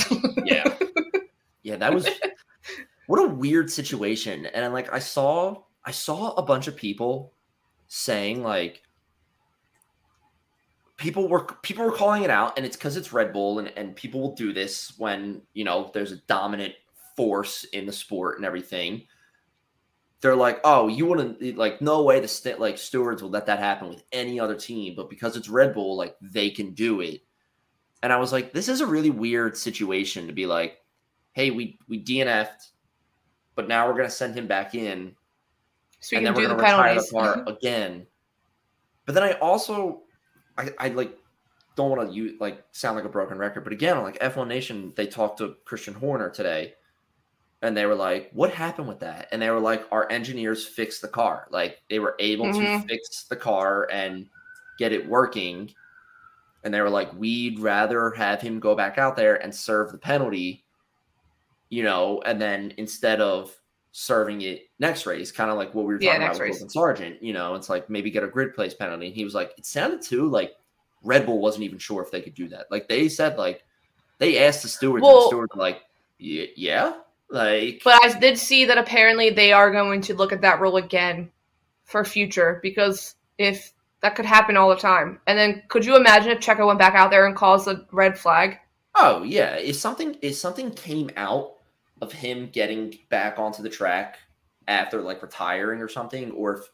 yeah, 0.44 0.72
yeah, 1.62 1.76
that 1.76 1.93
was 1.93 2.09
what 3.09 3.20
a 3.20 3.26
weird 3.26 3.70
situation. 3.72 4.47
And 4.47 4.72
like 4.72 4.93
I 4.93 5.01
saw, 5.01 5.62
I 5.85 5.90
saw 5.90 6.35
a 6.35 6.43
bunch 6.43 6.68
of 6.68 6.76
people 6.76 7.32
saying 7.89 8.43
like 8.44 8.82
people 10.97 11.28
were 11.28 11.44
people 11.62 11.85
were 11.85 11.93
calling 11.97 12.22
it 12.22 12.30
out, 12.30 12.56
and 12.56 12.64
it's 12.64 12.76
because 12.76 12.97
it's 12.97 13.12
Red 13.12 13.32
Bull, 13.32 13.59
and 13.59 13.72
and 13.76 13.97
people 13.97 14.20
will 14.20 14.35
do 14.35 14.52
this 14.52 14.93
when 14.97 15.43
you 15.55 15.64
know 15.64 15.90
there's 15.93 16.12
a 16.12 16.16
dominant 16.28 16.74
force 17.19 17.65
in 17.65 17.85
the 17.85 17.93
sport 17.93 18.36
and 18.36 18.47
everything. 18.47 19.03
They're 20.20 20.36
like, 20.36 20.61
oh, 20.62 20.86
you 20.86 21.05
wouldn't 21.05 21.57
like 21.57 21.82
no 21.82 22.05
way 22.05 22.20
the 22.20 22.28
st- 22.28 22.61
like 22.61 22.78
stewards 22.78 23.23
will 23.23 23.31
let 23.31 23.47
that 23.47 23.59
happen 23.59 23.89
with 23.89 24.05
any 24.12 24.39
other 24.39 24.55
team, 24.55 24.95
but 24.97 25.11
because 25.11 25.36
it's 25.36 25.49
Red 25.49 25.74
Bull, 25.74 25.97
like 25.97 26.15
they 26.23 26.49
can 26.49 26.74
do 26.74 27.01
it. 27.01 27.23
And 28.05 28.12
I 28.12 28.19
was 28.19 28.31
like, 28.31 28.53
this 28.53 28.69
is 28.69 28.81
a 28.81 28.86
really 28.86 29.11
weird 29.11 29.57
situation 29.57 30.28
to 30.28 30.32
be 30.32 30.47
like, 30.47 30.78
hey, 31.32 31.51
we 31.51 31.77
we 31.89 32.03
DNF'd, 32.05 32.69
but 33.57 33.66
now 33.66 33.89
we're 33.89 33.97
gonna 33.97 34.11
send 34.11 34.36
him 34.36 34.47
back 34.47 34.77
in, 34.77 35.16
so 35.99 36.16
and 36.16 36.24
then 36.24 36.35
we're 36.35 36.43
the 36.43 36.55
gonna 36.55 36.62
retire 36.62 36.82
penalties. 36.82 37.11
the 37.11 37.19
car 37.19 37.36
mm-hmm. 37.39 37.49
again. 37.49 38.07
But 39.07 39.16
then 39.16 39.24
I 39.24 39.32
also, 39.32 40.03
I, 40.57 40.70
I 40.78 40.89
like 40.90 41.19
don't 41.74 41.90
want 41.90 42.12
to 42.12 42.36
like 42.39 42.65
sound 42.70 42.95
like 42.95 43.05
a 43.05 43.09
broken 43.09 43.39
record, 43.39 43.65
but 43.65 43.73
again, 43.73 44.03
like 44.03 44.20
F1 44.20 44.47
Nation, 44.47 44.93
they 44.97 45.09
talked 45.09 45.39
to 45.39 45.57
Christian 45.65 45.95
Horner 45.95 46.31
today, 46.31 46.74
and 47.62 47.76
they 47.76 47.86
were 47.86 47.94
like, 47.94 48.30
"What 48.32 48.51
happened 48.52 48.89
with 48.89 49.01
that?" 49.01 49.28
And 49.32 49.40
they 49.43 49.51
were 49.51 49.60
like, 49.60 49.86
"Our 49.90 50.10
engineers 50.10 50.66
fixed 50.66 51.02
the 51.02 51.09
car. 51.09 51.48
Like 51.51 51.82
they 51.90 51.98
were 51.98 52.14
able 52.18 52.47
Mhm. 52.47 52.82
to 52.82 52.86
fix 52.89 53.24
the 53.24 53.36
car 53.36 53.89
and 53.90 54.28
get 54.78 54.93
it 54.93 55.06
working." 55.09 55.72
And 56.64 56.72
they 56.74 56.80
were 56.80 56.90
like, 56.90 57.12
"We'd 57.14 57.59
rather 57.60 58.10
have 58.10 58.40
him 58.40 58.60
go 58.60 58.74
back 58.74 58.98
out 58.98 59.16
there 59.16 59.36
and 59.43 59.55
serve 59.55 59.93
the 59.93 59.98
penalty, 59.98 60.64
you 61.68 61.82
know, 61.82 62.20
and 62.26 62.40
then 62.40 62.72
instead 62.76 63.20
of 63.20 63.55
serving 63.93 64.43
it 64.43 64.68
next 64.78 65.06
race, 65.06 65.32
kind 65.32 65.51
of 65.51 65.56
like 65.56 65.74
what 65.74 65.86
we 65.86 65.94
were 65.94 65.98
talking 65.98 66.20
next 66.20 66.36
about 66.39 66.48
with 66.51 66.72
Sargeant, 66.72 67.18
you 67.20 67.32
know, 67.32 67.55
it's 67.55 67.68
like 67.68 67.89
maybe 67.90 68.10
get 68.10 68.22
a 68.22 68.28
grid 68.28 68.55
place 68.55 68.74
penalty." 68.74 69.06
And 69.06 69.14
he 69.14 69.24
was 69.24 69.35
like, 69.35 69.52
"It 69.59 69.66
sounded 69.66 70.02
too 70.02 70.28
like." 70.28 70.55
Red 71.05 71.26
Bull 71.26 71.39
wasn't 71.39 71.62
even 71.62 71.78
sure 71.78 72.02
if 72.02 72.10
they 72.10 72.20
could 72.20 72.35
do 72.35 72.48
that. 72.48 72.66
Like 72.72 72.89
they 72.89 73.09
said, 73.09 73.39
like 73.39 73.62
they 74.18 74.44
asked 74.44 74.62
the 74.62 74.68
steward, 74.68 74.97
and 75.02 75.05
the 75.09 75.14
Well- 75.14 75.28
steward 75.28 75.48
like, 75.55 75.82
yeah, 76.18 76.94
like 77.30 77.82
But 77.84 78.05
I 78.05 78.18
did 78.18 78.38
see 78.38 78.64
that 78.66 78.78
apparently 78.78 79.30
they 79.30 79.52
are 79.52 79.70
going 79.70 80.00
to 80.02 80.14
look 80.14 80.32
at 80.32 80.42
that 80.42 80.60
rule 80.60 80.76
again 80.76 81.30
for 81.84 82.05
future 82.05 82.60
because 82.62 83.14
if 83.38 83.72
that 84.00 84.14
could 84.14 84.26
happen 84.26 84.56
all 84.56 84.68
the 84.68 84.76
time. 84.76 85.20
And 85.26 85.38
then 85.38 85.62
could 85.68 85.84
you 85.84 85.96
imagine 85.96 86.30
if 86.30 86.38
Checo 86.38 86.66
went 86.66 86.78
back 86.78 86.94
out 86.94 87.10
there 87.10 87.26
and 87.26 87.34
caused 87.34 87.66
a 87.66 87.86
red 87.90 88.18
flag? 88.18 88.59
oh 88.98 89.22
yeah, 89.22 89.55
if 89.55 89.76
something 89.76 90.16
if 90.20 90.34
something 90.34 90.70
came 90.72 91.10
out 91.16 91.55
of 92.00 92.12
him 92.12 92.48
getting 92.52 92.96
back 93.09 93.38
onto 93.38 93.62
the 93.62 93.68
track 93.68 94.18
after 94.66 95.00
like 95.00 95.22
retiring 95.22 95.80
or 95.80 95.88
something, 95.88 96.30
or 96.32 96.59
if 96.59 96.64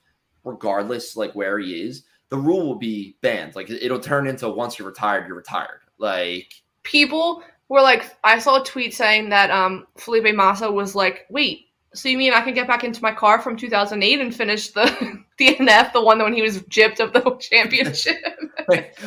regardless 0.43 1.17
like 1.17 1.33
where 1.35 1.59
he 1.59 1.83
is, 1.83 2.05
the 2.31 2.37
rule 2.37 2.67
will 2.67 2.79
be 2.79 3.17
banned. 3.21 3.55
Like 3.55 3.71
it'll 3.71 4.01
turn 4.01 4.27
into 4.27 4.49
once 4.49 4.79
you're 4.79 4.89
retired, 4.89 5.27
you're 5.27 5.37
retired. 5.37 5.81
Like 5.99 6.53
People 6.83 7.43
were 7.69 7.83
like, 7.83 8.15
I 8.23 8.39
saw 8.39 8.61
a 8.61 8.65
tweet 8.65 8.95
saying 8.95 9.31
that 9.31 9.51
um, 9.51 9.87
Felipe 9.97 10.35
Massa 10.35 10.71
was 10.71 10.95
like, 10.95 11.27
wait, 11.31 11.67
so 11.95 12.09
you 12.09 12.19
mean 12.19 12.33
I 12.33 12.41
can 12.41 12.55
get 12.55 12.67
back 12.67 12.85
into 12.85 13.03
my 13.03 13.13
car 13.13 13.41
from 13.41 13.57
2008 13.57 14.21
and 14.21 14.35
finish 14.35 14.71
the 14.73 14.85
DNF, 15.41 15.93
the 15.93 16.03
one 16.03 16.19
when 16.19 16.35
he 16.35 16.43
was 16.43 16.63
gypped 16.63 17.01
of 17.01 17.13
the 17.13 17.37
championship? 17.41 18.17
like 18.69 18.99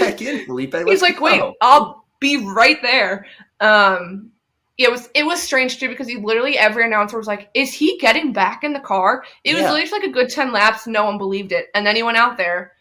back 0.00 0.20
in, 0.20 0.44
Felipe. 0.44 0.74
He's 0.86 1.02
like, 1.02 1.20
wait, 1.20 1.38
go." 1.38 1.54
I'll 1.60 2.04
be 2.20 2.36
right 2.38 2.80
there. 2.82 3.26
Um, 3.60 4.30
it 4.78 4.90
was 4.90 5.08
it 5.14 5.24
was 5.24 5.40
strange 5.40 5.78
too 5.78 5.88
because 5.88 6.06
he 6.06 6.16
literally 6.16 6.58
every 6.58 6.84
announcer 6.84 7.16
was 7.16 7.26
like, 7.26 7.48
"Is 7.54 7.72
he 7.72 7.96
getting 7.98 8.32
back 8.32 8.62
in 8.62 8.74
the 8.74 8.80
car?" 8.80 9.24
It 9.44 9.54
was 9.54 9.62
Yeah. 9.62 9.72
literally 9.72 10.00
like 10.00 10.10
a 10.10 10.12
good 10.12 10.28
ten 10.28 10.52
laps. 10.52 10.86
No 10.86 11.04
one 11.06 11.16
believed 11.16 11.52
it, 11.52 11.68
and 11.74 11.86
then 11.86 11.96
he 11.96 12.02
went 12.02 12.18
out 12.18 12.36
there 12.36 12.72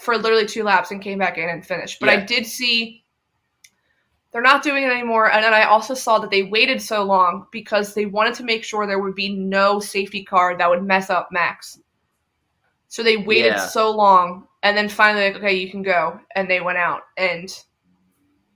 for 0.00 0.18
literally 0.18 0.44
two 0.44 0.64
laps 0.64 0.90
and 0.90 1.00
came 1.00 1.18
back 1.18 1.38
in 1.38 1.48
and 1.48 1.64
finished. 1.64 2.00
But 2.00 2.10
I 2.10 2.16
did 2.16 2.44
see 2.44 3.04
they're 4.30 4.42
not 4.42 4.62
doing 4.62 4.84
it 4.84 4.90
anymore, 4.92 5.30
and 5.30 5.42
then 5.42 5.54
I 5.54 5.64
also 5.64 5.94
saw 5.94 6.18
that 6.18 6.30
they 6.30 6.42
waited 6.42 6.82
so 6.82 7.02
long 7.02 7.46
because 7.50 7.94
they 7.94 8.06
wanted 8.06 8.34
to 8.34 8.44
make 8.44 8.62
sure 8.62 8.86
there 8.86 8.98
would 8.98 9.14
be 9.14 9.34
no 9.34 9.80
safety 9.80 10.22
car 10.24 10.56
that 10.56 10.68
would 10.68 10.82
mess 10.84 11.08
up 11.10 11.28
Max. 11.32 11.78
So 12.88 13.02
they 13.02 13.16
waited 13.18 13.52
Yeah. 13.54 13.66
so 13.66 13.90
long, 13.90 14.46
and 14.62 14.76
then 14.76 14.88
finally, 14.88 15.24
like, 15.26 15.36
okay, 15.36 15.54
you 15.54 15.70
can 15.70 15.82
go, 15.82 16.20
and 16.34 16.48
they 16.50 16.60
went 16.60 16.78
out 16.78 17.02
and 17.16 17.48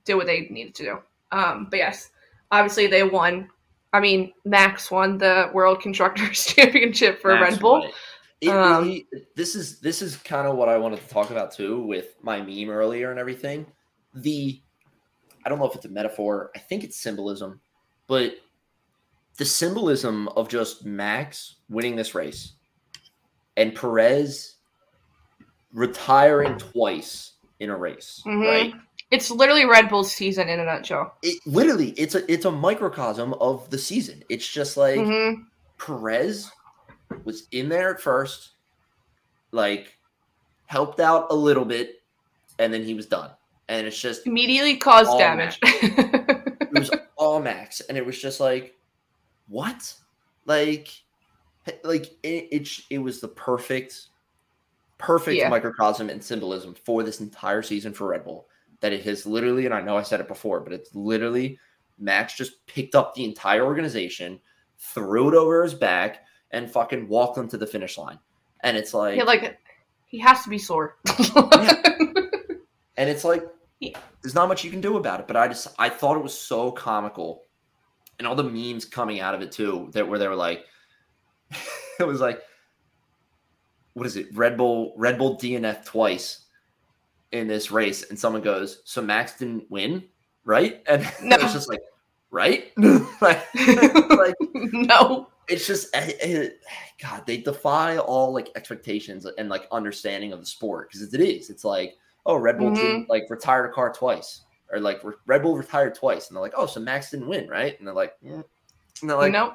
did 0.04 0.14
what 0.14 0.26
they 0.26 0.42
needed 0.50 0.74
to 0.76 0.82
do. 0.84 0.98
Um, 1.30 1.68
but 1.70 1.78
yes, 1.78 2.10
obviously 2.50 2.86
they 2.86 3.02
won. 3.02 3.48
I 3.94 4.00
mean, 4.00 4.32
Max 4.44 4.90
won 4.90 5.18
the 5.18 5.50
World 5.52 5.80
Constructors 5.80 6.44
Championship 6.54 7.20
for 7.20 7.34
Max 7.34 7.52
Red 7.52 7.60
Bull. 7.60 7.84
it. 7.84 7.94
It 8.40 8.48
Um, 8.50 8.82
really, 8.84 9.06
this 9.36 9.54
is 9.54 9.78
this 9.80 10.02
is 10.02 10.16
kind 10.16 10.48
of 10.48 10.56
what 10.56 10.68
I 10.68 10.76
wanted 10.78 11.00
to 11.00 11.08
talk 11.08 11.30
about 11.30 11.52
too 11.52 11.82
with 11.82 12.14
my 12.22 12.40
meme 12.42 12.70
earlier 12.70 13.10
and 13.10 13.18
everything. 13.20 13.66
The 14.14 14.60
I 15.44 15.48
don't 15.48 15.58
know 15.58 15.66
if 15.66 15.74
it's 15.74 15.84
a 15.84 15.88
metaphor. 15.90 16.50
I 16.54 16.58
think 16.58 16.84
it's 16.84 16.96
symbolism, 16.96 17.60
but 18.06 18.34
the 19.36 19.44
symbolism 19.44 20.28
of 20.28 20.48
just 20.48 20.84
Max 20.84 21.56
winning 21.68 21.96
this 21.96 22.14
race 22.14 22.52
and 23.56 23.74
Perez 23.74 24.56
retiring 25.72 26.58
twice 26.58 27.32
in 27.60 27.70
a 27.70 27.76
race, 27.76 28.22
Mhm. 28.26 28.46
right? 28.46 28.74
It's 29.10 29.30
literally 29.30 29.64
Red 29.66 29.88
Bull's 29.88 30.12
season 30.12 30.48
in 30.48 30.60
a 30.60 30.64
nutshell. 30.64 31.16
It 31.22 31.38
literally 31.46 31.90
it's 31.92 32.14
a 32.14 32.30
it's 32.32 32.44
a 32.44 32.50
microcosm 32.50 33.34
of 33.34 33.68
the 33.70 33.78
season. 33.78 34.22
It's 34.28 34.46
just 34.46 34.76
like 34.76 34.98
Mhm. 34.98 35.46
Perez 35.78 36.50
was 37.24 37.46
in 37.50 37.68
there 37.68 37.94
at 37.94 38.00
first, 38.00 38.50
like 39.50 39.98
helped 40.66 40.98
out 41.00 41.26
a 41.30 41.34
little 41.34 41.64
bit, 41.66 42.02
and 42.58 42.72
then 42.72 42.84
he 42.84 42.94
was 42.94 43.06
done. 43.06 43.30
And 43.72 43.86
it's 43.86 43.98
just 43.98 44.26
Immediately 44.26 44.76
caused 44.76 45.18
damage. 45.18 45.58
it 45.62 46.72
was 46.72 46.90
all 47.16 47.40
max, 47.40 47.80
and 47.80 47.96
it 47.96 48.04
was 48.04 48.20
just 48.20 48.38
like, 48.38 48.76
what? 49.48 49.94
Like, 50.44 50.88
like 51.82 52.06
it 52.22 52.48
it, 52.52 52.68
it 52.90 52.98
was 52.98 53.20
the 53.20 53.28
perfect, 53.28 54.08
perfect 54.98 55.38
Yeah. 55.38 55.48
microcosm 55.48 56.10
and 56.10 56.22
symbolism 56.22 56.74
for 56.74 57.02
this 57.02 57.20
entire 57.20 57.62
season 57.62 57.94
for 57.94 58.08
Red 58.08 58.24
Bull. 58.24 58.46
That 58.80 58.92
it 58.92 59.04
has 59.04 59.24
literally, 59.24 59.64
and 59.64 59.74
I 59.74 59.80
know 59.80 59.96
I 59.96 60.02
said 60.02 60.20
it 60.20 60.28
before, 60.28 60.60
but 60.60 60.74
it's 60.74 60.94
literally 60.94 61.58
Max 61.98 62.36
just 62.36 62.66
picked 62.66 62.94
up 62.94 63.14
the 63.14 63.24
entire 63.24 63.64
organization, 63.64 64.38
threw 64.76 65.28
it 65.28 65.34
over 65.34 65.62
his 65.62 65.72
back, 65.72 66.24
and 66.50 66.70
fucking 66.70 67.08
walked 67.08 67.36
them 67.36 67.48
to 67.48 67.56
the 67.56 67.66
finish 67.66 67.96
line. 67.96 68.18
And 68.60 68.76
it's 68.76 68.92
like, 68.92 69.16
yeah, 69.16 69.22
like 69.24 69.58
he 70.04 70.18
has 70.18 70.42
to 70.42 70.50
be 70.50 70.58
sore. 70.58 70.98
and 72.96 73.08
it's 73.08 73.24
like 73.24 73.42
Yeah. 73.82 73.98
there's 74.22 74.36
not 74.36 74.46
much 74.46 74.62
you 74.62 74.70
can 74.70 74.80
do 74.80 74.96
about 74.96 75.18
it 75.18 75.26
but 75.26 75.36
i 75.36 75.48
just 75.48 75.66
i 75.76 75.88
thought 75.88 76.16
it 76.16 76.22
was 76.22 76.38
so 76.38 76.70
comical 76.70 77.42
and 78.18 78.28
all 78.28 78.36
the 78.36 78.44
memes 78.44 78.84
coming 78.84 79.18
out 79.18 79.34
of 79.34 79.42
it 79.42 79.50
too 79.50 79.90
that 79.92 80.08
where 80.08 80.20
they 80.20 80.28
were 80.28 80.36
like 80.36 80.64
it 81.98 82.06
was 82.06 82.20
like 82.20 82.40
what 83.94 84.06
is 84.06 84.16
it 84.16 84.28
red 84.34 84.56
bull 84.56 84.94
red 84.96 85.18
bull 85.18 85.36
dnf 85.36 85.84
twice 85.84 86.44
in 87.32 87.48
this 87.48 87.72
race 87.72 88.08
and 88.08 88.16
someone 88.16 88.40
goes 88.40 88.82
so 88.84 89.02
max 89.02 89.36
didn't 89.36 89.68
win 89.68 90.04
right 90.44 90.80
and 90.86 91.02
No. 91.22 91.34
it's 91.40 91.52
just 91.52 91.68
like 91.68 91.80
right 92.30 92.70
like, 93.20 93.44
like 93.52 94.34
no. 94.72 95.26
it's 95.48 95.66
just 95.66 95.88
eh, 95.96 96.12
eh, 96.20 96.48
god 97.00 97.26
they 97.26 97.38
defy 97.38 97.98
all 97.98 98.32
like 98.32 98.48
expectations 98.54 99.26
and 99.38 99.48
like 99.48 99.66
understanding 99.72 100.32
of 100.32 100.38
the 100.38 100.46
sport 100.46 100.88
because 100.88 101.12
it 101.12 101.20
is 101.20 101.50
it's 101.50 101.64
like 101.64 101.96
oh 102.26 102.36
red 102.36 102.58
bull 102.58 102.70
Mhm. 102.70 102.76
didn't 102.76 103.08
like 103.10 103.24
retired 103.30 103.66
a 103.66 103.72
car 103.72 103.92
twice 103.92 104.42
or 104.72 104.80
like 104.80 105.02
re- 105.04 105.14
red 105.26 105.42
bull 105.42 105.56
retired 105.56 105.94
twice 105.94 106.28
and 106.28 106.36
they're 106.36 106.42
like 106.42 106.54
oh 106.56 106.66
so 106.66 106.80
max 106.80 107.10
didn't 107.10 107.28
win 107.28 107.48
right 107.48 107.78
and 107.78 107.86
they're 107.86 107.94
like 107.94 108.14
"Mm." 108.24 108.44
and 109.00 109.10
they're 109.10 109.16
like 109.16 109.32
nope. 109.32 109.54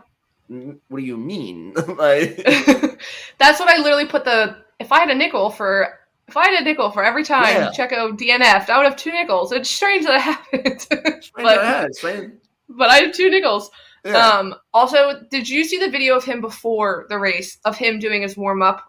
"Mm, 0.52 0.78
what 0.90 1.00
do 1.00 1.06
you 1.06 1.18
mean 1.18 1.74
like 1.98 2.38
That's 3.38 3.60
what 3.60 3.70
I 3.70 3.78
literally 3.78 4.06
put 4.08 4.26
the. 4.26 4.58
If 4.80 4.92
I 4.92 5.00
had 5.00 5.10
a 5.10 5.16
nickel 5.16 5.50
for. 5.52 6.00
If 6.28 6.36
I 6.36 6.50
had 6.50 6.60
a 6.62 6.64
nickel 6.64 6.90
for 6.92 7.04
every 7.06 7.24
time 7.24 7.44
Yeah. 7.46 7.70
Checo 7.72 8.12
DNF'd, 8.18 8.70
I 8.70 8.78
would 8.78 8.86
have 8.86 8.96
two 8.98 9.12
nickels. 9.12 9.52
It's 9.54 9.70
strange 9.70 10.04
that 10.06 10.16
it 10.16 10.22
happened. 10.92 11.30
but, 11.36 11.44
yeah, 12.04 12.28
but 12.68 12.90
I 12.90 12.98
have 12.98 13.14
two 13.14 13.30
nickels. 13.30 13.70
Yeah. 14.04 14.18
Um, 14.18 14.56
also, 14.74 15.22
did 15.32 15.48
you 15.48 15.64
see 15.64 15.78
the 15.80 15.90
video 15.90 16.18
of 16.18 16.26
him 16.26 16.42
before 16.42 17.06
the 17.10 17.18
race 17.18 17.58
of 17.64 17.78
him 17.78 18.00
doing 18.00 18.22
his 18.24 18.36
warm 18.36 18.62
up 18.62 18.84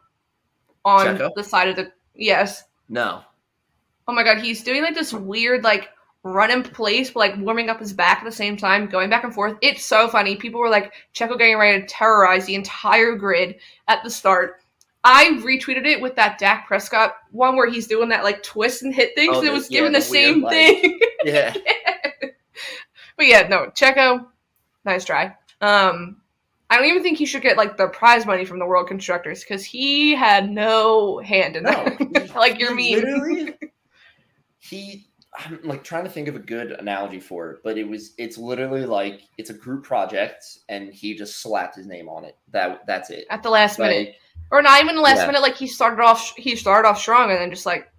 on 0.85 1.07
Checo? 1.19 1.31
the 1.37 1.45
side 1.45 1.69
of 1.69 1.77
the? 1.77 1.93
Yes. 2.15 2.65
no 2.89 3.23
Oh 4.09 4.15
my 4.15 4.25
god, 4.25 4.39
he's 4.39 4.63
doing 4.65 4.83
like 4.83 4.95
this 4.95 5.13
weird 5.13 5.63
like 5.63 5.91
run 6.23 6.51
in 6.51 6.63
place, 6.63 7.11
but 7.11 7.21
like 7.21 7.37
warming 7.37 7.69
up 7.69 7.79
his 7.79 7.93
back 7.93 8.19
at 8.19 8.25
the 8.25 8.33
same 8.33 8.57
time, 8.57 8.87
going 8.87 9.11
back 9.11 9.25
and 9.25 9.35
forth. 9.35 9.57
It's 9.61 9.85
so 9.85 10.09
funny. 10.09 10.35
People 10.37 10.61
were 10.61 10.69
like 10.71 10.93
Checo 11.15 11.39
getting 11.39 11.59
ready 11.59 11.81
to 11.83 11.87
terrorize 11.87 12.47
the 12.47 12.55
entire 12.55 13.15
grid 13.15 13.57
at 13.87 14.03
the 14.03 14.11
start. 14.11 14.57
I 15.05 15.39
retweeted 15.45 15.87
it 15.87 16.01
with 16.01 16.17
that 16.17 16.39
Dak 16.39 16.67
Prescott 16.67 17.15
one 17.31 17.55
where 17.55 17.71
he's 17.71 17.87
doing 17.87 18.09
that 18.09 18.25
like 18.25 18.43
twist 18.43 18.83
and 18.83 18.95
hit 18.95 19.15
things. 19.15 19.37
Oh, 19.37 19.43
it 19.45 19.53
was 19.53 19.71
yeah, 19.71 19.81
giving 19.81 19.93
the, 19.93 20.01
the 20.01 20.11
weird, 20.11 20.35
same 20.35 20.43
like- 20.43 20.53
thing. 20.53 21.01
yeah 21.25 21.55
But 23.17 23.27
yeah, 23.27 23.49
no, 23.49 23.67
Checo, 23.67 24.27
nice 24.85 25.05
try. 25.05 25.37
Um, 25.61 26.21
I 26.71 26.77
don't 26.77 26.87
even 26.87 27.03
think 27.03 27.19
he 27.19 27.27
should 27.27 27.43
get 27.43 27.57
like 27.57 27.77
the 27.77 27.89
prize 27.89 28.25
money 28.27 28.45
from 28.45 28.59
the 28.59 28.67
World 28.67 28.87
Constructors 28.89 29.41
because 29.43 29.65
he 29.65 30.15
had 30.15 30.51
no 30.51 31.19
hand 31.19 31.57
in 31.57 31.65
no 31.65 31.73
that. 31.73 32.33
like 32.37 32.59
you're 32.61 32.75
mean. 32.75 32.97
literally 33.01 33.55
he 34.69 35.07
i'm 35.39 35.61
like 35.63 35.85
trying 35.85 36.05
to 36.05 36.11
think 36.11 36.27
of 36.29 36.35
a 36.37 36.39
good 36.39 36.73
analogy 36.73 37.21
for 37.21 37.51
it 37.51 37.59
but 37.63 37.77
it 37.79 37.87
was 37.87 38.15
it's 38.19 38.39
literally 38.39 38.87
like 38.87 39.23
it's 39.37 39.51
a 39.51 39.55
group 39.55 39.85
project 39.85 40.45
and 40.69 40.93
he 40.93 41.15
just 41.15 41.41
slapped 41.43 41.77
his 41.77 41.87
name 41.87 42.09
on 42.09 42.25
it 42.25 42.37
that 42.51 42.81
that's 42.87 43.11
it 43.11 43.27
at 43.31 43.43
the 43.43 43.51
last 43.51 43.79
minute, 43.79 44.15
or 44.51 44.63
not 44.63 44.81
even 44.83 44.95
the 44.97 45.03
last 45.03 45.19
Yeah. 45.19 45.27
minute. 45.27 45.43
Like 45.43 45.57
he 45.57 45.67
started 45.67 46.03
off, 46.03 46.35
he 46.37 46.57
started 46.57 46.89
off 46.89 46.99
strong 46.99 47.31
and 47.31 47.39
then 47.41 47.51
just 47.51 47.67
like 47.67 47.91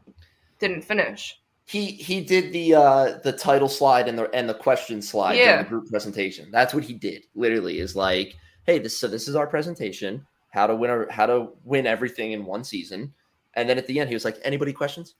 didn't 0.59 0.81
finish. 0.81 1.39
he 1.65 1.85
he 1.91 2.21
did 2.21 2.51
the 2.51 2.73
uh 2.73 3.19
the 3.23 3.31
title 3.31 3.69
slide 3.69 4.07
and 4.07 4.17
the 4.17 4.27
and 4.33 4.49
the 4.49 4.53
question 4.55 5.01
slide 5.01 5.33
during 5.33 5.47
Yeah. 5.47 5.61
the 5.63 5.69
group 5.69 5.87
presentation 5.87 6.49
that's 6.51 6.73
what 6.73 6.83
he 6.83 6.93
did 6.93 7.23
literally 7.35 7.79
is 7.79 7.95
like 7.95 8.35
hey 8.65 8.79
this 8.79 8.97
so 8.97 9.07
this 9.07 9.27
is 9.27 9.35
our 9.35 9.45
presentation 9.47 10.25
how 10.49 10.65
to 10.65 10.75
win 10.75 10.89
a, 10.89 11.13
how 11.13 11.27
to 11.27 11.49
win 11.63 11.85
everything 11.85 12.31
in 12.31 12.43
one 12.43 12.63
season 12.63 13.13
and 13.53 13.69
then 13.69 13.77
at 13.77 13.85
the 13.85 13.99
end 13.99 14.09
he 14.09 14.15
was 14.15 14.25
like 14.25 14.37
anybody 14.43 14.73
questions 14.73 15.13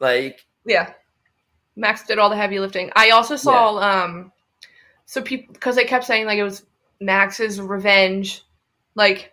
like 0.00 0.44
Yeah. 0.64 0.92
Max 1.76 2.06
did 2.06 2.18
all 2.18 2.30
the 2.30 2.36
heavy 2.36 2.60
lifting. 2.60 2.90
I 2.94 3.10
also 3.10 3.36
saw 3.36 3.78
um 3.78 4.32
so 5.06 5.22
people 5.22 5.52
because 5.52 5.76
they 5.76 5.84
kept 5.84 6.04
saying 6.04 6.26
like 6.26 6.38
it 6.38 6.44
was 6.44 6.64
Max's 7.00 7.60
revenge, 7.60 8.44
like 8.94 9.32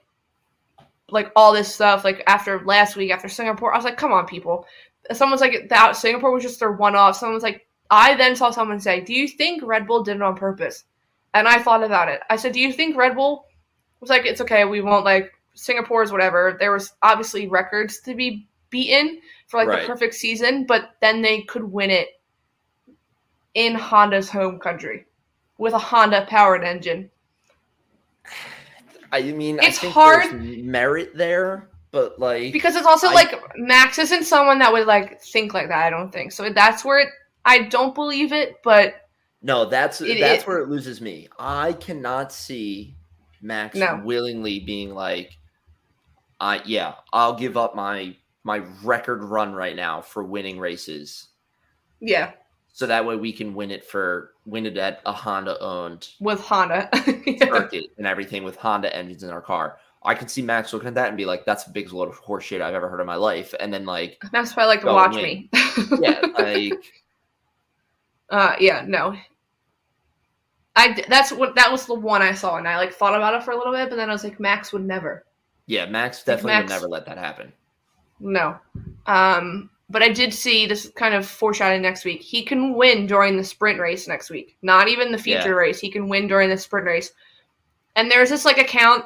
like 1.10 1.32
all 1.36 1.54
this 1.54 1.74
stuff, 1.74 2.04
like 2.04 2.24
after 2.28 2.64
last 2.66 2.96
week, 2.96 3.12
after 3.12 3.30
Singapore. 3.30 3.74
I 3.74 3.78
was 3.78 3.86
like, 3.86 3.98
come 3.98 4.14
on, 4.14 4.26
people. 4.26 4.66
Someone's 5.12 5.42
like 5.42 5.70
that 5.70 5.96
Singapore 5.96 6.32
was 6.32 6.44
just 6.44 6.60
their 6.60 6.72
one 6.72 6.96
off. 6.96 7.18
Someone's 7.18 7.44
like 7.44 7.68
I 7.92 8.16
then 8.16 8.36
saw 8.38 8.50
someone 8.52 8.80
say, 8.80 9.02
Do 9.02 9.14
you 9.14 9.28
think 9.28 9.62
Red 9.64 9.86
Bull 9.86 10.02
did 10.02 10.16
it 10.16 10.22
on 10.22 10.36
purpose? 10.36 10.86
And 11.34 11.48
I 11.48 11.62
thought 11.62 11.84
about 11.84 12.08
it. 12.08 12.22
I 12.30 12.38
said, 12.38 12.54
Do 12.54 12.60
you 12.60 12.72
think 12.72 12.96
Red 12.96 13.16
Bull 13.16 13.46
was 14.00 14.10
like, 14.10 14.26
It's 14.26 14.42
okay, 14.42 14.64
we 14.66 14.82
won't 14.82 15.06
like 15.06 15.32
Singapore's 15.54 16.12
whatever. 16.12 16.56
There 16.58 16.72
was 16.72 16.94
obviously 17.04 17.48
records 17.48 18.00
to 18.02 18.16
be 18.16 18.48
beaten 18.70 19.20
for 19.52 19.58
like 19.58 19.68
Right. 19.68 19.82
the 19.82 19.88
perfect 19.88 20.16
season, 20.16 20.64
but 20.66 20.92
then 21.02 21.22
they 21.22 21.42
could 21.42 21.64
win 21.66 21.90
it 21.92 22.08
in 23.54 23.76
Honda's 23.76 24.30
home 24.30 24.60
country 24.60 25.06
with 25.58 25.74
a 25.74 25.78
Honda 25.78 26.26
powered 26.28 26.64
engine. 26.64 27.12
I 29.12 29.22
mean, 29.24 29.58
It's 29.58 29.78
I 29.80 29.82
think 29.82 29.94
hard- 29.94 30.24
there's 30.32 30.64
merit 30.64 31.18
there, 31.18 31.70
but 31.92 32.18
like 32.18 32.54
Because 32.54 32.78
it's 32.78 32.86
also 32.88 33.10
I- 33.10 33.14
like 33.14 33.42
Max 33.58 34.00
isn't 34.00 34.24
someone 34.24 34.60
that 34.60 34.72
would 34.72 34.88
like 34.88 35.22
think 35.22 35.54
like 35.54 35.68
that, 35.68 35.86
I 35.86 35.90
don't 35.90 36.12
think. 36.14 36.32
So 36.32 36.50
that's 36.50 36.86
where 36.86 37.00
it, 37.00 37.10
I 37.44 37.64
don't 37.64 37.94
believe 37.94 38.32
it, 38.32 38.56
but 38.64 38.96
no, 39.42 39.66
that's 39.66 40.00
It- 40.00 40.22
that's 40.22 40.44
it- 40.44 40.48
where 40.48 40.60
it 40.60 40.70
loses 40.70 41.02
me. 41.02 41.28
I 41.38 41.74
cannot 41.74 42.32
see 42.32 42.96
Max 43.42 43.76
No. 43.76 44.00
willingly 44.06 44.60
being 44.62 44.94
like, 44.94 45.32
"I 46.40 46.62
yeah, 46.64 46.94
I'll 47.12 47.34
give 47.34 47.58
up 47.58 47.76
my 47.76 48.16
my 48.44 48.58
record 48.84 49.24
run 49.24 49.54
right 49.54 49.76
now 49.76 50.02
for 50.02 50.24
winning 50.24 50.60
races, 50.60 51.30
yeah, 52.00 52.32
so 52.74 52.86
that 52.88 53.06
way 53.06 53.16
we 53.16 53.32
can 53.32 53.54
win 53.54 53.72
it 53.72 53.86
for 53.86 54.32
win 54.46 54.66
it 54.66 54.78
at 54.78 55.02
a 55.06 55.14
Honda 55.14 55.60
owned 55.62 56.10
with 56.20 56.42
Honda. 56.42 56.90
circuit 57.40 57.86
and 57.98 58.08
everything 58.08 58.44
with 58.44 58.56
Honda 58.56 58.96
engines 58.96 59.24
in 59.24 59.30
our 59.30 59.42
car." 59.42 59.78
I 60.04 60.16
could 60.16 60.32
see 60.32 60.42
Max 60.42 60.74
looking 60.74 60.88
at 60.88 60.96
that 60.96 61.10
and 61.10 61.18
be 61.18 61.26
like, 61.26 61.46
"That's 61.46 61.64
the 61.64 61.72
biggest 61.72 61.94
load 61.94 62.10
of 62.10 62.16
horse 62.16 62.44
shit 62.44 62.62
I've 62.62 62.74
ever 62.74 62.90
heard 62.90 63.02
in 63.02 63.06
my 63.06 63.16
life," 63.16 63.54
and 63.60 63.72
then 63.72 63.86
like, 63.86 64.24
Max 64.34 64.54
probably 64.54 64.70
like 64.70 64.82
to 64.82 64.88
watch 64.88 65.14
me. 65.16 65.50
yeah, 66.00 66.22
like 66.38 66.74
Uh, 68.32 68.56
yeah, 68.60 68.84
no. 68.88 69.16
I 70.76 71.04
that's 71.10 71.34
what 71.34 71.54
that 71.56 71.70
was 71.70 71.86
the 71.86 71.94
one 71.94 72.22
I 72.22 72.34
saw, 72.34 72.56
and 72.56 72.68
I 72.68 72.78
like 72.78 72.94
thought 72.94 73.14
about 73.14 73.34
it 73.34 73.44
for 73.44 73.52
a 73.52 73.58
little 73.58 73.74
bit, 73.74 73.90
but 73.90 73.98
then 73.98 74.10
I 74.10 74.14
was 74.14 74.24
like, 74.24 74.40
Max 74.40 74.72
would 74.72 74.86
never. 74.86 75.26
yeah, 75.68 75.86
Max 75.86 76.24
definitely 76.24 76.54
Max- 76.54 76.64
would 76.64 76.76
never 76.76 76.88
let 76.88 77.06
that 77.08 77.18
happen. 77.18 77.52
No. 78.22 78.58
Um, 79.08 79.70
but 79.90 80.02
I 80.02 80.10
did 80.10 80.34
see 80.34 80.66
this 80.68 80.90
kind 80.96 81.14
of 81.14 81.26
foreshadowing 81.26 81.82
next 81.82 82.06
week. 82.06 82.22
He 82.22 82.44
can 82.44 82.76
win 82.76 83.08
during 83.08 83.36
the 83.36 83.44
sprint 83.44 83.80
race 83.80 84.08
next 84.08 84.30
week. 84.30 84.56
Not 84.62 84.88
even 84.88 85.12
the 85.12 85.18
feature 85.18 85.50
Yeah. 85.50 85.56
race. 85.56 85.80
He 85.80 85.92
can 85.92 86.08
win 86.08 86.28
during 86.28 86.50
the 86.50 86.58
sprint 86.58 86.86
race. 86.86 87.12
And 87.98 88.10
there's 88.10 88.30
this 88.30 88.46
like 88.46 88.58
account 88.58 89.04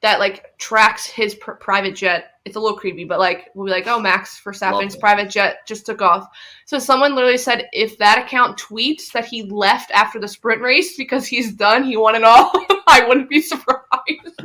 that 0.00 0.18
like 0.18 0.56
tracks 0.58 1.06
his 1.06 1.36
pr- 1.36 1.52
private 1.52 1.94
jet. 1.94 2.32
It's 2.44 2.56
a 2.56 2.60
little 2.60 2.76
creepy, 2.76 3.04
but 3.04 3.18
like 3.20 3.50
we'll 3.54 3.66
be 3.66 3.70
like, 3.72 3.86
oh, 3.86 4.00
Max 4.00 4.40
Verstappen's 4.44 4.94
it. 4.96 5.00
private 5.00 5.30
jet 5.30 5.58
just 5.66 5.86
took 5.86 6.02
off. 6.02 6.26
So 6.64 6.78
someone 6.78 7.14
literally 7.14 7.38
said 7.38 7.68
if 7.72 7.96
that 7.98 8.18
account 8.18 8.58
tweets 8.58 9.12
that 9.12 9.26
he 9.26 9.44
left 9.44 9.90
after 9.92 10.18
the 10.18 10.28
sprint 10.28 10.60
race 10.60 10.96
because 10.96 11.26
he's 11.26 11.52
done, 11.52 11.84
he 11.84 11.96
won 11.96 12.14
it 12.16 12.24
all. 12.24 12.50
I 12.88 13.04
wouldn't 13.06 13.28
be 13.30 13.40
surprised. 13.42 14.40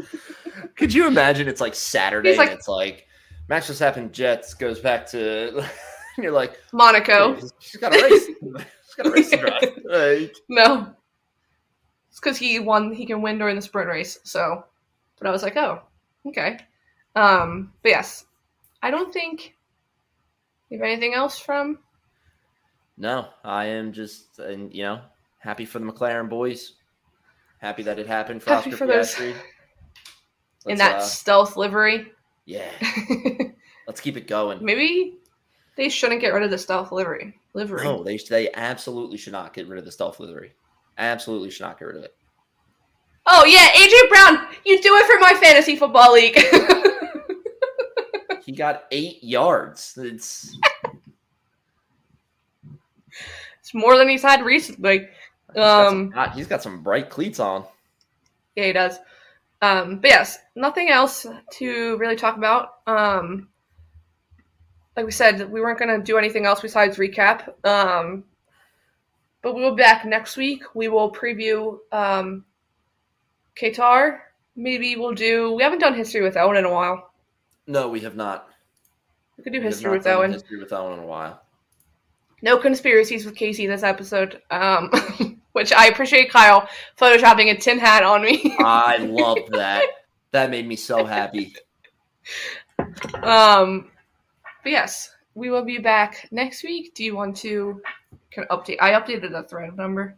Could 0.76 0.94
you 0.94 1.08
imagine 1.08 1.48
it's 1.48 1.62
like 1.62 1.76
Saturday 1.76 2.38
like- 2.38 2.50
and 2.52 2.58
it's 2.60 2.68
like 2.68 3.08
Max 3.52 3.80
happened 3.80 4.14
Jets 4.14 4.54
goes 4.54 4.80
back 4.80 5.06
to 5.08 5.68
you're 6.18 6.32
like 6.32 6.58
Monaco. 6.72 7.36
"Hey, 7.36 7.48
she's 7.60 7.82
got 7.82 7.94
a 7.94 8.02
race. 8.02 8.26
she's 8.26 8.96
got 8.96 9.08
a 9.08 9.12
race 9.12 9.30
to 9.30 9.38
drive. 9.40 9.80
Like, 9.84 10.36
No. 10.48 10.96
It's 12.10 12.22
because 12.22 12.38
he 12.38 12.60
won. 12.60 12.94
He 12.94 13.06
can 13.06 13.22
win 13.22 13.38
during 13.38 13.58
the 13.58 13.62
sprint 13.62 13.90
race. 13.90 14.20
So, 14.24 14.64
but 15.20 15.28
I 15.28 15.32
was 15.32 15.44
like, 15.44 15.58
oh, 15.58 15.82
okay. 16.28 16.60
Um, 17.18 17.74
but 17.84 17.90
yes, 17.90 18.24
I 18.84 18.90
don't 18.90 19.12
think. 19.12 19.54
You 20.70 20.78
have 20.78 20.88
anything 20.88 21.14
else 21.14 21.38
from? 21.38 21.80
no, 22.98 23.28
I 23.44 23.66
am 23.66 23.92
just 23.92 24.40
and 24.40 24.74
you 24.74 24.84
know 24.84 25.02
happy 25.40 25.66
for 25.66 25.80
the 25.80 25.86
McLaren 25.86 26.30
boys. 26.30 26.76
Happy 27.58 27.84
that 27.84 28.00
it 28.00 28.08
happened 28.08 28.44
for 28.44 28.52
Happy 28.52 28.70
Oscar 28.72 28.78
for 28.78 28.88
those- 28.88 29.20
in 30.68 30.78
that 30.78 30.96
uh, 30.96 31.02
stealth 31.02 31.58
livery? 31.58 32.14
Yeah, 32.46 32.70
let's 33.88 34.02
keep 34.02 34.18
it 34.18 34.28
going. 34.28 34.64
Maybe 34.64 35.18
they 35.76 35.90
shouldn't 35.90 36.22
get 36.22 36.34
rid 36.34 36.44
of 36.44 36.52
the 36.52 36.58
stealth 36.58 36.92
livery. 36.92 37.40
Livery. 37.54 37.84
No, 37.84 38.04
they 38.04 38.18
they 38.18 38.52
absolutely 38.54 39.18
should 39.18 39.34
not 39.34 39.54
get 39.54 39.68
rid 39.68 39.80
of 39.80 39.86
the 39.86 39.92
stealth 39.92 40.20
livery. 40.20 40.54
Absolutely 40.98 41.50
should 41.50 41.64
not 41.64 41.80
get 41.80 41.86
rid 41.86 41.98
of 41.98 42.04
it. 42.04 42.16
Oh 43.28 43.46
yeah, 43.46 43.68
AJ 43.70 44.10
Brown, 44.10 44.48
you 44.66 44.82
do 44.82 44.96
it 44.96 45.06
for 45.06 45.20
my 45.20 45.34
fantasy 45.40 45.76
football 45.76 46.14
league. 46.14 46.38
He 48.52 48.52
got 48.58 48.86
eight 48.92 49.24
yards. 49.24 49.98
It's 49.98 50.58
it's 53.60 53.74
more 53.74 53.98
than 53.98 54.10
he's 54.10 54.24
had 54.24 54.44
recently. 54.44 55.00
he's 55.00 55.56
got 55.56 55.90
some 55.90 56.14
Um, 56.16 56.32
he's 56.32 56.48
got 56.48 56.62
some 56.62 56.84
bright 56.84 57.10
cleats 57.10 57.40
on. 57.40 57.66
Yeah, 58.56 58.66
he 58.66 58.74
does. 58.74 59.00
Um, 59.62 60.00
but 60.00 60.10
yes, 60.10 60.40
nothing 60.56 60.90
else 60.90 61.26
to 61.54 61.98
really 61.98 62.16
talk 62.16 62.38
about. 62.38 62.76
Um, 62.88 63.50
like 64.96 65.06
we 65.06 65.12
said, 65.12 65.50
we 65.52 65.62
weren't 65.62 65.80
going 65.80 65.96
to 65.96 66.04
do 66.04 66.18
anything 66.18 66.46
else 66.46 66.62
besides 66.62 66.98
recap. 66.98 67.48
Um, 67.66 68.24
but 69.42 69.56
we 69.56 69.62
will 69.62 69.76
be 69.76 69.84
back 69.84 70.06
next 70.06 70.38
week. 70.38 70.64
We 70.74 70.88
will 70.88 71.12
preview 71.12 71.80
um, 71.92 72.46
Qatar. 73.56 74.20
Maybe 74.56 74.96
we'll 74.96 75.14
do. 75.14 75.54
We 75.54 75.64
haven't 75.64 75.80
done 75.80 75.96
history 75.96 76.22
with 76.22 76.38
Owen 76.38 76.58
in 76.58 76.66
a 76.66 76.72
while. 76.72 77.12
No, 77.68 77.88
we 77.88 78.02
have 78.02 78.16
not. 78.16 78.50
We 79.38 79.44
could 79.44 79.54
do 79.54 79.60
We 79.60 79.66
history 79.66 79.92
with 79.92 80.04
done 80.04 80.18
Owen. 80.18 80.34
History 80.34 80.60
with 80.60 80.74
Owen 80.74 81.00
in 81.00 81.06
a 81.06 81.08
while. 81.08 81.42
No 82.42 82.58
conspiracies 82.58 83.26
with 83.26 83.36
Casey 83.36 83.68
this 83.68 83.84
episode. 83.84 84.42
Um, 84.50 84.92
which 85.54 85.72
I 85.74 85.88
appreciate 85.88 86.30
Kyle 86.30 86.68
photoshopping 86.98 87.52
a 87.52 87.58
tin 87.58 87.80
hat 87.80 88.04
on 88.04 88.22
me. 88.22 88.56
I 88.60 88.98
love 88.98 89.40
that. 89.52 89.86
That 90.32 90.50
made 90.50 90.66
me 90.66 90.78
so 90.78 91.04
happy. 91.04 91.54
Um, 93.22 93.92
but 94.64 94.72
yes, 94.72 95.14
we 95.36 95.50
will 95.50 95.66
be 95.66 95.78
back 95.78 96.26
next 96.32 96.64
week. 96.64 96.94
Do 96.96 97.04
you 97.04 97.18
want 97.18 97.36
to 97.38 97.82
can 98.32 98.46
update? 98.46 98.78
I 98.80 98.92
updated 98.92 99.34
the 99.34 99.44
thread 99.44 99.76
number. 99.76 100.16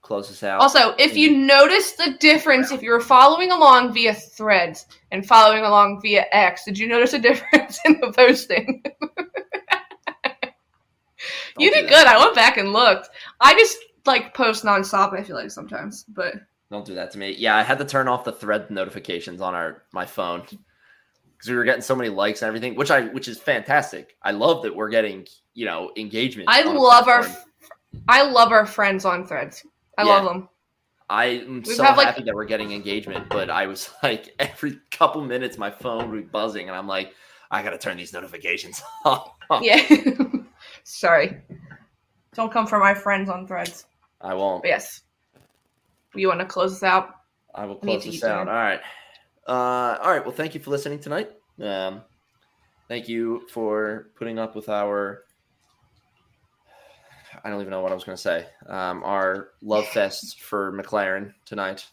Close 0.00 0.30
us 0.30 0.42
out. 0.42 0.62
Also, 0.62 0.94
if 0.98 1.14
you 1.14 1.36
notice 1.36 1.92
the 1.92 2.16
difference, 2.20 2.72
if 2.72 2.82
you 2.82 2.90
were 2.90 3.00
following 3.00 3.52
along 3.52 3.92
via 3.92 4.14
threads 4.14 4.86
and 5.10 5.26
following 5.26 5.62
along 5.62 6.00
via 6.00 6.24
X, 6.32 6.64
did 6.64 6.78
you 6.78 6.88
notice 6.88 7.12
a 7.12 7.18
difference 7.18 7.78
in 7.84 8.00
the 8.00 8.12
posting? 8.12 8.82
You 11.58 11.70
did 11.70 11.88
good. 11.88 12.06
I 12.06 12.16
went 12.16 12.34
back 12.34 12.56
and 12.56 12.72
looked. 12.72 13.10
I 13.40 13.54
just 13.54 13.76
like 14.06 14.34
post 14.34 14.64
nonstop. 14.64 15.12
I 15.18 15.22
feel 15.22 15.36
like 15.36 15.50
sometimes, 15.50 16.04
but 16.08 16.34
Don't 16.70 16.84
do 16.84 16.94
that 16.94 17.10
to 17.12 17.18
me. 17.18 17.34
Yeah, 17.38 17.56
I 17.56 17.62
had 17.62 17.78
to 17.78 17.84
turn 17.84 18.08
off 18.08 18.24
the 18.24 18.32
thread 18.32 18.70
notifications 18.70 19.40
on 19.40 19.54
our 19.54 19.82
my 19.92 20.06
phone 20.06 20.42
because 20.42 21.48
we 21.48 21.54
were 21.56 21.64
getting 21.64 21.82
so 21.82 21.94
many 21.96 22.10
likes 22.10 22.42
and 22.42 22.48
everything, 22.48 22.74
which 22.76 22.90
I 22.90 23.02
which 23.06 23.28
is 23.28 23.38
fantastic. 23.38 24.16
I 24.22 24.30
love 24.32 24.62
that 24.62 24.74
we're 24.74 24.88
getting 24.90 25.26
you 25.54 25.66
know 25.66 25.90
engagement. 25.96 26.48
I 26.50 26.62
love 26.62 27.08
our. 27.08 27.26
I 28.08 28.22
love 28.22 28.52
our 28.52 28.66
friends 28.66 29.04
on 29.04 29.26
threads. 29.26 29.66
I 29.98 30.02
Yeah. 30.04 30.08
love 30.10 30.24
them. 30.26 30.48
I 31.08 31.24
am 31.24 31.62
We 31.66 31.74
so 31.74 31.82
have, 31.82 31.96
like- 31.96 32.06
happy 32.06 32.22
that 32.22 32.34
we're 32.34 32.44
getting 32.44 32.70
engagement, 32.72 33.28
but 33.28 33.50
I 33.50 33.66
was 33.66 33.90
like 34.02 34.32
every 34.38 34.78
couple 34.92 35.20
minutes 35.22 35.58
my 35.58 35.70
phone 35.70 36.08
would 36.10 36.16
be 36.16 36.22
buzzing, 36.22 36.68
and 36.68 36.76
I'm 36.78 36.86
like, 36.86 37.12
I 37.50 37.62
gotta 37.64 37.78
turn 37.78 37.96
these 37.96 38.12
notifications 38.12 38.80
off. 39.04 39.32
Yeah. 39.60 39.82
Sorry. 40.84 41.40
Don't 42.34 42.52
come 42.52 42.66
for 42.66 42.78
my 42.78 42.94
friends 42.94 43.28
on 43.28 43.46
threads. 43.46 43.86
I 44.20 44.34
won't. 44.34 44.62
But 44.62 44.68
yes. 44.68 45.02
You 46.14 46.28
want 46.28 46.40
to 46.40 46.46
close 46.46 46.72
this 46.74 46.82
out? 46.82 47.14
I 47.54 47.64
will 47.66 47.76
close 47.76 48.04
this 48.04 48.22
out. 48.24 48.48
All 48.48 48.54
right. 48.54 48.80
Uh, 49.48 49.98
all 50.02 50.10
right. 50.10 50.24
Well, 50.24 50.34
thank 50.34 50.54
you 50.54 50.60
for 50.60 50.70
listening 50.70 51.00
tonight. 51.00 51.30
Um, 51.60 52.02
thank 52.88 53.08
you 53.08 53.46
for 53.48 54.08
putting 54.16 54.38
up 54.38 54.54
with 54.54 54.68
our. 54.68 55.24
I 57.42 57.48
don't 57.50 57.60
even 57.60 57.70
know 57.70 57.80
what 57.80 57.92
I 57.92 57.94
was 57.94 58.04
going 58.04 58.16
to 58.16 58.22
say. 58.22 58.46
Um, 58.66 59.02
our 59.04 59.50
love 59.62 59.86
fest 59.88 60.40
for 60.40 60.72
McLaren 60.72 61.32
tonight. 61.46 61.86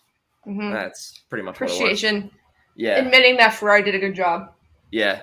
hmm 0.44 0.72
That's 0.72 1.24
pretty 1.30 1.44
much 1.44 1.60
what 1.60 1.70
it 1.70 1.74
was. 1.74 1.80
Appreciation. 1.80 2.32
Yeah. 2.76 2.98
Admitting 2.98 3.38
that 3.38 3.54
Ferrari 3.54 3.84
did 3.84 3.96
a 3.96 4.00
good 4.00 4.16
job. 4.16 4.52
Yeah. 4.92 5.22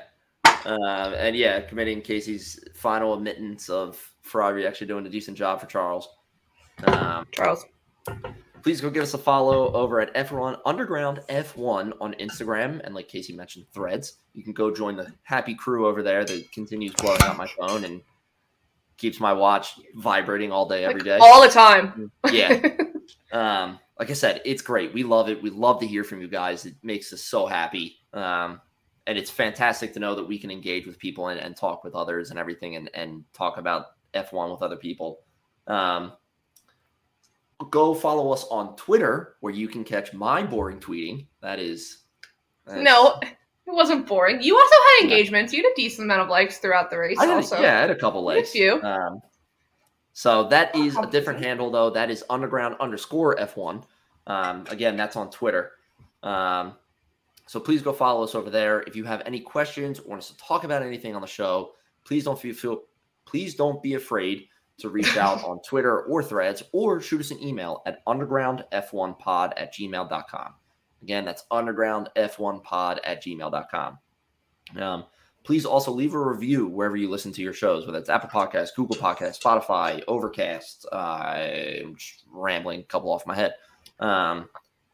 Um, 0.64 1.14
and 1.14 1.36
yeah, 1.36 1.60
committing 1.60 2.00
Casey's 2.00 2.58
final 2.74 3.14
admittance 3.14 3.68
of 3.68 4.00
Ferrari 4.22 4.66
actually 4.66 4.86
doing 4.86 5.06
a 5.06 5.10
decent 5.10 5.36
job 5.36 5.60
for 5.60 5.66
Charles. 5.66 6.08
Um, 6.84 7.26
Charles. 7.32 7.64
please 8.62 8.80
go 8.80 8.90
give 8.90 9.02
us 9.02 9.14
a 9.14 9.18
follow 9.18 9.72
over 9.72 10.00
at 10.00 10.12
F1 10.14 10.58
Underground 10.64 11.20
F1 11.28 11.92
on 12.00 12.14
Instagram. 12.14 12.80
And 12.84 12.94
like 12.94 13.08
Casey 13.08 13.34
mentioned, 13.34 13.66
threads. 13.72 14.14
You 14.32 14.42
can 14.42 14.52
go 14.52 14.74
join 14.74 14.96
the 14.96 15.12
happy 15.22 15.54
crew 15.54 15.86
over 15.86 16.02
there 16.02 16.24
that 16.24 16.52
continues 16.52 16.94
blowing 16.94 17.22
up 17.22 17.36
my 17.36 17.46
phone 17.58 17.84
and 17.84 18.00
keeps 18.96 19.20
my 19.20 19.32
watch 19.32 19.74
vibrating 19.96 20.50
all 20.50 20.68
day, 20.68 20.84
every 20.84 21.00
like, 21.00 21.04
day. 21.04 21.18
all 21.20 21.42
the 21.42 21.48
time. 21.48 22.10
yeah. 22.30 22.60
Um, 23.32 23.80
like 23.98 24.10
I 24.10 24.12
said, 24.12 24.40
it's 24.44 24.62
great. 24.62 24.94
We 24.94 25.02
love 25.02 25.28
it. 25.28 25.42
We 25.42 25.50
love 25.50 25.80
to 25.80 25.86
hear 25.86 26.04
from 26.04 26.20
you 26.20 26.28
guys. 26.28 26.66
It 26.66 26.76
makes 26.84 27.12
us 27.12 27.22
so 27.22 27.46
happy. 27.46 27.96
Um, 28.12 28.60
and 29.06 29.18
it's 29.18 29.30
fantastic 29.30 29.92
to 29.94 30.00
know 30.00 30.14
that 30.14 30.26
we 30.26 30.38
can 30.38 30.50
engage 30.50 30.86
with 30.86 30.98
people 30.98 31.28
and, 31.28 31.38
and 31.38 31.56
talk 31.56 31.84
with 31.84 31.94
others 31.94 32.30
and 32.30 32.38
everything 32.38 32.76
and, 32.76 32.90
and 32.94 33.24
talk 33.32 33.58
about 33.58 33.86
F1 34.14 34.50
with 34.50 34.62
other 34.62 34.76
people. 34.76 35.20
Um, 35.66 36.12
go 37.70 37.94
follow 37.94 38.32
us 38.32 38.44
on 38.50 38.76
Twitter 38.76 39.36
where 39.40 39.52
you 39.52 39.68
can 39.68 39.84
catch 39.84 40.12
my 40.12 40.42
boring 40.42 40.80
tweeting. 40.80 41.26
That 41.42 41.58
is. 41.58 41.98
no, 42.66 43.18
it 43.22 43.36
wasn't 43.66 44.06
boring. 44.06 44.42
You 44.42 44.56
also 44.56 44.74
had 44.74 45.04
engagements. 45.04 45.52
You 45.52 45.62
had 45.62 45.72
a 45.72 45.74
decent 45.74 46.06
amount 46.06 46.22
of 46.22 46.28
likes 46.28 46.58
throughout 46.58 46.90
the 46.90 46.98
race. 46.98 47.18
I 47.18 47.28
also, 47.28 47.60
yeah, 47.60 47.78
I 47.78 47.80
had 47.82 47.90
a 47.90 47.96
couple 47.96 48.26
had 48.28 48.36
a 48.36 48.38
likes. 48.38 48.52
few. 48.52 48.82
Um, 48.82 49.20
so 50.12 50.44
that 50.44 50.74
is 50.76 50.96
a 50.96 51.06
different 51.06 51.44
handle 51.44 51.70
though. 51.70 51.90
That 51.90 52.10
is 52.10 52.24
underground 52.30 52.76
underscore 52.80 53.36
F1. 53.36 53.84
Um, 54.26 54.64
again, 54.70 54.96
that's 54.96 55.16
on 55.16 55.30
Twitter. 55.30 55.72
Um, 56.22 56.74
so 57.46 57.60
please 57.60 57.82
go 57.82 57.92
follow 57.92 58.24
us 58.24 58.34
over 58.34 58.50
there. 58.50 58.82
If 58.82 58.96
you 58.96 59.04
have 59.04 59.22
any 59.26 59.40
questions 59.40 60.00
or 60.00 60.08
want 60.08 60.22
us 60.22 60.30
to 60.30 60.36
talk 60.38 60.64
about 60.64 60.82
anything 60.82 61.14
on 61.14 61.20
the 61.20 61.26
show, 61.26 61.72
please 62.04 62.24
don't 62.24 62.38
feel, 62.38 62.54
feel 62.54 62.82
please 63.26 63.54
don't 63.54 63.82
be 63.82 63.94
afraid 63.94 64.48
to 64.78 64.88
reach 64.88 65.16
out 65.16 65.44
on 65.44 65.60
Twitter 65.62 66.02
or 66.02 66.22
threads 66.22 66.62
or 66.72 67.00
shoot 67.00 67.20
us 67.20 67.30
an 67.30 67.42
email 67.42 67.82
at 67.86 68.04
undergroundf1pod 68.06 69.52
at 69.56 69.74
gmail.com. 69.74 70.54
Again, 71.02 71.24
that's 71.24 71.44
undergroundf1pod 71.50 72.98
at 73.04 73.22
gmail.com. 73.22 73.98
Um, 74.80 75.04
please 75.42 75.66
also 75.66 75.92
leave 75.92 76.14
a 76.14 76.18
review 76.18 76.66
wherever 76.66 76.96
you 76.96 77.10
listen 77.10 77.30
to 77.32 77.42
your 77.42 77.52
shows, 77.52 77.84
whether 77.84 77.98
it's 77.98 78.08
Apple 78.08 78.30
Podcasts, 78.30 78.74
Google 78.74 78.96
Podcasts, 78.96 79.38
Spotify, 79.38 80.02
Overcast. 80.08 80.86
Uh, 80.90 80.96
I'm 80.96 81.96
just 81.96 82.24
rambling 82.32 82.80
a 82.80 82.84
couple 82.84 83.12
off 83.12 83.26
my 83.26 83.34
head. 83.34 83.54
Um, 84.00 84.48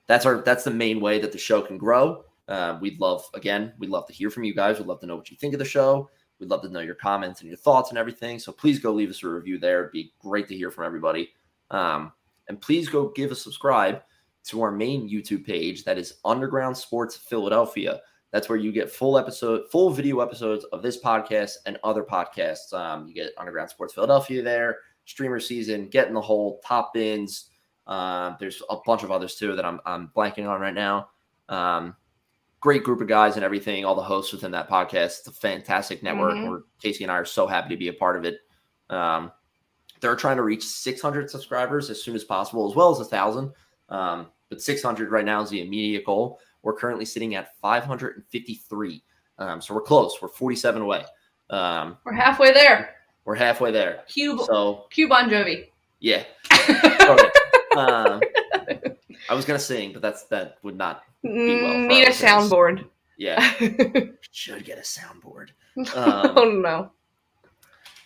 that's 0.09 0.27
our 0.27 0.43
that's 0.43 0.65
the 0.65 0.73
main 0.73 1.01
way 1.01 1.21
that 1.21 1.31
the 1.31 1.39
show 1.39 1.63
can 1.63 1.79
grow. 1.79 2.25
Uh, 2.51 2.79
we'd 2.81 3.01
love 3.01 3.25
again, 3.35 3.73
we'd 3.79 3.91
love 3.91 4.07
to 4.09 4.13
hear 4.13 4.29
from 4.29 4.45
you 4.45 4.55
guys. 4.55 4.79
We'd 4.79 4.89
love 4.89 5.01
to 5.01 5.07
know 5.07 5.17
what 5.17 5.31
you 5.31 5.37
think 5.37 5.55
of 5.55 5.59
the 5.59 5.65
show. 5.65 6.11
We'd 6.41 6.51
love 6.51 6.63
to 6.63 6.69
know 6.69 6.81
your 6.81 6.95
comments 6.95 7.41
and 7.41 7.49
your 7.49 7.57
thoughts 7.57 7.91
and 7.91 7.99
everything. 7.99 8.39
So 8.39 8.51
please 8.51 8.79
go 8.79 8.93
leave 8.93 9.11
us 9.11 9.23
a 9.23 9.29
review 9.29 9.59
there. 9.59 9.81
It'd 9.81 9.93
be 9.93 10.13
great 10.19 10.49
to 10.49 10.57
hear 10.57 10.71
from 10.71 10.85
everybody. 10.85 11.31
Um, 11.71 12.13
and 12.49 12.61
please 12.61 12.89
go 12.89 13.09
give 13.11 13.31
a 13.31 13.35
subscribe 13.37 14.03
to 14.45 14.63
our 14.63 14.73
main 14.73 15.09
YouTube 15.09 15.47
page 15.47 15.85
that 15.85 15.99
is 15.99 16.15
Underground 16.25 16.77
Sports 16.77 17.17
Philadelphia. 17.17 18.01
That's 18.33 18.49
where 18.49 18.59
you 18.59 18.73
get 18.73 18.91
full 18.91 19.19
episode, 19.19 19.71
full 19.71 19.91
video 19.91 20.21
episodes 20.21 20.65
of 20.67 20.83
this 20.83 21.01
podcast 21.01 21.57
and 21.67 21.79
other 21.85 22.03
podcasts. 22.03 22.73
Um, 22.73 23.07
you 23.07 23.15
get 23.15 23.33
Underground 23.39 23.71
Sports 23.71 23.95
Philadelphia 23.95 24.43
there, 24.43 24.79
streamer 25.05 25.41
season, 25.41 25.89
getting 25.89 26.15
the 26.15 26.21
whole 26.21 26.61
top 26.65 26.95
bins. 26.95 27.51
Um, 27.87 28.37
there's 28.41 28.63
a 28.71 28.77
bunch 28.87 29.03
of 29.03 29.11
others 29.11 29.35
too 29.35 29.57
that 29.57 29.65
I'm 29.65 29.81
I'm 29.85 30.11
blanking 30.17 30.49
on 30.49 30.61
right 30.61 30.75
now. 30.75 31.11
Um, 31.49 31.97
great 32.61 32.85
group 32.85 33.01
of 33.01 33.09
guys 33.09 33.37
and 33.37 33.45
everything. 33.45 33.85
All 33.85 33.95
the 33.95 34.03
hosts 34.03 34.33
within 34.33 34.51
that 34.53 34.69
podcast. 34.69 35.21
It's 35.21 35.27
a 35.29 35.33
fantastic 35.33 36.03
network. 36.03 36.35
Mhm. 36.35 36.49
We're 36.51 36.61
Casey 36.83 37.05
and 37.05 37.11
I 37.11 37.17
are 37.17 37.25
so 37.25 37.47
happy 37.47 37.71
to 37.71 37.77
be 37.77 37.89
a 37.89 37.93
part 37.93 38.17
of 38.17 38.25
it. 38.25 38.39
Um, 38.91 39.33
they're 40.01 40.17
trying 40.17 40.37
to 40.37 40.43
reach 40.43 40.65
600 40.65 41.31
subscribers 41.31 41.91
as 41.91 42.03
soon 42.03 42.15
as 42.15 42.25
possible, 42.25 42.69
as 42.69 42.75
well 42.77 42.91
as 42.91 43.01
a 43.01 43.05
thousand. 43.05 43.53
Um, 43.89 44.29
but 44.49 44.61
600 44.63 45.11
right 45.11 45.25
now 45.25 45.43
is 45.43 45.51
the 45.51 45.61
immediate 45.63 46.05
goal. 46.05 46.39
We're 46.63 46.75
currently 46.75 47.05
sitting 47.05 47.35
at 47.35 47.55
553. 47.61 49.03
Um, 49.39 49.61
so 49.61 49.75
we're 49.75 49.81
close. 49.83 50.21
We're 50.21 50.29
47 50.29 50.83
away. 50.83 51.05
Um, 51.51 51.97
We're 52.05 52.13
halfway 52.13 52.53
there. 52.53 52.97
we're 53.25 53.35
halfway 53.35 53.71
there. 53.73 54.03
Cube, 54.07 54.41
So 54.41 54.87
Cube 54.91 55.11
Bon 55.11 55.29
Jovi. 55.31 55.69
yeah. 56.01 56.25
Um, 57.77 58.21
I 59.31 59.35
was 59.35 59.45
gonna 59.45 59.61
sing, 59.61 59.93
but 59.93 60.03
that's 60.03 60.25
that 60.25 60.59
would 60.63 60.77
not. 60.77 61.05
well 61.23 61.33
Need 61.33 62.09
a 62.09 62.11
soundboard. 62.11 62.85
Yeah, 63.17 63.41
should 64.33 64.65
get 64.65 64.79
a 64.79 64.83
soundboard. 64.83 65.51
Um, 65.95 66.33
oh 66.37 66.51
no. 66.51 66.91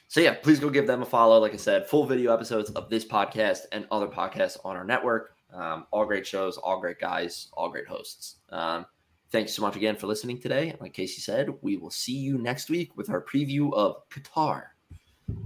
So 0.07 0.21
yeah, 0.21 0.35
please 0.35 0.61
go 0.61 0.69
give 0.69 0.87
them 0.87 1.01
a 1.01 1.07
follow. 1.07 1.41
Like 1.41 1.55
I 1.55 1.57
said, 1.57 1.89
full 1.89 2.05
video 2.05 2.33
episodes 2.33 2.71
of 2.71 2.91
this 2.91 3.07
podcast 3.07 3.61
and 3.73 3.87
other 3.91 4.07
podcasts 4.07 4.59
on 4.65 4.77
our 4.77 4.85
network. 4.85 5.35
Um, 5.53 5.87
all 5.91 6.05
great 6.05 6.27
shows, 6.27 6.59
all 6.59 6.79
great 6.79 7.01
guys, 7.01 7.49
all 7.55 7.71
great 7.71 7.89
hosts. 7.89 8.37
Um, 8.51 8.85
thanks 9.31 9.55
so 9.55 9.63
much 9.63 9.77
again 9.77 9.97
for 9.97 10.07
listening 10.07 10.41
today. 10.41 10.77
Like 10.79 10.93
Casey 10.93 11.23
said, 11.23 11.49
we 11.63 11.79
will 11.79 11.91
see 11.91 12.17
you 12.17 12.37
next 12.37 12.69
week 12.69 12.97
with 12.97 13.09
our 13.09 13.23
preview 13.23 13.73
of 13.73 14.09
Qatar 14.11 14.65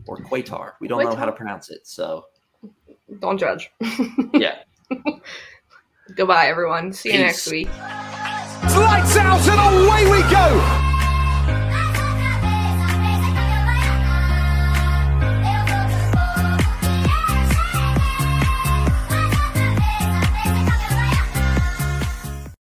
or 0.07 0.19
Qatar. 0.19 0.73
We 0.81 0.89
don't 0.89 1.05
know 1.05 1.15
how 1.15 1.27
to 1.27 1.33
pronounce 1.33 1.71
it, 1.71 1.87
so 1.87 2.27
Don't 3.21 3.39
judge. 3.39 3.71
yeah. 4.35 4.57
Goodbye, 6.15 6.47
everyone. 6.49 6.93
See 6.93 7.11
you 7.11 7.17
Peace. 7.17 7.23
next 7.23 7.51
week. 7.51 7.69
Lights 7.69 9.17
out 9.17 9.41
and 9.49 9.87
away 9.87 10.11
we 10.11 10.21
go. 10.31 10.88